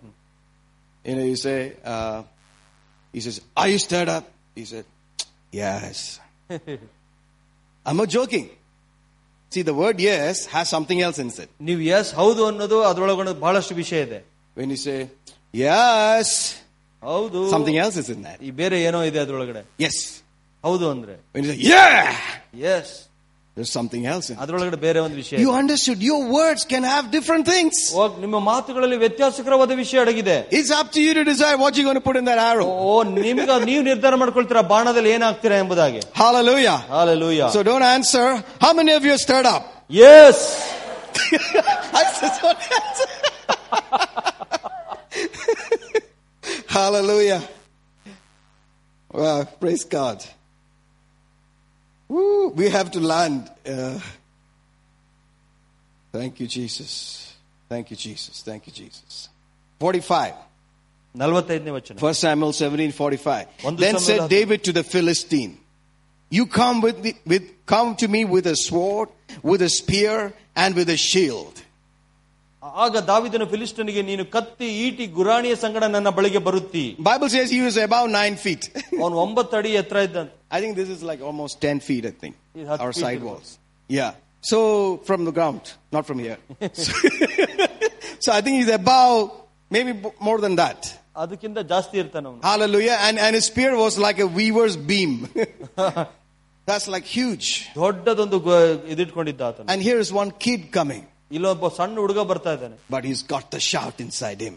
[1.04, 2.22] know, you say, uh,
[3.12, 4.24] he says, Are you stirred up?
[4.54, 4.84] He said,
[5.52, 6.20] Yes.
[7.86, 8.48] I'm not joking.
[9.50, 11.48] See, the word yes has something else in it.
[11.60, 14.20] ನೀವು yes ಹೌದು ಅನ್ನೋದು ಅದ್ರೊಳಗೊಂಡು ಬಹಳಷ್ಟು ವಿಷಯ ಇದೆ
[14.58, 14.98] When you say,
[15.64, 16.28] Yes,
[17.02, 18.38] ಹೌದು something else is in that.
[18.48, 19.98] ಈ ಬೇರೆ ಏನೋ ಇದೆ ಅದ್ರೊಳಗಡೆ Yes.
[20.64, 22.00] ಹೌದು ಅಂದ್ರೆ When you say, Yeah,
[22.76, 22.92] S
[23.56, 24.40] there's something else in it.
[24.44, 25.58] ಅದ್ರೊಳಗಡೆ ಬೇರೆ ಒಂದು ವಿಷಯ You ಇದೆ.
[25.60, 27.74] understood your words can have different things.
[27.98, 32.00] ಹೋಗ್ ನಿಮ್ಮ ಮಾತುಗಳಲ್ಲಿ ವ್ಯತ್ಯಾಸಕರವಾದ ವಿಷಯ ಅಡಗಿದೆ It's up to you to decide what you're going
[32.02, 32.68] to put in that arrow.
[32.88, 32.96] ಓ
[33.28, 36.78] ನಿಮ್ಗ ನೀವು ನಿರ್ಧಾರ ಮಾಡ್ಕೊಳ್ತೀರಾ ಬಾಣದಲ್ಲಿ ಏನಾಗ್ತೀರಾ ಎಂಬುದಾಗಿ Hallelujah.
[36.96, 38.26] Hallelujah So don't answer.
[38.66, 39.64] How many of you are stirred up?
[40.12, 40.44] S
[41.98, 43.08] I just don't answer.
[46.68, 47.42] Hallelujah.
[49.10, 50.18] Well, praise God.
[52.10, 53.40] Woo, we have to land.
[53.66, 53.98] Uh,
[56.12, 56.92] thank you, Jesus.
[57.68, 58.42] Thank you, Jesus.
[58.42, 59.28] Thank you, Jesus.
[59.80, 60.34] 45.
[61.14, 63.46] ನಲವತ್ತೈದನೇ ವಚನ First Samuel 17, 45.
[63.68, 64.34] ಒಂದು Then ಸಮುವೇಲ said ಹತ್ತು.
[64.36, 65.54] David to the Philistine,
[66.32, 69.08] You come with, the, with come to me with a sword,
[69.50, 70.16] with a spear,
[70.56, 71.54] and with a shield.
[72.84, 77.76] ಆಗ ದಾವಿದನು ಫಿಲಿಸ್ಟನಿಗೆ ನೀನು ಕತ್ತಿ ಈಟಿ ಗುರಾಣಿಯ ಸಂಗಡ ನನ್ನ ಬಳಿಗೆ ಬರುತ್ತಿ Bible says he was
[77.88, 78.62] about nine feet.
[79.02, 82.34] ಅವನು ಒಂಬತ್ತು ಅಡಿ ಎತ್ತರ ಇದ್ದಂತೆ I think this is like almost 10 feet, I think.
[82.54, 83.48] It has Our feet side it walls.
[83.90, 84.12] Yeah.
[84.42, 84.58] So
[85.08, 85.62] from the ground,
[85.92, 86.38] not from here.
[86.74, 86.92] so,
[88.20, 89.24] so I think he's about
[89.70, 90.80] maybe b- more than that.
[91.22, 92.96] ಅದಕ್ಕಿಂತ ಜಾಸ್ತಿ ಇರ್ತಾನೆ ಅವನು Hallelujah.
[93.06, 95.12] And, and his spear was like a weaver's beam.
[96.68, 97.48] That's like huge.
[97.80, 98.60] ದೊಡ್ಡದೊಂದು ಗೊ-
[98.92, 101.02] ಇದಿಟ್ಕೊಂಡಿದ್ದ ಆತನು And here is one kid coming,
[101.36, 104.56] ಇಲ್ಲೊಬ್ಬ ಸಣ್ಣ ಹುಡುಗ ಬರ್ತಾ ಇದ್ದಾನೆ but he's got the shout inside him.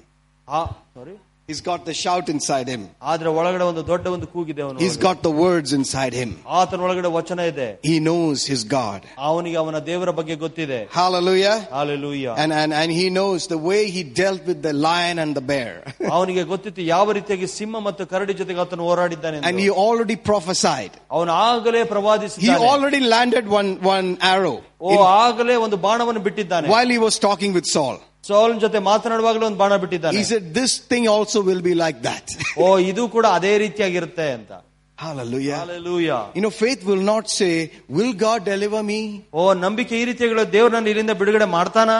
[0.97, 1.15] Sorry
[1.49, 2.81] He's got the shout inside him.
[3.11, 6.31] ಆದ್ರೆ ಒಳಗಡೆ ಒಂದು ದೊಡ್ಡ ಒಂದು ಕೂಗಿದೆ ಅವನು He's got the words inside him.
[6.59, 8.99] ಆತನ ಒಳಗಡೆ ವಚನ ಇದೆ He knows his God.
[9.29, 11.55] ಅವನಿಗೆ ಅವನ ದೇವರ ಬಗ್ಗೆ ಗೊತ್ತಿದೆ Hallelujah.
[11.77, 15.45] Hallelujah And, and, and he knows the way he dealt with the lion and the
[15.53, 15.73] bear.
[16.17, 20.91] ಅವನಿಗೆ ಗೊತ್ತಿತ್ತು ಯಾವ ರೀತಿಯಾಗಿ ಸಿಂಹ ಮತ್ತು ಕರಡಿ ಜೊತೆಗೆ ಆತನು ಹೋರಾಡಿದ್ದಾನೆ and he already prophesied.
[21.17, 24.91] ಅವನು ಆಗಲೇ He ಪ್ರವಾದಿಸಿದ್ದಾನೆ already landed one, one arrow ಓ
[25.23, 27.97] ಆಗಲೇ ಒಂದು ಬಾಣವನ್ನು ಬಿಟ್ಟಿದ್ದಾನೆ while he was talking with Saul.
[28.23, 32.25] ಸೌಲನ್ ಜೊತೆ ಮಾತನಾಡುವಾಗಲೇ ಒಂದು ಬಾಣ ಬಿಟ್ಟಿದ್ದಾನೆ He said, This thing also will be like that.
[32.63, 34.51] ಓ ಇದು ಕೂಡ ಅದೇ ರೀತಿಯಾಗಿರುತ್ತೆ ಅಂತ
[34.97, 35.57] Hallelujah.
[35.59, 37.51] Hallelujah You know, faith will not say,
[37.97, 38.99] Will God deliver me?
[39.39, 41.91] ಓ ನಂಬಿಕೆ ಈ ರೀತಿಯಾಗಿ ದೇವ್ರು ನನ್ನ ಇಲ್ಲಿಂದ ಬಿಡುಗಡೆ ಮಾಡ್ತಾನ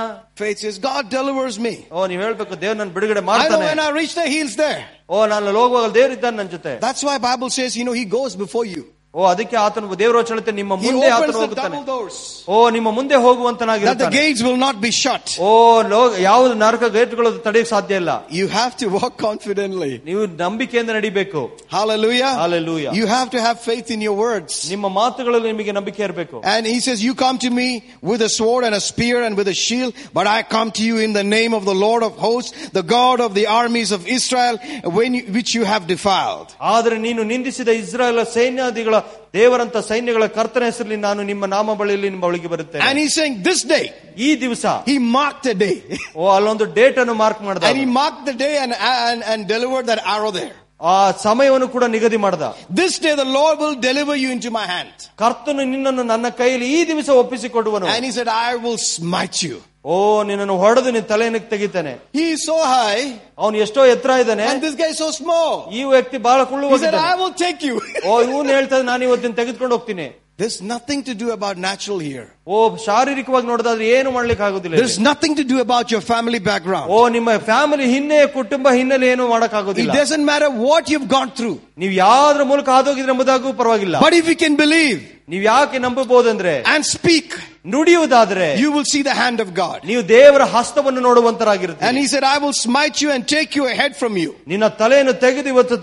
[0.42, 1.74] Faith says, God delivers me.
[1.96, 4.82] ಓ ನೀವ್ ಹೇಳ್ಬೇಕು ದೇವ್ರು ನನ್ನ ಬಿಡುಗಡೆ I know ಮಾಡ್ತಾನೆ when I reach there, He's there.
[5.10, 8.06] ಓ ನಾನು ಅಲ್ಲಿ ಹೋಗುವಾಗ ದೇವ್ರು ಇದ್ದಾನೆ ನನ್ನ ಜೊತೆ That's why Bible says, you know, He
[8.20, 8.84] goes before you.
[9.14, 12.18] ಓ ಅದಕ್ಕೆ ಆತನ ದೇವರು ಹೇಳುತ್ತೆ ನಿಮ್ಮ He ಮುಂದೆ opens ಆತನು the ಹೋಗುತ್ತಾನೆ double doors.
[12.48, 15.26] ಓ ನಿಮ್ಮ ಮುಂದೆ That the ಹೋಗುವಂತನಾಗಿರ್ತಾನೆ gates will not be shut.
[15.48, 15.48] O
[15.94, 19.90] low- ಯಾವ್ದು ನರಕ ಗೇಟ್ಗಳು ತಡೆಯಕ್ಕೆ ಸಾಧ್ಯ ಇಲ್ಲ You have to walk confidently.
[20.10, 21.42] ನೀವು ನಂಬಿಕೆಯಿಂದ ನಡಿಬೇಕು
[21.78, 22.32] Hallelujah.
[22.44, 22.92] Hallelujah.
[23.00, 24.52] You have to have faith in your words.
[24.74, 27.68] ನಿಮ್ಮ ಮಾತುಗಳಲ್ಲಿ ನಿಮಗೆ ನಂಬಿಕೆ ಇರಬೇಕು And he says, You come to me
[28.12, 30.98] with a sword and a spear and with a shield, but I come to you
[31.08, 34.56] in the name of the Lord of hosts, the God of the armies of Israel,
[35.00, 36.48] when you, which you have defiled.
[36.76, 38.96] ಆದರೆ ನೀನು ನಿಂದಿಸಿದ ಇಸ್ರಾಯೇಲ್ ಸೈನ್ಯಾದಿಗಳ
[39.34, 43.62] ದೇವರಂತ ಸೈನ್ಯಗಳ ಕರ್ತನ ಹೆಸರಲ್ಲಿ ನಾನು ನಿಮ್ಮ ನಾಮ ಬಳಿಯಲ್ಲಿ ನಿಮ್ಮ ಬಳಿಗೆ And ಬರುತ್ತೇನೆ he's saying, This
[43.74, 43.84] day,
[44.28, 45.76] ಈ ದಿವಸ he marked a day.
[46.16, 49.88] ಓ ಅಲ್ಲೊಂದು ಡೇಟ್ ಅನ್ನು ಮಾರ್ಕ್ ಮಾಡ್ದ and he marked the day and, and, and delivered
[49.92, 50.56] that arrow there.
[50.92, 52.44] ಆ ಸಮಯವನ್ನು ಕೂಡ ನಿಗದಿ ಮಾಡ್ದ
[52.82, 54.96] This day the Lord will deliver you into my hand.
[55.24, 59.58] ಕರ್ತನು ನಿನ್ನನ್ನು ನನ್ನ ಕೈಯಲ್ಲಿ ಈ ದಿವಸ ಒಪ್ಪಿಸಿಕೊಡುವನು And he said, I will smite you.
[59.86, 59.96] ಓ
[60.30, 63.04] ನಿನ್ನನ್ನು ಹೊಡೆದು ನಿನ್ನ ತಲೆಯನ್ನು ತೆಗಿತಾನೆ He is so high,
[63.42, 65.52] ಅವನು ಎಷ್ಟೋ ಎತ್ತರ ಇದ್ದಾನೆ and this guy is so small.
[65.78, 67.76] ಈ ವ್ಯಕ್ತಿ ಬಹಳ ಕುಳ್ಳು He said, I will take you.
[68.08, 70.08] ಓ ಇವನು ಹೇಳ್ತಾನೆ ನಾನು ಇವತ್ತಿನ ತೆಗೆದುಕೊಂಡು ಹೋಗ್ತೀನಿ
[70.40, 72.26] There's nothing to do about natural here.
[72.48, 75.08] ಓ ಶಾರೀರಿಕವಾಗಿ ನೋಡೋದಾದ್ರೆ ಏನು ಮಾಡ್ಲಿಕ್ಕೆ ಆಗುದಿಲ್ಲ There's ಇಲ್ಲಿ.
[75.10, 76.88] nothing to do about your family background.
[76.96, 81.32] ಓ ನಿಮ್ಮ ಫ್ಯಾಮಿಲಿ ಹಿನ್ನೆ ಕುಟುಂಬ ಹಿನ್ನೆಲೆ ಏನು ಮಾಡಕ್ It ಆಗೋದಿಲ್ಲ doesn't matter what you've gone
[81.40, 81.58] through.
[81.84, 85.00] ನೀವು ಯಾವ್ದ್ರ ಮೂಲಕ ಹಾದೋಗಿದ್ರೆ ಎಂಬುದಾಗೂ ಪರವಾಗಿಲ್ಲ But if you can believe
[85.32, 87.28] ನೀವ್ ಯಾಕೆ ನಂಬಬಹುದಂದ್ರೆ and speak,
[87.74, 89.78] ನುಡಿಯುವುದಾದ್ರೆ you will see the hand of God.
[89.90, 93.94] ನೀವು ದೇವರ ಹಸ್ತವನ್ನು ನೋಡುವಂತರಾಗಿರುತ್ತೆ And he said, I will smite you and take you ahead
[94.02, 94.30] from you.
[94.52, 95.78] ನಿನ್ನ ತಲೆಯನ್ನು ತೆಗೆದು ಇವತ್ತು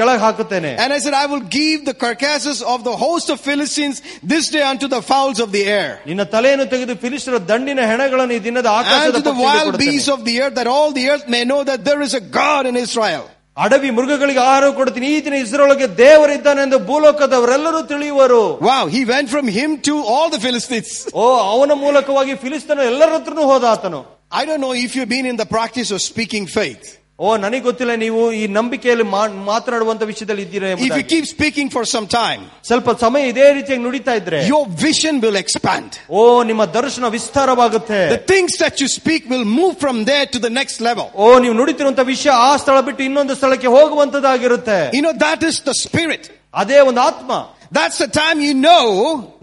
[0.00, 3.98] ಕೆಳಗೆ ಹಾಕುತ್ತೇನೆ And I said, I will give the carcasses of the host of Philistines
[4.24, 5.90] this day unto the fowls of the air.
[6.10, 9.86] ನಿನ್ನ ತಲೆಯನ್ನು ತೆಗೆದು ಫಿಲಿಸ್ತರ ದಂಡಿನ ಹೆಣಗಳನ್ನು ಈ ದಿನದ And ಆಕಾಶದ to the ಪಕ್ಷಿಗಳಿಗೆ wild ಕೊಡುತ್ತೇನೆ.
[9.86, 12.14] beasts of the earth, that all the earth may know that there is
[13.50, 13.76] a God in Israel.
[13.80, 19.46] ಅಡವಿ ಮೃಗಗಳಿಗೆ ಆಹಾರ ಕೊಡುತ್ತೀನಿ ಈ ದಿನ ಇಸ್ರೊಳಗೆ ದೇವರಿದ್ದಾನೆ ಎಂದು ಭೂಲೋಕದವರೆಲ್ಲರೂ ತಿಳಿಯುವರು Wow, he went from
[19.48, 20.92] him to all the Philistines.
[21.14, 24.00] ಓ ಅವನ ಮೂಲಕವಾಗಿ ಫಿಲಿಸ್ತನ ಎಲ್ಲರ ಹತ್ರನೂ ಹೋದ ಆತನು
[24.40, 26.86] I don't know if you've been in the practice of speaking faith.
[27.25, 29.05] ಓ ನನಗೆ ಗೊತ್ತಿಲ್ಲ ನೀವು ಈ ನಂಬಿಕೆಯಲ್ಲಿ
[29.49, 34.13] ಮಾತನಾಡುವಂತ ವಿಷಯದಲ್ಲಿ ಇದ್ದೀರಾ if you keep speaking for some time ಸ್ವಲ್ಪ ಸಮಯ ಇದೇ ರೀತಿಯಾಗಿ ನುಡಿತಾ
[34.21, 38.01] ಇದ್ರೆ ಯೋರ್ ವಿಷನ್ ವಿಲ್ ಎಕ್ಸ್ಪ್ಯಾಂಡ್ ಓ ನಿಮ್ಮ ದರ್ಶನ ವಿಸ್ತಾರವಾಗುತ್ತೆ.
[38.15, 41.55] The things that you speak will move from there to the next level ಓ ನೀವು
[41.61, 44.79] ನುಡಿತಿರುವಂತ ವಿಷಯ ಆ ಸ್ಥಳ ಬಿಟ್ಟು ಇನ್ನೊಂದು ಸ್ಥಳಕ್ಕೆ ಹೋಗುವಂತದ್ದಾಗಿರುತ್ತೆ.
[44.97, 46.27] You know that is the spirit
[46.63, 47.31] ಅದೇ ಒಂದು ಆತ್ಮ.
[47.76, 48.84] That's the time you know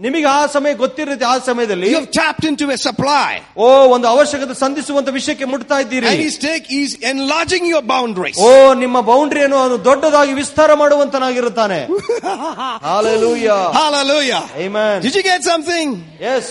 [0.04, 3.30] ನಿಮಗೆ ಆ ಸಮಯ ಗೊತ್ತಿರುತ್ತೆ ಆ ಸಮಯದಲ್ಲಿ you have tapped into a supply.
[3.64, 8.38] ಓ ಒಂದು ಅವಶ್ಯಕತೆ ಸಂಧಿಸುವಂತ ವಿಷಯಕ್ಕೆ ಮುಟ್ತಾ ಇದ್ದೀರಿ And he's take, he's enlarging your boundaries.
[8.46, 8.48] ಓ
[8.84, 11.80] ನಿಮ್ಮ ಬೌಂಡ್ರಿಯನ್ನು ಅವನು ದೊಡ್ಡದಾಗಿ ವಿಸ್ತಾರ ಮಾಡುವಂತನಾಗಿರುತ್ತಾನೆ
[12.90, 13.60] Hallelujah.
[13.80, 14.42] Hallelujah.
[14.56, 15.02] Amen.
[15.02, 15.88] Did you get something?
[16.20, 16.46] Yes.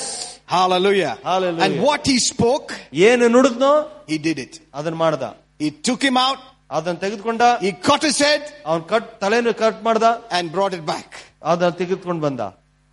[0.45, 1.17] Hallelujah.
[1.23, 1.63] Hallelujah.
[1.65, 2.69] And what he spoke,
[3.09, 3.73] ಏನು ನುಡಿದ್ನೋ
[4.11, 4.53] he did it.
[4.79, 5.23] ಅದನ್ನ ಮಾಡ್ದ
[5.59, 6.39] He took him out,
[6.77, 10.05] ಅದನ್ನ ತೆಗೆದುಕೊಂಡ he cut his head, ಅವನ್ ಕಟ್ ತಲೆಯನ್ನು ಕಟ್ ಮಾಡ್ದ
[10.37, 11.09] and brought it back.
[11.43, 12.41] ಅದನ್ನ ತೆಗೆದುಕೊಂಡು ಬಂದ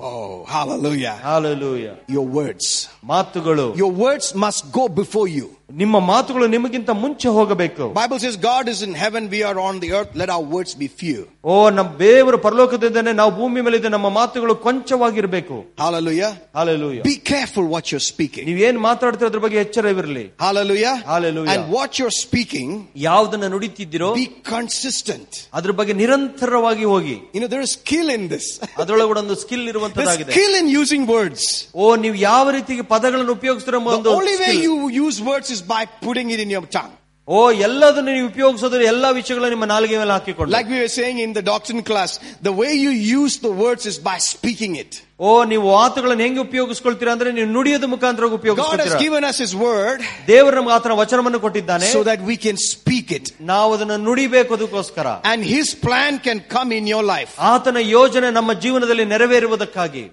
[0.00, 1.14] Oh, hallelujah.
[1.24, 2.66] Hallelujah Your words.
[3.04, 5.46] ಮಾತುಗಳು Your words must go before you.
[5.80, 9.90] ನಿಮ್ಮ ಮಾತುಗಳು ನಿಮಗಿಂತ ಮುಂಚೆ ಹೋಗಬೇಕು Bible says God is in heaven, we are on the
[9.98, 11.18] earth, let our words be few.
[11.44, 16.30] ಓ ನಮ್ಮ ದೇವರು ಪರಲೋಕದಿದ್ದಾನೆ ನಾವು ಭೂಮಿ ಮೇಲೆ ಇದ್ದ ನಮ್ಮ ಮಾತುಗಳು ಕೊಂಚವಾಗಿರ್ಬೇಕು Hallelujah.
[16.58, 18.44] Hallelujah Be careful what you're speaking.
[18.48, 20.94] ನೀವೇನ್ ಮಾತಾಡ್ತೀರ ಅದ್ರ ಬಗ್ಗೆ ಎಚ್ಚರವಿರಲಿ Hallelujah.
[21.12, 21.52] Hallelujah.
[21.54, 22.68] And what you're speaking,
[23.08, 25.30] ಯಾವ್ದನ್ನ ನುಡಿತಿದ್ದೀರೋ be consistent.
[25.60, 28.48] ಅದ್ರ ಬಗ್ಗೆ ನಿರಂತರವಾಗಿ ಹೋಗಿ You know, there is skill in this.
[28.82, 31.44] ಅದ್ರೊಳಗಡೆ ಒಂದು skill There's ಇರುವಂತದ್ದಾಗಿದೆ skill in using words.
[31.80, 34.66] ಓ ನೀವು ಯಾವ ರೀತಿಗೆ ಪದಗಳನ್ನು ಉಪಯೋಗಿಸ್ತೀರ ಎಂಬ The ಒಂದು only way skill.
[34.68, 34.74] you
[35.04, 36.94] use words is by putting it in your tongue.
[37.28, 41.32] ಓ ಎಲ್ಲದನ್ನು ನೀವು ಉಪಯೋಗಿಸೋದ್ರೆ ಎಲ್ಲಾ ವಿಷಯಗಳನ್ನ ನಿಮ್ಮ ನಾಲಿಗೆ ಮೇಲೆ ಹಾಕಿಕೊಂಡು Like we were saying in
[41.32, 42.10] the doctrine class,
[42.42, 44.92] the way you use the words is by speaking it.
[45.20, 49.54] ಓ ನೀವು ಮಾತುಗಳನ್ನು ಹೆಂಗೆ ಉಪಯೋಗಿಸ್ಕೊಳ್ತೀರಾ ಅಂದ್ರೆ ನೀವು ನುಡಿಯೋದ ಮುಖಾಂತರ God has ಉಪಯೋಗಿಸ್ಕೊಳ್ತೀರಾ given us His
[49.66, 50.00] word
[50.30, 53.26] ದೇವರು ನಮ್ಗೆ ಆತನ ವಚನವನ್ನು ಕೊಟ್ಟಿದ್ದಾನೆ so that we can speak it.
[53.52, 57.34] ನಾವು ಅದನ್ನು ನುಡಿಬೇಕು ಅದಕ್ಕೋಸ್ಕರ And His plan can come in your life.
[57.52, 60.04] ಆತನ ಯೋಜನೆ ನಮ್ಮ ಜೀವನದಲ್ಲಿ ನೆರವೇರುವುದಕ್ಕಾಗಿ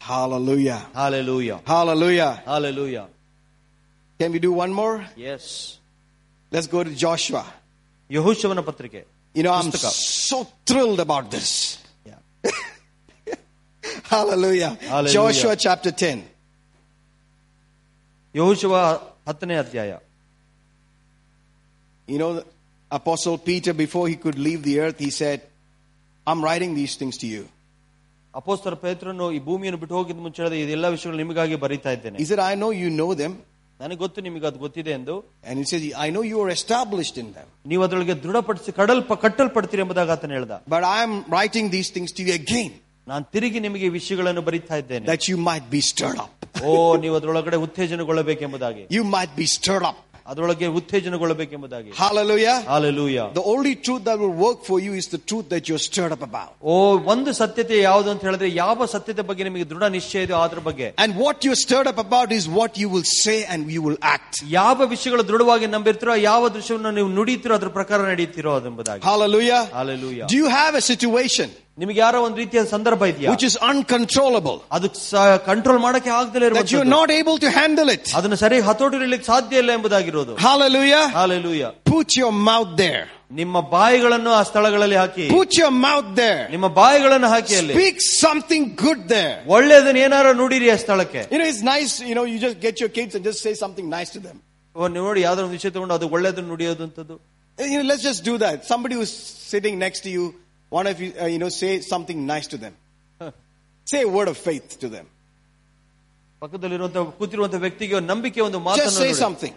[0.00, 0.80] Hallelujah.
[0.96, 2.32] Hallelujah Hallelujah.
[2.48, 2.98] Hallelujah
[4.20, 4.96] Can we do one more?
[5.32, 5.50] S
[6.52, 7.44] Let's go to Joshua.
[8.10, 9.00] ಯಹುಶವನ ಪತ್ರಿಕೆ
[9.34, 9.90] You know, I'm Pustaka.
[10.30, 10.36] so
[10.68, 11.48] thrilled about this.
[14.12, 14.70] Hallelujah.
[14.92, 15.12] Hallelujah.
[15.16, 16.22] Joshua chapter 10.
[18.34, 18.74] ಯಹುಶವ
[19.28, 19.92] ಹತ್ತನೇ ಅಧ್ಯಾಯ
[22.08, 22.44] You know, the
[22.90, 25.38] Apostle Peter, before he could leave the earth, he said,
[26.26, 27.42] I'm writing these things to you.
[28.34, 32.40] ಅಪೋಸ್ತರ ಪೇತ್ರನು ಈ ಭೂಮಿಯನ್ನು ಬಿಟ್ಟು ಹೋಗಿದ ಮುಂಚೆ ಹೇಳಿದ ಇದೆಲ್ಲ ವಿಷಯಗಳು ನಿಮಗಾಗಿ ಬರೀತಾ ಇದ್ದೇನೆ He said,
[32.50, 33.32] I know you know them.
[33.80, 35.14] ನನಗೆ ಗೊತ್ತು ನಿಮಗೆ ಅದು ಗೊತ್ತಿದೆ ಎಂದು
[35.48, 37.48] And he says, I know you are established in them.
[37.70, 42.22] ನೀವು ಅದರೊಳಗೆ ದೃಢಪಡಿಸಿ ಕಡಲ್ಪ ಕಟ್ಟಲ್ಪಡ್ತೀರಿ ಎಂಬುದಾಗಿ ಆತನ ಹೇಳ್ದ But I am writing these things to
[42.28, 42.70] you again,
[43.06, 46.32] ನಾನು ತಿರುಗಿ ನಿಮಗೆ ಈ ವಿಷಯಗಳನ್ನು ಬರೀತಾ ಇದ್ದೇನೆ that you might be stirred up.
[46.68, 46.72] ಓ
[47.04, 49.98] ನೀವು ಅದರೊಳಗಡೆ ಉತ್ತೇಜನಗೊಳ್ಳಬೇಕೆಂಬುದಾಗಿ You might be stirred up.
[50.26, 52.54] ಅದರೊಳಗೆ ಉತ್ತೇಜನಗೊಳ್ಳಬೇಕೆಂಬುದಾಗಿ Hallelujah.
[52.70, 56.14] Hallelujah The only truth that will work for you is the truth that you're stirred
[56.16, 56.50] up about.
[56.64, 56.74] ಓ
[57.12, 61.12] ಒಂದು ಸತ್ಯತೆ ಯಾವುದು ಅಂತ ಹೇಳಿದ್ರೆ ಯಾವ ಸತ್ಯತೆ ಬಗ್ಗೆ ನಿಮಗೆ ದೃಢ ನಿಶ್ಚಯ ಇದೆಯೋ ಅದ್ರ ಬಗ್ಗೆ And
[61.24, 64.34] what you're stirred up about is what you will say and you will act.
[64.58, 69.62] ಯಾವ ವಿಷಯಗಳು ದೃಢವಾಗಿ ನಂಬಿರ್ತೀರೋ ಯಾವ ದೃಶ್ಯವನ್ನು ನೀವು ನುಡಿತೀರೋ ಅದ್ರ ಪ್ರಕಾರ ನಡೀತಿರೋ ಅದೆಂಬುದಾಗಿ Hallelujah.
[69.78, 71.48] Hallelujah Do you have a situation
[71.80, 74.58] ನಿಮಗೆ ಯಾರೋ ಒಂದು ರೀತಿಯ ಸಂದರ್ಭ ಇದೆಯಾ which is uncontrollable?
[74.76, 75.00] ಅದಕ್ಕೆ
[75.48, 78.04] ಕಂಟ್ರೋಲ್ ಮಾಡಕ್ಕೆ ಆಗದಲೇ That you're ಇರುವಂತದ್ದು not able to handle it?
[78.18, 81.04] ಅದನ್ನು ಸರಿ ಹತೋಟಿರಲಿಕ್ಕೆ ಸಾಧ್ಯ ಇಲ್ಲ ಎಂಬುದಾಗಿರೋದು Hallelujah.
[81.18, 83.04] Hallelujah Put your mouth there.
[83.40, 86.42] ನಿಮ್ಮ ಬಾಯಿಗಳನ್ನು ಆ ಸ್ಥಳಗಳಲ್ಲಿ ಹಾಕಿ Put your mouth there.
[86.54, 89.34] ನಿಮ್ಮ ಬಾಯಿಗಳನ್ನು ಹಾಕಿ ಅಲ್ಲಿ Speak something good there.
[89.56, 92.92] ಒಳ್ಳೇದನ್ನ ಏನಾರು ನುಡಿರಿ ಆ ಸ್ಥಳಕ್ಕೆ You know, it's nice, you know, you just get your
[92.98, 94.36] kids and just say something nice to them.
[94.76, 97.16] ಓ, ನೀವು ನೋಡಿ ಯಾವ್ದೋ ಒಂದು ವಿಷಯ ತಗೊಂಡು ಅದು ಒಳ್ಳೇದನ್ನ ನುಡಿಯೋದು ಅಂತದ್ದು
[97.58, 98.56] You know, let's just do that.
[98.66, 99.12] Somebody who's
[99.52, 100.24] sitting next to you,
[100.70, 102.74] one of you, uh, you know, say something nice to them.
[103.90, 105.06] Say a word of faith to them.
[106.42, 109.20] ಪಕ್ಕದಲ್ಲಿರುವಂತ ಕೂತಿರುವಂತ ವ್ಯಕ್ತಿಗೆ ಒಂದು ನಂಬಿಕೆ ಒಂದು Just ಮಾತನ್ನು say ನುಡಿ.
[109.24, 109.54] something.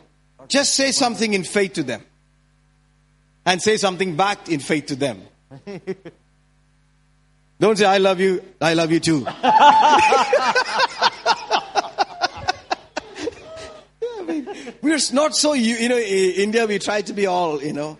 [0.57, 2.01] Just say something in faith to them.
[3.49, 5.17] And say something back in faith to them.
[7.63, 8.31] Don't say, I love you,
[8.69, 9.19] I love you too.
[14.01, 14.47] I mean,
[14.81, 17.97] we're not so, you, you know, in India we try to be all, you know,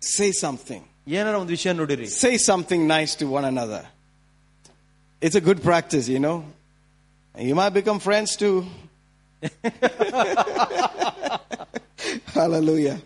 [0.00, 0.84] say something.
[1.18, 3.82] ಏನಾರ ಒಂದು ವಿಷಯ ನುಡಿರಿ Say something nice to one another.
[5.22, 6.36] It's a good practice, you know.
[7.48, 8.56] You might become friends too.
[12.36, 12.96] Hallelujah.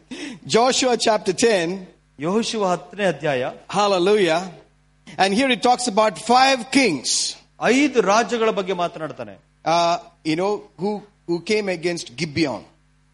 [0.47, 1.87] Joshua chapter 10.
[2.25, 3.43] ಯಹೋಶುವ ಹತ್ತನೇ ಅಧ್ಯಾಯ
[3.77, 4.41] Hallelujah.
[5.23, 7.11] And here it talks about five kings,
[7.75, 9.35] ಐದು ರಾಜ್ಯಗಳ ಬಗ್ಗೆ ಮಾತನಾಡ್ತಾನೆ
[9.75, 9.97] uh,
[10.31, 10.53] you know,
[10.83, 10.91] who,
[11.29, 12.63] who came against Gibeon.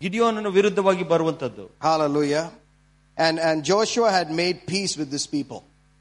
[0.00, 2.44] ಗಿಡಿಯೋನನ ವಿರುದ್ಧವಾಗಿ ಬರುವಂತದ್ದು Hallelujah.
[3.16, 5.60] And, and Joshua had made peace with this people.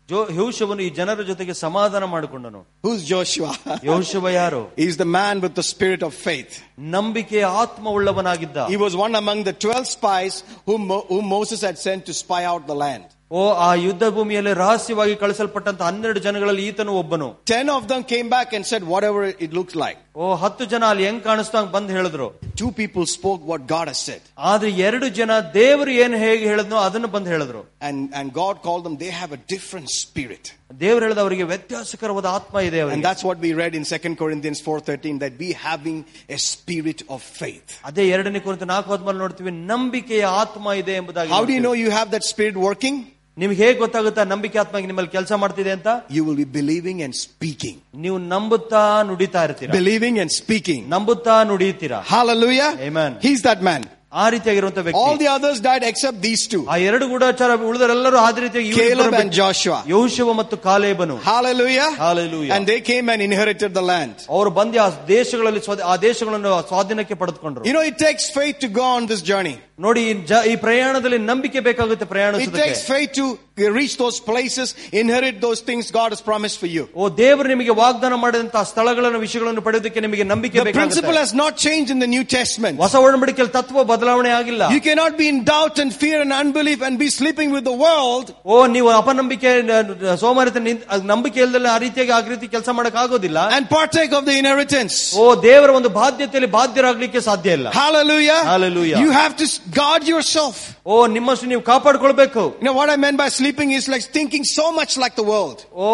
[0.10, 3.52] ಜೋ ಯಹೋಶುವನು ಈ ಜನರ ಜೊತೆಗೆ ಸಮಾಧಾನ ಮಾಡಿಕೊಂಡನು Who's Joshua?
[3.88, 6.52] ಯಹೋಶುವ ಯಾರು He's the man with the spirit of faith.
[6.96, 10.36] ನಂಬಿಕೆಯ ಆತ್ಮವುಳ್ಳವನಾಗಿದ್ದ He was one among the 12 spies
[10.68, 13.06] whom, Mo- whom Moses had sent to spy out the land.
[13.32, 18.50] ಓ ಆ ಯುದ್ಧ ಭೂಮಿಯಲ್ಲಿ ರಹಸ್ಯವಾಗಿ ಕಳಿಸಲ್ಪಟ್ಟಂತ ಹನ್ನೆರಡು ಜನಗಳಲ್ಲಿ ಈತನು ಒಬ್ಬನು 10 of them came back
[18.58, 19.98] and said whatever it looks like.
[20.20, 22.28] ಓ ಹತ್ತು ಜನ ಅಲ್ಲಿ ಹೆಂಗ್ ಕಾಣಿಸ್ತಾ ಹಂಗ್ ಬಂದ್ ಹೇಳಿದ್ರು
[22.62, 24.22] Two people spoke what God has said.
[24.50, 28.96] ಆದ್ರೆ ಎರಡು ಜನ ದೇವರು ಏನ್ ಹೇಗೆ ಹೇಳಿದ್ನೋ ಅದನ್ನು ಬಂದ್ ಹೇಳಿದ್ರು And, and God called them,
[29.04, 30.46] they have a different spirit.
[30.84, 34.62] ದೇವರು ಹೇಳಿದ ಅವರಿಗೆ ವ್ಯತ್ಯಾಸಕರವಾದ ಆತ್ಮ ಇದೆ And ಅವರಿಗೆ that's what we read in 2 Corinthians
[34.68, 35.98] 4.13, that we having
[36.30, 37.68] a spirit of faith.
[37.90, 41.66] ಅದೇ ಎರಡನೇ ಕುರಿತು ನಾಲ್ಕು ಹದ್ಮಲ್ಲಿ ನೋಡ್ತೀವಿ ನಂಬಿಕೆಯ ಆತ್ಮ ಇದೆ ಎಂಬುದಾಗಿ How do you ನೋಡ್ತೀವಿ.
[41.68, 42.98] know you have that spirit working?
[43.40, 47.76] ನಿಮ್ಗೆ ಹೇಗೆ ಗೊತ್ತಾಗುತ್ತಾ ನಂಬಿಕೆ ಆತ್ಮ ನಿಮ್ಮಲ್ಲಿ ಕೆಲಸ ಮಾಡ್ತಿದೆ ಅಂತ You will be believing and speaking.
[48.04, 50.82] ನೀವು ನಂಬುತ್ತಾ ನುಡಿತಾ ಇರ್ತೀರಾ Believing and speaking.
[50.96, 52.72] ನಂಬುತ್ತಾ ನುಡಿಯುತ್ತೀರಾ Hallelujah.
[52.90, 53.12] Amen.
[53.26, 53.84] He's that man.
[54.14, 56.60] ಆ ರೀತಿಯಾಗಿರುವಂತ All ವ್ಯಕ್ತಿ the others died except these two.
[56.66, 59.80] ಆ ಎರಡು ಗೂಢಾಚಾರ ಉಳಿದರೆಲ್ಲರೂ ಆದ ರೀತಿಯಾಗಿ Caleb and Joshua.
[59.88, 61.90] ಯೌಶವ ಮತ್ತು ಕಾಲೇಬನು Hallelujah.
[61.98, 62.54] Hallelujah.
[62.56, 64.16] And they came and inherited the land.
[64.30, 68.70] ಅವರು ಬಂದು ಆ ದೇಶಗಳಲ್ಲಿ ಸ್ವಾಧ- ಆ ದೇಶಗಳನ್ನು ಸ್ವಾಧೀನಕ್ಕೆ ಪಡೆದುಕೊಂಡ್ರು You know, it takes faith to
[68.80, 69.56] go on this journey.
[69.80, 73.26] ನೋಡಿ ಈ ಜ- ಈ ಪ್ರಯಾಣದಲ್ಲಿ ನಂಬಿಕೆ ಬೇಕಾಗುತ್ತೆ It ಪ್ರಯಾಣಿಸೋದಕ್ಕೆ takes faith to
[73.72, 76.84] reach those places, inherit those things God has promised for you.
[76.96, 81.54] ಓ ದೇವರು ನಿಮಗೆ ವಾಗ್ದಾನ ಮಾಡಿದಂತಹ ಸ್ಥಳಗಳನ್ನು ವಿಷಯಗಳನ್ನು ಪಡೆಯೋದಕ್ಕೆ ನಿಮಗೆ ನಂಬಿಕೆ The principle ಬೇಕಾಗುತ್ತೆ has not
[81.58, 82.76] changed in the New Testament.
[82.84, 86.96] ಹೊಸ ಒಡಂಬಡಿಕೆಯಲ್ಲಿ ತತ್ವ ಬದಲಾವಣೆ ಆಗಿಲ್ಲ You cannot be in doubt and fear and unbelief and
[86.98, 89.82] be sleeping with the world ಓ ನೀವು ಅಪನಂಬಿಕೆ ನ-
[90.24, 94.26] ಸೋಮಾರಿತ ನಿಂತ್- ಅದ್ ನಂಬಿಕೆ ಇಲ್ದಲೆ ಆ ರೀತಿಯಾಗಿ ಆ ರೀತಿ ಕೆಲಸ ಮಾಡಕ್ ಆಗೋದಿಲ್ಲ and partake of
[94.26, 94.98] the inheritance.
[95.16, 98.40] ಓ ದೇವರ ಒಂದು ಬಾಧ್ಯತೆಯಲ್ಲಿ ಬಾಧ್ಯರಾಗ್ಲಿಕ್ಕೆ ಸಾಧ್ಯ ಇಲ್ಲ Hallelujah.
[98.46, 99.00] Hallelujah.
[99.00, 99.48] You have to
[99.80, 100.58] guard yourself.
[100.90, 104.66] ಓ ನಿಮ್ಮಷ್ಟು ನೀವು ಕಾಪಾಡ್ಕೊಳ್ಬೇಕು You know what I meant by sleeping is like thinking so
[104.72, 105.60] much like the world.
[105.78, 105.88] ಓ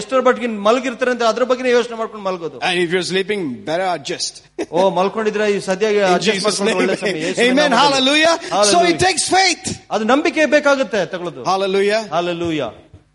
[0.00, 4.34] ಎಷ್ಟರ ಬಟ್ಟಿಗೆ ಮಲಗಿರ್ತಾರೆ ಅಂತ ಅದ್ರ ಬಗ್ಗೆ ಯೋಚನೆ ಮಾಡ್ಕೊಂಡು ಮಲಗೋದು And if you're sleeping, better adjust.
[4.72, 6.80] ಓ ಮಲ್ಕೊಂಡಿದ್ರೆ ಈ ಸದ್ಯಾಗಿ In adjust Jesus' ಮಾಡ್ಕೊಂಡು name.
[6.82, 7.22] ಒಳ್ಳೆ ಸಮಯ.
[7.26, 7.70] ಯೇಸುವಿನ Amen.
[7.70, 7.84] ನಾಮದಲ್ಲಿ.
[7.84, 8.34] Hallelujah.
[8.42, 8.94] So Hallelujah.
[8.94, 9.66] it takes faith.
[9.94, 12.02] ಅದು ನಂಬಿಕೆ ಬೇಕಾಗುತ್ತೆ ತಗೊಳ್ಳೋದು Hallelujah.
[12.16, 12.62] Hallelujah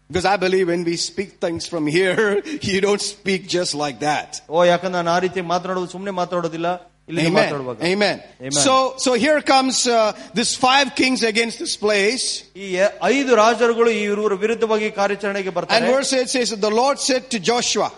[0.09, 2.23] Because I believe when we speak things from here,
[2.69, 4.29] you don't speak just like that.
[4.53, 7.33] ಓ ಯಾಕಂದ್ರೆ ನಾನು ಆ ರೀತಿ ಮಾತನಾಡೋದು ಸುಮ್ಮನೆ ಮಾತಾಡೋದಿಲ್ಲ ಇಲ್ಲಿ Amen.
[7.33, 8.17] ಮಾತಾಡುವಾಗ Amen.
[8.41, 8.61] Amen.
[8.65, 9.97] So, so here comes uh,
[10.39, 12.25] this five kings against this place.
[12.55, 16.99] ಈ ಎ- ಐದು ರಾಜರುಗಳು ಈ ಇವರು ವಿರುದ್ಧವಾಗಿ ಕಾರ್ಯಾಚರಣೆಗೆ And ಬರ್ತಾರೆ verse 8 says, The Lord
[16.99, 17.89] said to Joshua,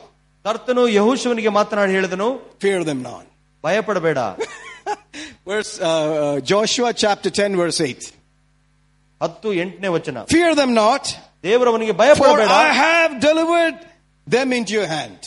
[0.46, 2.30] ಕರ್ತನು ಯಹೋಶುವನಿಗೆ ಮಾತನಾಡಿ ಹೇಳಿದನು
[2.60, 3.26] Fear them not.
[3.64, 4.18] ಭಯಪಡಬೇಡ
[5.46, 8.12] Verse, uh, uh, Joshua chapter 10, verse 8.
[9.22, 11.04] ಹತ್ತು ಎಂಟನೇ ವಚನ Fear them not,
[11.44, 13.78] ದೇವರವನಿಗೆ for ಭಯಪಡಬೇಡ I have delivered
[14.28, 15.22] them into your hand.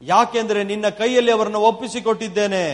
[0.00, 2.64] ಯಾಕೆಂದ್ರೆ ನಿನ್ನ ಕೈಯಲ್ಲಿ ಅವರನ್ನು ಒಪ್ಪಿಸಿಕೊಟ್ಟಿದ್ದೇನೆ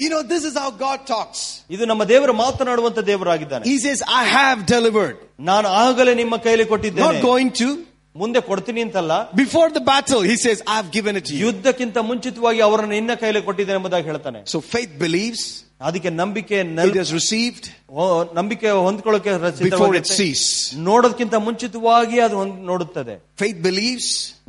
[0.00, 1.38] You know, this is how God talks.
[1.70, 5.16] ಇದು ನಮ್ಮ ದೇವರು ಮಾತನಾಡುವಂತ ದೇವರಾಗಿದ್ದಾನೆ He says, I have delivered.
[5.50, 7.68] ನಾನು ಆಗಲೇ ನಿಮ್ಮ ಕೈಯಲ್ಲಿ ಕೊಟ್ಟಿದ್ದೇನೆ Not going to.
[8.16, 11.40] ಮುಂದೆ ಕೊಡ್ತೀನಿ ಅಂತಲ್ಲ Before the battle, he says, I've given it to you.
[11.46, 15.42] ಯುದ್ಧಕ್ಕಿಂತ ಮುಂಚಿತವಾಗಿ ಅವರನ್ನು ನಿನ್ನ ಕೈಯಲ್ಲಿ ಕೊಟ್ಟಿದ್ದೇನೆ ಎಂಬುದಾಗಿ ಹೇಳ್ತಾನೆ So faith believes,
[15.88, 18.04] ಅದಕ್ಕೆ ನಂಬಿಕೆ it ನಲ್- is received ಓ,
[18.38, 20.16] ನಂಬಿಕೆ ಹೊಂದ್ಕೊಳ್ಳೋಕೆ before it ಸಿದ್ಧವಾಗಿರುತ್ತೆ.
[20.22, 20.42] sees.
[20.88, 24.08] ನೋಡೋದಕ್ಕಿಂತ ಮುಂಚಿತವಾಗಿ ಅದು ಹೊಂದ್- ನೋಡುತ್ತದೆ Faith believes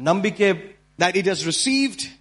[0.10, 0.48] ನಂಬಿಕೆ
[1.00, 2.18] that it has received ನಾದು-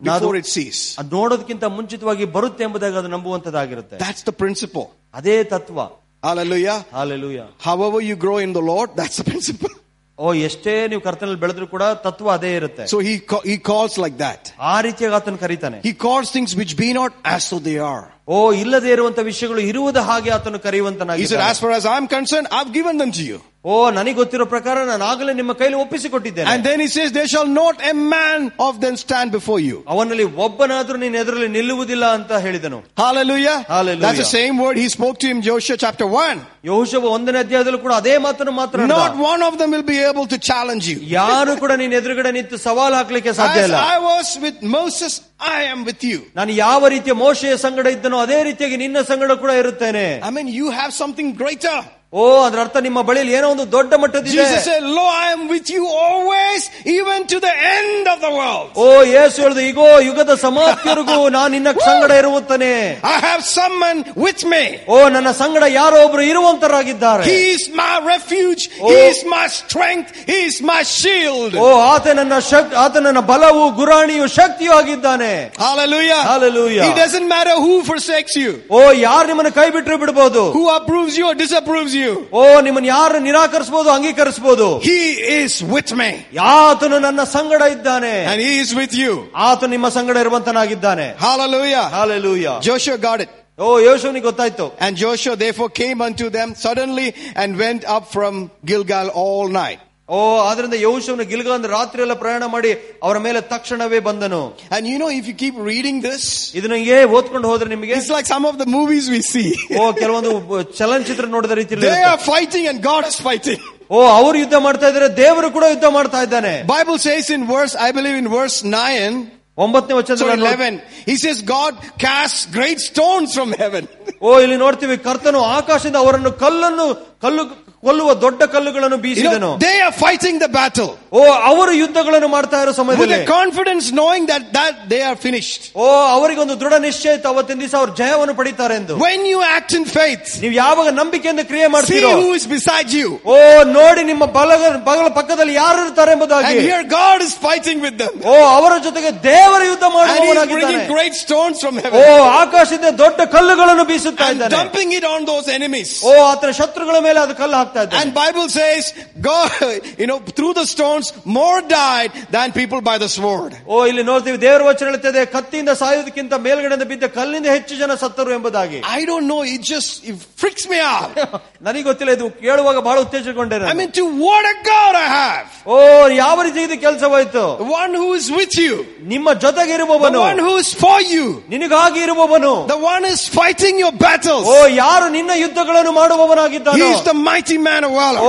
[0.00, 0.78] before it sees.
[1.00, 4.86] ಅದು ನೋಡೋದಕ್ಕಿಂತ ಮುಂಚಿತವಾಗಿ ಬರುತ್ತೆ ಎಂಬುದಾಗಿ ಅದು ನಂಬುವಂತದ್ದಾಗಿರುತ್ತೆ That's the principle.
[5.14, 5.78] ಅದೇ ತತ್ವ
[6.22, 6.78] Hallelujah.
[6.96, 9.74] Hallelujah However you grow in the Lord, that's the principle.
[10.18, 14.16] ಓ ಎಷ್ಟೇ ನೀವು ಕರ್ತನಲ್ಲಿ ಬೆಳೆದ್ರು ಕೂಡ ತತ್ವ ಅದೇ ಇರುತ್ತೆ So he, ca- he calls like
[14.24, 14.42] that.
[14.72, 18.04] ಆ ರೀತಿಯಾಗಿ ಆತನ ಕರೀತಾನೆ He calls things which be not as though they are.
[18.28, 22.48] ಓ ಇಲ್ಲದೆ ಇರುವಂತ ವಿಷಯಗಳು ಇರುವುದ ಹಾಗೆ ಆತನು He said, ಕರೆಯುವಂತನಾಗಿದ್ದಾನೆ as far as I'm concerned,
[22.58, 23.38] I've given them to you.
[23.64, 27.50] ಓ ನನಗೆ ಗೊತ್ತಿರೋ ಪ್ರಕಾರ ನಾನು ಆಗಲೇ ನಿಮ್ಮ ಕೈಲಿ ಒಪ್ಪಿಸಿಕೊಟ್ಟಿದ್ದೇನೆ And then he says, there shall
[27.58, 29.76] not a man of them stand before you.
[29.94, 33.56] ಅವನಲ್ಲಿ ಒಬ್ಬನಾದ್ರೂ ನಿನ್ನ ಎದುರಲ್ಲಿ ನಿಲ್ಲುವುದಿಲ್ಲ ಅಂತ ಹೇಳಿದನು Hallelujah.
[33.74, 34.04] Hallelujah.
[34.06, 36.46] That's the same word he spoke to him, Joshua chapter 1.
[36.68, 40.38] ಯಹೋಶುವ ಒಂದನೇ ಅಧ್ಯಾಯದಲ್ಲೂ ಕೂಡ ಅದೇ ಮಾತನ್ನು ಮಾತ್ರ Not one of them will be able to
[40.50, 40.98] challenge you.
[41.18, 45.12] ಯಾರು ಕೂಡ ನಿನ್ನ ಎದುರುಗಡೆ ನಿಂತು ಸವಾಲು ಹಾಕ್ಲಿಕ್ಕೆ ಸಾಧ್ಯ As ಇಲ್ಲ I was with Moses,
[45.56, 46.18] I am with you.
[46.40, 50.68] ನಾನು ಯಾವ ರೀತಿಯ ಮೋಶೆಯ ಸಂಗಡ ಇದ್ದನೋ ಅದೇ ರೀತಿಯಾಗಿ ನಿನ್ನ ಸಂಗಡ ಕೂಡ ಇರುತ್ತೇನೆ I mean, you
[50.70, 51.78] have something greater.
[52.14, 55.68] ಓ ಅದರ ಅರ್ಥ ನಿಮ್ಮ ಬಳಿಯಲ್ಲಿ ಏನೋ ಒಂದು ದೊಡ್ಡ ಮಟ್ಟದಿದೆ Jesus said, Lo, I am with
[55.74, 56.62] you always,
[56.94, 58.70] even to the end of the world.
[58.84, 62.70] ಓ ಯೇಸು ಹೇಳಿದ ಈಗೋ ಯುಗದ ಸಮಾಪ್ತಿವರೆಗೂ ನಾನು ನಿನ್ನ ಸಂಗಡ ಇರುತ್ತಾನೆ
[63.12, 64.62] I have someone with me.
[64.94, 68.64] ಓ ನನ್ನ ಸಂಗಡ ಯಾರೋ ಒಬ್ರು ಇರುವಂತರಾಗಿದ್ದಾರೆ He is my refuge.
[68.80, 68.90] Oh.
[68.90, 70.10] He is my strength.
[70.32, 71.54] He is my shield.
[71.62, 75.32] ಓ ಆತ ನನ್ನ ಶಕ್ ಆತ ನನ್ನ ಬಲವು ಗುರಾಣಿಯು ಶಕ್ತಿಯೂ ಆಗಿದ್ದಾನೆ
[75.66, 76.20] Hallelujah.
[76.32, 76.84] Hallelujah.
[76.90, 81.26] It doesn't matter who forsakes you, ಓ ಯಾರು ನಿಮ್ಮನ್ನು ಕೈ ಬಿಟ್ಟರು ಬಿಡಬಹುದು who approves you
[81.30, 82.03] or disapproves you.
[82.04, 82.28] you.
[82.32, 85.00] ಓ ನಿಮ್ಮನ್ನ ಯಾರು ನಿರಾಕರಿಸಬಹುದು ಅಂಗೀಕರಿಸಬಹುದು He
[85.42, 86.10] is with me.
[86.54, 89.12] ಆತನು ನನ್ನ ಸಂಗಡ ಇದ್ದಾನೆ And he is with you.
[89.34, 91.84] ಆತನು ನಿಮ್ಮ ಸಂಗಡ ಇರುವಂತನಾಗಿದ್ದಾನೆ Hallelujah.
[91.96, 93.30] Hallelujah Joshua got it.
[93.58, 99.08] ಓ ಯೋಶವನಿಗೆ ಗೊತ್ತಾಯ್ತು And Joshua therefore came unto them suddenly and went up from Gilgal
[99.22, 99.80] all night.
[100.08, 102.70] ಓ ಆದ್ರಿಂದ ಯೋಶವನು ಗಿಲ್ಗಾಂದ್ ರಾತ್ರಿ ಎಲ್ಲ ಪ್ರಯಾಣ ಮಾಡಿ
[103.04, 104.40] ಅವರ ಮೇಲೆ ತಕ್ಷಣವೇ ಬಂದನು
[104.76, 106.22] And you know, if you keep reading this,
[106.58, 109.48] ಇದನ್ನ ಹೀಗೆ ಓದ್ಕೊಂಡು ಹೋದ್ರೆ ನಿಮಗೆ it's like some of the movies we see.
[109.78, 110.32] ಓ ಕೆಲವೊಂದು
[110.80, 112.10] ಚಲನಚಿತ್ರ ನೋಡಿದ ರೀತಿಯಲ್ಲಿ They ಇರುತ್ತೆ.
[112.12, 113.60] are fighting and God is fighting.
[113.90, 117.92] ಓ ಅವರು ಯುದ್ಧ ಮಾಡ್ತಾ ಇದ್ದಾರೆ ದೇವರು ಕೂಡ ಯುದ್ಧ ಮಾಡ್ತಾ ಇದ್ದಾನೆ Bible says in verse, I
[117.98, 119.14] believe in verse 9,
[119.58, 120.74] ಒಂಬತ್ತನೇ so ವಚನ 11,
[121.08, 121.72] he says God
[122.06, 123.84] casts great stones from heaven.
[124.26, 126.86] ಓ ಇಲ್ಲಿ ನೋಡ್ತೀವಿ ಕರ್ತನು ಆಕಾಶದಿಂದ ಅವರನ್ನು ಕಲ್ಲನ್ನು
[127.24, 127.42] ಕಲ್ಲು
[127.84, 131.20] ಕೊಲ್ಲುವ ದೊಡ್ಡ ಕಲ್ಲುಗಳನ್ನು You ಬೀಸಿದನು know, they are fighting the battle ಓ
[131.50, 135.62] ಅವರು ಯುದ್ಧಗಳನ್ನು ಮಾಡ್ತಾ ಇರೋ with ಸಮಯದಲ್ಲಿ a confidence knowing that, that they are finished.
[135.76, 135.86] ಓ
[136.16, 139.84] ಅವರಿಗೆ ಒಂದು ದೃಢ ನಿಶ್ಚಯ ಇತ್ತು ಅವತ್ತಿನ ದಿವಸ ಅವ್ರು ಜಯವನ್ನು ಪಡಿತಾರೆ ಎಂದು When you act in
[139.96, 143.08] faith, ನೀವು ಯಾವಾಗ ನಂಬಿಕೆಯಿಂದ ಕ್ರಿಯೆ see ಮಾಡ್ತೀರೋ who is beside you.
[143.32, 143.38] ಓ
[143.78, 144.60] ನೋಡಿ ನಿಮ್ಮ ಬಲಗ
[144.90, 148.14] ಬಗಲ ಪಕ್ಕದಲ್ಲಿ ಯಾರು ಇರ್ತಾರೆ ಎಂಬುದಾಗಿ And here God is fighting with them.
[148.26, 152.06] ಓ ಅವರ ಜೊತೆಗೆ ದೇವರ ಯುದ್ಧ And he's ಮಾಡುವವನಾಗಿದ್ದಾನೆ bringing great stones from O heaven
[152.42, 155.90] ಆಕಾಶದಿಂದ ದೊಡ್ಡ ಕಲ್ಲುಗಳನ್ನು ಬೀಸುತ್ತಾ and ಇದ್ದಾನೆ dumping it on those enemies.
[156.04, 158.84] ಓ ಆತನ ಶತ್ರುಗಳ ಮೇಲೆ ಅದು ಕಲ್ಲು ಹಾಕ್ತಾ ಇದ್ದಾನೆ And Bible says,
[159.20, 159.50] God,
[160.00, 161.06] you know, through the stones,
[161.38, 163.52] more died than people by the sword.
[163.72, 168.80] ಓ ಇಲ್ಲಿ ನೋಡ್ತೀವಿ ದೇವರ ವಚನ ಹೇಳುತ್ತದೆ ಕತ್ತಿಯಿಂದ ಸಾಯುವುದಕ್ಕಿಂತ ಮೇಲ್ಗಡೆಯಿಂದ ಬಿದ್ದ ಕಲ್ಲಿಂದ ಹೆಚ್ಚು ಜನ ಸತ್ತರು ಎಂಬುದಾಗಿ
[168.98, 171.14] I don't know, it just it freaks me out.
[171.66, 173.70] ನನಗೆ ಗೊತ್ತಿಲ್ಲ ಇದು ಕೇಳುವಾಗ ಬಹಳ ಉತ್ತೇಜಗೊಂಡೆ ನಾನು.
[173.72, 175.46] I mean, to what a God I have.
[175.72, 175.76] ಓ
[176.22, 178.74] ಯಾವ ರೀತಿ ಇದು ಕೆಲಸವಾಯ್ತು The one who is with you.
[179.14, 181.26] ನಿಮ್ಮ ಜೊತೆಗೆ The ಇರುವವನು one who is for you.
[181.54, 184.46] ನಿನಗಾಗಿ ಇರುವವನು The one is fighting your battles.
[184.52, 188.19] ಓ ಯಾರು ನಿನ್ನ ಯುದ್ಧಗಳನ್ನು He ಮಾಡುವವನಾಗಿದ್ದಾನೋ is the mighty mighty man of valor.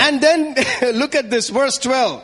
[0.00, 0.54] And then
[0.98, 2.22] look at this verse 12.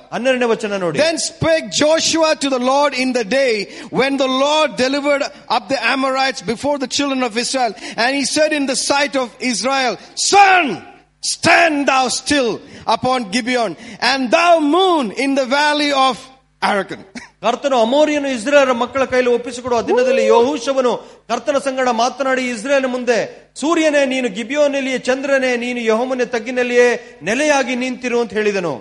[0.98, 5.82] Then spake Joshua to the Lord in the day when the Lord delivered up the
[5.82, 7.74] Amorites before the children of Israel.
[7.96, 10.86] And he said in the sight of Israel, Sun,
[11.20, 16.28] stand thou still upon Gibeon, and thou moon in the valley of
[16.62, 17.04] Aragon.
[17.42, 20.96] ಕರ್ತನು ಅಮೋರಿಯನು ಇಸ್ರೇಲರ ಮಕ್ಕಳ ಕೈಲಿ ಒಪ್ಪಿಸಿಕೊಡುವ ದಿನದಲ್ಲಿ ಯಹೂಶವನು
[21.28, 23.18] ಕರ್ತನ ಸಂಗಡ ಮಾತನಾಡಿ Israel ಮುಂದೆ
[23.60, 26.88] ಸೂರ್ಯನೇ ನೀನು ಗಿಬಿಯೋನಲ್ಲಿಯೇ ಚಂದ್ರನೇ ನೀನು ಯಹೋಮನೆ ತಗ್ಗಿನಲ್ಲಿಯೇ
[27.22, 28.72] ನೆಲೆಯಾಗಿ ನಿಂತಿರು ಅಂತ ಹೇಳಿದನು.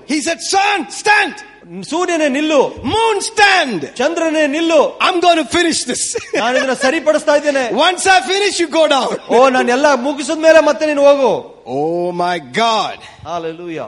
[1.00, 1.38] ಸ್ಟ್ಯಾಂಡ್
[1.90, 2.62] ಸೂರ್ಯನೇ ನಿಲ್ಲು.
[2.96, 4.82] ಮೂನ್ ಸ್ಟ್ಯಾಂಡ್ ಚಂದ್ರನೇ ನಿಲ್ಲು.
[5.08, 6.06] ಐ ಗೋನ್ ಫಿನಿಶ್ ದಿಸ್
[6.36, 7.64] ನಾನು ಇದನ್ನ ಸರಿಪಡಿಸ್ತಾ ಇದ್ದೇನೆ.
[7.88, 11.32] Once I finish you go down ಓ ನಾನು ಎಲ್ಲ ಮುಗಿಸಿದ ಮೇಲೆ ಮತ್ತೆ ನೀನು ಹೋಗು.
[11.76, 13.88] ಓ my God hallelujah.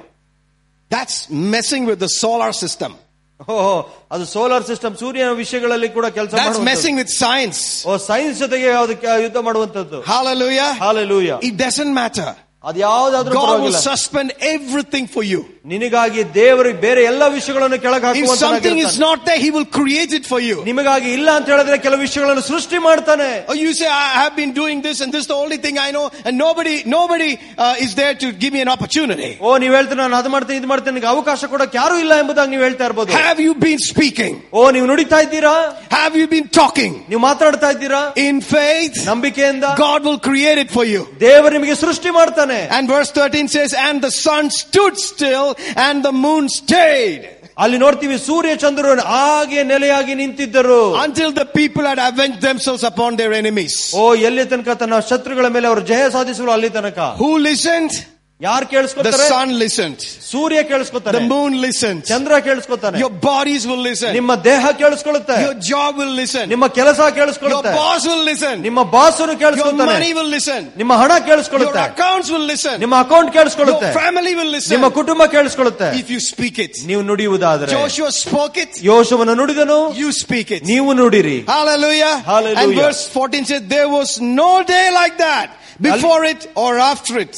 [0.92, 1.22] That's
[1.56, 2.96] messing with the solar system
[3.41, 3.73] ಓಹೋ
[4.15, 7.61] ಅದು ಸೋಲಾರ್ ಸಿಸ್ಟಮ್ ಸೂರ್ಯನ ವಿಷಯಗಳಲ್ಲಿ ಕೂಡ ಕೆಲಸ That's messing with science.
[7.87, 10.71] O science ಜೊತೆಗೆ ಅದಕ್ಕೆ ಯುದ್ಧ ಮಾಡುವಂತದ್ದು Hallelujah.
[10.85, 12.29] Hallelujah It doesn't matter.
[12.65, 15.41] ಅದು ಯಾವ್ದಾದ್ರೂ God will ಪರವಾಗಿಲ್ಲ suspend everything for you.
[15.73, 20.13] ನಿನಗಾಗಿ ದೇವರು ಬೇರೆ ಎಲ್ಲ ವಿಷಯಗಳನ್ನು ಕೆಳಗೆ If something is ಹಾಕುವಂತ not there, He will create
[20.19, 20.57] it for you.
[20.69, 24.79] ನಿಮಗಾಗಿ ಇಲ್ಲ ಅಂತ ಹೇಳಿದ್ರೆ ಕೆಲವು ವಿಷಯಗಳನ್ನು ಸೃಷ್ಟಿ ಮಾಡ್ತಾನೆ Or you say, I have been doing
[24.87, 28.15] this and this is the only thing I know and nobody, nobody uh, is there
[28.23, 29.31] to give me an opportunity.
[29.47, 32.65] ಓ ನೀವ್ ಹೇಳ್ತೀರ ನಾನು ಅದು ಮಾಡ್ತೇನೆ ಇದು ಮಾಡ್ತೇನೆ ನಿನಗೆ ಅವಕಾಶ ಕೊಡಕ್ಕೆ ಯಾರು ಇಲ್ಲ ಎಂಬುದಾಗಿ ನೀವು
[32.69, 34.35] ಹೇಳ್ತಾ ಇರ್ಬೋದು Have you been speaking?
[34.59, 35.57] ಓ ನೀವು ನುಡಿತಾ ಇದ್ದೀರಾ
[35.99, 36.95] Have you been talking?
[37.11, 41.03] ನೀವು ಮಾತಾಡ್ತಾ ಇದ್ದೀರಾ In faith, ನಂಬಿಕೆಯಿಂದ God will create it for you.
[41.27, 45.47] ದೇವರು ನಿಮಗೆ ಸೃಷ್ಟಿ ಮಾಡ್ತಾನೆ And verse 13 says, and the sun stood still
[45.87, 47.23] and the moon stayed
[47.59, 53.33] ಅಲ್ಲಿ ನೋಡ್ತೀವಿ ಸೂರ್ಯ ಚಂದ್ರರು ಹಾಗೆ ನೆಲೆಯಾಗಿ ನಿಂತಿದ್ದರು until the people had avenged themselves upon their
[53.33, 53.75] enemies.
[54.01, 57.95] ಓ ಎಲ್ಲಿ ತನಕ ತನ್ನ ಶತ್ರುಗಳ ಮೇಲೆ ಅವರು ಜಯ ಸಾಧಿಸಲು ಅಲ್ಲಿ ತನಕ Who listened?
[58.41, 60.01] ಯಾರು The ಕೇಳಿಸ್ಕೊತಾರೆ sun listened.
[60.31, 62.01] Surya ಕೇಳಿಸ್ಕೊತಾನೆ The moon listened.
[62.11, 64.11] Chandra ಕೇಳಿಸ್ಕೊತಾನೆ Your bodies will listen.
[64.13, 66.45] ನಿಮ್ಮ ದೇಹ ಕೇಳಿಸ್ಕೊಳ್ಳುತ್ತೆ Your job will listen.
[66.55, 68.57] ನಿಮ್ಮ ಕೆಲಸ Your ಕೇಳಿಸ್ಕೊಳ್ಳುತ್ತೆ boss will listen.
[68.67, 70.61] ನಿಮ್ಮ ಬಾಸನು Your ಕೇಳಿಸ್ಕೊತಾನೆ money will listen.
[70.83, 72.77] ನಿಮ್ಮ ಹಣ Your ಕೇಳಿಸ್ಕೊಳ್ಳುತ್ತೆ accounts will listen.
[72.85, 74.97] ನಿಮ್ಮ ಅಕೌಂಟ್ ಕೇಳಿಸ್ಕೊಳ್ಳುತ್ತೆ Your family will ನಿಮ್ಮ listen.
[74.99, 76.75] ಕುಟುಂಬ ಕೇಳಿಸ್ಕೊಳ್ಳುತ್ತೆ If you speak it.
[76.91, 78.75] ನೀವು ನುಡಿಯುವುದಾದರೆ Joshua spoke it.
[78.93, 80.63] ಯೋಶವನು ನುಡಿದನು You speak it.
[80.75, 82.15] ನೀವು ನುಡಿರಿ Hallelujah.
[82.33, 82.63] Hallelujah.
[82.65, 84.11] And verse 14 says, there was
[84.43, 85.49] no day like that
[85.91, 87.37] before it or after it.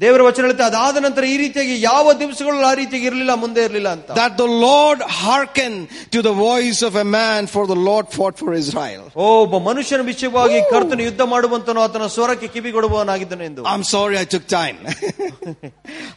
[0.00, 4.08] ದೇವರ ವಚನ ಹೇಳುತ್ತೆ ಅದಾದ ನಂತರ ಈ ರೀತಿಯಾಗಿ ಯಾವ ದಿವಸಗಳು ಆ ರೀತಿಯಾಗಿ ಇರಲಿಲ್ಲ ಮುಂದೆ ಇರಲಿಲ್ಲ ಅಂತ
[4.18, 5.78] That the Lord hearkened
[6.14, 9.02] to the voice of a man for the Lord fought for Israel.
[9.18, 14.46] ಓ ಒಬ್ಬ ಮನುಷ್ಯನ ವಿಷಯವಾಗಿ ಕರ್ತನು ಯುದ್ಧ ಮಾಡುವಂತನು ಆತನ ಸ್ವರಕ್ಕೆ ಕಿವಿಗೊಡುವವನಾಗಿದ್ದನು ಎಂದು I'm sorry I took
[14.58, 14.78] time.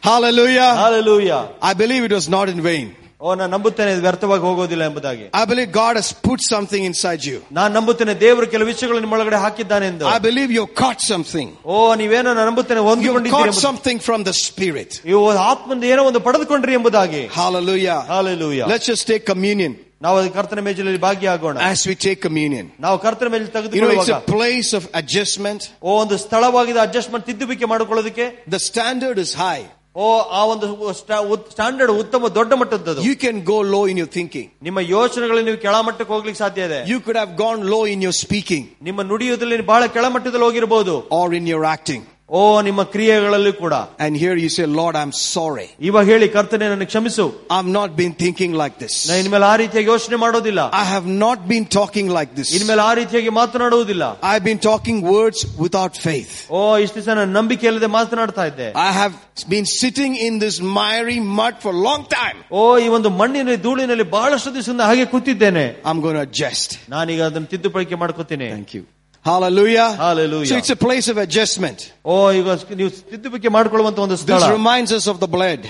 [0.02, 0.70] Hallelujah.
[0.82, 1.32] Hallelujah
[1.62, 2.86] I believe it was not in vain.
[3.20, 7.38] ಓ ನಾನು ನಂಬುತ್ತೇನೆ ಇದು ವ್ಯರ್ಥವಾಗಿ ಹೋಗೋದಿಲ್ಲ ಎಂಬುದಾಗಿ I believe God has put something inside you.
[7.58, 11.48] ನಾನು ನಂಬುತ್ತೇನೆ ದೇವರು ಕೆಲವು ವಿಷಯಗಳು ನಿಮ್ಮೊಳಗಡೆ ಹಾಕಿದ್ದಾನೆ ಎಂದು I believe you caught something.
[11.66, 13.66] ಓ ನೀವೇನೋ ನಾನು ನಂಬುತ್ತೇನೆ You ಹೊಂದಿಕೊಂಡಿದ್ದೀರಿ caught ಎಂಬುದು.
[13.68, 14.90] something from the Spirit.
[15.10, 15.20] ನೀವು
[15.50, 17.98] ಆತ್ಮಂದ ಏನೋ ಒಂದು ಪಡೆದುಕೊಂಡ್ರಿ ಎಂಬುದಾಗಿ Hallelujah.
[18.12, 19.74] Hallelujah Let's just take communion
[20.04, 22.66] ನಾವು ಅದು ಕರ್ತನ ಮೇಜಲ್ಲಿ ಭಾಗಿಯಾಗೋಣ as we take communion.
[22.86, 25.60] ನಾವು ಕರ್ತನ ಮೇಲೆ You know, it's ತೆಗೆದುಕೊಳ್ಳುವಾಗ a place of adjustment.
[25.82, 29.64] ಓ ಒಂದು ಸ್ಥಳವಾಗಿದೆ adjustment ತಿದ್ದುಬಿಕೆ ಮಾಡಿಕೊಳ್ಳೋದಕ್ಕೆ The standard is high.
[29.96, 30.04] ಓ
[30.38, 34.46] ಆ ಒಂದು ಸ್ಟ್ಯಾಂಡರ್ಡ್ ಉತ್ತಮ ದೊಡ್ಡ ಮಟ್ಟದ್ದು You can go low in your thinking.
[34.62, 38.64] ನಿಮ್ಮ ಯೋಚನೆಗಳಲ್ಲಿ ನೀವು ಕೆಳಮಟ್ಟಕ್ಕೆ ಹೋಗ್ಲಿಕ್ಕೆ ಸಾಧ್ಯ ಇದೆ You could have gone low in your speaking
[38.82, 42.02] ನಿಮ್ಮ ನುಡಿಯೋದ್ರಲ್ಲಿ ಬಹಳ ಕೆಳಮಟ್ಟದಲ್ಲಿ ಹೋಗಿರಬಹುದು or in your acting.
[42.30, 43.74] ಓ ನಿಮ್ಮ ಕ್ರಿಯೆಗಳಲ್ಲಿ ಕೂಡ
[44.04, 45.64] And here you say, Lord, I'm sorry.
[45.88, 47.24] ಇವಾಗ ಹೇಳಿ ಕರ್ತನೆ ನನಗೆ ಕ್ಷಮಿಸು
[47.56, 48.94] I've not been thinking like this.
[49.08, 52.50] ನಾ ಇನ್ಮೇಲೆ ಆ ರೀತಿಯಾಗಿ ಯೋಚನೆ ಮಾಡೋದಿಲ್ಲ I have not been talking like this.
[52.58, 56.34] ಇನ್ಮೇಲೆ ಆ ರೀತಿಯಾಗಿ ಮಾತನಾಡುವುದಿಲ್ಲ I've been talking words without faith.
[56.58, 59.16] ಓ ಇಷ್ಟು ದಿವಸ ನಾನು ನಂಬಿಕೆ ಇಲ್ಲದೆ ಮಾತನಾಡ್ತಾ ಇದ್ದೆ I have
[59.54, 62.38] been sitting in this miry mud for a long time.
[62.60, 66.70] ಓ ಈ ಒಂದು ಮಣ್ಣಿನ ಧೂಳಿನಲ್ಲಿ ಬಹಳಷ್ಟು ದಿವಸದಿಂದ ಹಾಗೆ ಕೂತಿದ್ದೇನೆ I'm going to adjust.
[66.94, 68.84] ನಾನೀಗ ಅದನ್ನು ತಿದ್ದುಪಡಿಕೆ ಮಾಡ್ಕೋತೀನಿ Thank you.
[69.24, 69.88] Hallelujah.
[69.96, 70.46] Hallelujah.
[70.46, 71.92] So it's a place of adjustment.
[72.04, 72.46] ಓ ಈಗ
[72.80, 75.62] ನೀವು ತಿದ್ದುಪಡಿಕೆ ಮಾಡ್ಕೊಳ್ಳುವಂತ ಒಂದು ಸ್ಥಳ This reminds us of the blood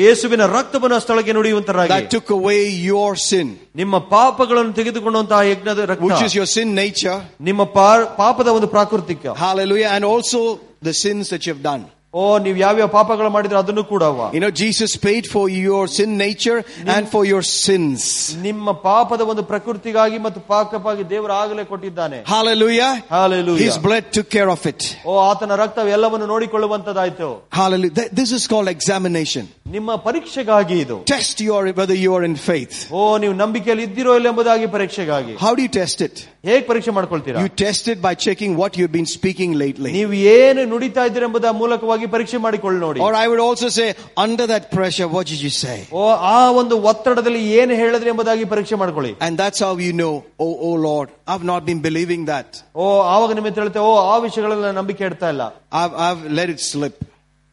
[0.00, 2.60] ಯೇಸುವಿನ ರಕ್ತವನ್ನು ಆ ಸ್ಥಳಕ್ಕೆ ನುಡಿಯುವಂತರಾಗಿ that took away
[2.90, 7.18] your sin, ನಿಮ್ಮ ಪಾಪಗಳನ್ನು ತೆಗೆದುಕೊಂಡಂತಹ ಯಜ್ಞದ which ರಕ್ತ is your sin nature.
[7.40, 9.90] ನಿಮ್ಮ ಪಾ- ಪಾಪದ ಒಂದು ಪ್ರಾಕೃತಿಕ Hallelujah.
[9.96, 10.42] And also
[10.82, 11.82] the sins that you have done.
[12.14, 14.24] ಓ ನೀವು ಯಾವ್ಯಾವ ಪಾಪಗಳು ಮಾಡಿದ್ರೆ ಅದನ್ನು ಕೂಡ ಅವ.
[14.34, 16.56] You know, Jesus paid for your sin nature
[16.94, 18.00] and for your sins.
[18.42, 22.90] ನಿಮ್ಮ ಪಾಪದ ಒಂದು ಪ್ರಕೃತಿಗಾಗಿ ಮತ್ತು ಪಾಕವಾಗಿ ದೇವರು ಆಗಲೇ ಕೊಟ್ಟಿದ್ದಾನೆ Hallelujah.
[23.16, 23.62] Hallelujah.
[23.64, 24.80] His blood took care of it.
[25.06, 27.28] ಓ ಆತನ ರಕ್ತ ಎಲ್ಲವನ್ನು ನೋಡಿಕೊಳ್ಳುವಂತದಾಯ್ತು
[27.60, 27.94] Hallelujah.
[28.00, 29.46] Th- This is called examination.
[29.76, 32.76] ನಿಮ್ಮ ಪರೀಕ್ಷೆಗಾಗಿ ಇದು Test your, whether you are in faith.
[32.92, 36.14] ಓ ನೀವು ನಂಬಿಕೆಯಲ್ಲಿ ಇದ್ದಿರೋ ಇಲ್ಲ ಎಂಬುದಾಗಿ ಪರೀಕ್ಷೆಗಾಗಿ How do you test it?
[36.48, 39.90] ಹೇಗ್ ಪರೀಕ್ಷೆ ಮಾಡ್ಕೊಳ್ತೀರಾ You test it by checking what you've been speaking lately.
[39.98, 43.88] ನೀವು ಏನು ನುಡಿತಾ ಇದ್ದೀರ ಎಂಬುದರ ಮೂಲಕವಾಗಿ ಪರೀಕ್ಷೆ ಮಾಡಿಕೊಳ್ಳಿ ನೋಡಿ Or I would also say,
[44.26, 45.78] under that pressure, what did you say?
[46.00, 50.12] ಓ ಆ ಒಂದು ಒತ್ತಡದಲ್ಲಿ ಏನು ಹೇಳಿದ್ರಿ ಎಂಬುದಾಗಿ ಪರೀಕ್ಷೆ ಮಾಡ್ಕೊಳ್ಳಿ And that's how you know,
[50.46, 52.50] oh, oh Lord, I've not been believing that.
[52.82, 52.84] ಓ
[53.14, 55.46] ಆವಾಗ ನಿಮಗೆ ತಿಳಿತೆ ಓ ಆ ವಿಷಯಗಳಲ್ಲಿ ನಾನು ನಂಬಿಕೆ ಇಡ್ತಾ ಇಲ್ಲ
[55.82, 56.96] I've, I've let it slip.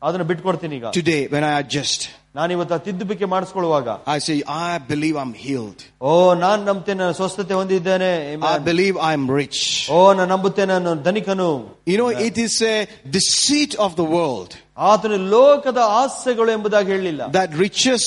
[0.02, 2.02] ಅದನ್ನ ಬಿಟ್ಕೊಡ್ತೀನಿ ಈಗ Today, when I adjust,
[2.36, 5.80] ನಾನು ಇವತ್ತು ತಿದ್ದುಪಿಕೆ ಮಾಡಿಸ್ಕೊಳ್ಳುವಾಗ I say, I believe I'm healed.
[6.10, 6.12] ಓ
[6.44, 8.12] ನಾನ್ ನಂಬ್ತೇನೆ ನಾನು ಸ್ವಸ್ಥತೆ ಹೊಂದಿದ್ದೇನೆ
[8.54, 9.60] I believe I'm rich.
[9.98, 11.50] ಓ ನಾನು ನಂಬುತ್ತೇನೆ ನಾನು ಧನಿಕನು
[11.92, 12.78] You know, it is a
[13.18, 14.52] deceit of the world
[14.92, 18.04] ಆತನು ಲೋಕದ ಆಸೆಗಳು ಎಂಬುದಾಗಿ ಹೇಳಲಿಲ್ಲ that riches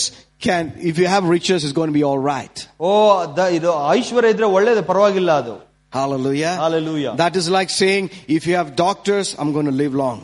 [0.46, 2.56] can, if you have riches, it's going to be all right.
[2.88, 2.94] O
[3.38, 5.54] the- ಇದು ಐಶ್ವರ್ಯ ಇದ್ರೆ ಒಳ್ಳೇದು ಪರವಾಗಿಲ್ಲ ಅದು
[5.92, 6.52] Hallelujah.
[6.56, 7.12] Hallelujah.
[7.16, 8.04] That is like saying,
[8.36, 10.18] if you have doctors, I'm going to live long.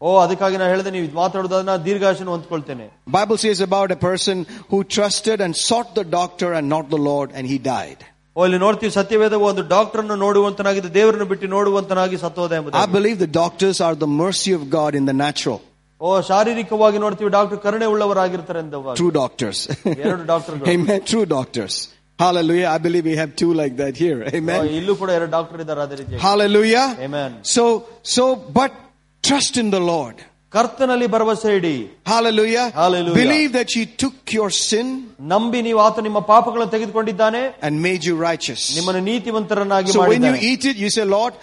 [0.00, 2.86] ಓ ಅದಕ್ಕಾಗಿ ನಾನು ಹೇಳಿದೆ ನೀವು ಮಾತಾಡೋದನ್ನ ದೀರ್ಘಾಶನ ಹೊಂದ್ಕೊಳ್ತೇನೆ
[3.16, 4.36] Bible says about a person
[4.70, 8.00] who trusted and sought the doctor and not the Lord, and he died.
[8.36, 13.18] ಓ ಇಲ್ಲಿ ನೋಡ್ತೀವಿ ಸತ್ಯವೇದ ಒಂದು doctor ಅನ್ನು ನೋಡುವಂತನಾಗಿದ್ದು ದೇವರನ್ನು ಬಿಟ್ಟು ನೋಡುವಂತನಾಗಿ ಸತ್ತೋದ I ಎಂಬುದು believe
[13.26, 15.60] the doctors are the mercy of God in the natural.
[16.00, 19.58] ಓ ಶಾರೀರಿಕವಾಗಿ ನೋಡ್ತೀವಿ ಡಾಕ್ಟರ್ ಕರುಣೆ ಉಳ್ಳವರಾಗಿರ್ತಾರೆ ಎಂದವಾಗ True doctors.
[20.04, 21.00] ಎರಡು ಡಾಕ್ಟರ್ಗಳು Amen.
[21.12, 21.74] True doctors.
[22.18, 22.68] Hallelujah.
[22.72, 24.18] I believe we have two like that here.
[24.24, 24.60] O, Amen.
[24.80, 26.86] ಇಲ್ಲೂ ಕೂಡ ಎರಡು ಡಾಕ್ಟರ್ ಇದ್ದಾರೆ ಅದೇ ರೀತಿ Hallelujah.
[27.06, 27.30] Amen.
[27.54, 27.64] So,
[28.16, 28.24] so,
[28.58, 28.72] but
[29.24, 30.16] trust in the Lord.
[30.52, 31.76] ಕರ್ತನಲ್ಲಿ ಭರವಸೆ ಇಡಿ
[32.06, 32.64] Hallelujah.
[32.74, 33.16] Hallelujah.
[33.16, 34.88] Believe that He took your sin
[35.32, 38.62] ನಂಬಿ ನೀವು ಆತ ನಿಮ್ಮ ಪಾಪಗಳನ್ನು ತೆಗೆದುಕೊಂಡಿದ್ದಾನೆ and made you righteous.
[38.78, 41.34] ನಿಮ್ಮನ್ನು ನೀತಿವಂತರನ್ನಾಗಿ So when you ಮಾಡಿದ್ದಾನೆ eat it, you say, Lord,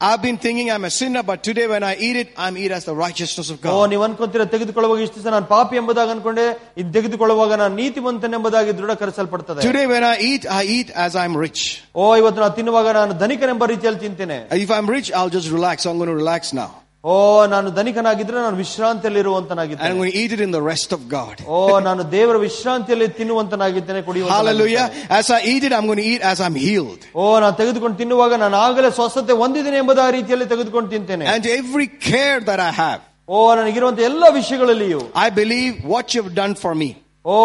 [0.00, 2.84] I've been thinking I'm a sinner, but today when I eat it, I'm eat as
[2.90, 3.90] the righteousness of O God.
[3.92, 6.46] ನೀವು ಅನ್ಕೊಂತೀರ ತೆಗೆದುಕೊಳ್ಳುವಾಗ ಇಷ್ಟು ದಿವಸ ನಾನು ಪಾಪಿ ಎಂಬುದಾಗಿ ಅನ್ಕೊಂಡೆ
[6.80, 11.62] ಇದು ತೆಗೆದುಕೊಳ್ಳುವಾಗ ನಾನು ನೀತಿವಂತನೆಂಬುದಾಗಿ ದೃಢಕರಿಸಲ್ಪಡ್ತದೆ Today when I eat, I eat as I'm rich.
[12.02, 15.76] ಓ ಇವತ್ತು ನಾನು ತಿನ್ನುವಾಗ ನಾನು ಧನಿಕನೆಂಬ ರೀತಿಯಲ್ಲಿ ತಿಂತೇನೆ If I'm rich, I'll just relax.
[15.90, 16.70] I'm going to relax now.
[17.04, 17.14] ಓ
[17.52, 21.00] ನಾನು ಧನಿಕನಾಗಿದ್ರೆ ನಾನು ವಿಶ್ರಾಂತಿಯಲ್ಲಿ And I'm ಇರುವಂತನಾಗಿದ್ದೇನೆ going to eat it in the rest of
[21.08, 21.34] God.
[21.56, 24.86] ಓ ನಾನು ದೇವರ ವಿಶ್ರಾಂತಿಯಲ್ಲಿ ತಿನ್ನುವಂತನಾಗಿದ್ದೇನೆ ಕುಡಿಯುವ Hallelujah.
[25.18, 27.02] As I eat it, I'm going to eat as I'm healed.
[27.14, 32.38] ಓ ನಾನು ತೆಗೆದುಕೊಂಡು ತಿನ್ನುವಾಗ ನಾನು ಆಗಲೇ ಸ್ವಸ್ಥತೆ ಹೊಂದಿದ್ದೇನೆ ಎಂಬುದ ರೀತಿಯಲ್ಲಿ ತೆಗೆದುಕೊಂಡು ತಿಂತೇನೆ And every care
[32.50, 36.90] that I have, ಓ ನನಗಿರುವಂತ ಎಲ್ಲ ವಿಷಯಗಳಲ್ಲಿಯೂ I believe what you've done for me.
[37.24, 37.36] ಓ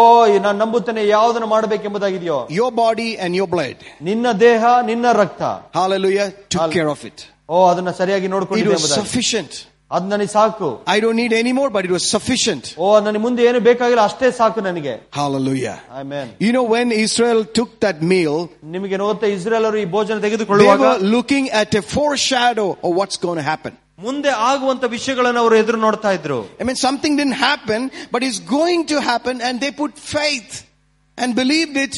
[0.46, 3.76] ನಾನು ನಂಬುತ್ತೇನೆ ಯಾವುದನ್ನು ಮಾಡಬೇಕೆಂಬುದಾಗಿದೆಯೋ Your body and your blood.
[4.08, 5.42] ನಿನ್ನ ದೇಹ ನಿನ್ನ ರಕ್ತ
[5.80, 6.28] Hallelujah.
[6.54, 7.18] Took Hall- care of it.
[7.48, 9.52] ಓ ಅದನ್ನ ಸರಿಯಾಗಿ It ನೋಡ್ಕೊಂಡಿದೆ was ಎಂಬುದಾಗಿ sufficient.
[9.90, 12.64] ಅದು ನನಗೆ ಸಾಕು I don't need any more, but it was sufficient.
[12.84, 15.76] ಓ ನನಗೆ ಮುಂದೆ ಏನು ಬೇಕಾಗಿಲ್ಲ ಅಷ್ಟೇ ಸಾಕು ನನಗೆ Hallelujah.
[16.00, 18.36] Amen You know, when Israel took that meal,
[18.74, 23.18] ನಿಮಗೆ ಗೊತ್ತಾ ಇಸ್ರೇಲ್ ಅವರು ಈ ಭೋಜನ they ತೆಗೆದುಕೊಳ್ಳುವಾಗ were looking at a foreshadow of what's
[23.26, 23.74] going to happen.
[24.06, 27.80] ಮುಂದೆ ಆಗುವಂತ ವಿಷಯಗಳನ್ನು ಅವರು ಎದುರು ನೋಡ್ತಾ ಇದ್ರು I mean, something didn't happen,
[28.14, 30.52] but it's going to happen, and they put faith
[31.18, 31.94] and believed it,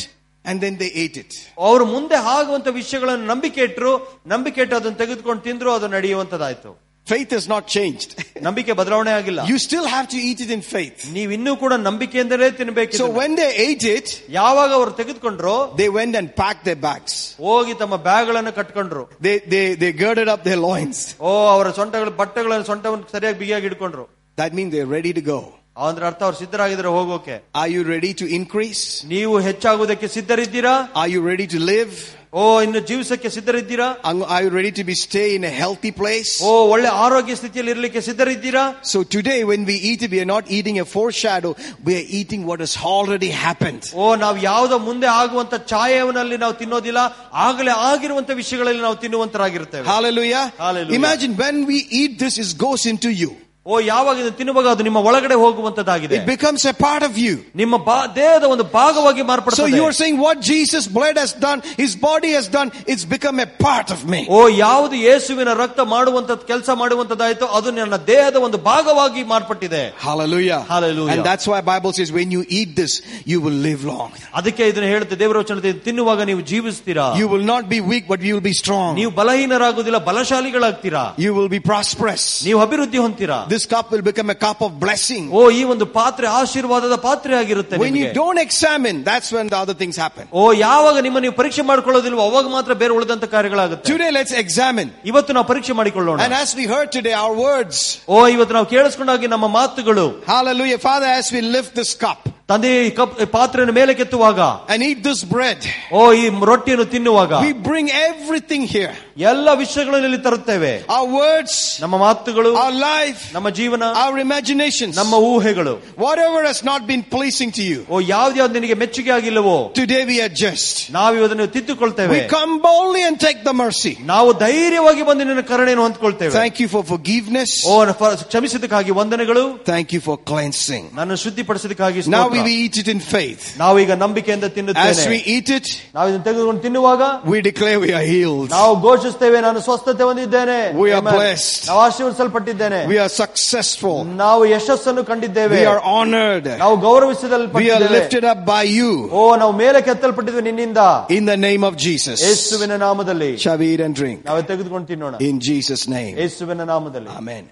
[0.47, 1.33] and then they ate it.
[1.67, 3.93] ಅವರು ಮುಂದೆ ಆಗುವಂತ ವಿಷಯಗಳನ್ನು ನಂಬಿಕೆ ಇಟ್ಟರು
[4.33, 6.73] ನಂಬಿಕೆ ಇಟ್ಟು ಅದನ್ನು ತೆಗೆದುಕೊಂಡು ತಿಂದ್ರು ಅದು ನಡೆಯುವಂತದಾಯ್ತು
[7.07, 8.11] Faith has not changed.
[8.47, 10.99] ನಂಬಿಕೆ ಬದಲಾವಣೆ ಆಗಿಲ್ಲ You still have to eat it in faith.
[11.17, 14.09] ನೀವು ಇನ್ನೂ ಕೂಡ ನಂಬಿಕೆಯಿಂದಲೇ ತಿನ್ಬೇಕು So when they ate it,
[14.39, 17.15] ಯಾವಾಗ ಅವರು ತೆಗೆದುಕೊಂಡ್ರು they went and packed their bags.
[17.47, 21.01] ಹೋಗಿ ತಮ್ಮ ಬ್ಯಾಗ್ ಗಳನ್ನು ಕಟ್ಕೊಂಡ್ರು They, they, they girded up their loins.
[21.21, 24.07] ಓ ಅವರ ಸೊಂಟಗಳು ಬಟ್ಟೆಗಳನ್ನು ಸೊಂಟವನ್ನು ಸರಿಯಾಗಿ ಬಿಗಿಯಾಗಿ ಇಟ್ಕೊಂಡ್ರು
[24.39, 25.41] That means they're ready to go.
[25.87, 28.83] ಅಂದ್ರೆ ಅರ್ಥ ಅವ್ರು ಸಿದ್ಧರಾಗಿದ್ರೆ ಹೋಗೋಕೆ Are you ready to increase?
[29.15, 31.93] ನೀವು ಹೆಚ್ಚಾಗುವುದಕ್ಕೆ ಸಿದ್ಧರಿದ್ದೀರಾ Are you ready to live?
[32.35, 33.87] ಓ ಇನ್ನು ಜೀವಿಸಕ್ಕೆ ಸಿದ್ಧರಿದ್ದೀರಾ
[34.35, 36.31] Are you ready to be stay in a healthy place?
[36.43, 40.45] ಓ ಒಳ್ಳೆ ಆರೋಗ್ಯ ಸ್ಥಿತಿಯಲ್ಲಿ ಇರ್ಲಿಕ್ಕೆ ಸಿದ್ಧರಿದ್ದೀರಾ So today when we eat it, we are not
[40.59, 41.53] eating a foreshadow,
[41.89, 43.83] we are eating what has already happened.
[44.03, 47.03] ಓ ನಾವು ಯಾವುದೋ ಮುಂದೆ ಆಗುವಂತ ಛಾಯೆನಲ್ಲಿ ನಾವು ತಿನ್ನೋದಿಲ್ಲ
[47.49, 50.45] ಆಗಲೇ ಆಗಿರುವಂತ ವಿಷಯಗಳಲ್ಲಿ ನಾವು ತಿನ್ನುವಂತರಾಗಿರ್ತೇವೆ Hallelujah.
[50.67, 50.99] Hallelujah.
[51.03, 53.31] Imagine when we eat this, it goes into you.
[53.67, 57.35] ಓ ಯಾವಾಗ ಇದನ್ನು ತಿನ್ನುವಾಗ ಅದು ನಿಮ್ಮ ಒಳಗಡೆ ಹೋಗುವಂತದ್ದಾಗಿದೆ It becomes a part of you.
[57.61, 61.59] ನಿಮ್ಮ ಬಾ- ದೇಹದ ಒಂದು ಭಾಗವಾಗಿ So ಮಾರ್ಪಡುತ್ತದೆ you are saying what Jesus' blood has done,
[61.83, 64.21] His body has done, it's become a part of me.
[64.37, 70.61] ಓ ಯಾವುದು ಯೇಸುವಿನ ರಕ್ತ ಮಾಡುವಂತ ಕೆಲಸ ಮಾಡುವಂತದ್ದಾಯ್ತು ಅದು ನನ್ನ ದೇಹದ ಒಂದು ಭಾಗವಾಗಿ ಮಾರ್ಪಟ್ಟಿದೆ Hallelujah.
[70.73, 71.13] Hallelujah.
[71.15, 72.95] And that's why Bible says when you eat this,
[73.33, 74.11] you will live long.
[74.35, 78.35] ಅದಕ್ಕೆ ಇದನ್ನು ಹೇಳುತ್ತೆ ದೇವರ ವಚನ ತಿನ್ನುವಾಗ ನೀವು ಜೀವಿಸ್ತೀರಾ You will not be weak, but you
[78.37, 78.91] will be strong.
[79.01, 82.27] ನೀವು ಬಲಹೀನರಾಗುವುದಿಲ್ಲ ಬಲಶಾಲಿಗಳಾಗ್ತೀರಾ You will be prosperous.
[82.51, 85.25] ನೀವು ಅಭಿವೃದ್ಧಿ ಹೊಂತೀರಾ This cup will become a cup of blessing.
[85.33, 88.13] ಓ ಈ ಒಂದು ಪಾತ್ರೆ ಆಶೀರ್ವಾದದ ಪಾತ್ರೆ ಆಗಿರುತ್ತೆ When you ನಿಮಗೆ.
[88.21, 90.25] don't examine, that's when the other things happen.
[90.33, 94.91] ಓ ಯಾವಾಗ ನಿಮ್ಮ ನೀವು ಪರೀಕ್ಷೆ ಮಾಡ್ಕೊಳ್ಳೋದಿಲ್ವೋ ಅವಾಗ ಮಾತ್ರ ಬೇರೆ ಉಳಿದಂತ ಕಾರ್ಯಗಳಾಗುತ್ತೆ Today, let's examine.
[95.13, 97.79] ಇವತ್ತು ನಾವು ಪರೀಕ್ಷೆ ಮಾಡಿಕೊಳ್ಳೋಣ And as we heard today, our words,
[98.09, 102.21] ಓ ಇವತ್ತು ನಾವು ಕೇಳಿಸ್ಕೊಂಡಾಗಿ ನಮ್ಮ ಮಾತುಗಳು hallelujah, Father, as we lift this cup
[102.51, 104.41] ತಂದೆ ಈ ಕಪ್ ಈ ಪಾತ್ರೆಯನ್ನು ಮೇಲೆ ಕೆತ್ತುವಾಗ
[104.73, 105.61] and eat this bread,
[105.93, 108.93] ಓ ಈ ರೊಟ್ಟಿಯನ್ನು ತಿನ್ನುವಾಗ we bring everything here.
[109.31, 115.15] ಎಲ್ಲ ವಿಷಯಗಳನ್ನು ಇಲ್ಲಿ ತರುತ್ತೇವೆ Our words, ನಮ್ಮ ಮಾತುಗಳು our life, ನಮ್ಮ ಜೀವನ our imaginations, ನಮ್ಮ
[115.31, 115.75] ಊಹೆಗಳು
[116.05, 117.79] whatever has not been pleasing to you.
[117.91, 120.75] ಓ ಯಾವ್ದ್ಯಾವ್ದು ನಿನಗೆ ಮೆಚ್ಚುಗೆ ಆಗಿಲ್ಲವೋ Today we adjust.
[120.91, 123.95] ನಾವು ಅದನ್ನು ತಿದ್ದುಕೊಳ್ತೇವೆ We come boldly and take the mercy.
[124.13, 127.55] ನಾವು ಧೈರ್ಯವಾಗಿ ಬಂದು ನಿನ್ನ ಕರುಣೆಯನ್ನು ಹೊಂದ್ಕೊಳ್ತೇವೆ Thank you for forgiveness.
[127.67, 127.97] ಓ ನ-
[128.29, 130.85] ಕ್ಷಮಿಸಿದ್ದಕ್ಕಾಗಿ ವಂದನೆಗಳು Thank you for cleansing.
[131.01, 132.43] ನನ್ನ ಶುದ್ಧಿಪಡಿಸಿದಕ್ಕಾಗಿ Now ಸ್ತೋತ್ರ.
[132.45, 133.43] we eat it in faith.
[133.59, 135.67] ನಾವೀಗ ನಂಬಿಕೆಯಿಂದ As ತಿನ್ನುತ್ತೇವೆ we eat it,
[135.97, 137.03] ನಾವು ಇದನ್ನು ತೆಗೆದುಕೊಂಡು ತಿನ್ನುವಾಗ
[137.33, 138.49] we declare we are healed.
[138.51, 141.15] ನಾವು ಘೋಷಿಸ್ತೇವೆ ನಾನು ಸ್ವಸ್ಥತೆ ಹೊಂದಿದ್ದೇನೆ We are Amen.
[141.17, 141.61] blessed.
[141.69, 143.99] ನಾವು ಆಶೀರ್ವದಿಸಲ್ಪಟ್ಟಿದ್ದೇನೆ We are successful.
[144.25, 146.47] ನಾವು ಯಶಸ್ಸನ್ನು ಕಂಡಿದ್ದೇವೆ We are honored.
[146.63, 148.93] ನಾವು We are ಗೌರವಿಸಲ್ಪಟ್ಟಿದ್ದೇವೆ lifted up by you.
[149.13, 150.79] ಓ ನಾವು ಮೇಲೆ ಕೆತ್ತಲ್ಪಟ್ಟಿದ್ವಿ ನಿನ್ನಿಂದ
[151.19, 152.19] In the name of Jesus.
[152.29, 154.19] ಯೇಸುವಿನ ನಾಮದಲ್ಲಿ Shall we eat and drink?
[154.29, 156.15] ನಾವು ತೆಗೆದುಕೊಂಡು ತಿನ್ನೋಣ In Jesus' name.
[156.23, 157.45] ಯೇಸುವಿನ ನಾಮದಲ್ಲಿ Amen.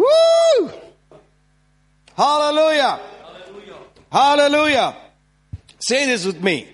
[0.00, 0.70] Woo!
[2.16, 3.00] Hallelujah.
[4.10, 4.96] Hallelujah.
[5.78, 6.68] Say this with me.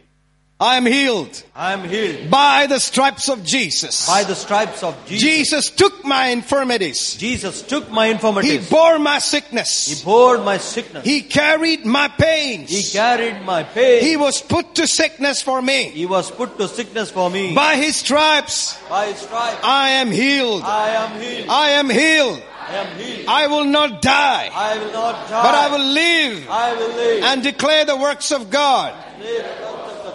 [0.58, 4.06] I am healed I am healed by the stripes of Jesus.
[4.08, 5.20] by the stripes of Jesus.
[5.22, 7.14] Jesus took my infirmities.
[7.16, 8.64] Jesus took my infirmities.
[8.64, 9.86] He bore my sickness.
[9.86, 11.04] He bore my sickness.
[11.04, 12.70] He carried my pains.
[12.70, 14.02] He carried my pain.
[14.02, 15.90] He was put to sickness for me.
[15.90, 17.54] He was put to sickness for me.
[17.54, 20.62] By his stripes, By his stripes, I am healed.
[20.62, 21.50] I am healed.
[21.50, 22.42] I am healed.
[22.68, 23.28] I am healed.
[23.28, 25.42] I will not die, I will not die.
[25.42, 27.24] but I will live I will live.
[27.24, 28.94] and declare the works of God.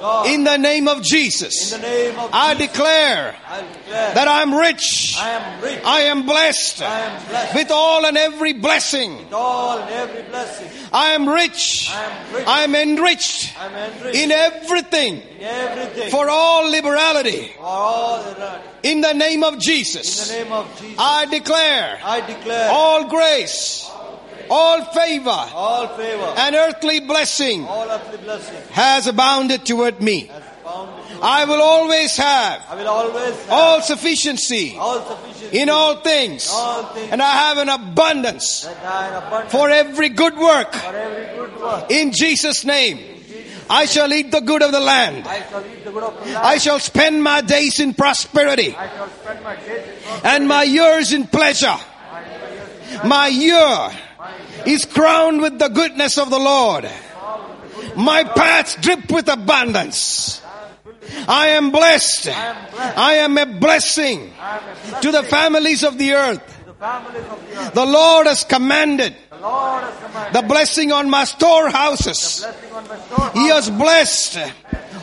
[0.01, 0.27] Live the works of God.
[0.33, 4.27] In the name of In Jesus, the name of I Jesus, declare I declare that
[4.27, 5.15] I am rich.
[5.17, 5.81] I am rich.
[5.85, 9.17] I am blessed I am blessed with all and every blessing.
[9.17, 10.67] and every blessing.
[10.93, 11.89] I am rich.
[11.91, 12.47] I am rich.
[12.47, 16.09] I am enriched I am enriched in everything in everything.
[16.11, 17.51] for all liberality.
[17.57, 18.59] For all the.
[18.83, 23.07] In the name of In Jesus, the name of Jesus, I declare I declare all
[23.07, 23.89] grace,
[24.51, 30.29] all favor, all favor, and earthly blessing all earthly blessing has abounded toward me.
[31.23, 36.49] I will always have I will always have all sufficiency all sufficiency in all things,
[36.51, 40.73] all things and I have an abundance I abundant for every good work.
[40.73, 41.91] for every good work.
[41.91, 42.99] In Jesus' name,
[43.69, 45.27] I shall eat the good of the land.
[45.27, 46.37] I shall eat the good of the land.
[46.37, 50.27] I shall spend my days in prosperity I shall spend my days in prosperity.
[50.27, 51.77] and my years in pleasure.
[53.05, 53.91] My year
[54.65, 56.89] is crowned with the goodness of the Lord.
[57.95, 60.41] My paths drip with abundance.
[61.27, 62.29] I am blessed.
[62.29, 64.31] I am a blessing
[65.01, 66.41] to the families of the earth.
[67.73, 69.15] The Lord has commanded
[70.31, 72.45] The blessing on my storehouses.
[73.33, 74.37] He has blessed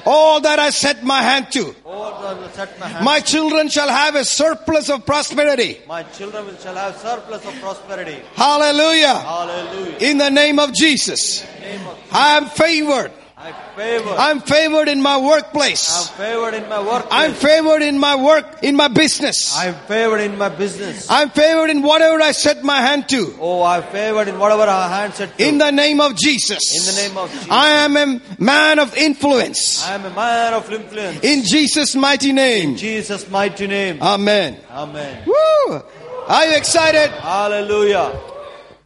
[0.06, 1.74] all that I set my hand to.
[1.84, 3.02] All that will set my.
[3.02, 5.78] My children shall have a surplus of prosperity.
[5.86, 8.22] My children will shall have surplus of prosperity.
[8.34, 9.14] Hallelujah.
[9.14, 9.98] Hallelujah.
[10.00, 11.44] In the name of Jesus.
[11.60, 13.12] Name of I am favored.
[13.40, 14.10] I favor.
[14.18, 15.88] I'm favored in my workplace.
[15.94, 16.28] I'm workplace.
[16.28, 17.06] favored in my work.
[17.08, 19.56] I'm favored in my work, in my business.
[19.56, 21.08] I'm favored in my business.
[21.08, 23.36] I'm favored in whatever I set my hand to.
[23.40, 25.48] Oh, I'm favored in whatever our hands set to.
[25.48, 26.58] In the name of Jesus.
[26.74, 27.48] In the name of Jesus.
[27.48, 29.86] I am a man of influence.
[29.86, 31.20] I am a man of influence.
[31.22, 32.70] In Jesus' mighty name.
[32.70, 32.76] In.
[32.76, 34.02] Jesus' mighty name.
[34.02, 34.58] Amen.
[34.68, 35.22] Amen.
[35.26, 35.80] Woo!
[36.26, 37.10] Are you excited?
[37.12, 38.18] Hallelujah.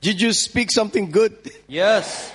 [0.03, 1.33] Did you speak something good?
[1.69, 2.31] Yes.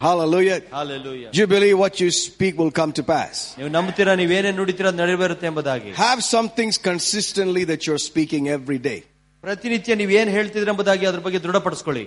[0.00, 0.60] Hallelujah.
[0.70, 1.30] Hallelujah.
[1.32, 3.36] Do you believe what you speak will come to pass?
[3.58, 8.78] ನೀವು ನಂಬುತ್ತೀರಾ ನೀವೇನೇ ನುಡಿತೀರಾ ಅದು ನೆರವೇರುತ್ತೆ ಎಂಬುದಾಗಿ Have some things consistently that you're speaking every
[8.88, 8.98] day.
[9.44, 12.04] ಪ್ರತಿನಿತ್ಯ ನೀವೇನ್ ಹೇಳ್ತಿದ್ರ ಎಂಬುದಾಗಿ ಅದ್ರ ಬಗ್ಗೆ ದೃಢಪಡಿಸ್ಕೊಳ್ಳಿ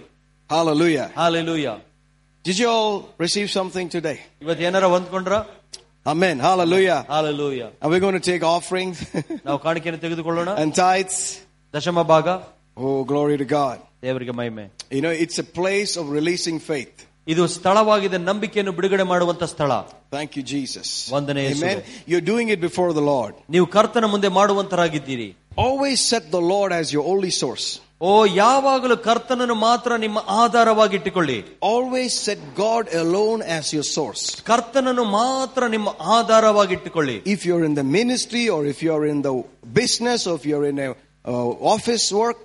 [0.49, 1.07] Hallelujah.
[1.21, 1.67] Hallelujah
[2.45, 2.93] Did you all
[3.25, 4.17] receive something today?
[4.45, 5.33] ಇವತ್ತು ಏನಾರ ಹೊಂದ್ಕೊಂಡ್ರ
[6.05, 6.35] Amen.
[6.47, 6.99] Hallelujah.
[7.15, 8.97] Hallelujah Are we going to take offerings
[9.47, 11.17] ನಾವು ಕಾಣಿಕೆಯನ್ನು ತೆಗೆದುಕೊಳ್ಳೋಣ and tithes?
[11.73, 12.27] ದಶಮ ಭಾಗ
[12.77, 13.77] Oh, glory to God.
[14.05, 14.65] ದೇವರಿಗೆ ಮಹಿಮೆ
[14.97, 16.97] You know, it's a place of releasing faith.
[17.27, 19.71] ಇದು ಸ್ಥಳವಾಗಿದೆ ನಂಬಿಕೆಯನ್ನು ಬಿಡುಗಡೆ ಮಾಡುವಂತ ಸ್ಥಳ
[20.11, 20.87] Thank you, Jesus.
[21.15, 21.71] ವಂದನೆ ಯೇಸುವೆ.
[21.71, 21.81] Amen.
[22.11, 23.33] You're doing it before the Lord.
[23.55, 25.29] ನೀವು ಕರ್ತನ ಮುಂದೆ ಮಾಡುವಂತರಾಗಿದ್ದೀರಿ
[25.65, 27.67] Always set the Lord as your only source.
[28.01, 31.37] ಓ ಯಾವಾಗಲೂ ಕರ್ತನನ್ನು ಮಾತ್ರ ನಿಮ್ಮ ಆಧಾರವಾಗಿಟ್ಟುಕೊಳ್ಳಿ
[31.71, 34.23] Always set God alone as your source.
[34.49, 39.33] ಕರ್ತನನ್ನು ಮಾತ್ರ ನಿಮ್ಮ ಆಧಾರವಾಗಿಟ್ಟುಕೊಳ್ಳಿ If you're in the ministry or if you're in the
[39.79, 42.37] business or if you're in a uh, office work,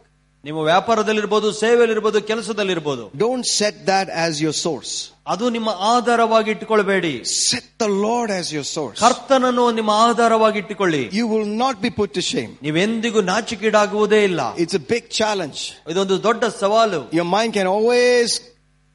[0.44, 4.90] ನಿಮ್ಮ ವ್ಯಾಪಾರದಲ್ಲಿರ್ಬೋದು ಸೇವೆಯಲ್ಲಿರ್ಬೋದು ಕೆಲಸದಲ್ಲಿರ್ಬೋದು don't set that as your source.
[5.32, 7.12] ಅದು ನಿಮ್ಮ ಆಧಾರವಾಗಿ ಇಟ್ಟುಕೊಳ್ಬೇಡಿ
[7.50, 8.98] Set the Lord as your source.
[9.04, 12.50] ಕರ್ತನನ್ನು ನಿಮ್ಮ ಆಧಾರವಾಗಿ ಇಟ್ಟುಕೊಳ್ಳಿ You will not be put to shame.
[12.62, 15.60] ನೀವೆಂದಿಗೂ ನಾಚಿಕೀಡಾಗುವುದೇ ಇಲ್ಲ It's a big challenge.
[15.92, 18.28] ಇದೊಂದು ದೊಡ್ಡ ಸವಾಲು Your mind can always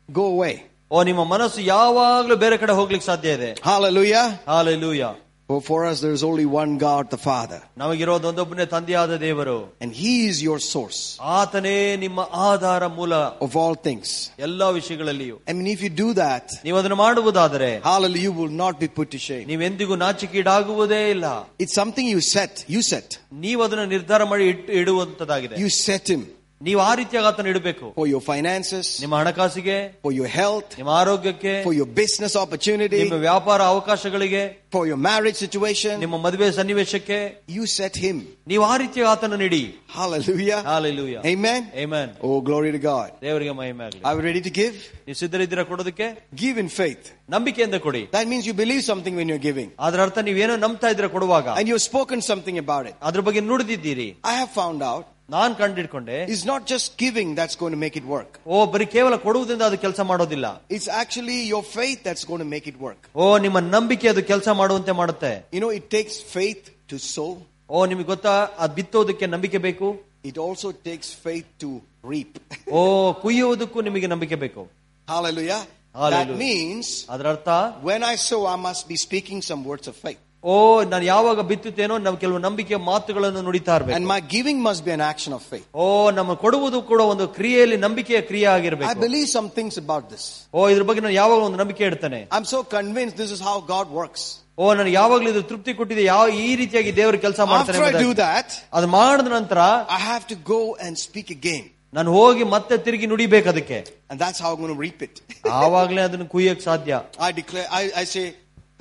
[0.09, 0.55] go away.
[0.91, 4.23] ಓ ನಿಮ್ಮ ಮನಸ್ಸು ಯಾವಾಗ್ಲೂ ಬೇರೆ ಕಡೆ ಹೋಗ್ಲಿಕ್ಕೆ ಸಾಧ್ಯ ಇದೆ Hallelujah.
[4.47, 5.03] Hallelujah
[5.49, 7.59] For, for us, there is only one God, the Father.
[7.81, 10.99] ನಮಗಿರೋದು ಒಂದೊಬ್ಬನೇ ತಂದೆಯಾದ ದೇವರು And He is your source
[11.37, 11.73] ಆತನೇ
[12.03, 12.19] ನಿಮ್ಮ
[12.49, 13.13] ಆಧಾರ ಮೂಲ
[13.45, 14.07] of all things.
[14.47, 18.75] ಎಲ್ಲಾ ವಿಷಯಗಳಲ್ಲಿಯೂ I mean, if you do that, ನೀವು ಅದನ್ನು ಮಾಡುವುದಾದರೆ hallelujah, you will not
[18.83, 19.45] be put to shame.
[19.51, 21.25] ನೀವೆಂದಿಗೂ ನಾಚಿಕೀಡಾಗುವುದೇ ಇಲ್ಲ
[21.63, 22.53] It's something you set.
[22.75, 23.09] You set.
[23.45, 26.23] ನೀವು ಅದನ್ನು ನಿರ್ಧಾರ ಮಾಡಿ ಇಟ್ಟು ಇಡುವಂತದಾಗಿದೆ You set Him
[26.61, 31.51] ನೀವು ಆ ರೀತಿಯಾಗಿ ಆತನ ಇಡಬೇಕು for your finances, ನಿಮ್ಮ ಹಣಕಾಸಿಗೆ for your health, ನಿಮ್ಮ ಆರೋಗ್ಯಕ್ಕೆ
[31.67, 34.41] for your business opportunity, ನಿಮ್ಮ ವ್ಯಾಪಾರ ಅವಕಾಶಗಳಿಗೆ
[34.75, 35.93] for your marriage situation.
[36.03, 37.19] ನಿಮ್ಮ ಮದುವೆ ಸನ್ನಿವೇಶಕ್ಕೆ
[37.57, 38.17] You set Him.
[38.51, 39.61] ನೀವು ಆ ರೀತಿಯಾಗಿ ಆತನ ನೀಡಿ
[39.97, 40.59] Hallelujah.
[40.71, 41.61] Hallelujah Amen.
[41.83, 42.09] Amen.
[42.27, 43.07] Oh, glory to God.
[43.25, 44.75] ದೇವರಿಗೆ ಮಹಿಮೆ ಆಗಲಿ Are we ready to give?
[45.07, 46.07] ನೀವು ಸಿದ್ಧರಿದ್ದೀರಾ ಕೊಡೋದಕ್ಕೆ
[46.43, 47.05] Give in faith.
[47.35, 49.69] ನಂಬಿಕೆಯಿಂದ ಕೊಡಿ That means you believe something when you're giving.
[49.87, 52.97] ಅದರ ಅರ್ಥ ನೀವೇನೋ ನಂಬ್ತಾ ಇದ್ರೆ ಕೊಡುವಾಗ And you've spoken something about it.
[53.09, 57.73] ಅದ್ರ ಬಗ್ಗೆ ನುಡಿದಿದ್ದೀರಿ I have found out ನಾನ್ ಕಂಡಿಡ್ಕೊಂಡೆ it's not just giving that's going
[57.75, 58.31] to make it work.
[58.53, 60.47] ಓ ಬರೀ ಕೇವಲ ಕೊಡುವುದರಿಂದ ಅದು ಕೆಲಸ ಮಾಡೋದಿಲ್ಲ
[60.77, 63.01] It's actually your faith that's going to make it work.
[63.21, 67.31] ಓ ನಿಮ್ಮ ನಂಬಿಕೆ ಅದು ಕೆಲಸ ಮಾಡುವಂತೆ ಮಾಡುತ್ತೆ You know, it takes faith to sow.
[67.69, 68.35] ಓ ನಿಮಗೆ ಗೊತ್ತಾ
[68.65, 69.89] ಅದ್ ಬಿತ್ತೋದಕ್ಕೆ ನಂಬಿಕೆ ಬೇಕು
[70.23, 71.69] It also takes faith to
[72.03, 72.33] reap.
[72.77, 72.81] ಓ
[73.23, 74.63] ಕುಯ್ಯುವುದಕ್ಕೂ ನಿಮಗೆ ನಂಬಿಕೆ ಬೇಕು
[75.07, 75.61] Hallelujah.
[75.61, 76.39] That Hallelujah.
[76.45, 77.49] means ಅದರ ಅರ್ಥ
[77.89, 80.19] when I sow, I must be speaking some words of faith.
[80.43, 80.53] ಓ
[80.91, 85.03] ನಾನು ಯಾವಾಗ ಬಿತ್ತುತ್ತೇನೋ ನಾವು ಕೆಲವು ನಂಬಿಕೆಯ ಮಾತುಗಳನ್ನು ನುಡಿತಾ And ಇರ್ಬೇಕು my giving must be an
[85.09, 85.65] action of faith.
[85.83, 85.85] ಓ
[86.17, 90.23] ನಮ್ಮ ಕೊಡುವುದು ಕೂಡ ಒಂದು ಕ್ರಿಯೆಯಲ್ಲಿ ನಂಬಿಕೆಯ ಕ್ರಿಯೆ I ಆಗಿರ್ಬೇಕು believe some things about this.
[90.53, 93.89] ಓ ಇದ್ರ ಬಗ್ಗೆ ನಾನು ಯಾವಾಗ ಒಂದು ನಂಬಿಕೆ ಇಡ್ತೇನೆ I'm so convinced this is how God
[94.01, 94.23] works.
[94.61, 98.07] ಓ ನನಗೆ ಯಾವಾಗ್ಲೂ ಇದು ತೃಪ್ತಿ ಕೊಟ್ಟಿದೆ ಯಾವ ಈ ರೀತಿಯಾಗಿ ದೇವರು ಕೆಲಸ ಮಾಡ್ತಾನೆ After I do
[98.07, 98.23] ಎಂಬುದಾಗಿ.
[98.23, 99.59] that, ಅದು ಮಾಡಿದ ನಂತರ
[99.97, 101.65] I have to go and speak again.
[101.93, 103.77] ನಾನು ಹೋಗಿ ಮತ್ತೆ ತಿರುಗಿ ನುಡಿಬೇಕು ಅದಕ್ಕೆ
[104.09, 105.15] And that's how I'm going to reap it.
[105.61, 108.25] ಆವಾಗ್ಲೇ ಅದನ್ನು ಕುಯ್ಯಕ್ ಸಾಧ್ಯ I declare, I, I say,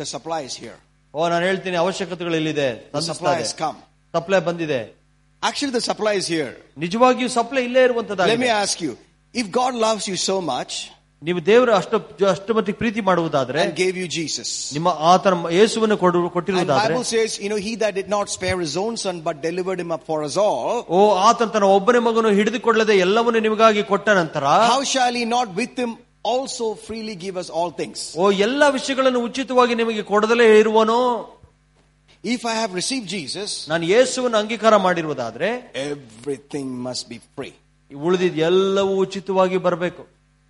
[0.01, 0.78] the supply is here.
[1.15, 3.78] ಓ ನಾನು ಹೇಳ್ತೀನಿ ಅವಶ್ಯಕತೆಗಳು ಇಲ್ಲಿದೆ The supply has come.
[4.15, 4.81] Supply ಬಂದಿದೆ
[5.43, 6.53] Actually, the supply is here.
[6.85, 8.93] ನಿಜವಾಗಿಯೂ ಸಪ್ಲೈ ಇಲ್ಲೇ Let me ಇರುವಂತದ್ದಾಗಿದೆ ask you,
[9.35, 10.73] if God loves you so much
[11.23, 11.97] ನೀವು ದೇವರು ಅಷ್ಟು
[12.32, 17.07] ಅಷ್ಟು ಮಟ್ಟಿಗೆ ಪ್ರೀತಿ ಮಾಡುವುದಾದ್ರೆ and gave you Jesus, ನಿಮ್ಮ ಆತನ ಯೇಸುವನ್ನು ಕೊಡು and ಕೊಟ್ಟಿರುವುದಾದ್ರೆ Bible
[17.12, 20.05] says, you know, he that did not spare his own son but delivered him up
[20.11, 25.16] for us all, ಓ ಆತನ ತನ್ನ ಒಬ್ಬನೇ ಮಗನು ಹಿಡಿದುಕೊಳ್ಳದೆ ಎಲ್ಲವನ್ನು ನಿಮಗಾಗಿ ಕೊಟ್ಟ ನಂತರ how shall
[25.20, 25.93] he not with him
[26.24, 27.99] also freely give us all things?
[28.23, 31.01] ಓ ಎಲ್ಲ ವಿಷಯಗಳನ್ನು ಉಚಿತವಾಗಿ ನಿಮಗೆ ಕೊಡದಲೇ ಇರುವನೋ
[32.24, 35.49] If I have received Jesus, ನಾನು ಯೇಸುವನ್ನು ಅಂಗೀಕಾರ ಮಾಡಿರುವುದಾದ್ರೆ
[35.90, 37.55] everything must be free.
[37.90, 40.03] ಉಳಿದಿದ್ ಎಲ್ಲವೂ ಉಚಿತವಾಗಿ ಬರಬೇಕು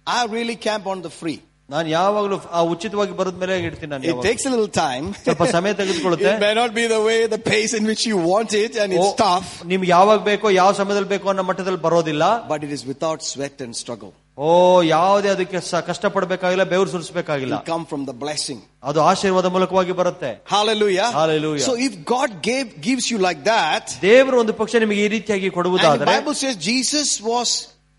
[0.06, 1.38] I really camp on the free.
[1.68, 4.24] ನಾನು ಯಾವಾಗಲೂ ಆ ಉಚಿತವಾಗಿ ಬರದ ಮೇಲೆ ಇಡ್ತೀನಿ ನಾನು It ಯಾವಾಗ್ಲೂ.
[4.28, 5.06] takes a little time.
[5.24, 8.52] ಸ್ವಲ್ಪ ಸಮಯ ತೆಗೆದುಕೊಳ್ಳುತ್ತೆ It may not be the way, the pace in which you want
[8.64, 12.62] it, and it's O, tough, ನಿಮ್ಗೆ ಯಾವಾಗ ಬೇಕೋ ಯಾವ ಸಮಯದಲ್ಲಿ ಬೇಕೋ ಅನ್ನೋ ಮಟ್ಟದಲ್ಲಿ ಬರೋದಿಲ್ಲ but
[12.68, 14.12] it is without sweat and struggle.
[14.38, 14.48] ಓ
[14.88, 18.58] ಯಾವುದೇ ಅದಕ್ಕೆ ಸ- ಕಷ್ಟಪಡಬೇಕಾಗಿಲ್ಲ ಬೆವರು ಸುರಿಸಬೇಕಾಗಿಲ್ಲ It come from the blessing.
[18.82, 21.08] ಅದು ಆಶೀರ್ವಾದ ಮೂಲಕವಾಗಿ ಬರುತ್ತೆ Hallelujah.
[21.12, 21.64] Hallelujah.
[21.64, 25.52] So if God gave gives you like that, ದೇವರು ಒಂದು ಪಕ್ಷ ನಿಮಗೆ ಈ ರೀತಿಯಾಗಿ and
[25.52, 27.50] the ಕೊಡುವುದಾದ್ರೆ Bible says Jesus was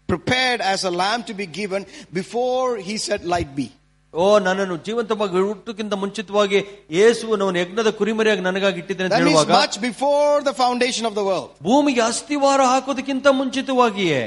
[0.10, 1.82] prepared as a lamb to be given
[2.14, 3.68] before he said light be.
[4.14, 6.60] ಓ ನನ್ನನ್ನು ಜೀವಂತವಾಗಿ ಹುಟ್ಟಕ್ಕಿಂತ ಮುಂಚಿತವಾಗಿ
[6.92, 11.16] ಯೇಸುವನ್ನು ಅವನು ಯಜ್ಞದ ಕುರಿಮರಿಯಾಗಿ ನನಗಾಗಿ ಇಟ್ಟಿದ್ದೇನೆ ಅಂತ That means ಹೇಳುವಾಗ much before the foundation of
[11.16, 11.50] the world.
[11.64, 14.22] ಭೂಮಿಗೆ ಅಸ್ಥಿವಾರ ಹಾಕೋದಕ್ಕಿಂತ ಮುಂಚಿತವಾಗಿಯೇ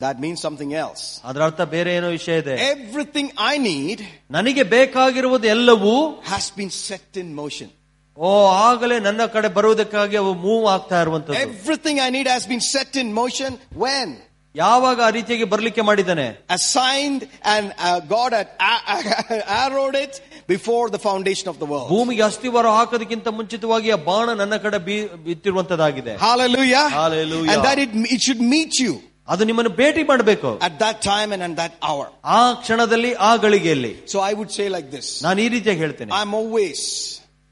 [0.00, 1.02] That means something else.
[1.28, 3.98] ಅದರ ಅರ್ಥ ಬೇರೆ ಏನೋ ವಿಷಯ ಇದೆ Everything I need
[4.30, 5.94] ನನಗೆ ಬೇಕಾಗಿರುವುದು ಎಲ್ಲವೂ
[6.32, 7.68] has been set in motion.
[8.16, 8.30] ಓ
[8.68, 13.08] ಆಗಲೇ ನನ್ನ ಕಡೆ ಬರುವುದಕ್ಕಾಗಿ ಅವು ಮೂವ್ ಆಗ್ತಾ ಇರುವಂತದ್ದು Everything I need has been set in
[13.20, 13.50] motion
[13.84, 14.08] when?
[14.54, 16.24] ಯಾವಾಗ ಆ ರೀತಿಯಾಗಿ ಬರ್ಲಿಕ್ಕೆ ಮಾಡಿದ್ದಾನೆ
[16.56, 17.20] Assigned
[17.52, 20.14] and uh, God had a- arrowed it
[20.48, 21.86] before the foundation of the world.
[21.92, 26.84] ಭೂಮಿಗೆ ಅಸ್ಥಿವಾರ ಹಾಕೋದಕ್ಕಿಂತ ಮುಂಚಿತವಾಗಿ ಆ ಬಾಣ ನನ್ನ ಕಡೆ B- ಬಿತ್ತಿರುವಂತದ್ದಾಗಿದೆ Hallelujah.
[26.98, 27.52] Hallelujah.
[27.54, 28.94] And that it, it should meet you
[29.28, 32.06] ಅದು ನಿಮ್ಮನ್ನು ಭೇಟಿ ಮಾಡಬೇಕು at that time and at that hour.
[32.38, 35.08] ಆ ಕ್ಷಣದಲ್ಲಿ ಆ ಗಳಿಗೆಯಲ್ಲಿ So I would say like this.
[35.26, 36.80] ನಾನು ಈ ರೀತಿಯಾಗಿ ಹೇಳ್ತೇನೆ I'm always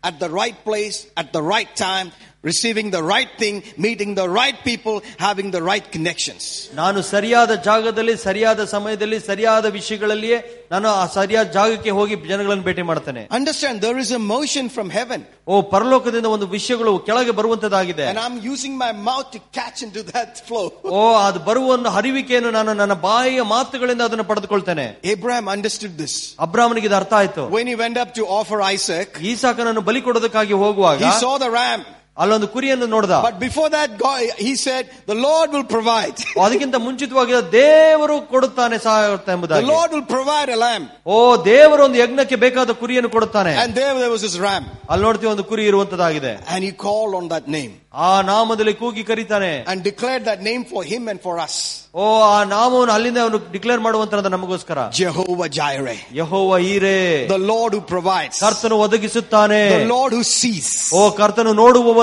[0.02, 2.08] at the right place, at the right time,
[2.44, 6.42] receiving the right thing, meeting the right people, having the right connections.
[6.74, 10.38] ನಾನು ಸರಿಯಾದ ಜಾಗದಲ್ಲಿ ಸರಿಯಾದ ಸಮಯದಲ್ಲಿ ಸರಿಯಾದ ವಿಷಯಗಳಲ್ಲಿಯೇ
[10.70, 15.20] ನಾನು ಆ ಸರಿಯಾದ ಜಾಗಕ್ಕೆ ಹೋಗಿ ಜನಗಳನ್ನು ಭೇಟಿ ಮಾಡ್ತೇನೆ Understand, there is a motion from heaven.
[15.46, 20.32] ಓ ಪರಲೋಕದಿಂದ ಒಂದು ವಿಷಯಗಳು ಕೆಳಗೆ ಬರುವಂತದ್ದಾಗಿದೆ And I'm using my mouth to catch into that
[20.48, 20.66] flow.
[20.92, 26.14] ಓ ಅದು ಬರುವ ಒಂದು ಹರಿವಿಕೆಯನ್ನು ನಾನು ನನ್ನ ಬಾಯಿಯ ಮಾತುಗಳಿಂದ ಅದನ್ನು ಪಡೆದುಕೊಳ್ತೇನೆ Abraham understood this.
[26.46, 31.00] ಅಬ್ರಾಹ್ಮನಿಗೆ ಇದು ಅರ್ಥ ಆಯ್ತು When he went up to offer Isaac, ಈಸಾಕನನ್ನು ಬಲಿ ಕೊಡೋದಕ್ಕಾಗಿ ಹೋಗುವಾಗ
[31.08, 31.80] he saw the ram.
[32.16, 36.16] ಅಲ್ಲೊಂದು ಕುರಿಯನ್ನು ನೋಡ್ದ But before that, God, he said, the Lord will provide.
[36.44, 40.86] ಅದಕ್ಕಿಂತ ಮುಂಚಿತವಾಗಿ ದೇವರು ಕೊಡುತ್ತಾನೆ ಸಹಾಯ The ಎಂಬುದಾಗಿ Lord will provide a lamb.
[41.14, 41.18] ಓ
[41.52, 44.64] ದೇವರು ಒಂದು ಯಜ್ಞಕ್ಕೆ ಬೇಕಾದ ಕುರಿಯನ್ನು ಕೊಡುತ್ತಾನೆ And there, there was this ram.
[44.90, 47.74] ಅಲ್ಲಿ ನೋಡ್ತೀವಿ ಒಂದು ಕುರಿ ಇರುವಂತದಾಗಿದೆ And he called on that name
[48.06, 51.54] ಆ ನಾಮದಲ್ಲಿ ಕೂಗಿ ಕರೀತಾನೆ and declared that name for him and for us.
[51.94, 55.96] ಓ ಆ ನಾಮವನ್ನು ಅಲ್ಲಿಂದ ಅವನು ಡಿಕ್ಲೇರ್ ಮಾಡುವಂತ ನಮಗೋಸ್ಕರ Jehovah Jireh.
[56.20, 56.98] Jehovah ಈರೇ
[57.30, 58.36] The Lord who provides.
[58.44, 60.68] ಕರ್ತನು ಒದಗಿಸುತ್ತಾನೆ The Lord who sees.
[60.98, 62.01] ಓ ಕರ್ತನು ನೋಡುವವನು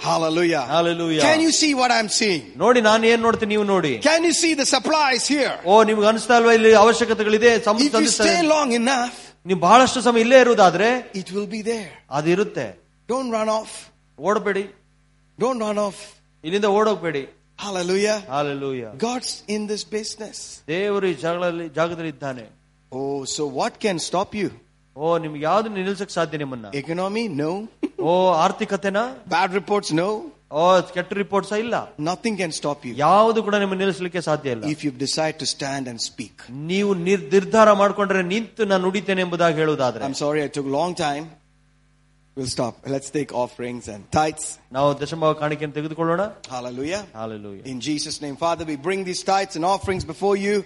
[0.00, 0.62] Hallelujah.
[0.62, 1.20] Hallelujah.
[1.20, 2.42] Can you see what I'm seeing?
[2.56, 5.54] ನೋಡಿ ನಾನು ಏನ್ ನೋಡ್ತೀನಿ ನೀವು ನೋಡಿ Can you see the supplies here?
[5.64, 8.48] ಓ ನಿಮ್ಗೆ ಅನಿಸ್ತಾ ಇಲ್ವಾ ಇಲ್ಲಿ ಅವಶ್ಯಕತೆಗಳಿದೆ ಸಂ- If you ಸಂಧಿಸ್ತಾ stay ಇದೆ.
[8.54, 9.16] long enough,
[9.46, 10.88] ನೀವು ಬಹಳಷ್ಟು ಸಮಯ ಇಲ್ಲೇ ಇರುವುದಾದ್ರೆ
[11.22, 11.90] it will be there.
[12.10, 12.66] ಅದಿರುತ್ತೆ
[13.08, 13.72] Don't run off.
[14.18, 14.64] ಓಡಬೇಡಿ
[15.38, 16.00] Don't run off.
[16.44, 17.24] ಇಲ್ಲಿಂದ ಓಡೋಗ್ಬೇಡಿ
[17.58, 18.18] Hallelujah.
[18.30, 20.38] Hallelujah God's in this business.
[20.68, 22.46] ದೇವರು ಈ ಜಾಗದಲ್ಲಿ ಜಾಗದಲ್ಲಿ ಇದ್ದಾನೆ
[22.92, 24.48] Oh, so what can stop you?
[24.96, 27.24] ಓ ನಿಮ್ಗೆ ಯಾವ್ದು ನಿಲ್ಸಕ್ ಸಾಧ್ಯ ನಿಮ್ಮನ್ನ Economy?
[27.42, 27.50] No.
[28.10, 28.12] ಓ
[28.44, 29.00] ಆರ್ಥಿಕತೆನ
[29.36, 29.90] Bad reports?
[30.02, 30.08] No.
[30.60, 30.62] ಓ
[30.94, 31.76] ಕೆಟ್ಟ ರಿಪೋರ್ಟ್ಸ್ ಇಲ್ಲ
[32.10, 35.84] Nothing can stop you ಯಾವುದು ಕೂಡ ನಿಮ್ಮ ನಿಲ್ಲಿಸಲಿಕ್ಕೆ ಸಾಧ್ಯ ಇಲ್ಲ if you decide to stand
[35.92, 36.36] and speak.
[36.70, 40.94] ನೀವು ನಿರ್- ನಿರ್ಧಾರ ಮಾಡ್ಕೊಂಡ್ರೆ ನಿಂತು ನಾನು ನುಡಿತೇನೆ ಎಂಬುದಾಗಿ ಹೇಳುವುದಾದ್ರೆ I'm sorry I took a long
[41.06, 41.26] time.
[42.36, 42.74] We'll stop.
[42.86, 44.44] Let's take offerings and tithes.
[44.72, 46.24] ನಾವು ದಶಮಾವ ಕಾಣಿಕೆಯನ್ನು ತೆಗೆದುಕೊಳ್ಳೋಣ
[46.54, 47.00] Hallelujah.
[47.20, 50.56] Hallelujah In Jesus' name, Father, we bring these tithes and offerings before you.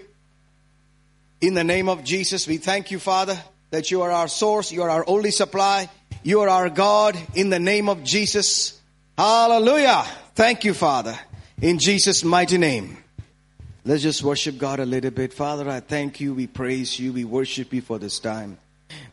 [1.42, 3.36] In the name of Jesus, we thank you, Father,
[3.71, 5.89] that you are our source, you are our only supply,
[6.23, 7.17] you are our God.
[7.35, 8.79] In the name of Jesus,
[9.19, 10.05] Hallelujah.
[10.33, 11.13] Thank you, Father,
[11.61, 12.95] in Jesus' mighty name.
[13.83, 15.33] Let's just worship God a little bit.
[15.33, 18.57] Father, I thank you, we praise you, we worship you for this time.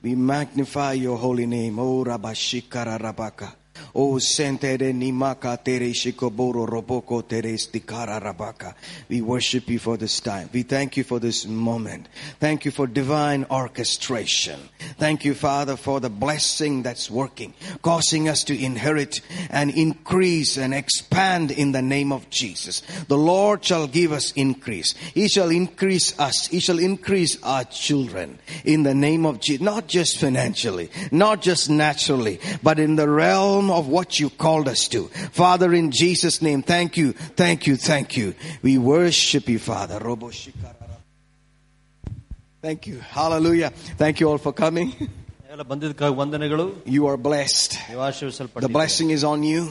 [0.02, 1.80] We magnify your holy name.
[1.80, 3.52] Oh, Rabashikara Rabaka.
[3.94, 8.74] Oh, Sentere Nimaka Tere Shikoboro Roboko Tere Stikara Rabaka.
[9.08, 10.50] We worship you for this time.
[10.52, 12.08] We thank you for this moment.
[12.40, 14.60] Thank you for divine orchestration.
[14.98, 19.20] Thank you, Father, for the blessing that's working, causing us to inherit
[19.50, 22.82] and increase and expand in the name of Jesus.
[23.08, 24.94] The Lord shall give us increase.
[25.14, 26.46] He shall increase us.
[26.46, 29.62] He shall increase our children in the name of Jesus.
[29.62, 34.87] Not just financially, not just naturally, but in the realm of what you called us
[34.89, 35.01] to.
[35.33, 38.27] Father, in Jesus' name, thank you, thank you, thank you.
[38.61, 39.99] We worship you, Father.
[39.99, 40.97] Robo shikarara.
[42.61, 42.97] Thank you.
[42.99, 43.71] Hallelujah.
[43.97, 44.89] Thank you all for coming.
[45.53, 46.65] ಎಲ್ಲ ಬಂದಿದ್ದಕ್ಕಾಗಿ ವಂದನೆಗಳು
[46.97, 47.71] You are blessed.
[47.89, 49.61] ನೀವು The ಆಶೀರ್ವಿಸಲ್ಪಟ್ಟ blessing is on you.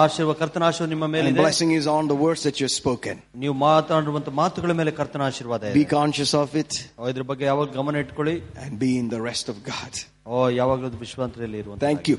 [0.00, 3.14] ಆಶೀರ್ವ ಕರ್ತನ ಆಶೀರ್ವಾದ ನಿಮ್ಮ ಮೇಲೆ And ಇದೆ blessing is on the words that you've spoken.
[3.42, 7.68] ನೀವು ಮಾತಾಡುವಂತ ಮಾತುಗಳ ಮೇಲೆ ಕರ್ತನ ಆಶೀರ್ವಾದ Be ಇದೆ conscious of it ಓ, ಇದ್ರ ಬಗ್ಗೆ ಯಾವಾಗ
[7.78, 9.94] ಗಮನ ಇಟ್ಕೊಳ್ಳಿ and be in the rest of God.
[10.32, 12.18] ಓ ಯಾವಾಗಲೂ ವಿಶ್ವಾಂತದಲ್ಲಿ ಇರುವಂತ Thank you.